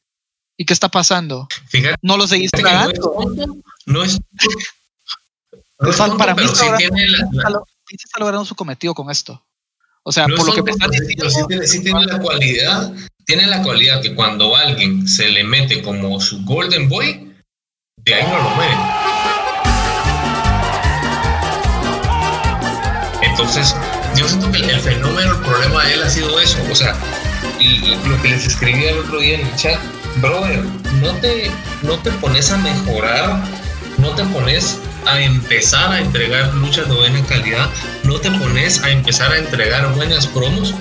¿Y 0.56 0.64
qué 0.66 0.72
está 0.72 0.88
pasando? 0.88 1.48
Fíjate 1.68 1.96
No 2.02 2.16
lo 2.16 2.28
seguís 2.28 2.50
que 2.52 2.62
no 2.62 2.68
es 2.68 2.74
tragando. 2.74 3.14
no 3.86 4.02
es 4.04 4.18
no 5.80 5.90
es 5.90 5.96
Para- 5.96 5.96
tonto, 5.96 6.18
para 6.18 6.34
mí 6.34 6.42
pero 6.42 7.64
está 7.90 8.18
logrando 8.20 8.44
su 8.44 8.54
cometido 8.54 8.94
con 8.94 9.10
esto. 9.10 9.44
O 10.04 10.12
sea, 10.12 10.26
No 10.26 10.36
por 10.36 10.46
lo 10.46 10.54
que 10.54 10.62
me 10.62 10.70
estás 10.70 10.90
diciendo, 10.90 11.30
sí 11.30 11.40
tiene, 11.48 11.66
sí 11.66 11.82
tiene 11.82 12.04
la 12.04 12.18
cualidad, 12.20 12.92
tiene 13.26 13.46
la 13.46 13.62
cualidad 13.62 14.02
que 14.02 14.14
cuando 14.14 14.54
alguien 14.54 15.08
se 15.08 15.28
le 15.28 15.44
mete 15.44 15.82
como 15.82 16.20
su 16.20 16.44
Golden 16.44 16.88
Boy, 16.88 17.32
de 18.04 18.14
ahí 18.14 18.26
no 18.28 18.38
lo 18.38 18.50
mueven. 18.50 18.78
Entonces, 23.22 23.74
yo 24.16 24.28
siento 24.28 24.52
que 24.52 24.58
el, 24.58 24.80
fenómeno, 24.80 25.32
el 25.32 25.38
problema 25.38 25.84
de 25.84 25.94
él 25.94 26.02
ha 26.02 26.10
sido 26.10 26.38
eso. 26.38 26.58
O 26.70 26.74
sea, 26.74 26.94
y 27.58 27.96
lo 28.06 28.20
que 28.20 28.28
les 28.28 28.46
escribí 28.46 28.84
el 28.84 28.98
otro 28.98 29.18
día 29.18 29.40
en 29.40 29.46
el 29.46 29.56
chat, 29.56 29.80
brother, 30.16 30.62
no 31.00 31.12
te, 31.16 31.50
no 31.82 31.98
te 31.98 32.10
pones 32.12 32.50
a 32.50 32.58
mejorar, 32.58 33.42
no 33.98 34.10
te 34.10 34.24
pones 34.24 34.78
a 35.06 35.20
empezar 35.20 35.92
a 35.92 36.00
entregar 36.00 36.52
luchas 36.54 36.88
de 36.88 36.94
buena 36.94 37.24
calidad, 37.24 37.70
no 38.04 38.20
te 38.20 38.30
pones 38.30 38.82
a 38.82 38.90
empezar 38.90 39.32
a 39.32 39.38
entregar 39.38 39.94
buenas 39.94 40.26
promos 40.26 40.74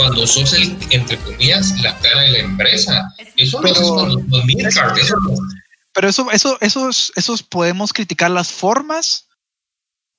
cuando 0.00 0.26
sos 0.26 0.54
el, 0.54 0.74
entre 0.90 1.18
comillas, 1.18 1.78
la 1.82 1.94
cara 1.98 2.22
de 2.22 2.32
la 2.32 2.38
empresa. 2.38 3.14
Eso 3.36 3.58
no 3.58 3.62
Pero- 3.68 3.80
es 3.82 3.88
con 3.88 4.08
los, 4.08 4.28
los 4.28 4.44
midcard, 4.46 4.96
eso 4.98 5.14
no- 5.20 5.34
Pero 5.92 6.08
eso, 6.08 6.30
eso, 6.30 6.56
esos, 6.62 7.12
esos 7.16 7.42
podemos 7.42 7.92
criticar 7.92 8.30
las 8.30 8.50
formas 8.50 9.28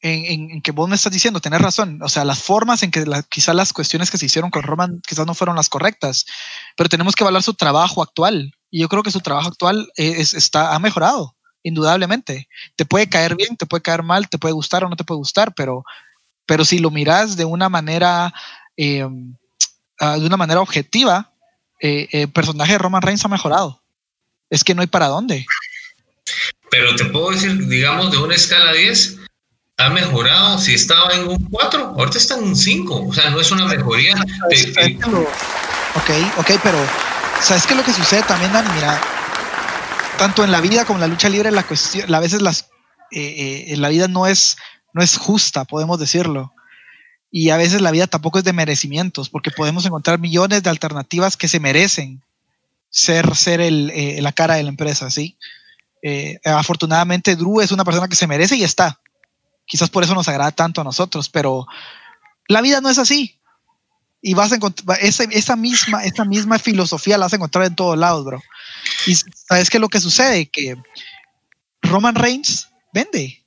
en, 0.02 0.26
en- 0.26 0.52
en 0.52 0.62
que 0.62 0.72
vos 0.72 0.88
me 0.88 0.96
estás 0.96 1.12
diciendo, 1.12 1.40
tenés 1.40 1.62
razón. 1.62 2.00
O 2.04 2.10
sea, 2.10 2.26
las 2.26 2.44
formas 2.44 2.84
en 2.84 2.92
que 2.92 3.06
la- 3.08 3.24
quizás 3.24 3.56
las 3.56 3.74
cuestiones 3.74 4.12
que 4.12 4.20
se 4.20 4.28
hicieron 4.28 4.52
con 4.52 4.62
Roman 4.62 5.02
quizás 5.08 5.26
no 5.26 5.34
fueron 5.34 5.56
las 5.56 5.68
correctas, 5.70 6.26
pero 6.78 6.88
tenemos 6.90 7.16
que 7.16 7.24
evaluar 7.24 7.42
su 7.42 7.56
trabajo 7.56 8.04
actual. 8.04 8.54
Y 8.70 8.82
yo 8.82 8.88
creo 8.88 9.02
que 9.02 9.12
su 9.12 9.22
trabajo 9.22 9.48
actual 9.48 9.92
es, 9.96 10.36
está, 10.36 10.76
ha 10.76 10.80
mejorado, 10.80 11.36
indudablemente. 11.64 12.48
Te 12.76 12.86
puede 12.86 13.10
caer 13.10 13.36
bien, 13.36 13.58
te 13.58 13.66
puede 13.66 13.82
caer 13.82 14.04
mal, 14.04 14.30
te 14.30 14.38
puede 14.38 14.54
gustar 14.54 14.84
o 14.84 14.90
no 14.90 14.96
te 14.96 15.04
puede 15.04 15.18
gustar, 15.18 15.54
pero, 15.56 15.84
pero 16.46 16.66
si 16.66 16.78
lo 16.78 16.92
miras 16.92 17.36
de 17.36 17.46
una 17.46 17.68
manera, 17.70 18.32
eh, 18.78 19.08
ah, 20.02 20.18
de 20.18 20.26
una 20.26 20.36
manera 20.38 20.60
objetiva, 20.60 21.32
eh, 21.80 22.08
el 22.12 22.30
personaje 22.30 22.74
de 22.74 22.78
Roman 22.80 23.02
Reigns 23.02 23.24
ha 23.24 23.30
mejorado. 23.30 23.82
Es 24.50 24.64
que 24.66 24.76
no 24.76 24.82
hay 24.82 24.88
para 24.88 25.08
dónde. 25.08 25.46
Pero 26.70 26.94
te 26.96 27.06
puedo 27.06 27.32
decir, 27.32 27.68
digamos, 27.68 28.12
de 28.12 28.18
una 28.18 28.36
escala 28.36 28.74
10, 28.74 29.18
ha 29.78 29.90
mejorado. 29.90 30.60
Si 30.60 30.74
estaba 30.74 31.14
en 31.14 31.28
un 31.28 31.38
4, 31.50 31.94
ahorita 31.98 32.18
está 32.18 32.36
en 32.38 32.44
un 32.44 32.56
5. 32.56 33.08
O 33.08 33.14
sea, 33.14 33.30
no 33.30 33.40
es 33.40 33.50
una 33.52 33.66
mejoría. 33.66 34.16
Te- 34.50 34.58
¿Sabes 34.58 34.74
te- 34.76 34.98
qué 34.98 35.10
lo- 35.10 35.22
Ok, 35.22 36.10
ok, 36.38 36.52
pero 36.64 36.78
¿sabes 37.42 37.66
qué 37.66 37.74
es 37.74 37.78
lo 37.78 37.84
que 37.86 37.94
sucede 37.94 38.24
también, 38.24 38.54
Dani? 38.54 38.70
Mira, 38.76 39.02
tanto 40.18 40.44
en 40.44 40.52
la 40.52 40.62
vida 40.62 40.86
como 40.86 40.98
en 40.98 41.02
la 41.02 41.08
lucha 41.08 41.28
libre, 41.30 41.52
la 41.52 41.64
cuestión, 41.64 42.14
a 42.14 42.20
veces 42.20 42.42
las, 42.42 42.70
eh, 43.12 43.66
eh, 43.70 43.78
la 43.78 43.90
vida 43.90 44.08
no 44.08 44.26
es, 44.28 44.58
no 44.94 45.02
es 45.04 45.18
justa, 45.18 45.66
podemos 45.66 46.00
decirlo. 46.00 46.54
Y 47.32 47.50
a 47.50 47.58
veces 47.58 47.82
la 47.82 47.92
vida 47.92 48.08
tampoco 48.08 48.40
es 48.40 48.44
de 48.44 48.52
merecimientos, 48.52 49.30
porque 49.30 49.52
podemos 49.52 49.86
encontrar 49.86 50.20
millones 50.20 50.64
de 50.64 50.70
alternativas 50.70 51.38
que 51.38 51.48
se 51.48 51.62
merecen 51.62 52.22
ser, 52.90 53.36
ser 53.36 53.62
el, 53.62 53.90
eh, 53.92 54.22
la 54.22 54.34
cara 54.34 54.56
de 54.56 54.64
la 54.64 54.70
empresa, 54.70 55.10
¿sí? 55.10 55.38
Eh, 56.04 56.40
afortunadamente, 56.44 57.36
Drew 57.36 57.62
es 57.62 57.72
una 57.72 57.86
persona 57.86 58.10
que 58.10 58.16
se 58.16 58.28
merece 58.28 58.58
y 58.58 58.64
está. 58.64 59.00
Quizás 59.66 59.90
por 59.90 60.04
eso 60.04 60.14
nos 60.14 60.28
agrada 60.28 60.52
tanto 60.52 60.82
a 60.82 60.84
nosotros, 60.84 61.30
pero 61.30 61.66
la 62.50 62.62
vida 62.62 62.82
no 62.82 62.90
es 62.90 62.98
así. 62.98 63.40
Y 64.22 64.34
vas 64.34 64.52
a 64.52 64.56
encontrar 64.56 65.00
esa, 65.02 65.24
esa 65.24 65.56
misma, 65.56 66.04
esa 66.04 66.26
misma 66.26 66.60
filosofía 66.60 67.18
la 67.18 67.26
vas 67.26 67.34
a 67.34 67.38
encontrar 67.38 67.66
en 67.66 67.76
todos 67.76 67.98
lados, 67.98 68.26
bro. 68.26 68.42
Y 69.08 69.16
sabes 69.16 69.70
qué 69.70 69.78
es 69.78 69.82
lo 69.82 69.90
que 69.90 70.02
sucede, 70.02 70.50
que 70.50 70.76
Roman 71.82 72.16
Reigns 72.16 72.68
vende. 72.94 73.44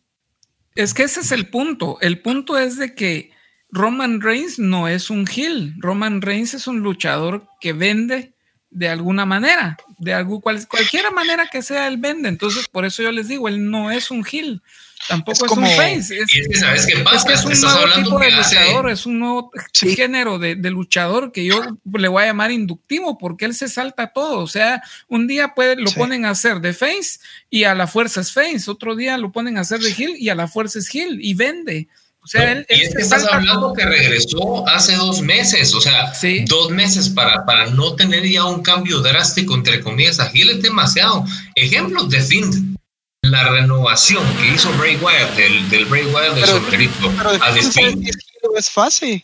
Es 0.75 0.95
que 0.95 1.05
ese 1.05 1.21
es 1.21 1.33
el 1.33 1.51
punto. 1.51 1.99
El 2.01 2.23
punto 2.23 2.59
es 2.59 2.79
de 2.79 2.95
que 2.95 3.34
Roman 3.75 4.21
Reigns 4.21 4.59
no 4.61 4.87
es 4.87 5.11
un 5.11 5.27
heel. 5.29 5.75
Roman 5.79 6.23
Reigns 6.23 6.55
es 6.55 6.67
un 6.69 6.79
luchador 6.79 7.45
que 7.61 7.73
vende 7.73 8.33
de 8.71 8.89
alguna 8.89 9.25
manera, 9.27 9.77
de 9.99 10.15
algún, 10.15 10.41
cual, 10.41 10.67
cualquier 10.69 11.11
manera 11.13 11.49
que 11.51 11.61
sea, 11.63 11.87
él 11.89 11.97
vende. 11.97 12.29
Entonces, 12.29 12.67
por 12.69 12.85
eso 12.85 13.03
yo 13.03 13.11
les 13.13 13.29
digo, 13.29 13.49
él 13.49 13.71
no 13.71 13.91
es 13.91 14.11
un 14.11 14.25
heel. 14.31 14.63
Tampoco 15.09 15.33
Es 15.33 15.43
es, 15.43 15.49
como- 15.49 15.67
un 15.69 15.77
face. 15.77 15.99
Es, 16.19 16.35
es 16.35 16.49
que, 16.49 16.55
¿sabes 16.57 16.87
qué 16.87 16.99
pasa? 17.01 17.17
es 17.17 17.25
que 17.25 17.33
es 17.35 17.45
un 17.45 17.61
nuevo 17.71 17.93
tipo 17.95 18.19
de 18.19 18.31
luchador, 18.31 18.91
es 18.91 19.07
un 19.07 19.19
nuevo 19.19 19.51
Sí. 19.73 19.95
género 19.95 20.39
de, 20.39 20.55
de 20.57 20.71
luchador 20.71 21.31
que 21.31 21.45
yo 21.45 21.61
le 21.93 22.09
voy 22.09 22.23
a 22.23 22.27
llamar 22.27 22.51
inductivo 22.53 23.19
porque 23.19 23.45
él 23.45 23.55
se 23.55 23.69
salta 23.69 24.09
todo. 24.13 24.39
O 24.39 24.47
sea, 24.49 24.83
un 25.09 25.27
día 25.27 25.55
puede, 25.55 25.77
lo 25.77 25.89
Sí. 25.89 25.97
ponen 25.99 26.25
a 26.25 26.31
hacer 26.31 26.61
de 26.61 26.73
face 26.73 27.19
y 27.51 27.65
a 27.65 27.75
la 27.75 27.87
fuerza 27.87 28.21
es 28.23 28.33
face, 28.33 28.71
otro 28.71 28.97
día 28.97 29.19
lo 29.19 29.31
ponen 29.31 29.59
a 29.59 29.61
hacer 29.63 29.81
de 29.81 29.91
heel 29.93 30.15
y 30.19 30.29
a 30.31 30.35
la 30.35 30.47
fuerza 30.49 30.79
es 30.79 30.93
heel 30.95 31.19
y 31.21 31.35
vende. 31.35 31.89
O 32.25 32.27
sea, 32.27 32.53
él, 32.53 32.67
y 32.71 32.75
él 32.75 32.81
es 32.89 32.95
que 32.95 33.03
estás 33.03 33.21
salta 33.23 33.37
hablando 33.37 33.75
que 33.75 33.85
regresó 33.85 34.67
hace 34.69 34.97
dos 34.97 35.21
meses, 35.21 35.75
o 35.75 35.81
sea, 35.81 36.15
Sí. 36.15 36.45
dos 36.49 36.71
meses 36.71 37.11
para, 37.11 37.45
para 37.45 37.67
no 37.67 37.95
tener 37.97 38.27
ya 38.27 38.45
un 38.45 38.63
cambio 38.63 39.01
drástico, 39.01 39.55
entre 39.55 39.81
comillas, 39.83 40.19
aquí 40.21 40.41
es 40.43 40.63
demasiado. 40.63 41.25
Ejemplos 41.55 42.09
de 42.09 42.23
Finn, 42.23 42.77
la 43.23 43.45
renovación 43.51 44.25
que 44.39 44.49
hizo 44.55 44.73
Bray 44.79 44.97
Wyatt, 44.97 45.37
del, 45.37 45.69
del 45.69 45.85
Bray 45.85 46.07
Wyatt 46.07 46.47
sombrerito, 46.47 47.13
Pero 47.17 47.31
a 47.31 47.53
The 47.53 47.63
Fiend. 47.63 48.09
es, 48.57 48.71
fácil. 48.71 49.23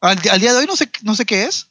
Al, 0.00 0.18
al 0.30 0.40
día 0.40 0.52
de 0.54 0.60
hoy 0.60 0.66
no 0.66 0.76
sé, 0.76 0.88
no 1.02 1.14
sé 1.14 1.24
qué 1.26 1.44
es. 1.44 1.68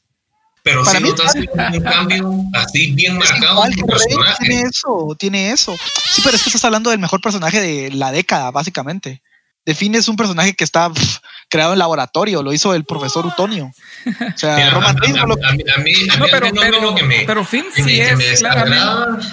pero 0.64 0.84
para 0.84 0.98
si 0.98 1.04
mí- 1.04 1.10
notaste 1.10 1.40
un 1.74 1.82
cambio 1.84 2.32
así 2.54 2.92
bien 2.94 3.14
Es 3.22 3.32
marcado 3.32 3.66
en 3.66 3.74
que 3.74 3.82
tu 3.82 3.88
personaje. 3.88 4.46
tiene 4.46 4.62
eso, 4.62 5.16
tiene 5.18 5.52
eso. 5.52 5.76
Sí, 6.12 6.22
pero 6.24 6.36
es 6.36 6.44
que 6.44 6.50
estás 6.50 6.66
hablando 6.66 6.90
del 6.92 7.00
mejor 7.00 7.20
personaje 7.22 7.60
de 7.62 7.92
la 7.92 8.12
década, 8.12 8.52
básicamente. 8.52 9.22
The 9.66 9.76
Fiend 9.76 9.96
es 9.96 10.08
un 10.08 10.16
personaje 10.16 10.54
que 10.54 10.64
está 10.64 10.92
creado 11.50 11.74
en 11.74 11.80
laboratorio, 11.80 12.42
lo 12.44 12.54
hizo 12.54 12.74
el 12.74 12.86
profesor 12.86 13.26
Utonio. 13.26 13.72
O 14.06 14.38
sea, 14.38 14.56
Mira, 14.58 14.70
Roman 14.70 14.98
Reigns 14.98 15.18
no 15.18 15.26
lo- 15.28 15.36
a- 15.44 15.50
a 15.50 15.54
mí, 15.54 15.64
a 15.76 15.80
mí, 15.80 15.94
a 16.12 16.18
No, 16.18 16.26
mí 16.26 16.32
pero, 16.32 16.46
fenómeno 16.48 16.78
pero, 16.80 16.96
que 16.96 17.04
me, 17.04 17.24
pero 17.26 17.44
Finn 17.44 17.66
que 17.76 17.84
me- 17.84 17.90
sí 17.90 18.16
me 18.16 18.30
es 18.32 18.40
claramente. 18.40 19.28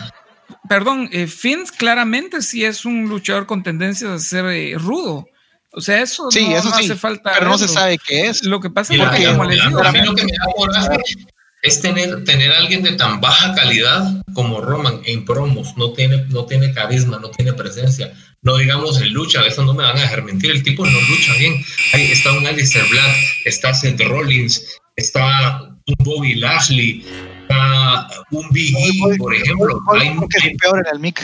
Perdón, 0.68 1.08
eh, 1.12 1.26
Finn 1.26 1.64
claramente 1.76 2.40
sí 2.42 2.64
es 2.64 2.84
un 2.84 3.08
luchador 3.08 3.46
con 3.46 3.62
tendencias 3.62 4.10
a 4.10 4.18
ser 4.18 4.46
eh, 4.46 4.74
rudo. 4.78 5.26
O 5.74 5.80
sea, 5.80 6.00
eso 6.00 6.30
Sí, 6.30 6.48
no, 6.48 6.56
eso 6.56 6.68
no 6.70 6.76
sí, 6.76 6.84
hace 6.84 6.96
falta. 6.96 7.32
pero 7.34 7.48
no 7.48 7.58
se 7.58 7.68
sabe 7.68 7.98
qué 7.98 8.26
es. 8.28 8.42
Lo 8.44 8.60
que 8.60 8.70
pasa 8.70 8.94
es 8.94 9.00
que, 9.10 9.26
como 9.26 9.44
les 9.44 9.62
digo, 9.64 9.82
a 9.82 9.88
o 9.88 9.92
mí 9.92 9.98
sea, 9.98 10.04
lo 10.06 10.14
que 10.14 10.24
me 10.24 10.32
da 10.32 10.44
coraje 10.54 10.88
es 11.62 11.80
tener, 11.80 12.24
tener 12.24 12.50
alguien 12.52 12.82
de 12.82 12.92
tan 12.92 13.20
baja 13.20 13.54
calidad 13.54 14.22
como 14.34 14.60
Roman 14.60 15.00
en 15.04 15.24
promos. 15.24 15.76
No 15.76 15.92
tiene, 15.92 16.24
no 16.28 16.44
tiene 16.44 16.72
carisma, 16.74 17.18
no 17.20 17.30
tiene 17.30 17.52
presencia. 17.52 18.12
No 18.42 18.56
digamos 18.56 19.00
en 19.00 19.12
lucha, 19.12 19.46
eso 19.46 19.64
no 19.64 19.72
me 19.72 19.84
van 19.84 19.96
a 19.96 20.00
dejar 20.02 20.24
mentir. 20.24 20.50
El 20.50 20.62
tipo 20.64 20.84
no 20.84 21.00
lucha 21.02 21.32
bien. 21.38 21.54
Ahí 21.92 22.10
está 22.10 22.32
un 22.32 22.44
Alistair 22.46 22.84
Black, 22.90 23.16
está 23.44 23.72
Seth 23.72 24.00
Rollins, 24.00 24.80
está 24.96 25.62
un 25.62 25.94
Bobby 26.04 26.34
Lashley, 26.34 27.04
está 27.42 28.08
un 28.32 28.48
Big 28.50 28.74
E, 28.76 28.90
Bobby- 28.98 29.16
por 29.18 29.34
ejemplo. 29.34 29.80
Bobby 29.86 30.00
que 30.28 30.38
hay- 30.42 30.50
es 30.52 30.58
peor 30.60 30.78
en 30.84 30.92
el 30.94 30.98
mic. 31.00 31.22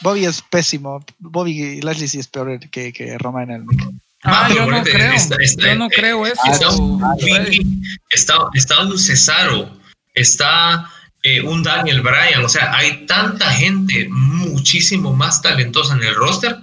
Bobby 0.00 0.24
es 0.24 0.40
pésimo. 0.42 1.04
Bobby 1.18 1.80
Lashley 1.82 2.08
sí 2.08 2.18
es 2.18 2.28
peor 2.28 2.58
que, 2.70 2.92
que 2.92 3.18
Roman 3.18 3.50
en 3.50 3.56
el 3.56 3.64
mic. 3.64 3.80
Ah, 4.24 4.30
Ah, 4.32 4.44
pero 4.48 4.54
yo 4.54 4.60
no 4.70 4.78
ponete, 4.78 4.90
creo. 4.92 5.12
está- 5.12 5.36
está- 5.40 5.68
yo 5.68 5.74
no 5.76 5.88
creo 5.90 6.26
eso. 6.26 6.40
Está 6.50 6.70
un. 6.70 7.02
Vicky, 7.18 7.82
está, 8.10 8.34
está 8.54 8.82
un 8.82 8.98
Cesaro, 8.98 9.70
está 10.14 10.90
eh, 11.22 11.40
un 11.40 11.62
Daniel 11.62 12.00
Bryan, 12.02 12.44
o 12.44 12.48
sea, 12.48 12.74
hay 12.74 13.06
tanta 13.06 13.50
gente 13.50 14.06
muchísimo 14.10 15.12
más 15.14 15.40
talentosa 15.40 15.94
en 15.94 16.02
el 16.02 16.14
roster, 16.14 16.56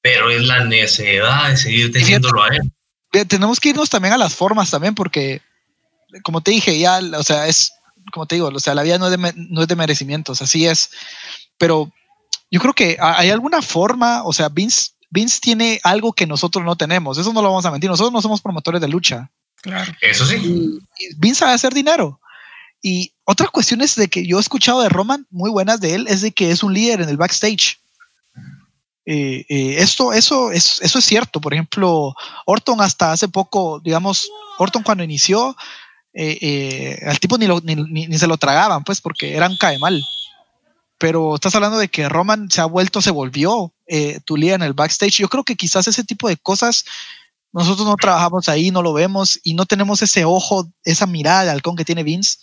pero 0.00 0.30
es 0.30 0.42
la 0.42 0.64
necesidad 0.64 1.50
de 1.50 1.56
seguir 1.56 1.92
teniéndolo 1.92 2.42
a 2.42 2.48
él. 2.48 3.26
Tenemos 3.28 3.60
que 3.60 3.70
irnos 3.70 3.90
también 3.90 4.14
a 4.14 4.18
las 4.18 4.34
formas 4.34 4.70
también, 4.70 4.94
porque, 4.94 5.40
como 6.22 6.40
te 6.40 6.50
dije, 6.50 6.78
ya, 6.78 6.98
o 7.18 7.22
sea, 7.22 7.46
es, 7.46 7.72
como 8.12 8.24
te 8.26 8.36
digo, 8.36 8.48
o 8.48 8.60
sea, 8.60 8.74
la 8.74 8.82
vida 8.82 8.98
no 8.98 9.06
es 9.08 9.18
de, 9.20 9.32
no 9.36 9.62
es 9.62 9.68
de 9.68 9.76
merecimientos, 9.76 10.40
así 10.42 10.66
es. 10.66 10.90
Pero 11.58 11.92
yo 12.50 12.60
creo 12.60 12.72
que 12.72 12.96
ha- 13.00 13.18
hay 13.18 13.30
alguna 13.30 13.60
forma, 13.62 14.22
o 14.24 14.32
sea, 14.32 14.48
Vince, 14.48 14.92
Vince 15.10 15.38
tiene 15.40 15.80
algo 15.84 16.12
que 16.12 16.26
nosotros 16.26 16.64
no 16.64 16.76
tenemos, 16.76 17.18
eso 17.18 17.32
no 17.32 17.42
lo 17.42 17.48
vamos 17.48 17.64
a 17.66 17.70
mentir, 17.70 17.88
nosotros 17.90 18.12
no 18.12 18.22
somos 18.22 18.40
promotores 18.40 18.80
de 18.80 18.88
lucha. 18.88 19.30
Claro. 19.62 19.92
Eso 20.00 20.26
sí. 20.26 20.36
y 20.98 21.14
Vince 21.16 21.40
sabe 21.40 21.52
hacer 21.52 21.72
dinero. 21.74 22.20
Y 22.82 23.12
otra 23.24 23.48
cuestión 23.48 23.80
es 23.80 23.96
de 23.96 24.08
que 24.08 24.26
yo 24.26 24.36
he 24.38 24.40
escuchado 24.40 24.80
de 24.82 24.88
Roman, 24.88 25.26
muy 25.30 25.50
buenas 25.50 25.80
de 25.80 25.94
él, 25.94 26.06
es 26.08 26.20
de 26.20 26.30
que 26.32 26.50
es 26.50 26.62
un 26.62 26.72
líder 26.74 27.00
en 27.00 27.08
el 27.08 27.16
backstage. 27.16 27.78
Eh, 29.04 29.44
eh, 29.48 29.76
esto, 29.78 30.12
eso, 30.12 30.50
es, 30.52 30.80
eso 30.82 30.98
es 30.98 31.04
cierto. 31.04 31.40
Por 31.40 31.54
ejemplo, 31.54 32.14
Orton 32.44 32.80
hasta 32.80 33.12
hace 33.12 33.28
poco, 33.28 33.80
digamos, 33.80 34.28
Orton 34.58 34.82
cuando 34.82 35.04
inició, 35.04 35.56
eh, 36.12 36.38
eh, 36.40 37.00
al 37.06 37.18
tipo 37.20 37.38
ni, 37.38 37.46
lo- 37.46 37.60
ni, 37.60 37.76
ni- 37.76 38.06
ni 38.08 38.18
se 38.18 38.26
lo 38.26 38.36
tragaban, 38.36 38.82
pues, 38.84 39.00
porque 39.00 39.36
era 39.36 39.48
un 39.48 39.56
cae 39.56 39.78
mal. 39.78 40.02
Pero 40.98 41.34
estás 41.36 41.54
hablando 41.54 41.78
de 41.78 41.88
que 41.88 42.08
Roman 42.08 42.50
se 42.50 42.60
ha 42.60 42.64
vuelto, 42.66 43.00
se 43.02 43.10
volvió 43.10 43.72
eh, 43.86 44.20
tu 44.24 44.36
líder 44.36 44.56
en 44.56 44.62
el 44.62 44.72
backstage. 44.74 45.18
Yo 45.18 45.28
creo 45.28 45.44
que 45.44 45.56
quizás 45.56 45.86
ese 45.88 46.04
tipo 46.04 46.28
de 46.28 46.36
cosas 46.36 46.84
nosotros 47.52 47.86
no 47.86 47.96
trabajamos 47.96 48.48
ahí, 48.48 48.70
no 48.70 48.82
lo 48.82 48.92
vemos 48.92 49.38
y 49.42 49.54
no 49.54 49.64
tenemos 49.64 50.02
ese 50.02 50.24
ojo, 50.24 50.68
esa 50.84 51.06
mirada 51.06 51.44
de 51.44 51.50
halcón 51.50 51.76
que 51.76 51.84
tiene 51.86 52.02
Vince 52.02 52.38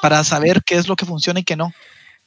para 0.00 0.22
saber 0.22 0.62
qué 0.64 0.76
es 0.76 0.86
lo 0.88 0.94
que 0.96 1.06
funciona 1.06 1.40
y 1.40 1.44
qué 1.44 1.56
no. 1.56 1.72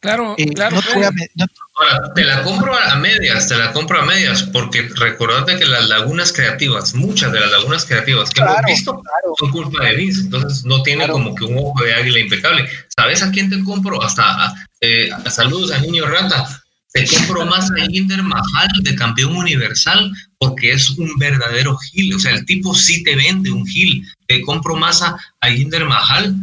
Claro, 0.01 0.35
Eh, 0.37 0.49
claro. 0.49 0.75
no 0.75 0.81
te 0.81 0.97
me- 1.11 1.29
no- 1.35 1.45
Ahora, 1.77 2.13
te 2.13 2.23
la 2.25 2.43
compro 2.43 2.77
a 2.77 2.95
medias, 2.97 3.47
te 3.47 3.55
la 3.55 3.71
compro 3.71 4.01
a 4.01 4.05
medias, 4.05 4.43
porque 4.43 4.89
recordate 4.95 5.57
que 5.57 5.65
las 5.65 5.87
lagunas 5.87 6.31
creativas, 6.33 6.93
muchas 6.93 7.31
de 7.31 7.39
las 7.39 7.49
lagunas 7.51 7.85
creativas 7.85 8.29
que 8.29 8.41
Claro, 8.41 8.59
hemos 8.59 8.65
visto, 8.71 8.91
claro. 9.01 9.33
son 9.39 9.51
culpa 9.51 9.83
de 9.85 9.95
Vince, 9.95 10.21
entonces 10.21 10.63
no 10.65 10.83
tiene 10.83 11.05
Claro. 11.05 11.13
como 11.13 11.33
que 11.35 11.45
un 11.45 11.57
ojo 11.57 11.81
de 11.83 11.93
águila 11.95 12.19
impecable. 12.19 12.69
¿Sabes 12.95 13.23
a 13.23 13.31
quién 13.31 13.49
te 13.49 13.63
compro? 13.63 14.01
Hasta 14.03 14.53
eh, 14.81 15.09
a- 15.11 15.29
saludos 15.31 15.71
a 15.71 15.79
Niño 15.79 16.05
Rata. 16.05 16.61
Te 16.95 17.05
compro 17.07 17.45
más 17.45 17.69
a 17.71 17.85
Jinder 17.87 18.23
Mahal 18.23 18.69
de 18.81 18.95
campeón 18.95 19.35
universal 19.35 20.13
porque 20.37 20.71
es 20.71 20.89
un 20.91 21.13
verdadero 21.17 21.77
heel. 21.91 22.15
O 22.15 22.19
sea, 22.19 22.31
el 22.31 22.45
tipo 22.45 22.73
sí 22.73 23.03
te 23.03 23.17
vende 23.17 23.51
un 23.51 23.67
heel. 23.67 24.07
Te 24.27 24.41
compro 24.43 24.77
más 24.77 25.01
a, 25.01 25.17
a 25.41 25.49
Jinder 25.49 25.83
Mahal 25.83 26.33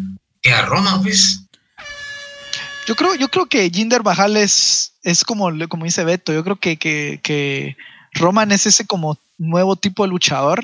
que 0.42 0.52
a 0.52 0.66
Roman, 0.66 1.02
pues. 1.02 1.42
Yo 2.86 2.94
creo, 2.94 3.14
yo 3.14 3.28
creo 3.28 3.46
que 3.46 3.70
Jinder 3.70 4.02
Mahal 4.02 4.36
es, 4.36 4.92
es 5.02 5.24
como, 5.24 5.50
como 5.70 5.86
dice 5.86 6.04
Beto, 6.04 6.34
yo 6.34 6.44
creo 6.44 6.56
que, 6.56 6.76
que, 6.76 7.18
que 7.22 7.78
Roman 8.12 8.52
es 8.52 8.66
ese 8.66 8.86
como 8.86 9.18
nuevo 9.38 9.76
tipo 9.76 10.02
de 10.02 10.10
luchador 10.10 10.62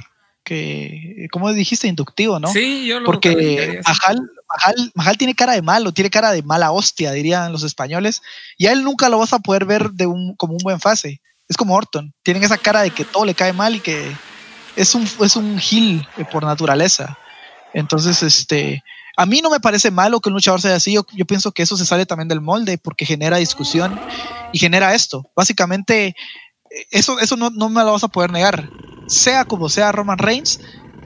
que, 0.48 1.28
como 1.30 1.52
dijiste, 1.52 1.88
inductivo, 1.88 2.40
¿no? 2.40 2.48
Sí, 2.48 2.86
yo 2.86 3.00
lo 3.00 3.06
Porque. 3.06 3.80
Mahal, 3.86 4.18
Mahal, 4.48 4.92
Mahal 4.94 5.18
tiene 5.18 5.34
cara 5.34 5.52
de 5.52 5.60
malo, 5.60 5.92
tiene 5.92 6.08
cara 6.08 6.32
de 6.32 6.42
mala 6.42 6.72
hostia, 6.72 7.12
dirían 7.12 7.52
los 7.52 7.64
españoles, 7.64 8.22
y 8.56 8.66
a 8.66 8.72
él 8.72 8.82
nunca 8.82 9.10
lo 9.10 9.18
vas 9.18 9.34
a 9.34 9.40
poder 9.40 9.66
ver 9.66 9.90
de 9.90 10.06
un, 10.06 10.34
como 10.36 10.54
un 10.54 10.62
buen 10.62 10.80
fase. 10.80 11.20
Es 11.48 11.56
como 11.56 11.74
Orton, 11.74 12.14
tienen 12.22 12.44
esa 12.44 12.56
cara 12.56 12.80
de 12.80 12.90
que 12.90 13.04
todo 13.04 13.26
le 13.26 13.34
cae 13.34 13.52
mal 13.52 13.76
y 13.76 13.80
que 13.80 14.10
es 14.74 14.94
un, 14.94 15.06
es 15.20 15.36
un 15.36 15.58
heel 15.58 16.06
eh, 16.16 16.24
por 16.30 16.44
naturaleza. 16.44 17.18
Entonces, 17.74 18.22
este, 18.22 18.82
a 19.16 19.26
mí 19.26 19.40
no 19.42 19.50
me 19.50 19.60
parece 19.60 19.90
malo 19.90 20.20
que 20.20 20.30
un 20.30 20.34
luchador 20.34 20.62
sea 20.62 20.76
así, 20.76 20.94
yo, 20.94 21.04
yo 21.12 21.26
pienso 21.26 21.52
que 21.52 21.62
eso 21.62 21.76
se 21.76 21.84
sale 21.84 22.06
también 22.06 22.28
del 22.28 22.40
molde 22.40 22.78
porque 22.78 23.04
genera 23.04 23.36
discusión 23.36 24.00
y 24.52 24.58
genera 24.58 24.94
esto. 24.94 25.30
Básicamente, 25.36 26.06
eh, 26.06 26.14
eso, 26.90 27.18
eso 27.20 27.36
no, 27.36 27.50
no 27.50 27.68
me 27.68 27.82
lo 27.84 27.92
vas 27.92 28.04
a 28.04 28.08
poder 28.08 28.30
negar. 28.32 28.70
Sea 29.06 29.44
como 29.44 29.68
sea 29.68 29.92
Roman 29.92 30.18
Reigns, 30.18 30.60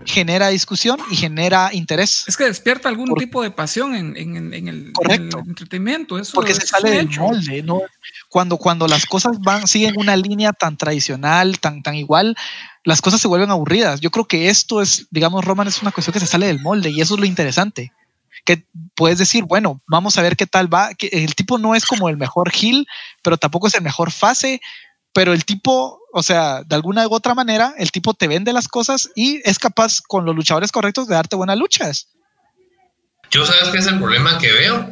genera 0.05 0.49
discusión 0.49 0.99
y 1.11 1.17
genera 1.17 1.71
interés. 1.73 2.25
Es 2.27 2.37
que 2.37 2.45
despierta 2.45 2.89
algún 2.89 3.09
Por- 3.11 3.19
tipo 3.21 3.41
de 3.43 3.53
pasión 3.53 3.95
en, 3.95 4.17
en- 4.17 4.37
en- 4.37 4.55
en 4.55 4.69
el, 4.69 4.87
en 4.87 4.93
Correcto. 4.93 5.39
el 5.39 5.49
entretenimiento. 5.51 6.19
Eso 6.19 6.33
porque 6.35 6.55
se 6.55 6.67
sale 6.67 6.91
del 6.91 7.09
molde, 7.19 7.63
¿no? 7.63 7.81
Cuando, 8.29 8.57
cuando 8.57 8.89
las 8.89 9.07
cosas 9.07 9.39
van, 9.41 9.69
siguen 9.69 9.95
una 9.97 10.17
línea 10.17 10.53
tan 10.53 10.77
tradicional, 10.77 11.61
tan, 11.61 11.83
tan 11.85 11.95
igual, 11.95 12.35
las 12.85 13.01
cosas 13.01 13.21
se 13.21 13.29
vuelven 13.29 13.51
aburridas. 13.53 14.01
Yo 14.01 14.11
creo 14.11 14.27
que 14.27 14.49
esto 14.49 14.83
es, 14.83 15.07
digamos, 15.11 15.45
Roman 15.45 15.69
es 15.69 15.81
una 15.83 15.93
cuestión 15.93 16.13
que 16.13 16.21
se 16.21 16.27
sale 16.27 16.47
del 16.47 16.61
molde 16.61 16.91
y 16.91 17.01
eso 17.01 17.15
es 17.15 17.21
lo 17.21 17.27
interesante. 17.27 17.93
Que 18.45 18.67
puedes 18.97 19.19
decir, 19.19 19.45
bueno, 19.45 19.81
vamos 19.87 20.19
a 20.19 20.23
ver 20.23 20.35
qué 20.37 20.47
tal 20.47 20.73
va. 20.73 20.95
Que 20.95 21.07
el 21.13 21.37
tipo 21.37 21.59
no 21.59 21.77
es 21.77 21.85
como 21.87 22.09
el 22.09 22.17
mejor 22.17 22.51
heel, 22.53 22.89
pero 23.23 23.37
tampoco 23.37 23.69
es 23.69 23.75
el 23.77 23.83
mejor 23.83 24.11
fase. 24.11 24.61
Pero 25.13 25.33
el 25.33 25.45
tipo, 25.45 26.01
o 26.13 26.23
sea, 26.23 26.63
de 26.63 26.75
alguna 26.75 27.07
u 27.07 27.15
otra 27.15 27.35
manera, 27.35 27.75
el 27.79 27.91
tipo 27.91 28.15
te 28.15 28.29
vende 28.29 28.53
las 28.53 28.69
cosas 28.69 29.11
y 29.15 29.41
es 29.49 29.59
capaz 29.59 30.01
con 30.01 30.25
los 30.25 30.35
luchadores 30.35 30.73
correctos 30.73 31.07
de 31.07 31.15
darte 31.15 31.37
buenas 31.37 31.59
luchas. 31.59 32.09
Yo 33.31 33.47
sabes 33.47 33.71
qué 33.71 33.79
es 33.79 33.87
el 33.87 33.99
problema 33.99 34.39
que 34.39 34.53
veo, 34.53 34.91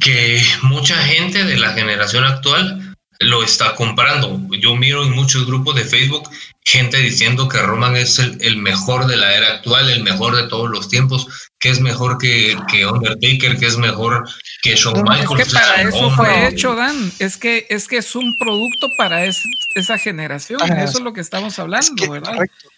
que 0.00 0.42
mucha 0.62 0.96
gente 0.96 1.44
de 1.44 1.56
la 1.56 1.72
generación 1.72 2.24
actual 2.24 2.96
lo 3.20 3.42
está 3.42 3.74
comprando. 3.74 4.40
Yo 4.60 4.76
miro 4.76 5.04
en 5.04 5.12
muchos 5.12 5.46
grupos 5.46 5.74
de 5.76 5.84
Facebook 5.84 6.28
gente 6.64 6.98
diciendo 6.98 7.48
que 7.48 7.58
Roman 7.58 7.96
es 7.96 8.18
el, 8.18 8.38
el 8.40 8.56
mejor 8.56 9.06
de 9.06 9.16
la 9.16 9.34
era 9.34 9.48
actual, 9.48 9.90
el 9.90 10.02
mejor 10.02 10.34
de 10.36 10.48
todos 10.48 10.70
los 10.70 10.88
tiempos, 10.88 11.50
que 11.64 11.70
es 11.70 11.80
mejor 11.80 12.18
que, 12.18 12.54
que 12.68 12.84
Undertaker, 12.84 13.58
que 13.58 13.64
es 13.66 13.78
mejor 13.78 14.28
que 14.62 14.76
Shawn 14.76 14.98
No, 14.98 15.02
no, 15.04 15.12
Es 15.14 15.20
Michaels. 15.30 15.44
que 15.48 15.50
para 15.58 15.80
eso 15.80 15.96
Hombre, 15.96 16.14
fue 16.14 16.48
hecho, 16.48 16.74
Dan. 16.74 17.10
Es 17.18 17.38
que 17.38 17.66
es 17.70 17.88
que 17.88 17.96
es 17.96 18.14
un 18.14 18.34
producto 18.38 18.86
para 18.98 19.24
es- 19.24 19.42
esa 19.76 19.96
generación. 19.96 20.60
Eso 20.76 20.98
es 20.98 21.00
lo 21.04 21.14
que 21.14 21.22
estamos 21.22 21.54
Es 21.54 21.58
hablando, 21.58 21.94
que- 21.96 22.10
¿verdad? 22.10 22.32
correcto. 22.34 22.68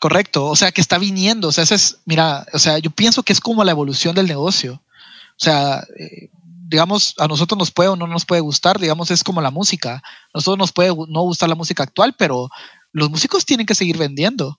Correcto, 0.00 0.46
o 0.46 0.56
sea, 0.56 0.72
que 0.72 0.80
está 0.80 0.98
viniendo, 0.98 1.46
o 1.48 1.52
sea, 1.52 1.62
ese 1.62 1.76
es, 1.76 1.98
mira, 2.06 2.44
o 2.52 2.58
sea, 2.58 2.78
yo 2.78 2.90
pienso 2.90 3.22
que 3.22 3.32
es 3.32 3.40
como 3.40 3.62
la 3.62 3.70
evolución 3.70 4.14
del 4.16 4.26
negocio. 4.26 4.74
O 4.84 5.36
sea, 5.44 5.84
eh, 5.96 6.28
digamos, 6.68 7.14
a 7.18 7.28
nosotros 7.28 7.56
nos 7.56 7.70
puede 7.70 7.88
o 7.90 7.96
no 7.96 8.08
nos 8.08 8.24
puede 8.24 8.40
gustar, 8.40 8.80
digamos, 8.80 9.12
es 9.12 9.22
como 9.22 9.40
la 9.40 9.52
música. 9.52 9.94
A 10.02 10.02
nosotros 10.34 10.58
nos 10.58 10.72
puede 10.72 10.88
no 10.90 11.22
gustar 11.22 11.48
la 11.48 11.54
música 11.54 11.84
actual, 11.84 12.16
pero 12.18 12.48
los 12.92 13.10
músicos 13.10 13.44
tienen 13.46 13.64
que 13.64 13.76
seguir 13.76 13.96
vendiendo 13.96 14.58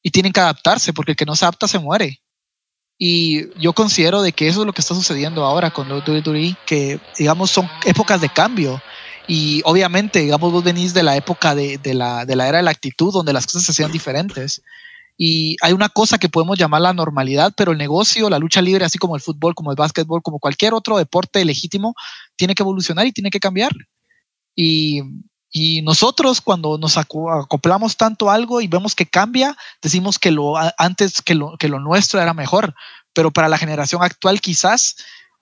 y 0.00 0.10
tienen 0.12 0.32
que 0.32 0.40
adaptarse, 0.40 0.92
porque 0.92 1.12
el 1.12 1.16
que 1.16 1.26
no 1.26 1.34
se 1.34 1.44
adapta 1.44 1.66
se 1.66 1.80
muere. 1.80 2.20
Y 3.02 3.48
yo 3.58 3.72
considero 3.72 4.20
de 4.20 4.32
que 4.32 4.46
eso 4.46 4.60
es 4.60 4.66
lo 4.66 4.74
que 4.74 4.82
está 4.82 4.94
sucediendo 4.94 5.42
ahora 5.42 5.70
con 5.70 5.90
WWE, 5.90 6.54
que 6.66 7.00
digamos 7.16 7.50
son 7.50 7.66
épocas 7.86 8.20
de 8.20 8.28
cambio. 8.28 8.82
Y 9.26 9.62
obviamente, 9.64 10.18
digamos, 10.18 10.52
vos 10.52 10.62
venís 10.62 10.92
de 10.92 11.02
la 11.02 11.16
época 11.16 11.54
de, 11.54 11.78
de 11.78 11.94
la, 11.94 12.26
de 12.26 12.36
la 12.36 12.46
era 12.46 12.58
de 12.58 12.64
la 12.64 12.72
actitud, 12.72 13.10
donde 13.10 13.32
las 13.32 13.46
cosas 13.46 13.62
se 13.62 13.72
hacían 13.72 13.90
diferentes. 13.90 14.60
Y 15.16 15.56
hay 15.62 15.72
una 15.72 15.88
cosa 15.88 16.18
que 16.18 16.28
podemos 16.28 16.58
llamar 16.58 16.82
la 16.82 16.92
normalidad, 16.92 17.54
pero 17.56 17.72
el 17.72 17.78
negocio, 17.78 18.28
la 18.28 18.38
lucha 18.38 18.60
libre, 18.60 18.84
así 18.84 18.98
como 18.98 19.16
el 19.16 19.22
fútbol, 19.22 19.54
como 19.54 19.70
el 19.70 19.76
básquetbol, 19.76 20.20
como 20.20 20.38
cualquier 20.38 20.74
otro 20.74 20.98
deporte 20.98 21.42
legítimo, 21.46 21.94
tiene 22.36 22.54
que 22.54 22.62
evolucionar 22.62 23.06
y 23.06 23.12
tiene 23.12 23.30
que 23.30 23.40
cambiar. 23.40 23.72
Y, 24.54 25.00
y 25.52 25.82
nosotros 25.82 26.40
cuando 26.40 26.78
nos 26.78 26.96
aco- 26.96 27.32
acoplamos 27.32 27.96
tanto 27.96 28.30
algo 28.30 28.60
y 28.60 28.68
vemos 28.68 28.94
que 28.94 29.06
cambia, 29.06 29.56
decimos 29.82 30.18
que 30.18 30.30
lo 30.30 30.54
antes 30.78 31.22
que 31.22 31.34
lo, 31.34 31.56
nuestro 31.80 32.20
era 32.20 32.34
mejor. 32.34 32.74
Pero 33.12 33.32
para 33.32 33.48
la 33.48 33.58
generación 33.58 34.02
actual 34.02 34.40
quizás 34.40 34.96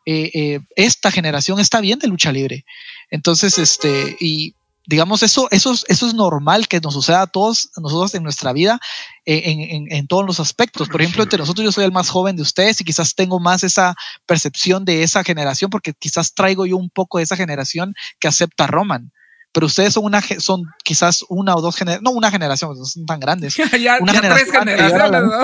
eh, 0.06 0.30
eh, 0.32 0.60
esta 0.76 1.10
generación 1.10 1.60
está 1.60 1.80
bien 1.80 1.98
de 1.98 2.09
lucha 2.09 2.32
libre. 2.32 2.64
Entonces, 3.10 3.59
este, 3.59 4.16
y 4.18 4.55
digamos, 4.86 5.22
eso, 5.22 5.48
eso, 5.51 5.72
es- 5.74 5.85
eso 5.89 6.06
es 6.06 6.14
normal 6.14 6.66
que 6.66 6.80
nos 6.80 6.94
suceda 6.94 7.20
a 7.20 7.26
todos 7.26 7.68
nosotros 7.76 8.14
en 8.14 8.22
nuestra 8.22 8.55
vida 8.55 8.80
eh, 9.26 9.43
en, 9.44 9.60
en- 9.60 9.93
en 9.93 10.06
todos 10.06 10.24
los 10.24 10.40
aspectos. 10.40 10.89
Por 10.89 11.02
ejemplo, 11.02 11.22
entre 11.24 11.39
nosotros 11.39 11.62
yo 11.66 11.72
soy 11.72 11.85
el 11.85 11.93
más 11.93 12.09
joven 12.09 12.36
de 12.36 12.43
ustedes 12.43 12.80
y 12.80 12.85
quizás 12.85 13.14
tengo 13.14 13.39
más 13.39 13.62
esa 13.62 13.94
percepción 14.24 14.86
de 14.86 15.02
esa 15.02 15.22
generación 15.22 15.68
porque 15.68 15.93
quizás 15.93 16.32
traigo 16.32 16.64
yo 16.64 16.78
un 16.78 16.89
poco 16.89 17.18
de 17.18 17.24
esa 17.24 17.36
generación 17.36 17.94
que 18.18 18.28
acepta 18.28 18.64
a 18.64 18.68
Roman. 18.68 19.12
Pero 19.59 19.66
ustedes 19.66 19.93
son 19.94 20.05
una, 20.05 20.22
son 20.39 20.62
quizás 20.85 21.24
una 21.28 21.56
o 21.56 21.60
dos 21.60 21.74
generaciones, 21.74 22.05
no 22.05 22.16
una 22.16 22.30
generación, 22.30 22.78
no 22.78 22.85
son 22.85 23.05
tan 23.06 23.18
grandes, 23.18 23.56
ya, 23.82 23.98
Una 24.01 24.12
ya 24.12 24.20
tres 24.20 24.52
generación 24.52 25.10
la- 25.10 25.18
generaciones. 25.18 25.40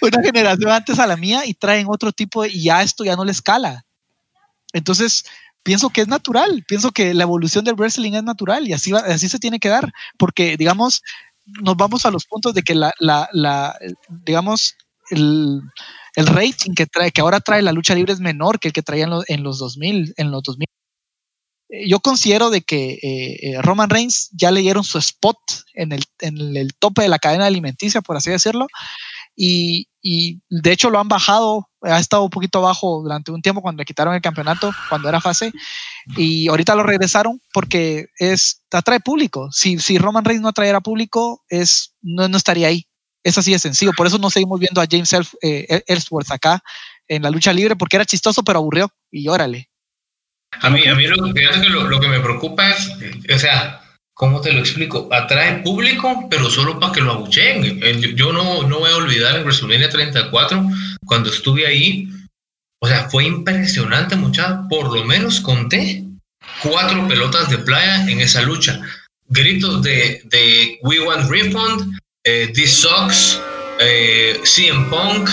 una 0.00 0.22
generación 0.22 0.70
antes 0.70 0.98
a 0.98 1.06
la 1.06 1.18
mía 1.18 1.44
y 1.44 1.52
traen 1.52 1.86
otro 1.90 2.12
tipo 2.12 2.42
de- 2.42 2.48
y 2.48 2.62
ya 2.62 2.82
esto 2.82 3.04
ya 3.04 3.14
no 3.14 3.26
le 3.26 3.32
escala. 3.32 3.84
Entonces, 4.72 5.24
pienso 5.62 5.90
que 5.90 6.00
es 6.00 6.08
natural, 6.08 6.64
pienso 6.66 6.92
que 6.92 7.12
la 7.12 7.24
evolución 7.24 7.62
del 7.62 7.74
wrestling 7.74 8.14
es 8.14 8.22
natural 8.22 8.66
y 8.66 8.72
así, 8.72 8.90
va- 8.90 9.00
así 9.00 9.28
se 9.28 9.38
tiene 9.38 9.58
que 9.58 9.68
dar, 9.68 9.92
porque 10.16 10.56
digamos, 10.56 11.02
nos 11.44 11.76
vamos 11.76 12.06
a 12.06 12.10
los 12.10 12.24
puntos 12.24 12.54
de 12.54 12.62
que 12.62 12.74
la, 12.74 12.90
la, 13.00 13.28
la 13.32 13.76
digamos, 14.24 14.76
el, 15.10 15.60
el 16.14 16.26
rating 16.26 16.72
que 16.74 16.86
trae, 16.86 17.10
que 17.12 17.20
ahora 17.20 17.40
trae 17.40 17.60
la 17.60 17.72
lucha 17.72 17.94
libre 17.94 18.14
es 18.14 18.20
menor 18.20 18.58
que 18.58 18.68
el 18.68 18.72
que 18.72 18.82
traía 18.82 19.04
en, 19.04 19.10
los- 19.10 19.28
en 19.28 19.42
los 19.42 19.58
2000, 19.58 20.14
en 20.16 20.30
los 20.30 20.42
2000. 20.42 20.66
Eh, 21.68 21.88
Yo 21.88 22.00
considero 22.00 22.50
de 22.50 22.62
que 22.62 22.98
eh, 23.02 23.38
eh, 23.42 23.62
Roman 23.62 23.90
Reigns 23.90 24.30
ya 24.32 24.50
le 24.50 24.60
dieron 24.60 24.84
su 24.84 24.98
spot 24.98 25.38
en 25.74 25.92
el 25.92 26.04
en 26.20 26.56
el 26.56 26.74
tope 26.74 27.02
de 27.02 27.08
la 27.08 27.18
cadena 27.18 27.46
alimenticia, 27.46 28.00
por 28.00 28.16
así 28.16 28.30
decirlo. 28.30 28.66
Y, 29.38 29.88
y, 30.00 30.40
de 30.48 30.72
hecho 30.72 30.88
lo 30.88 30.98
han 30.98 31.08
bajado, 31.08 31.68
ha 31.82 31.98
estado 31.98 32.24
un 32.24 32.30
poquito 32.30 32.62
bajo 32.62 33.02
durante 33.02 33.30
un 33.32 33.42
tiempo 33.42 33.60
cuando 33.60 33.80
le 33.82 33.84
quitaron 33.84 34.14
el 34.14 34.22
campeonato, 34.22 34.72
cuando 34.88 35.10
era 35.10 35.20
fase, 35.20 35.52
y 36.16 36.48
ahorita 36.48 36.74
lo 36.74 36.82
regresaron 36.84 37.42
porque 37.52 38.06
es, 38.18 38.62
atrae 38.70 39.00
público. 39.00 39.50
Si, 39.52 39.78
si 39.78 39.98
Roman 39.98 40.24
Reigns 40.24 40.42
no 40.42 40.48
atraera 40.48 40.80
público, 40.80 41.44
es, 41.50 41.94
no, 42.00 42.28
no 42.28 42.36
estaría 42.38 42.68
ahí. 42.68 42.86
Es 43.24 43.36
así 43.36 43.52
de 43.52 43.58
sencillo. 43.58 43.92
Por 43.96 44.06
eso 44.06 44.18
no 44.18 44.30
seguimos 44.30 44.60
viendo 44.60 44.80
a 44.80 44.86
James 44.90 45.12
Ellsworth 45.42 46.30
acá 46.30 46.62
en 47.08 47.22
la 47.22 47.30
lucha 47.30 47.52
libre, 47.52 47.76
porque 47.76 47.96
era 47.96 48.06
chistoso, 48.06 48.42
pero 48.42 48.60
aburrió. 48.60 48.90
Y 49.10 49.28
órale. 49.28 49.68
A 50.62 50.70
mí, 50.70 50.86
a 50.86 50.94
mí 50.94 51.06
lo, 51.06 51.32
que, 51.32 51.68
lo, 51.68 51.84
lo 51.84 52.00
que 52.00 52.08
me 52.08 52.20
preocupa 52.20 52.70
es, 52.70 52.90
o 53.34 53.38
sea, 53.38 53.80
¿cómo 54.14 54.40
te 54.40 54.52
lo 54.52 54.60
explico? 54.60 55.08
Atrae 55.12 55.62
público, 55.62 56.26
pero 56.30 56.50
solo 56.50 56.80
para 56.80 56.92
que 56.92 57.02
lo 57.02 57.12
abucheen. 57.12 57.80
Yo 58.16 58.32
no, 58.32 58.62
no 58.62 58.78
voy 58.78 58.90
a 58.90 58.96
olvidar 58.96 59.36
en 59.36 59.44
WrestleMania 59.44 59.90
34, 59.90 60.66
cuando 61.04 61.30
estuve 61.30 61.66
ahí, 61.66 62.08
o 62.80 62.88
sea, 62.88 63.08
fue 63.08 63.24
impresionante, 63.24 64.16
muchachos. 64.16 64.66
Por 64.68 64.92
lo 64.92 65.04
menos 65.04 65.40
conté 65.40 66.04
cuatro 66.62 67.06
pelotas 67.08 67.50
de 67.50 67.58
playa 67.58 68.08
en 68.10 68.20
esa 68.20 68.42
lucha. 68.42 68.80
Gritos 69.28 69.82
de, 69.82 70.22
de 70.24 70.78
We 70.82 71.00
Want 71.00 71.28
Refund, 71.30 71.98
eh, 72.24 72.50
This 72.54 72.72
Sucks, 72.72 73.40
eh, 73.80 74.40
CM 74.44 74.88
Punk, 74.88 75.28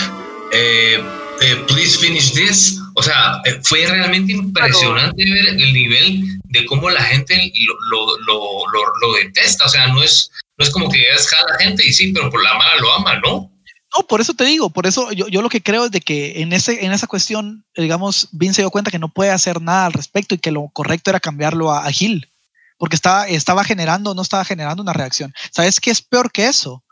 eh, 0.52 1.02
eh, 1.42 1.64
Please 1.68 1.98
Finish 1.98 2.32
This. 2.32 2.80
O 2.94 3.02
sea, 3.02 3.40
eh, 3.44 3.60
fue 3.62 3.86
realmente 3.86 4.32
impresionante 4.32 5.24
ver 5.24 5.48
el 5.48 5.72
nivel 5.72 6.22
de 6.44 6.64
cómo 6.66 6.88
la 6.90 7.02
gente 7.02 7.52
lo, 7.66 7.74
lo, 7.90 8.18
lo, 8.26 8.82
lo, 9.00 9.14
detesta. 9.14 9.64
O 9.64 9.68
sea, 9.68 9.88
no 9.88 10.02
es, 10.02 10.30
no 10.56 10.64
es 10.64 10.70
como 10.70 10.88
que 10.88 11.02
es 11.10 11.28
la 11.48 11.58
gente 11.58 11.84
y 11.84 11.92
sí, 11.92 12.12
pero 12.12 12.30
por 12.30 12.42
la 12.42 12.54
mala 12.54 12.76
lo 12.80 12.92
ama, 12.94 13.20
¿no? 13.20 13.50
No, 13.96 14.06
por 14.06 14.20
eso 14.20 14.34
te 14.34 14.44
digo, 14.44 14.70
por 14.70 14.86
eso 14.86 15.12
yo, 15.12 15.28
yo 15.28 15.40
lo 15.40 15.48
que 15.48 15.62
creo 15.62 15.84
es 15.84 15.90
de 15.92 16.00
que 16.00 16.40
en, 16.42 16.52
ese, 16.52 16.84
en 16.84 16.92
esa 16.92 17.06
cuestión, 17.06 17.64
digamos, 17.76 18.28
Vince 18.32 18.56
se 18.56 18.62
dio 18.62 18.70
cuenta 18.70 18.90
que 18.90 18.98
no 18.98 19.08
puede 19.08 19.30
hacer 19.30 19.60
nada 19.60 19.86
al 19.86 19.92
respecto 19.92 20.34
y 20.34 20.38
que 20.38 20.50
lo 20.50 20.68
correcto 20.72 21.10
era 21.10 21.20
cambiarlo 21.20 21.70
a, 21.70 21.86
a 21.86 21.92
Gil, 21.92 22.28
porque 22.76 22.96
estaba, 22.96 23.28
estaba 23.28 23.62
generando, 23.62 24.14
no 24.14 24.22
estaba 24.22 24.44
generando 24.44 24.82
una 24.82 24.92
reacción. 24.92 25.32
¿Sabes 25.52 25.78
qué 25.78 25.92
es 25.92 26.02
peor 26.02 26.32
que 26.32 26.48
eso? 26.48 26.82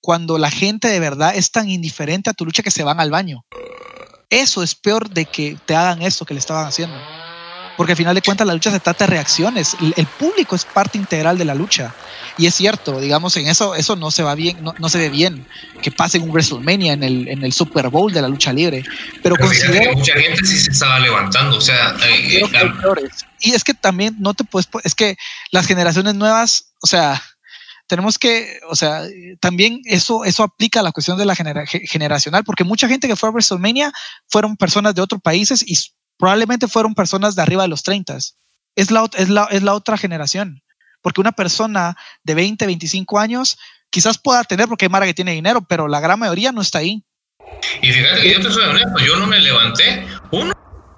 Cuando 0.00 0.36
la 0.36 0.50
gente 0.50 0.88
de 0.88 0.98
verdad 0.98 1.36
es 1.36 1.52
tan 1.52 1.68
indiferente 1.68 2.30
a 2.30 2.34
tu 2.34 2.44
lucha 2.44 2.64
que 2.64 2.72
se 2.72 2.82
van 2.82 2.98
al 2.98 3.10
baño. 3.10 3.44
Eso 4.30 4.62
es 4.62 4.74
peor 4.74 5.08
de 5.08 5.24
que 5.24 5.56
te 5.64 5.74
hagan 5.74 6.02
eso 6.02 6.24
que 6.24 6.34
le 6.34 6.40
estaban 6.40 6.66
haciendo. 6.66 6.96
Porque 7.78 7.92
al 7.92 7.96
final 7.96 8.14
de 8.14 8.22
cuentas 8.22 8.44
la 8.44 8.54
lucha 8.54 8.72
se 8.72 8.80
trata 8.80 9.06
de 9.06 9.12
reacciones. 9.12 9.76
El 9.96 10.06
público 10.06 10.56
es 10.56 10.64
parte 10.64 10.98
integral 10.98 11.38
de 11.38 11.44
la 11.44 11.54
lucha. 11.54 11.94
Y 12.36 12.46
es 12.46 12.54
cierto, 12.56 13.00
digamos, 13.00 13.36
en 13.36 13.46
eso, 13.46 13.76
eso 13.76 13.94
no 13.94 14.10
se 14.10 14.24
va 14.24 14.34
bien, 14.34 14.64
no, 14.64 14.74
no 14.80 14.88
se 14.88 14.98
ve 14.98 15.10
bien 15.10 15.46
que 15.80 15.92
pase 15.92 16.18
en 16.18 16.24
un 16.24 16.30
WrestleMania 16.30 16.94
en 16.94 17.04
el, 17.04 17.28
en 17.28 17.44
el 17.44 17.52
Super 17.52 17.88
Bowl 17.88 18.12
de 18.12 18.20
la 18.20 18.26
lucha 18.26 18.52
libre. 18.52 18.82
Pero, 19.22 19.36
Pero 19.36 19.46
considero, 19.46 19.90
que 19.90 19.96
mucha 19.96 20.14
gente 20.14 20.44
sí 20.44 20.58
se 20.58 20.72
estaba 20.72 20.98
levantando. 20.98 21.56
O 21.56 21.60
sea, 21.60 21.94
eh, 22.04 22.42
eh, 22.42 23.08
y 23.40 23.52
es 23.52 23.62
que 23.62 23.74
también 23.74 24.16
no 24.18 24.34
te 24.34 24.42
puedes, 24.42 24.68
es 24.82 24.96
que 24.96 25.16
las 25.52 25.66
generaciones 25.66 26.16
nuevas, 26.16 26.72
o 26.82 26.88
sea, 26.88 27.22
tenemos 27.88 28.18
que, 28.18 28.60
o 28.68 28.76
sea, 28.76 29.02
también 29.40 29.80
eso, 29.84 30.24
eso 30.24 30.42
aplica 30.42 30.80
a 30.80 30.82
la 30.82 30.92
cuestión 30.92 31.18
de 31.18 31.24
la 31.24 31.34
genera, 31.34 31.64
generacional, 31.66 32.44
porque 32.44 32.62
mucha 32.62 32.86
gente 32.86 33.08
que 33.08 33.16
fue 33.16 33.30
a 33.30 33.32
WrestleMania 33.32 33.90
fueron 34.28 34.56
personas 34.56 34.94
de 34.94 35.02
otros 35.02 35.20
países 35.20 35.64
y 35.66 35.76
probablemente 36.18 36.68
fueron 36.68 36.94
personas 36.94 37.34
de 37.34 37.42
arriba 37.42 37.62
de 37.62 37.68
los 37.68 37.82
30. 37.82 38.16
Es 38.76 38.90
la, 38.90 39.08
es 39.16 39.28
la, 39.28 39.48
es 39.50 39.62
la 39.62 39.74
otra 39.74 39.96
generación. 39.96 40.62
Porque 41.00 41.20
una 41.20 41.32
persona 41.32 41.96
de 42.24 42.34
20, 42.34 42.66
25 42.66 43.18
años 43.18 43.58
quizás 43.90 44.18
pueda 44.18 44.44
tener, 44.44 44.68
porque 44.68 44.84
hay 44.84 44.90
Mara 44.90 45.06
que 45.06 45.14
tiene 45.14 45.32
dinero, 45.32 45.64
pero 45.66 45.88
la 45.88 46.00
gran 46.00 46.18
mayoría 46.18 46.52
no 46.52 46.60
está 46.60 46.78
ahí. 46.78 47.02
Y 47.80 47.90
fíjate 47.90 48.20
que 48.20 48.34
yo 48.34 48.42
te 48.42 48.50
soy 48.50 48.64
honesto, 48.64 48.98
yo 49.06 49.16
no 49.16 49.26
me 49.26 49.40
levanté, 49.40 50.06
uno, 50.32 50.52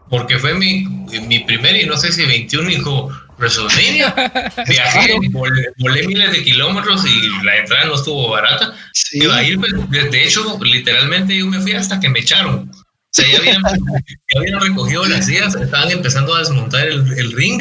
porque 0.09 0.39
fue 0.39 0.55
mi, 0.55 0.85
mi 1.29 1.39
primer 1.41 1.77
y 1.77 1.87
no 1.87 1.97
sé 1.97 2.11
si 2.11 2.27
21 2.27 2.71
hijo 2.71 3.11
WrestleMania. 3.41 4.15
Viajé, 4.69 5.15
volé, 5.31 5.69
volé, 5.79 6.07
miles 6.07 6.33
de 6.33 6.45
kilómetros 6.45 7.05
y 7.07 7.45
la 7.45 7.57
entrada 7.57 7.87
no 7.87 7.95
estuvo 7.95 8.31
barata. 8.31 8.75
Sí. 8.93 9.19
Iba 9.23 9.37
a 9.37 9.43
ir, 9.43 9.59
pues, 9.59 9.73
de 10.11 10.25
hecho, 10.25 10.59
literalmente 10.63 11.37
yo 11.37 11.47
me 11.47 11.61
fui 11.61 11.73
hasta 11.73 11.99
que 11.99 12.09
me 12.09 12.21
echaron. 12.21 12.71
O 12.71 13.13
sea, 13.13 13.27
ya 13.27 13.39
habían, 13.39 13.63
ya 14.33 14.41
habían 14.41 14.61
recogido 14.61 15.05
las 15.07 15.27
sillas, 15.27 15.55
estaban 15.55 15.91
empezando 15.91 16.35
a 16.35 16.41
desmontar 16.41 16.87
el, 16.87 17.01
el 17.19 17.33
ring 17.33 17.61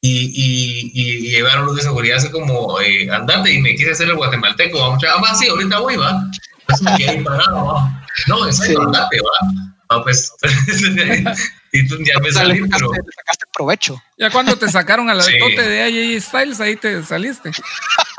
y, 0.00 0.30
y, 0.34 0.90
y, 0.94 1.30
llevaron 1.30 1.66
los 1.66 1.76
de 1.76 1.82
seguridad 1.82 2.18
así 2.18 2.30
como 2.30 2.80
eh, 2.80 3.10
andante 3.10 3.52
y 3.52 3.60
me 3.60 3.74
quise 3.74 3.92
hacer 3.92 4.08
el 4.08 4.16
guatemalteco. 4.16 4.78
Vamos 4.78 5.02
a 5.02 5.08
ah, 5.08 5.34
sí, 5.34 5.48
ahorita 5.48 5.80
voy, 5.80 5.96
va. 5.96 6.30
Me 6.82 6.96
quedé 6.96 7.22
parado, 7.22 7.64
va. 7.66 8.04
No, 8.28 8.46
es 8.46 8.58
sí. 8.58 8.74
andante, 8.78 9.18
va. 9.20 9.65
Ah, 9.88 10.02
pues, 10.02 10.32
y 11.72 11.86
tú 11.86 11.96
ya 12.02 12.18
me 12.20 12.32
salí, 12.32 12.60
pero... 12.68 12.92
Le 12.92 13.12
sacaste 13.14 13.44
provecho. 13.54 14.02
Ya 14.18 14.30
cuando 14.30 14.56
te 14.56 14.68
sacaron 14.68 15.08
al 15.08 15.22
sí. 15.22 15.38
tote 15.38 15.62
de 15.62 15.82
AJ 15.82 16.22
Styles, 16.22 16.60
ahí 16.60 16.76
te 16.76 17.02
saliste. 17.04 17.52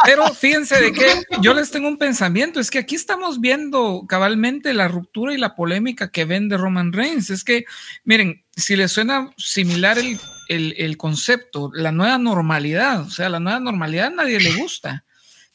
Pero 0.05 0.33
fíjense 0.33 0.79
de 0.79 0.93
que 0.93 1.23
yo 1.41 1.53
les 1.53 1.71
tengo 1.71 1.87
un 1.87 1.97
pensamiento, 1.97 2.59
es 2.59 2.71
que 2.71 2.79
aquí 2.79 2.95
estamos 2.95 3.41
viendo 3.41 4.05
cabalmente 4.07 4.73
la 4.73 4.87
ruptura 4.87 5.33
y 5.33 5.37
la 5.37 5.55
polémica 5.55 6.09
que 6.09 6.25
vende 6.25 6.57
Roman 6.57 6.93
Reigns. 6.93 7.29
Es 7.29 7.43
que, 7.43 7.65
miren, 8.05 8.45
si 8.55 8.75
les 8.75 8.91
suena 8.91 9.31
similar 9.37 9.97
el, 9.97 10.17
el, 10.47 10.73
el 10.77 10.95
concepto, 10.97 11.69
la 11.73 11.91
nueva 11.91 12.17
normalidad, 12.17 13.01
o 13.01 13.09
sea, 13.09 13.27
la 13.27 13.39
nueva 13.39 13.59
normalidad 13.59 14.07
a 14.07 14.11
nadie 14.11 14.39
le 14.39 14.53
gusta, 14.53 15.03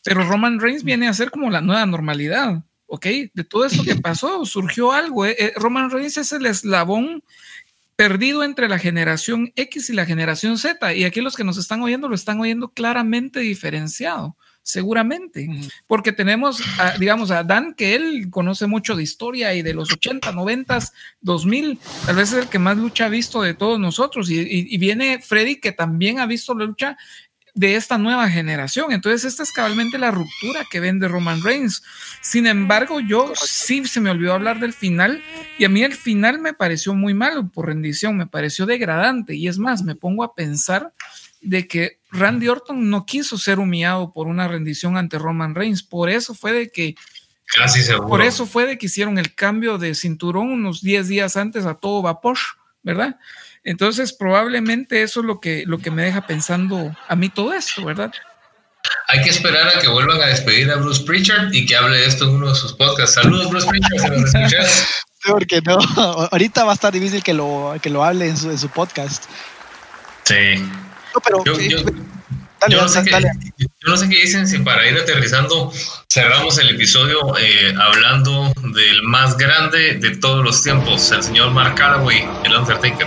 pero 0.03 0.25
Roman 0.25 0.61
Reigns 0.61 0.85
viene 0.85 1.09
a 1.09 1.15
ser 1.15 1.31
como 1.31 1.49
la 1.51 1.61
nueva 1.61 1.87
normalidad. 1.87 2.63
¿Ok? 2.93 3.06
De 3.32 3.43
todo 3.43 3.64
esto 3.64 3.82
que 3.85 3.97
pasó, 3.97 4.44
surgió 4.44 4.93
algo. 4.93 5.24
¿eh? 5.24 5.55
Roman 5.56 5.90
Reigns 5.90 6.19
es 6.19 6.31
el 6.32 6.44
eslabón 6.44 7.24
perdido 7.97 8.44
entre 8.44 8.69
la 8.69 8.78
generación 8.78 9.51
X 9.56 9.89
y 9.89 9.94
la 9.94 10.05
generación 10.05 10.59
Z. 10.59 10.94
Y 10.94 11.05
aquí 11.05 11.23
los 11.23 11.35
que 11.35 11.43
nos 11.43 11.56
están 11.56 11.81
oyendo 11.81 12.06
lo 12.06 12.14
están 12.14 12.39
oyendo 12.39 12.69
claramente 12.69 13.40
diferenciado, 13.40 14.36
seguramente. 14.60 15.48
Porque 15.86 16.12
tenemos, 16.12 16.60
a, 16.78 16.98
digamos, 16.98 17.31
a 17.31 17.43
Dan, 17.44 17.73
que 17.73 17.94
él 17.94 18.28
conoce 18.28 18.66
mucho 18.66 18.94
de 18.94 19.05
historia 19.05 19.55
y 19.55 19.62
de 19.62 19.73
los 19.73 19.90
80, 19.90 20.31
90, 20.31 20.78
2000, 21.23 21.78
tal 22.05 22.16
vez 22.16 22.32
es 22.32 22.40
el 22.40 22.48
que 22.51 22.59
más 22.59 22.77
lucha 22.77 23.06
ha 23.06 23.09
visto 23.09 23.40
de 23.40 23.55
todos 23.55 23.81
nosotros. 23.81 24.28
Y, 24.28 24.39
y, 24.39 24.66
y 24.69 24.77
viene 24.77 25.19
Freddy, 25.19 25.59
que 25.60 25.73
también 25.73 26.20
ha 26.20 26.27
visto 26.27 26.55
la 26.55 26.66
lucha 26.66 26.98
de 27.55 27.77
esta 27.77 27.99
nueva 27.99 28.31
generación. 28.31 28.93
Entonces, 28.93 29.24
esta 29.24 29.43
es 29.43 29.53
cabalmente 29.53 29.99
la 29.99 30.11
ruptura 30.11 30.66
que 30.70 30.81
vende 30.81 31.09
Roman 31.09 31.43
Reigns. 31.43 31.83
Sin 32.23 32.47
embargo, 32.47 33.01
yo 33.01 33.33
sí 33.35 33.85
se 33.85 34.01
me 34.01 34.11
olvidó 34.11 34.33
hablar 34.33 34.59
del 34.59 34.73
final 34.73 35.23
y 35.59 35.65
a 35.65 35.69
mí 35.69 35.83
el 35.83 35.95
final 35.95 36.39
me 36.39 36.55
pareció 36.55 36.95
muy 36.95 37.15
malo 37.15 37.49
por 37.49 37.66
rendición, 37.66 38.16
me 38.16 38.27
pareció 38.27 38.65
degradante 38.65 39.35
y 39.35 39.49
es 39.49 39.59
más, 39.59 39.83
me 39.83 39.95
pongo 39.95 40.24
a 40.24 40.35
pensar 40.35 40.93
de 41.43 41.66
que 41.66 41.99
Randy 42.11 42.49
Orton 42.49 42.89
no 42.89 43.05
quiso 43.05 43.37
ser 43.37 43.59
humillado 43.59 44.12
por 44.12 44.29
una 44.29 44.49
rendición 44.49 44.97
ante 44.97 45.19
Roman 45.19 45.55
Reigns, 45.55 45.83
por 45.83 46.09
eso 46.09 46.35
fue 46.35 46.53
de 46.53 46.70
que 46.70 46.95
Casi 47.55 47.83
seguro. 47.83 48.09
Por 48.09 48.23
eso 48.23 48.47
fue 48.47 48.66
de 48.66 48.79
que 48.79 48.87
hicieron 48.87 49.19
el 49.19 49.35
cambio 49.35 49.77
de 49.77 49.95
cinturón 49.95 50.49
unos 50.51 50.81
10 50.81 51.09
días 51.09 51.37
antes 51.37 51.66
a 51.66 51.74
todo 51.74 52.01
vapor, 52.01 52.39
¿verdad? 52.83 53.19
Entonces, 53.65 54.13
probablemente 54.13 55.03
eso 55.03 55.21
es 55.21 55.27
lo 55.27 55.41
que, 55.41 55.65
lo 55.67 55.79
que 55.79 55.91
me 55.91 56.03
deja 56.03 56.27
pensando 56.27 56.97
a 57.09 57.17
mí 57.17 57.29
todo 57.29 57.53
esto, 57.53 57.85
¿verdad? 57.85 58.13
Hay 59.09 59.23
que 59.23 59.31
esperar 59.31 59.69
a 59.69 59.81
que 59.81 59.89
vuelvan 59.89 60.21
a 60.21 60.27
despedir 60.27 60.71
a 60.71 60.77
Bruce 60.77 61.05
Pritchard 61.05 61.53
y 61.53 61.67
que 61.67 61.77
hable 61.77 61.99
de 61.99 62.07
esto 62.07 62.25
en 62.25 62.31
uno 62.31 62.49
de 62.49 62.55
sus 62.55 62.73
podcasts. 62.73 63.15
Saludos, 63.15 63.51
Bruce 63.51 63.69
Pritchard, 63.69 64.01
si 64.01 64.09
nos 64.09 64.35
escuchas. 64.35 65.05
Porque 65.25 65.61
no, 65.61 65.79
ahorita 66.33 66.65
va 66.65 66.73
a 66.73 66.75
estar 66.75 66.93
difícil 66.93 67.23
que 67.23 67.33
lo, 67.33 67.75
que 67.81 67.91
lo 67.91 68.03
hable 68.03 68.27
en 68.27 68.37
su, 68.37 68.51
en 68.51 68.59
su 68.59 68.69
podcast. 68.69 69.25
Sí. 70.25 70.57
No, 71.15 71.21
pero. 71.21 71.45
Yo, 71.45 71.61
yo, 71.61 71.79
dale, 71.83 72.75
yo, 72.75 72.83
no 72.83 72.89
sé 72.89 73.03
dale. 73.09 73.31
Qué, 73.57 73.67
yo, 73.67 73.89
no 73.89 73.97
sé 73.97 74.09
qué, 74.09 74.17
dicen 74.17 74.49
si 74.49 74.59
para 74.59 74.89
ir 74.89 74.99
aterrizando 74.99 75.73
cerramos 76.11 76.59
el 76.59 76.71
episodio 76.71 77.37
eh, 77.39 77.75
hablando 77.81 78.53
del 78.75 79.03
más 79.05 79.37
grande 79.37 79.95
de 79.95 80.17
todos 80.17 80.45
los 80.45 80.63
tiempos, 80.63 81.13
el 81.13 81.23
señor 81.23 81.53
Mark 81.53 81.77
Calloway, 81.77 82.29
el 82.45 82.55
Undertaker. 82.57 83.07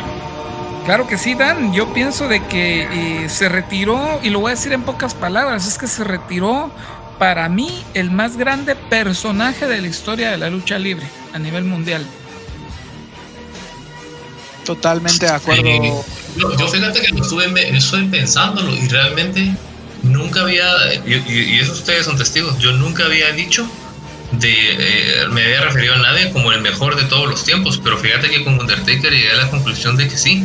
Claro 0.85 1.07
que 1.07 1.17
sí, 1.17 1.33
Dan. 1.33 1.73
Yo 1.73 1.91
pienso 1.93 2.27
de 2.27 2.45
que 2.45 2.83
eh, 3.23 3.29
se 3.29 3.49
retiró, 3.49 4.19
y 4.23 4.29
lo 4.29 4.39
voy 4.39 4.51
a 4.51 4.55
decir 4.55 4.71
en 4.71 4.83
pocas 4.83 5.15
palabras, 5.15 5.67
es 5.67 5.79
que 5.79 5.87
se 5.87 6.03
retiró 6.03 6.71
para 7.17 7.49
mí 7.49 7.83
el 7.95 8.11
más 8.11 8.37
grande 8.37 8.75
personaje 8.75 9.65
de 9.65 9.81
la 9.81 9.87
historia 9.87 10.29
de 10.29 10.37
la 10.37 10.49
lucha 10.49 10.77
libre 10.77 11.07
a 11.33 11.39
nivel 11.39 11.63
mundial. 11.63 12.05
Totalmente 14.63 15.25
de 15.25 15.31
acuerdo. 15.31 15.63
Eh, 15.63 15.93
yo, 16.37 16.55
yo, 16.55 16.67
fíjate 16.67 17.01
que 17.01 17.07
lo 17.09 17.23
estuve, 17.23 17.77
estuve 17.77 18.03
pensándolo 18.05 18.71
y 18.75 18.87
realmente 18.87 19.55
nunca 20.03 20.41
había, 20.41 20.67
y, 21.05 21.13
y, 21.31 21.59
eso 21.59 21.73
ustedes 21.73 22.05
son 22.05 22.17
testigos, 22.17 22.59
yo 22.59 22.73
nunca 22.73 23.05
había 23.05 23.31
dicho 23.31 23.67
de, 24.33 24.51
eh, 24.51 25.27
me 25.31 25.43
había 25.43 25.61
referido 25.61 25.93
a 25.93 25.97
nadie 25.97 26.31
como 26.31 26.51
el 26.51 26.61
mejor 26.61 26.95
de 26.95 27.03
todos 27.03 27.27
los 27.27 27.43
tiempos, 27.43 27.79
pero 27.83 27.97
fíjate 27.97 28.29
que 28.29 28.43
con 28.43 28.59
Undertaker 28.59 29.11
llegué 29.11 29.31
a 29.31 29.35
la 29.35 29.49
conclusión 29.49 29.97
de 29.97 30.07
que 30.07 30.17
sí, 30.17 30.43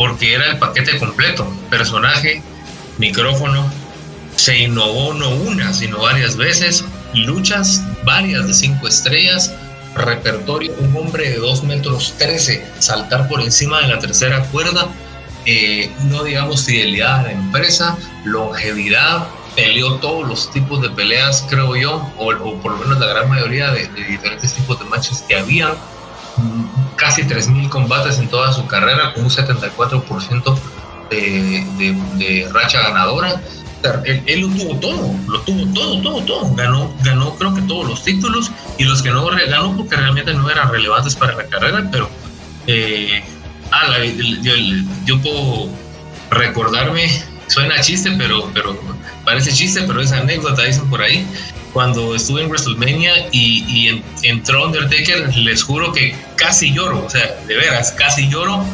porque 0.00 0.32
era 0.32 0.52
el 0.52 0.58
paquete 0.58 0.98
completo, 0.98 1.46
personaje, 1.68 2.42
micrófono, 2.96 3.70
se 4.34 4.56
innovó 4.60 5.12
no 5.12 5.28
una, 5.28 5.74
sino 5.74 5.98
varias 5.98 6.38
veces, 6.38 6.86
luchas, 7.12 7.84
varias 8.02 8.46
de 8.46 8.54
cinco 8.54 8.88
estrellas, 8.88 9.54
repertorio, 9.94 10.72
un 10.78 10.96
hombre 10.96 11.28
de 11.28 11.36
2 11.36 11.64
metros 11.64 12.14
13, 12.16 12.64
saltar 12.78 13.28
por 13.28 13.42
encima 13.42 13.82
de 13.82 13.88
la 13.88 13.98
tercera 13.98 14.42
cuerda, 14.44 14.88
eh, 15.44 15.90
no 16.04 16.24
digamos 16.24 16.64
fidelidad 16.64 17.18
a 17.18 17.22
la 17.24 17.32
empresa, 17.32 17.98
longevidad, 18.24 19.28
peleó 19.54 19.96
todos 19.96 20.26
los 20.26 20.50
tipos 20.50 20.80
de 20.80 20.88
peleas, 20.88 21.44
creo 21.50 21.76
yo, 21.76 22.10
o, 22.16 22.54
por 22.62 22.72
lo 22.72 22.78
menos 22.78 22.98
la 23.00 23.06
gran 23.06 23.28
mayoría 23.28 23.70
de, 23.70 23.86
diferentes 24.08 24.54
tipos 24.54 24.78
de 24.78 24.86
matches 24.86 25.22
que 25.28 25.36
había, 25.36 25.74
casi 26.96 27.22
3.000 27.22 27.68
combates 27.68 28.18
en 28.18 28.28
toda 28.28 28.52
su 28.52 28.66
carrera, 28.66 29.12
con 29.14 29.24
un 29.24 29.30
74% 29.30 30.58
de, 31.10 31.66
de, 31.78 31.96
de 32.16 32.48
racha 32.52 32.82
ganadora 32.82 33.40
él, 34.04 34.40
lo 34.40 34.48
tuvo 34.48 34.76
todo, 34.76 35.14
lo 35.26 35.40
tuvo 35.40 35.72
todo, 35.72 36.02
todo, 36.02 36.22
todo. 36.22 36.54
Ganó, 36.54 36.92
ganó 37.02 37.34
creo 37.36 37.54
que 37.54 37.62
todos 37.62 37.88
los 37.88 38.04
títulos 38.04 38.50
y 38.78 38.84
los 38.84 39.02
que 39.02 39.10
no 39.10 39.26
ganó 39.26 39.76
porque 39.76 39.96
realmente 39.96 40.34
no 40.34 40.50
eran 40.50 40.70
relevantes 40.70 41.16
para 41.16 41.34
la 41.34 41.44
carrera, 41.44 41.88
pero 41.90 42.10
eh, 42.66 43.22
ah, 43.72 43.96
yo, 45.06 45.20
puedo 45.22 45.68
recordarme, 46.30 47.10
suena 47.48 47.80
chiste, 47.80 48.12
pero, 48.18 48.50
pero 48.52 48.78
parece 49.24 49.52
chiste, 49.52 49.82
pero 49.86 50.00
es 50.00 50.12
anécdota, 50.12 50.62
dicen 50.62 50.88
por 50.90 51.02
ahí. 51.02 51.26
Cuando 51.72 52.14
estuve 52.14 52.42
en 52.42 52.48
WrestleMania 52.48 53.28
y, 53.30 53.64
y 53.68 54.02
entró 54.22 54.66
Undertaker, 54.66 55.36
les 55.36 55.62
juro 55.62 55.92
que 55.92 56.16
casi 56.36 56.72
lloro, 56.72 57.04
o 57.06 57.10
sea, 57.10 57.40
de 57.46 57.54
veras, 57.56 57.92
casi 57.92 58.28
lloro 58.28 58.64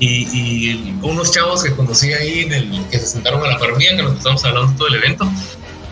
y, 0.00 0.94
unos 1.02 1.30
chavos 1.30 1.62
que 1.62 1.74
conocí 1.74 2.12
ahí, 2.12 2.48
que 2.90 2.98
se 2.98 3.06
sentaron 3.06 3.44
a 3.44 3.48
la 3.48 3.58
parrilla, 3.58 3.96
que 3.96 4.02
nos 4.02 4.16
estamos 4.16 4.44
hablando 4.44 4.72
todo 4.76 4.88
el 4.88 4.94
evento, 4.94 5.30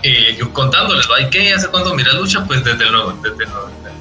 eh, 0.02 0.36
yo 0.38 0.52
contándoles, 0.52 1.06
¿y 1.20 1.30
qué? 1.30 1.52
¿Hace 1.52 1.68
cuándo 1.68 1.94
miras 1.94 2.14
lucha? 2.14 2.44
Pues 2.46 2.64
desde 2.64 2.84
el, 2.84 2.94
desde 3.22 3.44
el, 3.44 3.50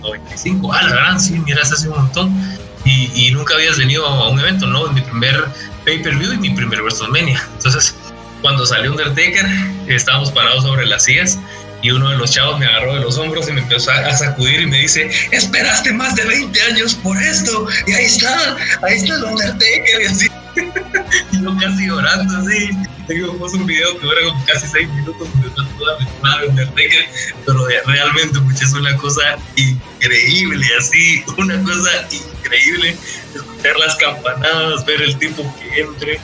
95. 0.01 0.73
Ah, 0.73 0.83
la 0.83 0.93
verdad, 0.93 1.19
sí, 1.19 1.33
miras 1.39 1.71
hace 1.71 1.89
un 1.89 1.97
montón. 1.97 2.57
Y, 2.85 3.11
y, 3.15 3.31
nunca 3.31 3.55
habías 3.55 3.77
venido 3.77 4.05
a 4.05 4.29
un 4.29 4.39
evento, 4.39 4.65
¿no? 4.65 4.87
Mi 4.91 5.01
primer 5.01 5.45
pay-per-view 5.83 6.33
y 6.33 6.37
mi 6.37 6.49
primer 6.51 6.81
WrestleMania. 6.81 7.43
Entonces, 7.57 7.95
cuando 8.41 8.65
salió 8.65 8.91
Undertaker, 8.91 9.45
estábamos 9.87 10.31
parados 10.31 10.63
sobre 10.63 10.85
las 10.85 11.03
sillas 11.03 11.37
y 11.81 11.91
uno 11.91 12.09
de 12.09 12.17
los 12.17 12.31
chavos 12.31 12.59
me 12.59 12.65
agarró 12.65 12.95
de 12.95 13.01
los 13.01 13.17
hombros 13.17 13.47
y 13.49 13.53
me 13.53 13.61
empezó 13.61 13.91
a, 13.91 14.15
sacudir 14.15 14.61
y 14.61 14.65
me 14.65 14.79
dice, 14.79 15.09
esperaste 15.31 15.93
más 15.93 16.15
de 16.15 16.25
20 16.25 16.61
años 16.63 16.95
por 16.95 17.17
esto, 17.21 17.67
y 17.85 17.93
ahí 17.93 18.05
está, 18.05 18.57
ahí 18.83 18.97
está 18.97 19.15
el 19.15 19.23
Undertaker, 19.23 20.01
y 20.01 20.05
así. 20.05 20.27
y 21.31 21.43
yo 21.43 21.55
casi 21.59 21.85
llorando 21.85 22.37
así. 22.37 22.69
Tengo 23.07 23.31
un 23.31 23.65
video 23.65 23.97
que 23.99 24.05
dura 24.05 24.17
como 24.25 24.45
casi 24.45 24.67
6 24.67 24.89
minutos 24.89 25.29
donde 25.31 25.47
está 25.47 25.63
toda 25.77 25.97
mi 25.99 26.05
de 26.05 26.47
Undertaker, 26.49 27.05
pero 27.45 27.67
realmente 27.85 28.39
pues, 28.41 28.61
es 28.61 28.73
una 28.73 28.95
cosa 28.97 29.37
increíble, 29.55 30.65
así, 30.79 31.23
una 31.37 31.61
cosa 31.63 31.89
increíble, 32.11 32.97
escuchar 33.35 33.77
las 33.77 33.95
campanadas, 33.95 34.85
ver 34.85 35.01
el 35.01 35.17
tipo 35.17 35.55
que 35.59 35.81
entre 35.81 36.19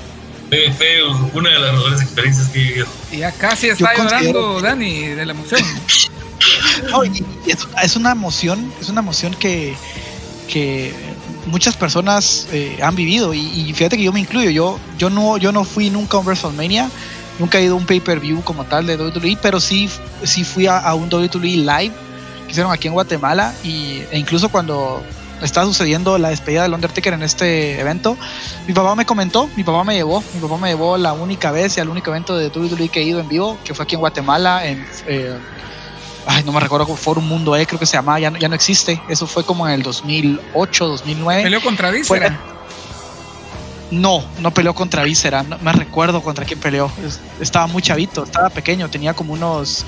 fue, 0.77 1.03
una 1.33 1.49
de 1.49 1.59
las 1.59 1.73
mejores 1.73 2.01
experiencias 2.01 2.47
que 2.49 2.59
he 2.59 2.63
vivido. 2.63 2.87
Ya 3.11 3.31
casi 3.31 3.69
está 3.69 3.95
llorando 3.95 4.61
Dani 4.61 5.07
de 5.07 5.25
la 5.25 5.33
emoción. 5.33 5.61
es, 7.83 7.95
una 7.95 8.11
emoción, 8.11 8.73
es 8.79 8.89
una 8.89 9.01
emoción 9.01 9.33
que, 9.35 9.75
que 10.47 10.93
muchas 11.45 11.75
personas 11.75 12.47
eh, 12.51 12.79
han 12.81 12.95
vivido 12.95 13.33
y, 13.33 13.73
fíjate 13.73 13.97
que 13.97 14.03
yo 14.03 14.13
me 14.13 14.19
incluyo, 14.19 14.49
yo, 14.49 14.79
yo, 14.97 15.09
no, 15.09 15.37
yo 15.37 15.51
no 15.51 15.63
fui 15.63 15.89
nunca 15.89 16.17
a 16.17 16.19
un 16.19 16.25
WrestleMania, 16.25 16.89
nunca 17.39 17.59
he 17.59 17.63
ido 17.63 17.75
a 17.75 17.77
un 17.77 17.85
pay-per-view 17.85 18.41
como 18.43 18.63
tal 18.65 18.85
de 18.85 18.97
WWE, 18.97 19.37
pero 19.41 19.59
sí, 19.59 19.89
sí 20.23 20.43
fui 20.43 20.67
a, 20.67 20.77
a 20.79 20.93
un 20.95 21.13
WWE 21.13 21.39
Live 21.39 21.93
que 22.45 22.51
hicieron 22.51 22.71
aquí 22.71 22.87
en 22.87 22.93
Guatemala 22.93 23.53
y, 23.63 24.01
e 24.11 24.17
incluso 24.17 24.49
cuando 24.49 25.03
está 25.43 25.63
sucediendo 25.65 26.17
la 26.17 26.29
despedida 26.29 26.63
del 26.63 26.73
Undertaker 26.73 27.13
en 27.13 27.23
este 27.23 27.79
evento. 27.79 28.17
Mi 28.67 28.73
papá 28.73 28.95
me 28.95 29.05
comentó, 29.05 29.49
mi 29.55 29.63
papá 29.63 29.83
me 29.83 29.95
llevó, 29.95 30.23
mi 30.33 30.39
papá 30.39 30.57
me 30.57 30.69
llevó 30.69 30.97
la 30.97 31.13
única 31.13 31.51
vez 31.51 31.77
y 31.77 31.81
al 31.81 31.89
único 31.89 32.09
evento 32.09 32.37
de 32.37 32.47
WWE 32.47 32.89
que 32.89 33.01
he 33.01 33.03
ido 33.03 33.19
en 33.19 33.27
vivo, 33.27 33.57
que 33.63 33.73
fue 33.73 33.83
aquí 33.83 33.95
en 33.95 34.01
Guatemala, 34.01 34.65
en, 34.65 34.85
eh, 35.07 35.37
ay, 36.25 36.43
no 36.43 36.51
me 36.51 36.59
recuerdo, 36.59 36.85
Forum 36.95 37.27
Mundo 37.27 37.55
E, 37.55 37.65
creo 37.65 37.79
que 37.79 37.85
se 37.85 37.97
llamaba, 37.97 38.19
ya, 38.19 38.31
ya 38.37 38.47
no 38.47 38.55
existe, 38.55 39.01
eso 39.09 39.27
fue 39.27 39.43
como 39.43 39.67
en 39.67 39.73
el 39.73 39.83
2008, 39.83 40.87
2009. 40.87 41.43
¿Peleó 41.43 41.61
contra 41.61 41.91
Víscera? 41.91 42.39
No, 43.91 44.23
no 44.39 44.51
peleó 44.51 44.73
contra 44.73 45.03
Víscera, 45.03 45.43
no 45.43 45.57
me 45.59 45.71
recuerdo 45.71 46.23
contra 46.23 46.45
quién 46.45 46.59
peleó, 46.59 46.91
estaba 47.39 47.67
muy 47.67 47.81
chavito, 47.81 48.23
estaba 48.23 48.49
pequeño, 48.49 48.89
tenía 48.89 49.13
como 49.13 49.33
unos... 49.33 49.85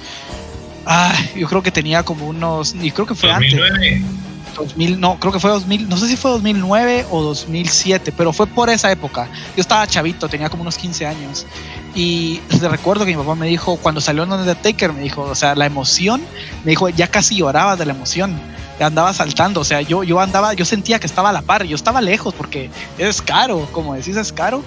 Ay, 0.88 1.32
yo 1.36 1.48
creo 1.48 1.64
que 1.64 1.72
tenía 1.72 2.04
como 2.04 2.28
unos, 2.28 2.76
y 2.76 2.92
creo 2.92 3.08
que 3.08 3.16
fue 3.16 3.30
2009. 3.30 3.96
antes. 3.96 4.25
2000, 4.56 5.00
no, 5.00 5.20
creo 5.20 5.32
que 5.32 5.40
fue 5.40 5.50
2000, 5.52 5.90
no 5.90 5.98
sé 5.98 6.08
si 6.08 6.16
fue 6.16 6.32
2009 6.32 7.06
o 7.12 7.22
2007, 7.22 8.12
pero 8.16 8.34
fue 8.34 8.48
por 8.48 8.70
esa 8.70 8.92
época. 8.92 9.28
Yo 9.56 9.62
estaba 9.62 9.86
chavito, 9.88 10.28
tenía 10.28 10.50
como 10.50 10.62
unos 10.62 10.78
15 10.78 11.06
años. 11.06 11.46
Y 11.94 12.42
recuerdo 12.62 13.06
que 13.06 13.12
mi 13.12 13.18
papá 13.18 13.36
me 13.36 13.48
dijo, 13.48 13.78
cuando 13.78 14.02
salió 14.02 14.24
Undertaker, 14.24 14.92
me 14.94 15.02
dijo, 15.02 15.22
o 15.22 15.36
sea, 15.36 15.56
la 15.56 15.66
emoción, 15.66 16.22
me 16.64 16.72
dijo, 16.72 16.90
ya 16.90 17.08
casi 17.08 17.38
lloraba 17.38 17.76
de 17.76 17.86
la 17.86 17.94
emoción. 17.94 18.40
Andaba 18.80 19.14
saltando, 19.14 19.62
o 19.62 19.64
sea, 19.64 19.82
yo, 19.82 20.04
yo 20.04 20.20
andaba, 20.20 20.54
yo 20.54 20.66
sentía 20.66 21.00
que 21.00 21.08
estaba 21.08 21.30
a 21.30 21.34
la 21.34 21.42
par, 21.42 21.64
yo 21.64 21.76
estaba 21.76 22.02
lejos 22.02 22.34
porque 22.34 22.70
es 22.98 23.22
caro, 23.22 23.70
como 23.72 23.94
decís, 23.94 24.18
es 24.18 24.34
caro, 24.34 24.62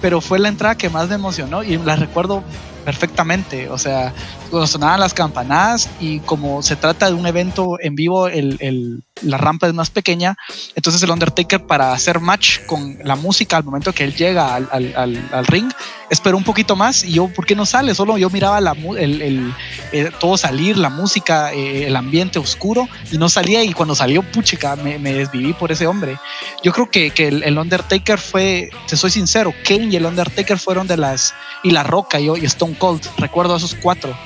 pero 0.00 0.20
fue 0.20 0.40
la 0.40 0.48
entrada 0.48 0.74
que 0.74 0.90
más 0.90 1.08
me 1.08 1.14
emocionó 1.14 1.62
y 1.62 1.78
la 1.78 1.94
recuerdo 1.94 2.42
perfectamente. 2.84 3.70
O 3.70 3.78
sea, 3.78 4.12
cuando 4.50 4.66
sonaban 4.66 5.00
las 5.00 5.14
campanadas 5.14 5.88
y 6.00 6.20
como 6.20 6.62
se 6.62 6.76
trata 6.76 7.06
de 7.06 7.14
un 7.14 7.26
evento 7.26 7.78
en 7.80 7.94
vivo, 7.94 8.28
el, 8.28 9.03
la 9.22 9.38
rampa 9.38 9.68
es 9.68 9.74
más 9.74 9.90
pequeña, 9.90 10.36
entonces 10.74 11.02
el 11.02 11.10
Undertaker 11.10 11.64
para 11.66 11.92
hacer 11.92 12.20
match 12.20 12.60
con 12.66 12.98
la 13.04 13.14
música 13.14 13.56
al 13.56 13.64
momento 13.64 13.92
que 13.92 14.04
él 14.04 14.14
llega 14.14 14.54
al, 14.56 15.46
ring, 15.46 15.70
esperó 16.10 16.36
un 16.36 16.44
poquito 16.44 16.74
más 16.74 17.04
y 17.04 17.12
yo, 17.12 17.28
¿por 17.28 17.46
qué 17.46 17.54
no 17.54 17.64
sale? 17.64 17.94
Solo 17.94 18.18
yo 18.18 18.28
miraba 18.30 18.58
el, 18.58 19.54
eh, 19.92 20.10
todo 20.18 20.36
salir, 20.36 20.76
la 20.76 20.88
música, 20.88 21.52
eh, 21.52 21.86
el 21.86 21.96
ambiente 21.96 22.38
oscuro 22.38 22.88
y 23.12 23.18
no 23.18 23.28
salía 23.28 23.62
y 23.62 23.72
cuando 23.72 23.94
salió, 23.94 24.22
puchica, 24.22 24.74
me, 24.76 24.98
me 24.98 25.12
desviví 25.12 25.52
por 25.52 25.70
ese 25.70 25.86
hombre. 25.86 26.18
Yo 26.62 26.72
creo 26.72 26.90
que, 26.90 27.10
que 27.10 27.28
el, 27.28 27.58
Undertaker 27.58 28.18
fue, 28.18 28.70
te 28.88 28.96
soy 28.96 29.10
sincero, 29.10 29.54
Kane 29.64 29.86
y 29.86 29.96
el 29.96 30.06
Undertaker 30.06 30.58
fueron 30.58 30.88
de 30.88 30.96
las, 30.96 31.34
y 31.62 31.70
La 31.70 31.84
Roca 31.84 32.18
y, 32.18 32.28
y 32.28 32.44
Stone 32.46 32.76
Cold, 32.78 33.02
recuerdo 33.18 33.54
a 33.54 33.58
esos 33.58 33.76
cuatro 33.80 34.16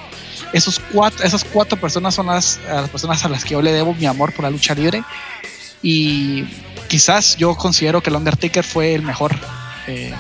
esos 0.53 0.81
cuatro, 0.93 1.25
esas 1.25 1.45
cuatro 1.45 1.79
personas 1.79 2.15
son 2.15 2.27
las, 2.27 2.61
las 2.67 2.89
personas 2.91 3.25
a 3.25 3.29
las 3.29 3.45
que 3.45 3.51
yo 3.51 3.63
le 3.63 3.73
debo 3.73 3.95
mi 3.95 4.07
amor 4.07 4.33
por 4.33 4.45
la 4.45 4.51
lucha 4.51 4.75
libre. 4.75 5.03
Y 5.83 6.45
quizás 6.89 7.37
yo 7.37 7.55
considero 7.55 8.03
que 8.03 8.11
el 8.11 8.17
Undertaker 8.17 8.65
fue 8.65 8.95
el 8.95 9.03
mejor. 9.03 9.37
Eh, 9.87 10.13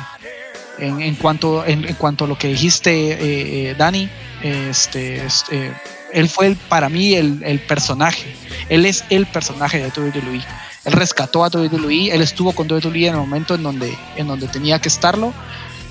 en, 0.79 1.15
cuanto, 1.17 1.67
en, 1.67 1.95
cuanto 1.95 2.25
a 2.25 2.29
lo 2.29 2.39
que 2.39 2.49
dijiste, 2.49 3.13
eh, 3.13 3.71
eh, 3.71 3.75
Dani, 3.77 4.09
este, 4.43 5.27
este, 5.27 5.73
él 6.13 6.29
fue 6.29 6.57
para 6.69 6.89
mí 6.89 7.15
el, 7.15 7.61
personaje. 7.67 8.35
Él 8.69 8.87
es 8.87 9.05
el 9.11 9.27
personaje 9.27 9.79
de 9.79 9.89
WWE. 9.89 10.43
Él 10.85 10.93
rescató 10.93 11.45
a 11.45 11.49
WWE, 11.49 12.11
él 12.13 12.23
estuvo 12.23 12.53
con 12.53 12.71
WWE 12.71 13.09
en 13.09 13.15
el 13.15 13.21
momento 13.21 13.55
en 13.55 13.63
donde, 13.63 13.99
en 14.17 14.29
donde 14.29 14.47
tenía 14.47 14.79
que 14.79 14.89
estarlo. 14.89 15.35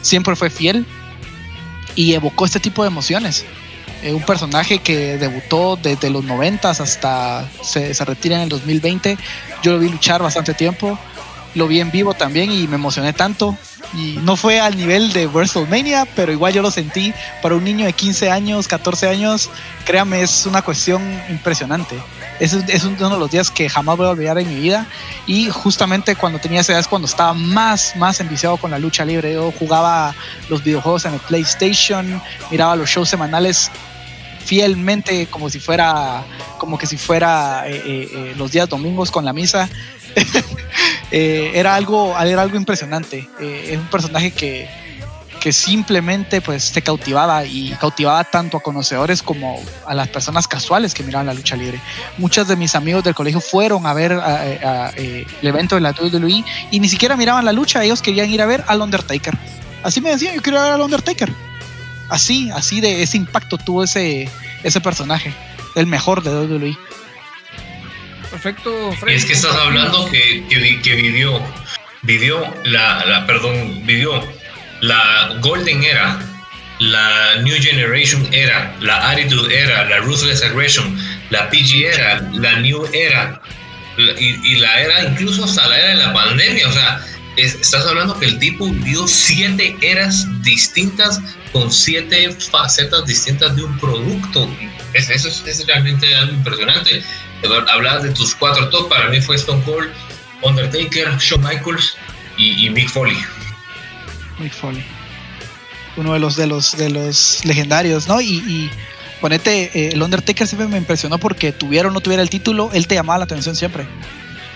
Siempre 0.01 0.35
fue 0.35 0.49
fiel 0.49 0.85
y 1.95 2.13
evocó 2.13 2.45
este 2.45 2.59
tipo 2.59 2.83
de 2.83 2.87
emociones. 2.87 3.45
Eh, 4.03 4.13
un 4.13 4.21
personaje 4.21 4.79
que 4.79 5.17
debutó 5.17 5.75
desde 5.75 6.09
los 6.09 6.23
90 6.23 6.69
hasta 6.69 7.49
se, 7.63 7.93
se, 7.93 8.05
retira 8.05 8.35
en 8.35 8.43
el 8.43 8.49
2020. 8.49 9.17
Yo 9.63 9.73
lo 9.73 9.79
vi 9.79 9.89
luchar 9.89 10.21
bastante 10.21 10.53
tiempo, 10.53 10.99
lo 11.55 11.67
vi 11.67 11.79
en 11.79 11.89
vivo 11.89 12.13
también 12.13 12.51
y 12.51 12.67
me 12.67 12.75
emocioné 12.75 13.13
tanto. 13.13 13.57
Y 13.93 14.19
no 14.23 14.35
fue 14.35 14.59
al 14.59 14.75
nivel 14.75 15.13
de 15.13 15.27
WrestleMania, 15.27 16.05
pero 16.15 16.31
igual 16.31 16.53
yo 16.53 16.61
lo 16.61 16.71
sentí 16.71 17.13
para 17.41 17.55
un 17.55 17.63
niño 17.63 17.85
de 17.85 17.93
15 17.93 18.29
años, 18.29 18.67
14 18.67 19.07
años. 19.07 19.49
Créame, 19.85 20.21
es 20.21 20.45
una 20.45 20.61
cuestión 20.61 21.01
impresionante. 21.29 21.95
Es, 22.39 22.53
es 22.53 22.83
uno 22.83 23.09
de 23.09 23.17
los 23.17 23.31
días 23.31 23.49
que 23.49 23.69
jamás 23.69 23.97
voy 23.97 24.07
a 24.07 24.09
olvidar 24.09 24.37
en 24.37 24.49
mi 24.49 24.59
vida. 24.59 24.87
Y 25.25 25.49
justamente 25.49 26.15
cuando 26.15 26.37
tenía 26.39 26.61
esa 26.61 26.73
edad 26.73 26.81
es 26.81 26.87
cuando 26.87 27.07
estaba 27.07 27.33
más, 27.33 27.95
más 27.95 28.19
enviciado 28.19 28.57
con 28.57 28.71
la 28.71 28.77
lucha 28.77 29.05
libre. 29.05 29.33
Yo 29.33 29.51
jugaba 29.57 30.13
los 30.49 30.63
videojuegos 30.63 31.05
en 31.05 31.13
el 31.13 31.19
PlayStation, 31.21 32.21
miraba 32.51 32.75
los 32.75 32.89
shows 32.89 33.09
semanales 33.09 33.71
fielmente 34.47 35.27
como 35.27 35.49
si 35.49 35.59
fuera 35.59 36.23
como 36.57 36.77
que 36.77 36.87
si 36.87 36.97
fuera 36.97 37.67
eh, 37.67 37.75
eh, 37.75 38.09
eh, 38.11 38.33
los 38.37 38.51
días 38.51 38.69
domingos 38.69 39.11
con 39.11 39.25
la 39.25 39.33
misa. 39.33 39.69
Era 41.09 41.75
algo 41.75 42.19
era 42.19 42.41
algo 42.41 42.57
impresionante. 42.57 43.29
Es 43.39 43.77
un 43.77 43.87
personaje 43.87 44.31
que, 44.31 44.67
que 45.39 45.53
simplemente 45.53 46.41
pues 46.41 46.73
te 46.73 46.81
cautivaba 46.81 47.45
y 47.45 47.71
cautivaba 47.79 48.25
tanto 48.25 48.57
a 48.57 48.59
conocedores 48.59 49.23
como 49.23 49.57
a 49.85 49.93
las 49.93 50.09
personas 50.09 50.49
casuales 50.49 50.93
que 50.93 51.03
miraban 51.03 51.27
la 51.27 51.33
lucha 51.33 51.55
libre. 51.55 51.79
Muchos 52.17 52.49
de 52.49 52.57
mis 52.57 52.75
amigos 52.75 53.05
del 53.05 53.15
colegio 53.15 53.39
fueron 53.39 53.85
a 53.85 53.93
ver 53.93 54.11
el 54.11 55.47
evento 55.47 55.75
de 55.75 55.81
la 55.81 55.91
WWE 55.91 56.43
y 56.71 56.79
ni 56.81 56.89
siquiera 56.89 57.15
miraban 57.15 57.45
la 57.45 57.53
lucha. 57.53 57.81
Ellos 57.85 58.01
querían 58.01 58.29
ir 58.29 58.41
a 58.41 58.45
ver 58.45 58.65
al 58.67 58.81
Undertaker. 58.81 59.33
Así 59.83 60.01
me 60.01 60.09
decían 60.09 60.35
yo 60.35 60.41
quiero 60.41 60.61
ver 60.61 60.73
al 60.73 60.81
Undertaker 60.81 61.46
así, 62.09 62.49
así 62.51 62.81
de 62.81 63.03
ese 63.03 63.17
impacto 63.17 63.57
tuvo 63.57 63.83
ese, 63.83 64.29
ese 64.63 64.81
personaje, 64.81 65.33
el 65.75 65.87
mejor 65.87 66.23
de 66.23 66.31
WWE. 66.31 66.77
Perfecto, 68.29 68.91
Freddy. 68.93 69.15
Es 69.15 69.25
que 69.25 69.33
estás 69.33 69.55
hablando 69.55 70.09
que, 70.09 70.45
que, 70.49 70.81
que 70.81 70.95
vivió, 70.95 71.41
vivió 72.03 72.53
la, 72.65 73.05
la, 73.05 73.25
perdón, 73.25 73.85
vivió 73.85 74.21
la 74.81 75.37
Golden 75.39 75.83
Era, 75.83 76.19
la 76.79 77.37
New 77.41 77.55
Generation 77.61 78.27
Era, 78.31 78.75
la 78.81 79.09
Attitude 79.09 79.57
Era, 79.57 79.85
la 79.85 79.97
Ruthless 79.99 80.43
Aggression, 80.43 80.97
la 81.29 81.49
PG 81.49 81.85
Era, 81.93 82.21
la 82.33 82.59
New 82.59 82.85
Era, 82.93 83.41
y, 83.97 84.53
y, 84.53 84.55
la 84.57 84.79
era, 84.79 85.03
incluso 85.09 85.45
hasta 85.45 85.67
la 85.67 85.79
era 85.79 85.87
de 85.89 85.95
la 85.95 86.13
pandemia, 86.13 86.67
o 86.67 86.71
sea, 86.71 87.01
estás 87.37 87.85
hablando 87.85 88.19
que 88.19 88.25
el 88.25 88.39
tipo 88.39 88.65
vivió 88.65 89.07
siete 89.07 89.77
eras 89.81 90.27
distintas 90.41 91.21
con 91.51 91.71
siete 91.71 92.31
facetas 92.31 93.05
distintas 93.05 93.55
de 93.55 93.63
un 93.63 93.77
producto. 93.79 94.49
eso 94.93 95.27
es, 95.27 95.65
realmente 95.67 96.13
algo 96.15 96.33
impresionante. 96.33 97.03
Hablar 97.71 98.01
de 98.01 98.09
tus 98.11 98.33
cuatro 98.33 98.69
top, 98.69 98.89
para 98.89 99.09
mí 99.09 99.21
fue 99.21 99.35
Stone 99.35 99.63
Cold, 99.63 99.89
Undertaker, 100.41 101.15
Shawn 101.19 101.43
Michaels 101.43 101.95
y, 102.37 102.69
Mick 102.71 102.89
Foley. 102.89 103.17
Mick 104.39 104.53
Foley. 104.53 104.83
Uno 105.95 106.13
de 106.13 106.19
los 106.19 106.35
de 106.35 106.47
los 106.47 106.75
de 106.77 106.89
los 106.89 107.45
legendarios, 107.45 108.07
¿no? 108.07 108.21
Y, 108.21 108.71
ponete, 109.21 109.71
eh, 109.73 109.89
el 109.93 110.01
Undertaker 110.01 110.47
siempre 110.47 110.67
me 110.67 110.77
impresionó 110.77 111.17
porque 111.19 111.51
tuviera 111.51 111.89
o 111.89 111.91
no 111.91 112.01
tuviera 112.01 112.23
el 112.23 112.29
título, 112.29 112.71
él 112.73 112.87
te 112.87 112.95
llamaba 112.95 113.19
la 113.19 113.25
atención 113.25 113.55
siempre. 113.55 113.87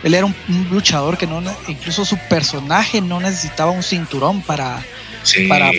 Él 0.03 0.13
era 0.13 0.25
un, 0.25 0.35
luchador 0.71 1.17
que 1.17 1.27
no, 1.27 1.41
incluso 1.67 2.05
su 2.05 2.17
personaje 2.29 3.01
no 3.01 3.19
necesitaba 3.19 3.71
un 3.71 3.83
cinturón 3.83 4.41
para, 4.41 4.83
para, 5.47 5.71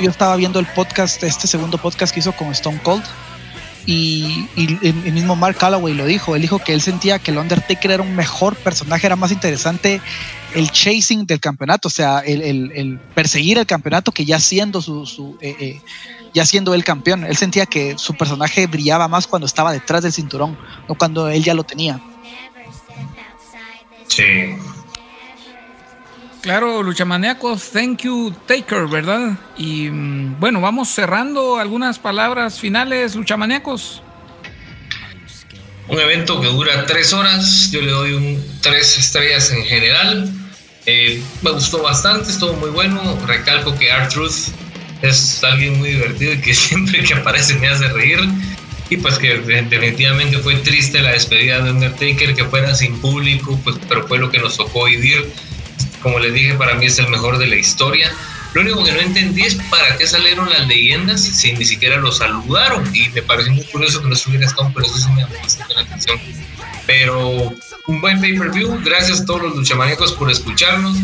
Yo 0.00 0.10
estaba 0.10 0.36
viendo 0.36 0.60
el 0.60 0.66
podcast, 0.66 1.22
este 1.22 1.46
segundo 1.46 1.78
podcast 1.78 2.12
que 2.12 2.20
hizo 2.20 2.32
con 2.32 2.48
Stone 2.52 2.80
Cold. 2.82 3.04
Y, 3.86 4.46
el 4.56 5.12
mismo 5.12 5.34
Mark 5.34 5.56
Calloway 5.56 5.94
lo 5.94 6.06
dijo. 6.06 6.36
Él 6.36 6.42
dijo 6.42 6.58
que 6.58 6.74
él 6.74 6.80
sentía 6.80 7.18
que 7.18 7.32
el 7.32 7.38
Undertaker 7.38 7.90
era 7.90 8.02
un 8.02 8.14
mejor 8.14 8.54
personaje, 8.56 9.06
era 9.06 9.16
más 9.16 9.32
interesante 9.32 10.00
el 10.54 10.70
chasing 10.70 11.26
del 11.26 11.40
campeonato, 11.40 11.88
o 11.88 11.90
sea, 11.90 12.20
el, 12.20 13.00
perseguir 13.14 13.58
el 13.58 13.66
campeonato 13.66 14.12
que 14.12 14.24
ya 14.24 14.40
siendo 14.40 14.82
su, 14.82 15.38
eh, 15.40 15.56
eh, 15.58 15.80
ya 16.34 16.46
siendo 16.46 16.74
el 16.74 16.84
campeón. 16.84 17.24
Él 17.24 17.36
sentía 17.36 17.66
que 17.66 17.98
su 17.98 18.14
personaje 18.14 18.66
brillaba 18.66 19.08
más 19.08 19.26
cuando 19.26 19.46
estaba 19.46 19.72
detrás 19.72 20.02
del 20.02 20.12
cinturón, 20.12 20.58
no 20.88 20.94
cuando 20.94 21.28
él 21.28 21.42
ya 21.42 21.54
lo 21.54 21.64
tenía. 21.64 22.00
Sí. 24.10 24.56
Claro, 26.42 26.82
Luchamaníacos, 26.82 27.70
thank 27.70 28.02
you, 28.02 28.34
Taker, 28.46 28.86
¿verdad? 28.88 29.38
Y 29.56 29.88
mm, 29.90 30.40
bueno, 30.40 30.60
vamos 30.60 30.88
cerrando 30.88 31.58
algunas 31.58 31.98
palabras 31.98 32.58
finales, 32.58 33.14
Luchamaníacos. 33.14 34.02
Un 35.88 36.00
evento 36.00 36.40
que 36.40 36.48
dura 36.48 36.86
tres 36.86 37.12
horas, 37.12 37.70
yo 37.70 37.82
le 37.82 37.90
doy 37.90 38.12
un, 38.14 38.58
tres 38.62 38.98
estrellas 38.98 39.50
en 39.52 39.64
general. 39.64 40.30
Eh, 40.86 41.22
me 41.42 41.50
gustó 41.50 41.82
bastante, 41.82 42.30
estuvo 42.30 42.54
muy 42.54 42.70
bueno. 42.70 43.18
Recalco 43.26 43.76
que 43.76 43.88
R-Truth 43.88 44.48
es 45.02 45.44
alguien 45.44 45.78
muy 45.78 45.90
divertido 45.90 46.32
y 46.32 46.40
que 46.40 46.54
siempre 46.54 47.04
que 47.04 47.14
aparece 47.14 47.54
me 47.54 47.68
hace 47.68 47.88
reír 47.88 48.20
y 48.90 48.96
pues 48.96 49.18
que 49.18 49.38
definitivamente 49.38 50.38
fue 50.38 50.56
triste 50.56 51.00
la 51.00 51.12
despedida 51.12 51.62
de 51.62 51.70
Undertaker, 51.70 52.34
que 52.34 52.44
fuera 52.44 52.74
sin 52.74 53.00
público, 53.00 53.58
pues, 53.62 53.76
pero 53.88 54.06
fue 54.08 54.18
lo 54.18 54.30
que 54.30 54.38
nos 54.40 54.56
tocó 54.56 54.84
vivir. 54.86 55.32
Como 56.02 56.18
les 56.18 56.34
dije, 56.34 56.54
para 56.54 56.74
mí 56.74 56.86
es 56.86 56.98
el 56.98 57.08
mejor 57.08 57.38
de 57.38 57.46
la 57.46 57.54
historia. 57.54 58.10
Lo 58.52 58.62
único 58.62 58.82
que 58.82 58.90
no 58.90 58.98
entendí 58.98 59.42
es 59.42 59.54
para 59.70 59.96
qué 59.96 60.08
salieron 60.08 60.50
las 60.50 60.66
leyendas 60.66 61.22
si 61.22 61.52
ni 61.52 61.64
siquiera 61.64 61.98
lo 61.98 62.10
saludaron. 62.10 62.84
Y 62.92 63.08
me 63.10 63.22
pareció 63.22 63.52
muy 63.52 63.64
curioso 63.64 64.02
que 64.02 64.08
no 64.08 64.14
estuviera 64.14 64.46
Stone, 64.46 64.72
pero 64.74 64.86
eso 64.86 64.98
sí 64.98 65.08
me 65.12 65.20
llamó 65.20 65.34
bastante 65.40 65.74
la 65.74 65.80
atención. 65.82 66.18
Pero 66.84 67.54
un 67.86 68.00
buen 68.00 68.20
pay-per-view. 68.20 68.80
Gracias 68.84 69.20
a 69.20 69.24
todos 69.24 69.42
los 69.42 69.56
luchamaníacos 69.56 70.12
por 70.14 70.32
escucharnos. 70.32 70.96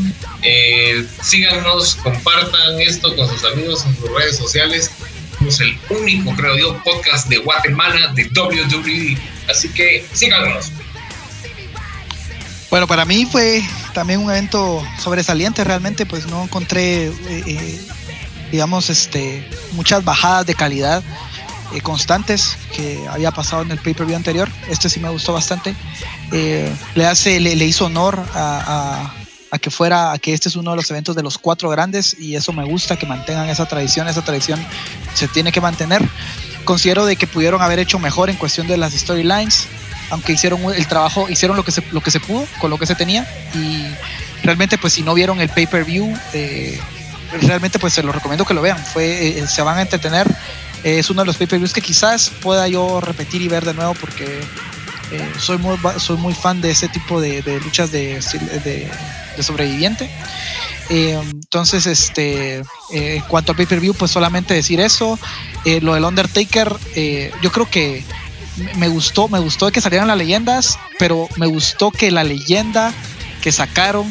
Eh, 0.42 1.06
síganos, 1.22 1.94
compartan 1.96 2.80
esto 2.80 3.14
con 3.14 3.28
sus 3.28 3.44
amigos 3.44 3.84
en 3.86 3.96
sus 3.96 4.10
redes 4.10 4.36
sociales 4.36 4.90
el 5.60 5.78
único, 5.90 6.34
creo 6.34 6.56
yo, 6.58 6.82
podcast 6.82 7.28
de 7.28 7.38
Guatemala 7.38 8.12
de 8.14 8.24
WWE. 8.24 9.16
Así 9.48 9.68
que 9.68 10.04
síganos. 10.12 10.72
Bueno, 12.70 12.86
para 12.86 13.04
mí 13.04 13.26
fue 13.30 13.62
también 13.94 14.20
un 14.20 14.30
evento 14.30 14.84
sobresaliente. 14.98 15.62
Realmente, 15.62 16.04
pues 16.04 16.26
no 16.26 16.42
encontré, 16.42 17.06
eh, 17.06 17.12
eh, 17.28 17.80
digamos, 18.50 18.90
este, 18.90 19.48
muchas 19.72 20.04
bajadas 20.04 20.46
de 20.46 20.54
calidad 20.54 21.02
eh, 21.72 21.80
constantes 21.80 22.58
que 22.74 23.06
había 23.08 23.30
pasado 23.30 23.62
en 23.62 23.70
el 23.70 23.78
pay-per-view 23.78 24.16
anterior. 24.16 24.48
Este 24.68 24.88
sí 24.88 24.98
me 24.98 25.08
gustó 25.08 25.32
bastante. 25.32 25.74
le 26.32 27.06
hace, 27.06 27.38
le, 27.38 27.54
hizo 27.64 27.86
honor 27.86 28.20
a 28.34 29.12
a 29.50 29.58
que 29.58 29.70
fuera, 29.70 30.12
a 30.12 30.18
que 30.18 30.32
este 30.32 30.48
es 30.48 30.56
uno 30.56 30.72
de 30.72 30.76
los 30.76 30.90
eventos 30.90 31.14
de 31.14 31.22
los 31.22 31.38
cuatro 31.38 31.68
grandes 31.70 32.16
y 32.18 32.36
eso 32.36 32.52
me 32.52 32.64
gusta 32.64 32.96
que 32.96 33.06
mantengan 33.06 33.48
esa 33.48 33.66
tradición, 33.66 34.08
esa 34.08 34.22
tradición 34.22 34.64
se 35.16 35.28
tiene 35.28 35.52
que 35.52 35.60
mantener. 35.60 36.02
Considero 36.64 37.06
de 37.06 37.16
que 37.16 37.26
pudieron 37.26 37.62
haber 37.62 37.78
hecho 37.78 37.98
mejor 37.98 38.30
en 38.30 38.36
cuestión 38.36 38.66
de 38.66 38.76
las 38.76 38.92
storylines, 38.92 39.68
aunque 40.10 40.32
hicieron 40.32 40.60
el 40.74 40.86
trabajo, 40.86 41.28
hicieron 41.28 41.56
lo 41.56 41.64
que 41.64 41.72
se, 41.72 41.82
lo 41.92 42.00
que 42.00 42.10
se 42.10 42.20
pudo 42.20 42.46
con 42.60 42.70
lo 42.70 42.78
que 42.78 42.86
se 42.86 42.94
tenía 42.94 43.26
y 43.54 43.86
realmente 44.42 44.78
pues 44.78 44.92
si 44.92 45.02
no 45.02 45.14
vieron 45.14 45.40
el 45.40 45.48
pay-per-view, 45.48 46.12
eh, 46.32 46.78
realmente 47.42 47.78
pues 47.78 47.92
se 47.92 48.02
lo 48.02 48.12
recomiendo 48.12 48.44
que 48.44 48.54
lo 48.54 48.62
vean, 48.62 48.78
fue, 48.78 49.38
eh, 49.38 49.46
se 49.46 49.62
van 49.62 49.78
a 49.78 49.82
entretener, 49.82 50.26
es 50.84 51.10
uno 51.10 51.22
de 51.22 51.26
los 51.26 51.36
pay-per-views 51.36 51.72
que 51.72 51.80
quizás 51.80 52.30
pueda 52.30 52.68
yo 52.68 53.00
repetir 53.00 53.42
y 53.42 53.48
ver 53.48 53.64
de 53.64 53.74
nuevo 53.74 53.94
porque 53.94 54.40
eh, 55.12 55.32
soy, 55.38 55.58
muy, 55.58 55.76
soy 55.98 56.16
muy 56.16 56.34
fan 56.34 56.60
de 56.60 56.70
ese 56.70 56.88
tipo 56.88 57.20
de, 57.20 57.42
luchas 57.62 57.92
de, 57.92 58.20
de, 58.64 59.42
sobreviviente. 59.42 60.10
Eh, 60.88 61.18
entonces, 61.22 61.86
este, 61.86 62.58
eh, 62.58 62.64
en 62.90 63.22
cuanto 63.22 63.52
al 63.52 63.56
pay-per-view, 63.56 63.94
pues 63.94 64.10
solamente 64.10 64.54
decir 64.54 64.80
eso. 64.80 65.18
lo 65.80 65.94
del 65.94 66.04
Undertaker, 66.04 66.76
yo 67.42 67.50
creo 67.50 67.68
que 67.68 68.04
me 68.76 68.88
gustó, 68.88 69.28
me 69.28 69.40
gustó 69.40 69.70
que 69.72 69.80
salieran 69.80 70.08
las 70.08 70.16
leyendas, 70.16 70.78
pero 70.98 71.28
me 71.36 71.46
gustó 71.46 71.90
que 71.90 72.10
la 72.10 72.22
leyenda 72.22 72.92
que 73.42 73.50
sacaron 73.50 74.06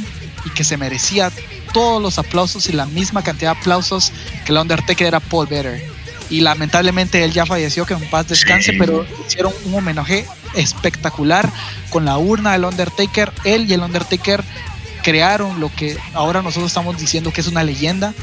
y 0.45 0.49
que 0.49 0.64
se 0.64 0.77
merecía 0.77 1.31
todos 1.73 2.02
los 2.02 2.19
aplausos 2.19 2.68
y 2.68 2.73
la 2.73 2.85
misma 2.85 3.23
cantidad 3.23 3.53
de 3.53 3.60
aplausos 3.60 4.11
que 4.45 4.52
el 4.52 4.57
Undertaker 4.57 5.07
era 5.07 5.19
Paul 5.19 5.47
Better 5.47 5.95
y 6.30 6.41
lamentablemente 6.41 7.23
él 7.23 7.31
ya 7.31 7.45
falleció, 7.45 7.85
que 7.85 7.93
en 7.93 8.10
paz 8.10 8.27
descanse, 8.27 8.73
pero 8.73 9.06
hicieron 9.27 9.53
un 9.65 9.76
homenaje 9.76 10.26
espectacular 10.56 11.49
con 11.89 12.06
la 12.06 12.18
urna 12.18 12.53
del 12.53 12.65
Undertaker. 12.65 13.31
Él 13.43 13.69
y 13.69 13.73
el 13.73 13.81
Undertaker 13.81 14.43
crearon 15.06 15.60
lo 15.60 15.69
que 15.69 15.95
ahora 16.15 16.41
nosotros 16.41 16.72
estamos 16.72 16.98
diciendo 16.98 17.32
que 17.32 17.41
es 17.41 17.45
una 17.45 17.64
leyenda. 17.64 18.15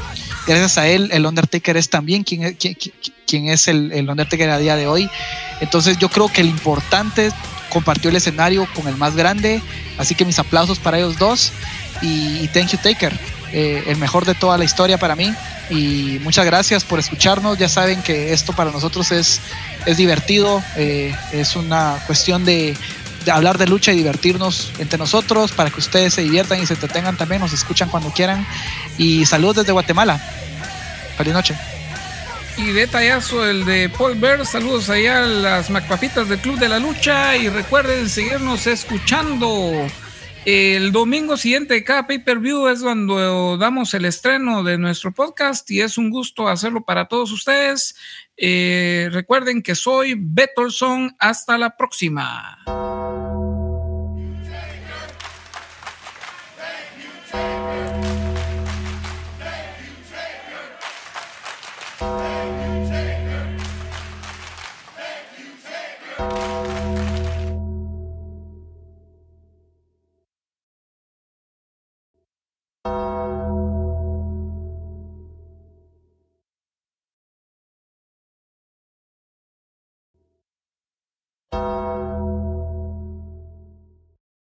Gracias 0.45 0.77
a 0.77 0.85
él, 0.85 1.11
el 1.13 1.25
Undertaker 1.25 1.77
es 1.77 1.89
también 1.89 2.25
quien, 2.25 2.43
es 3.47 3.67
el, 3.69 4.09
Undertaker 4.09 4.49
a 4.49 4.57
día 4.57 4.75
de 4.75 4.85
hoy. 4.85 5.09
Entonces 5.61 5.97
yo 5.97 6.09
creo 6.09 6.27
que 6.27 6.41
el 6.41 6.47
importante 6.47 7.29
compartió 7.69 8.09
el 8.09 8.17
escenario 8.17 8.67
con 8.75 8.89
el 8.89 8.97
más 8.97 9.15
grande, 9.15 9.61
así 9.97 10.13
que 10.13 10.25
mis 10.25 10.39
aplausos 10.39 10.77
para 10.77 10.97
ellos 10.97 11.17
dos 11.17 11.53
y, 12.01 12.49
thank 12.49 12.71
you 12.71 12.77
Taker, 12.77 13.17
eh, 13.53 13.85
el 13.87 13.95
mejor 13.95 14.25
de 14.25 14.35
toda 14.35 14.57
la 14.57 14.65
historia 14.65 14.97
para 14.97 15.15
mí 15.15 15.33
y 15.69 16.19
muchas 16.21 16.45
gracias 16.45 16.83
por 16.83 16.99
escucharnos. 16.99 17.57
Ya 17.57 17.69
saben 17.69 18.01
que 18.01 18.33
esto 18.33 18.51
para 18.51 18.71
nosotros 18.71 19.09
es, 19.13 19.39
es 19.85 19.95
divertido, 19.95 20.61
eh, 20.75 21.15
es 21.31 21.55
una 21.55 21.97
cuestión 22.07 22.43
de, 22.43 22.75
hablar 23.31 23.57
de 23.57 23.67
lucha 23.67 23.91
y 23.91 23.95
divertirnos 23.95 24.71
entre 24.79 24.97
nosotros 24.97 25.51
para 25.51 25.69
que 25.69 25.79
ustedes 25.79 26.13
se 26.13 26.21
diviertan 26.21 26.61
y 26.61 26.65
se 26.65 26.73
entretengan 26.73 27.17
también, 27.17 27.41
nos 27.41 27.53
escuchan 27.53 27.89
cuando 27.89 28.11
quieran. 28.11 28.45
Y 28.97 29.25
saludos 29.25 29.57
desde 29.57 29.71
Guatemala. 29.71 30.21
Feliz 31.17 31.33
noche. 31.33 31.55
Y 32.57 32.71
detallazo 32.71 33.45
el 33.45 33.65
de 33.65 33.89
Paul 33.89 34.15
Bear. 34.15 34.45
Saludos 34.45 34.89
allá 34.89 35.23
a 35.23 35.27
las 35.27 35.69
Macpapitas 35.69 36.29
del 36.29 36.39
Club 36.39 36.59
de 36.59 36.69
la 36.69 36.79
Lucha. 36.79 37.35
Y 37.35 37.49
recuerden 37.49 38.09
seguirnos 38.09 38.67
escuchando. 38.67 39.87
El 40.45 40.91
domingo 40.91 41.37
siguiente 41.37 41.73
de 41.73 41.83
cada 41.85 42.05
pay-per-view 42.05 42.67
es 42.67 42.81
cuando 42.81 43.57
damos 43.57 43.93
el 43.93 44.03
estreno 44.03 44.61
de 44.61 44.77
nuestro 44.77 45.13
podcast 45.13 45.71
y 45.71 45.79
es 45.79 45.97
un 45.97 46.09
gusto 46.09 46.49
hacerlo 46.49 46.83
para 46.83 47.07
todos 47.07 47.31
ustedes. 47.31 47.95
Eh, 48.35 49.07
recuerden 49.13 49.61
que 49.61 49.73
soy 49.73 50.15
Betolson. 50.17 51.15
Hasta 51.17 51.57
la 51.57 51.77
próxima. 51.77 52.57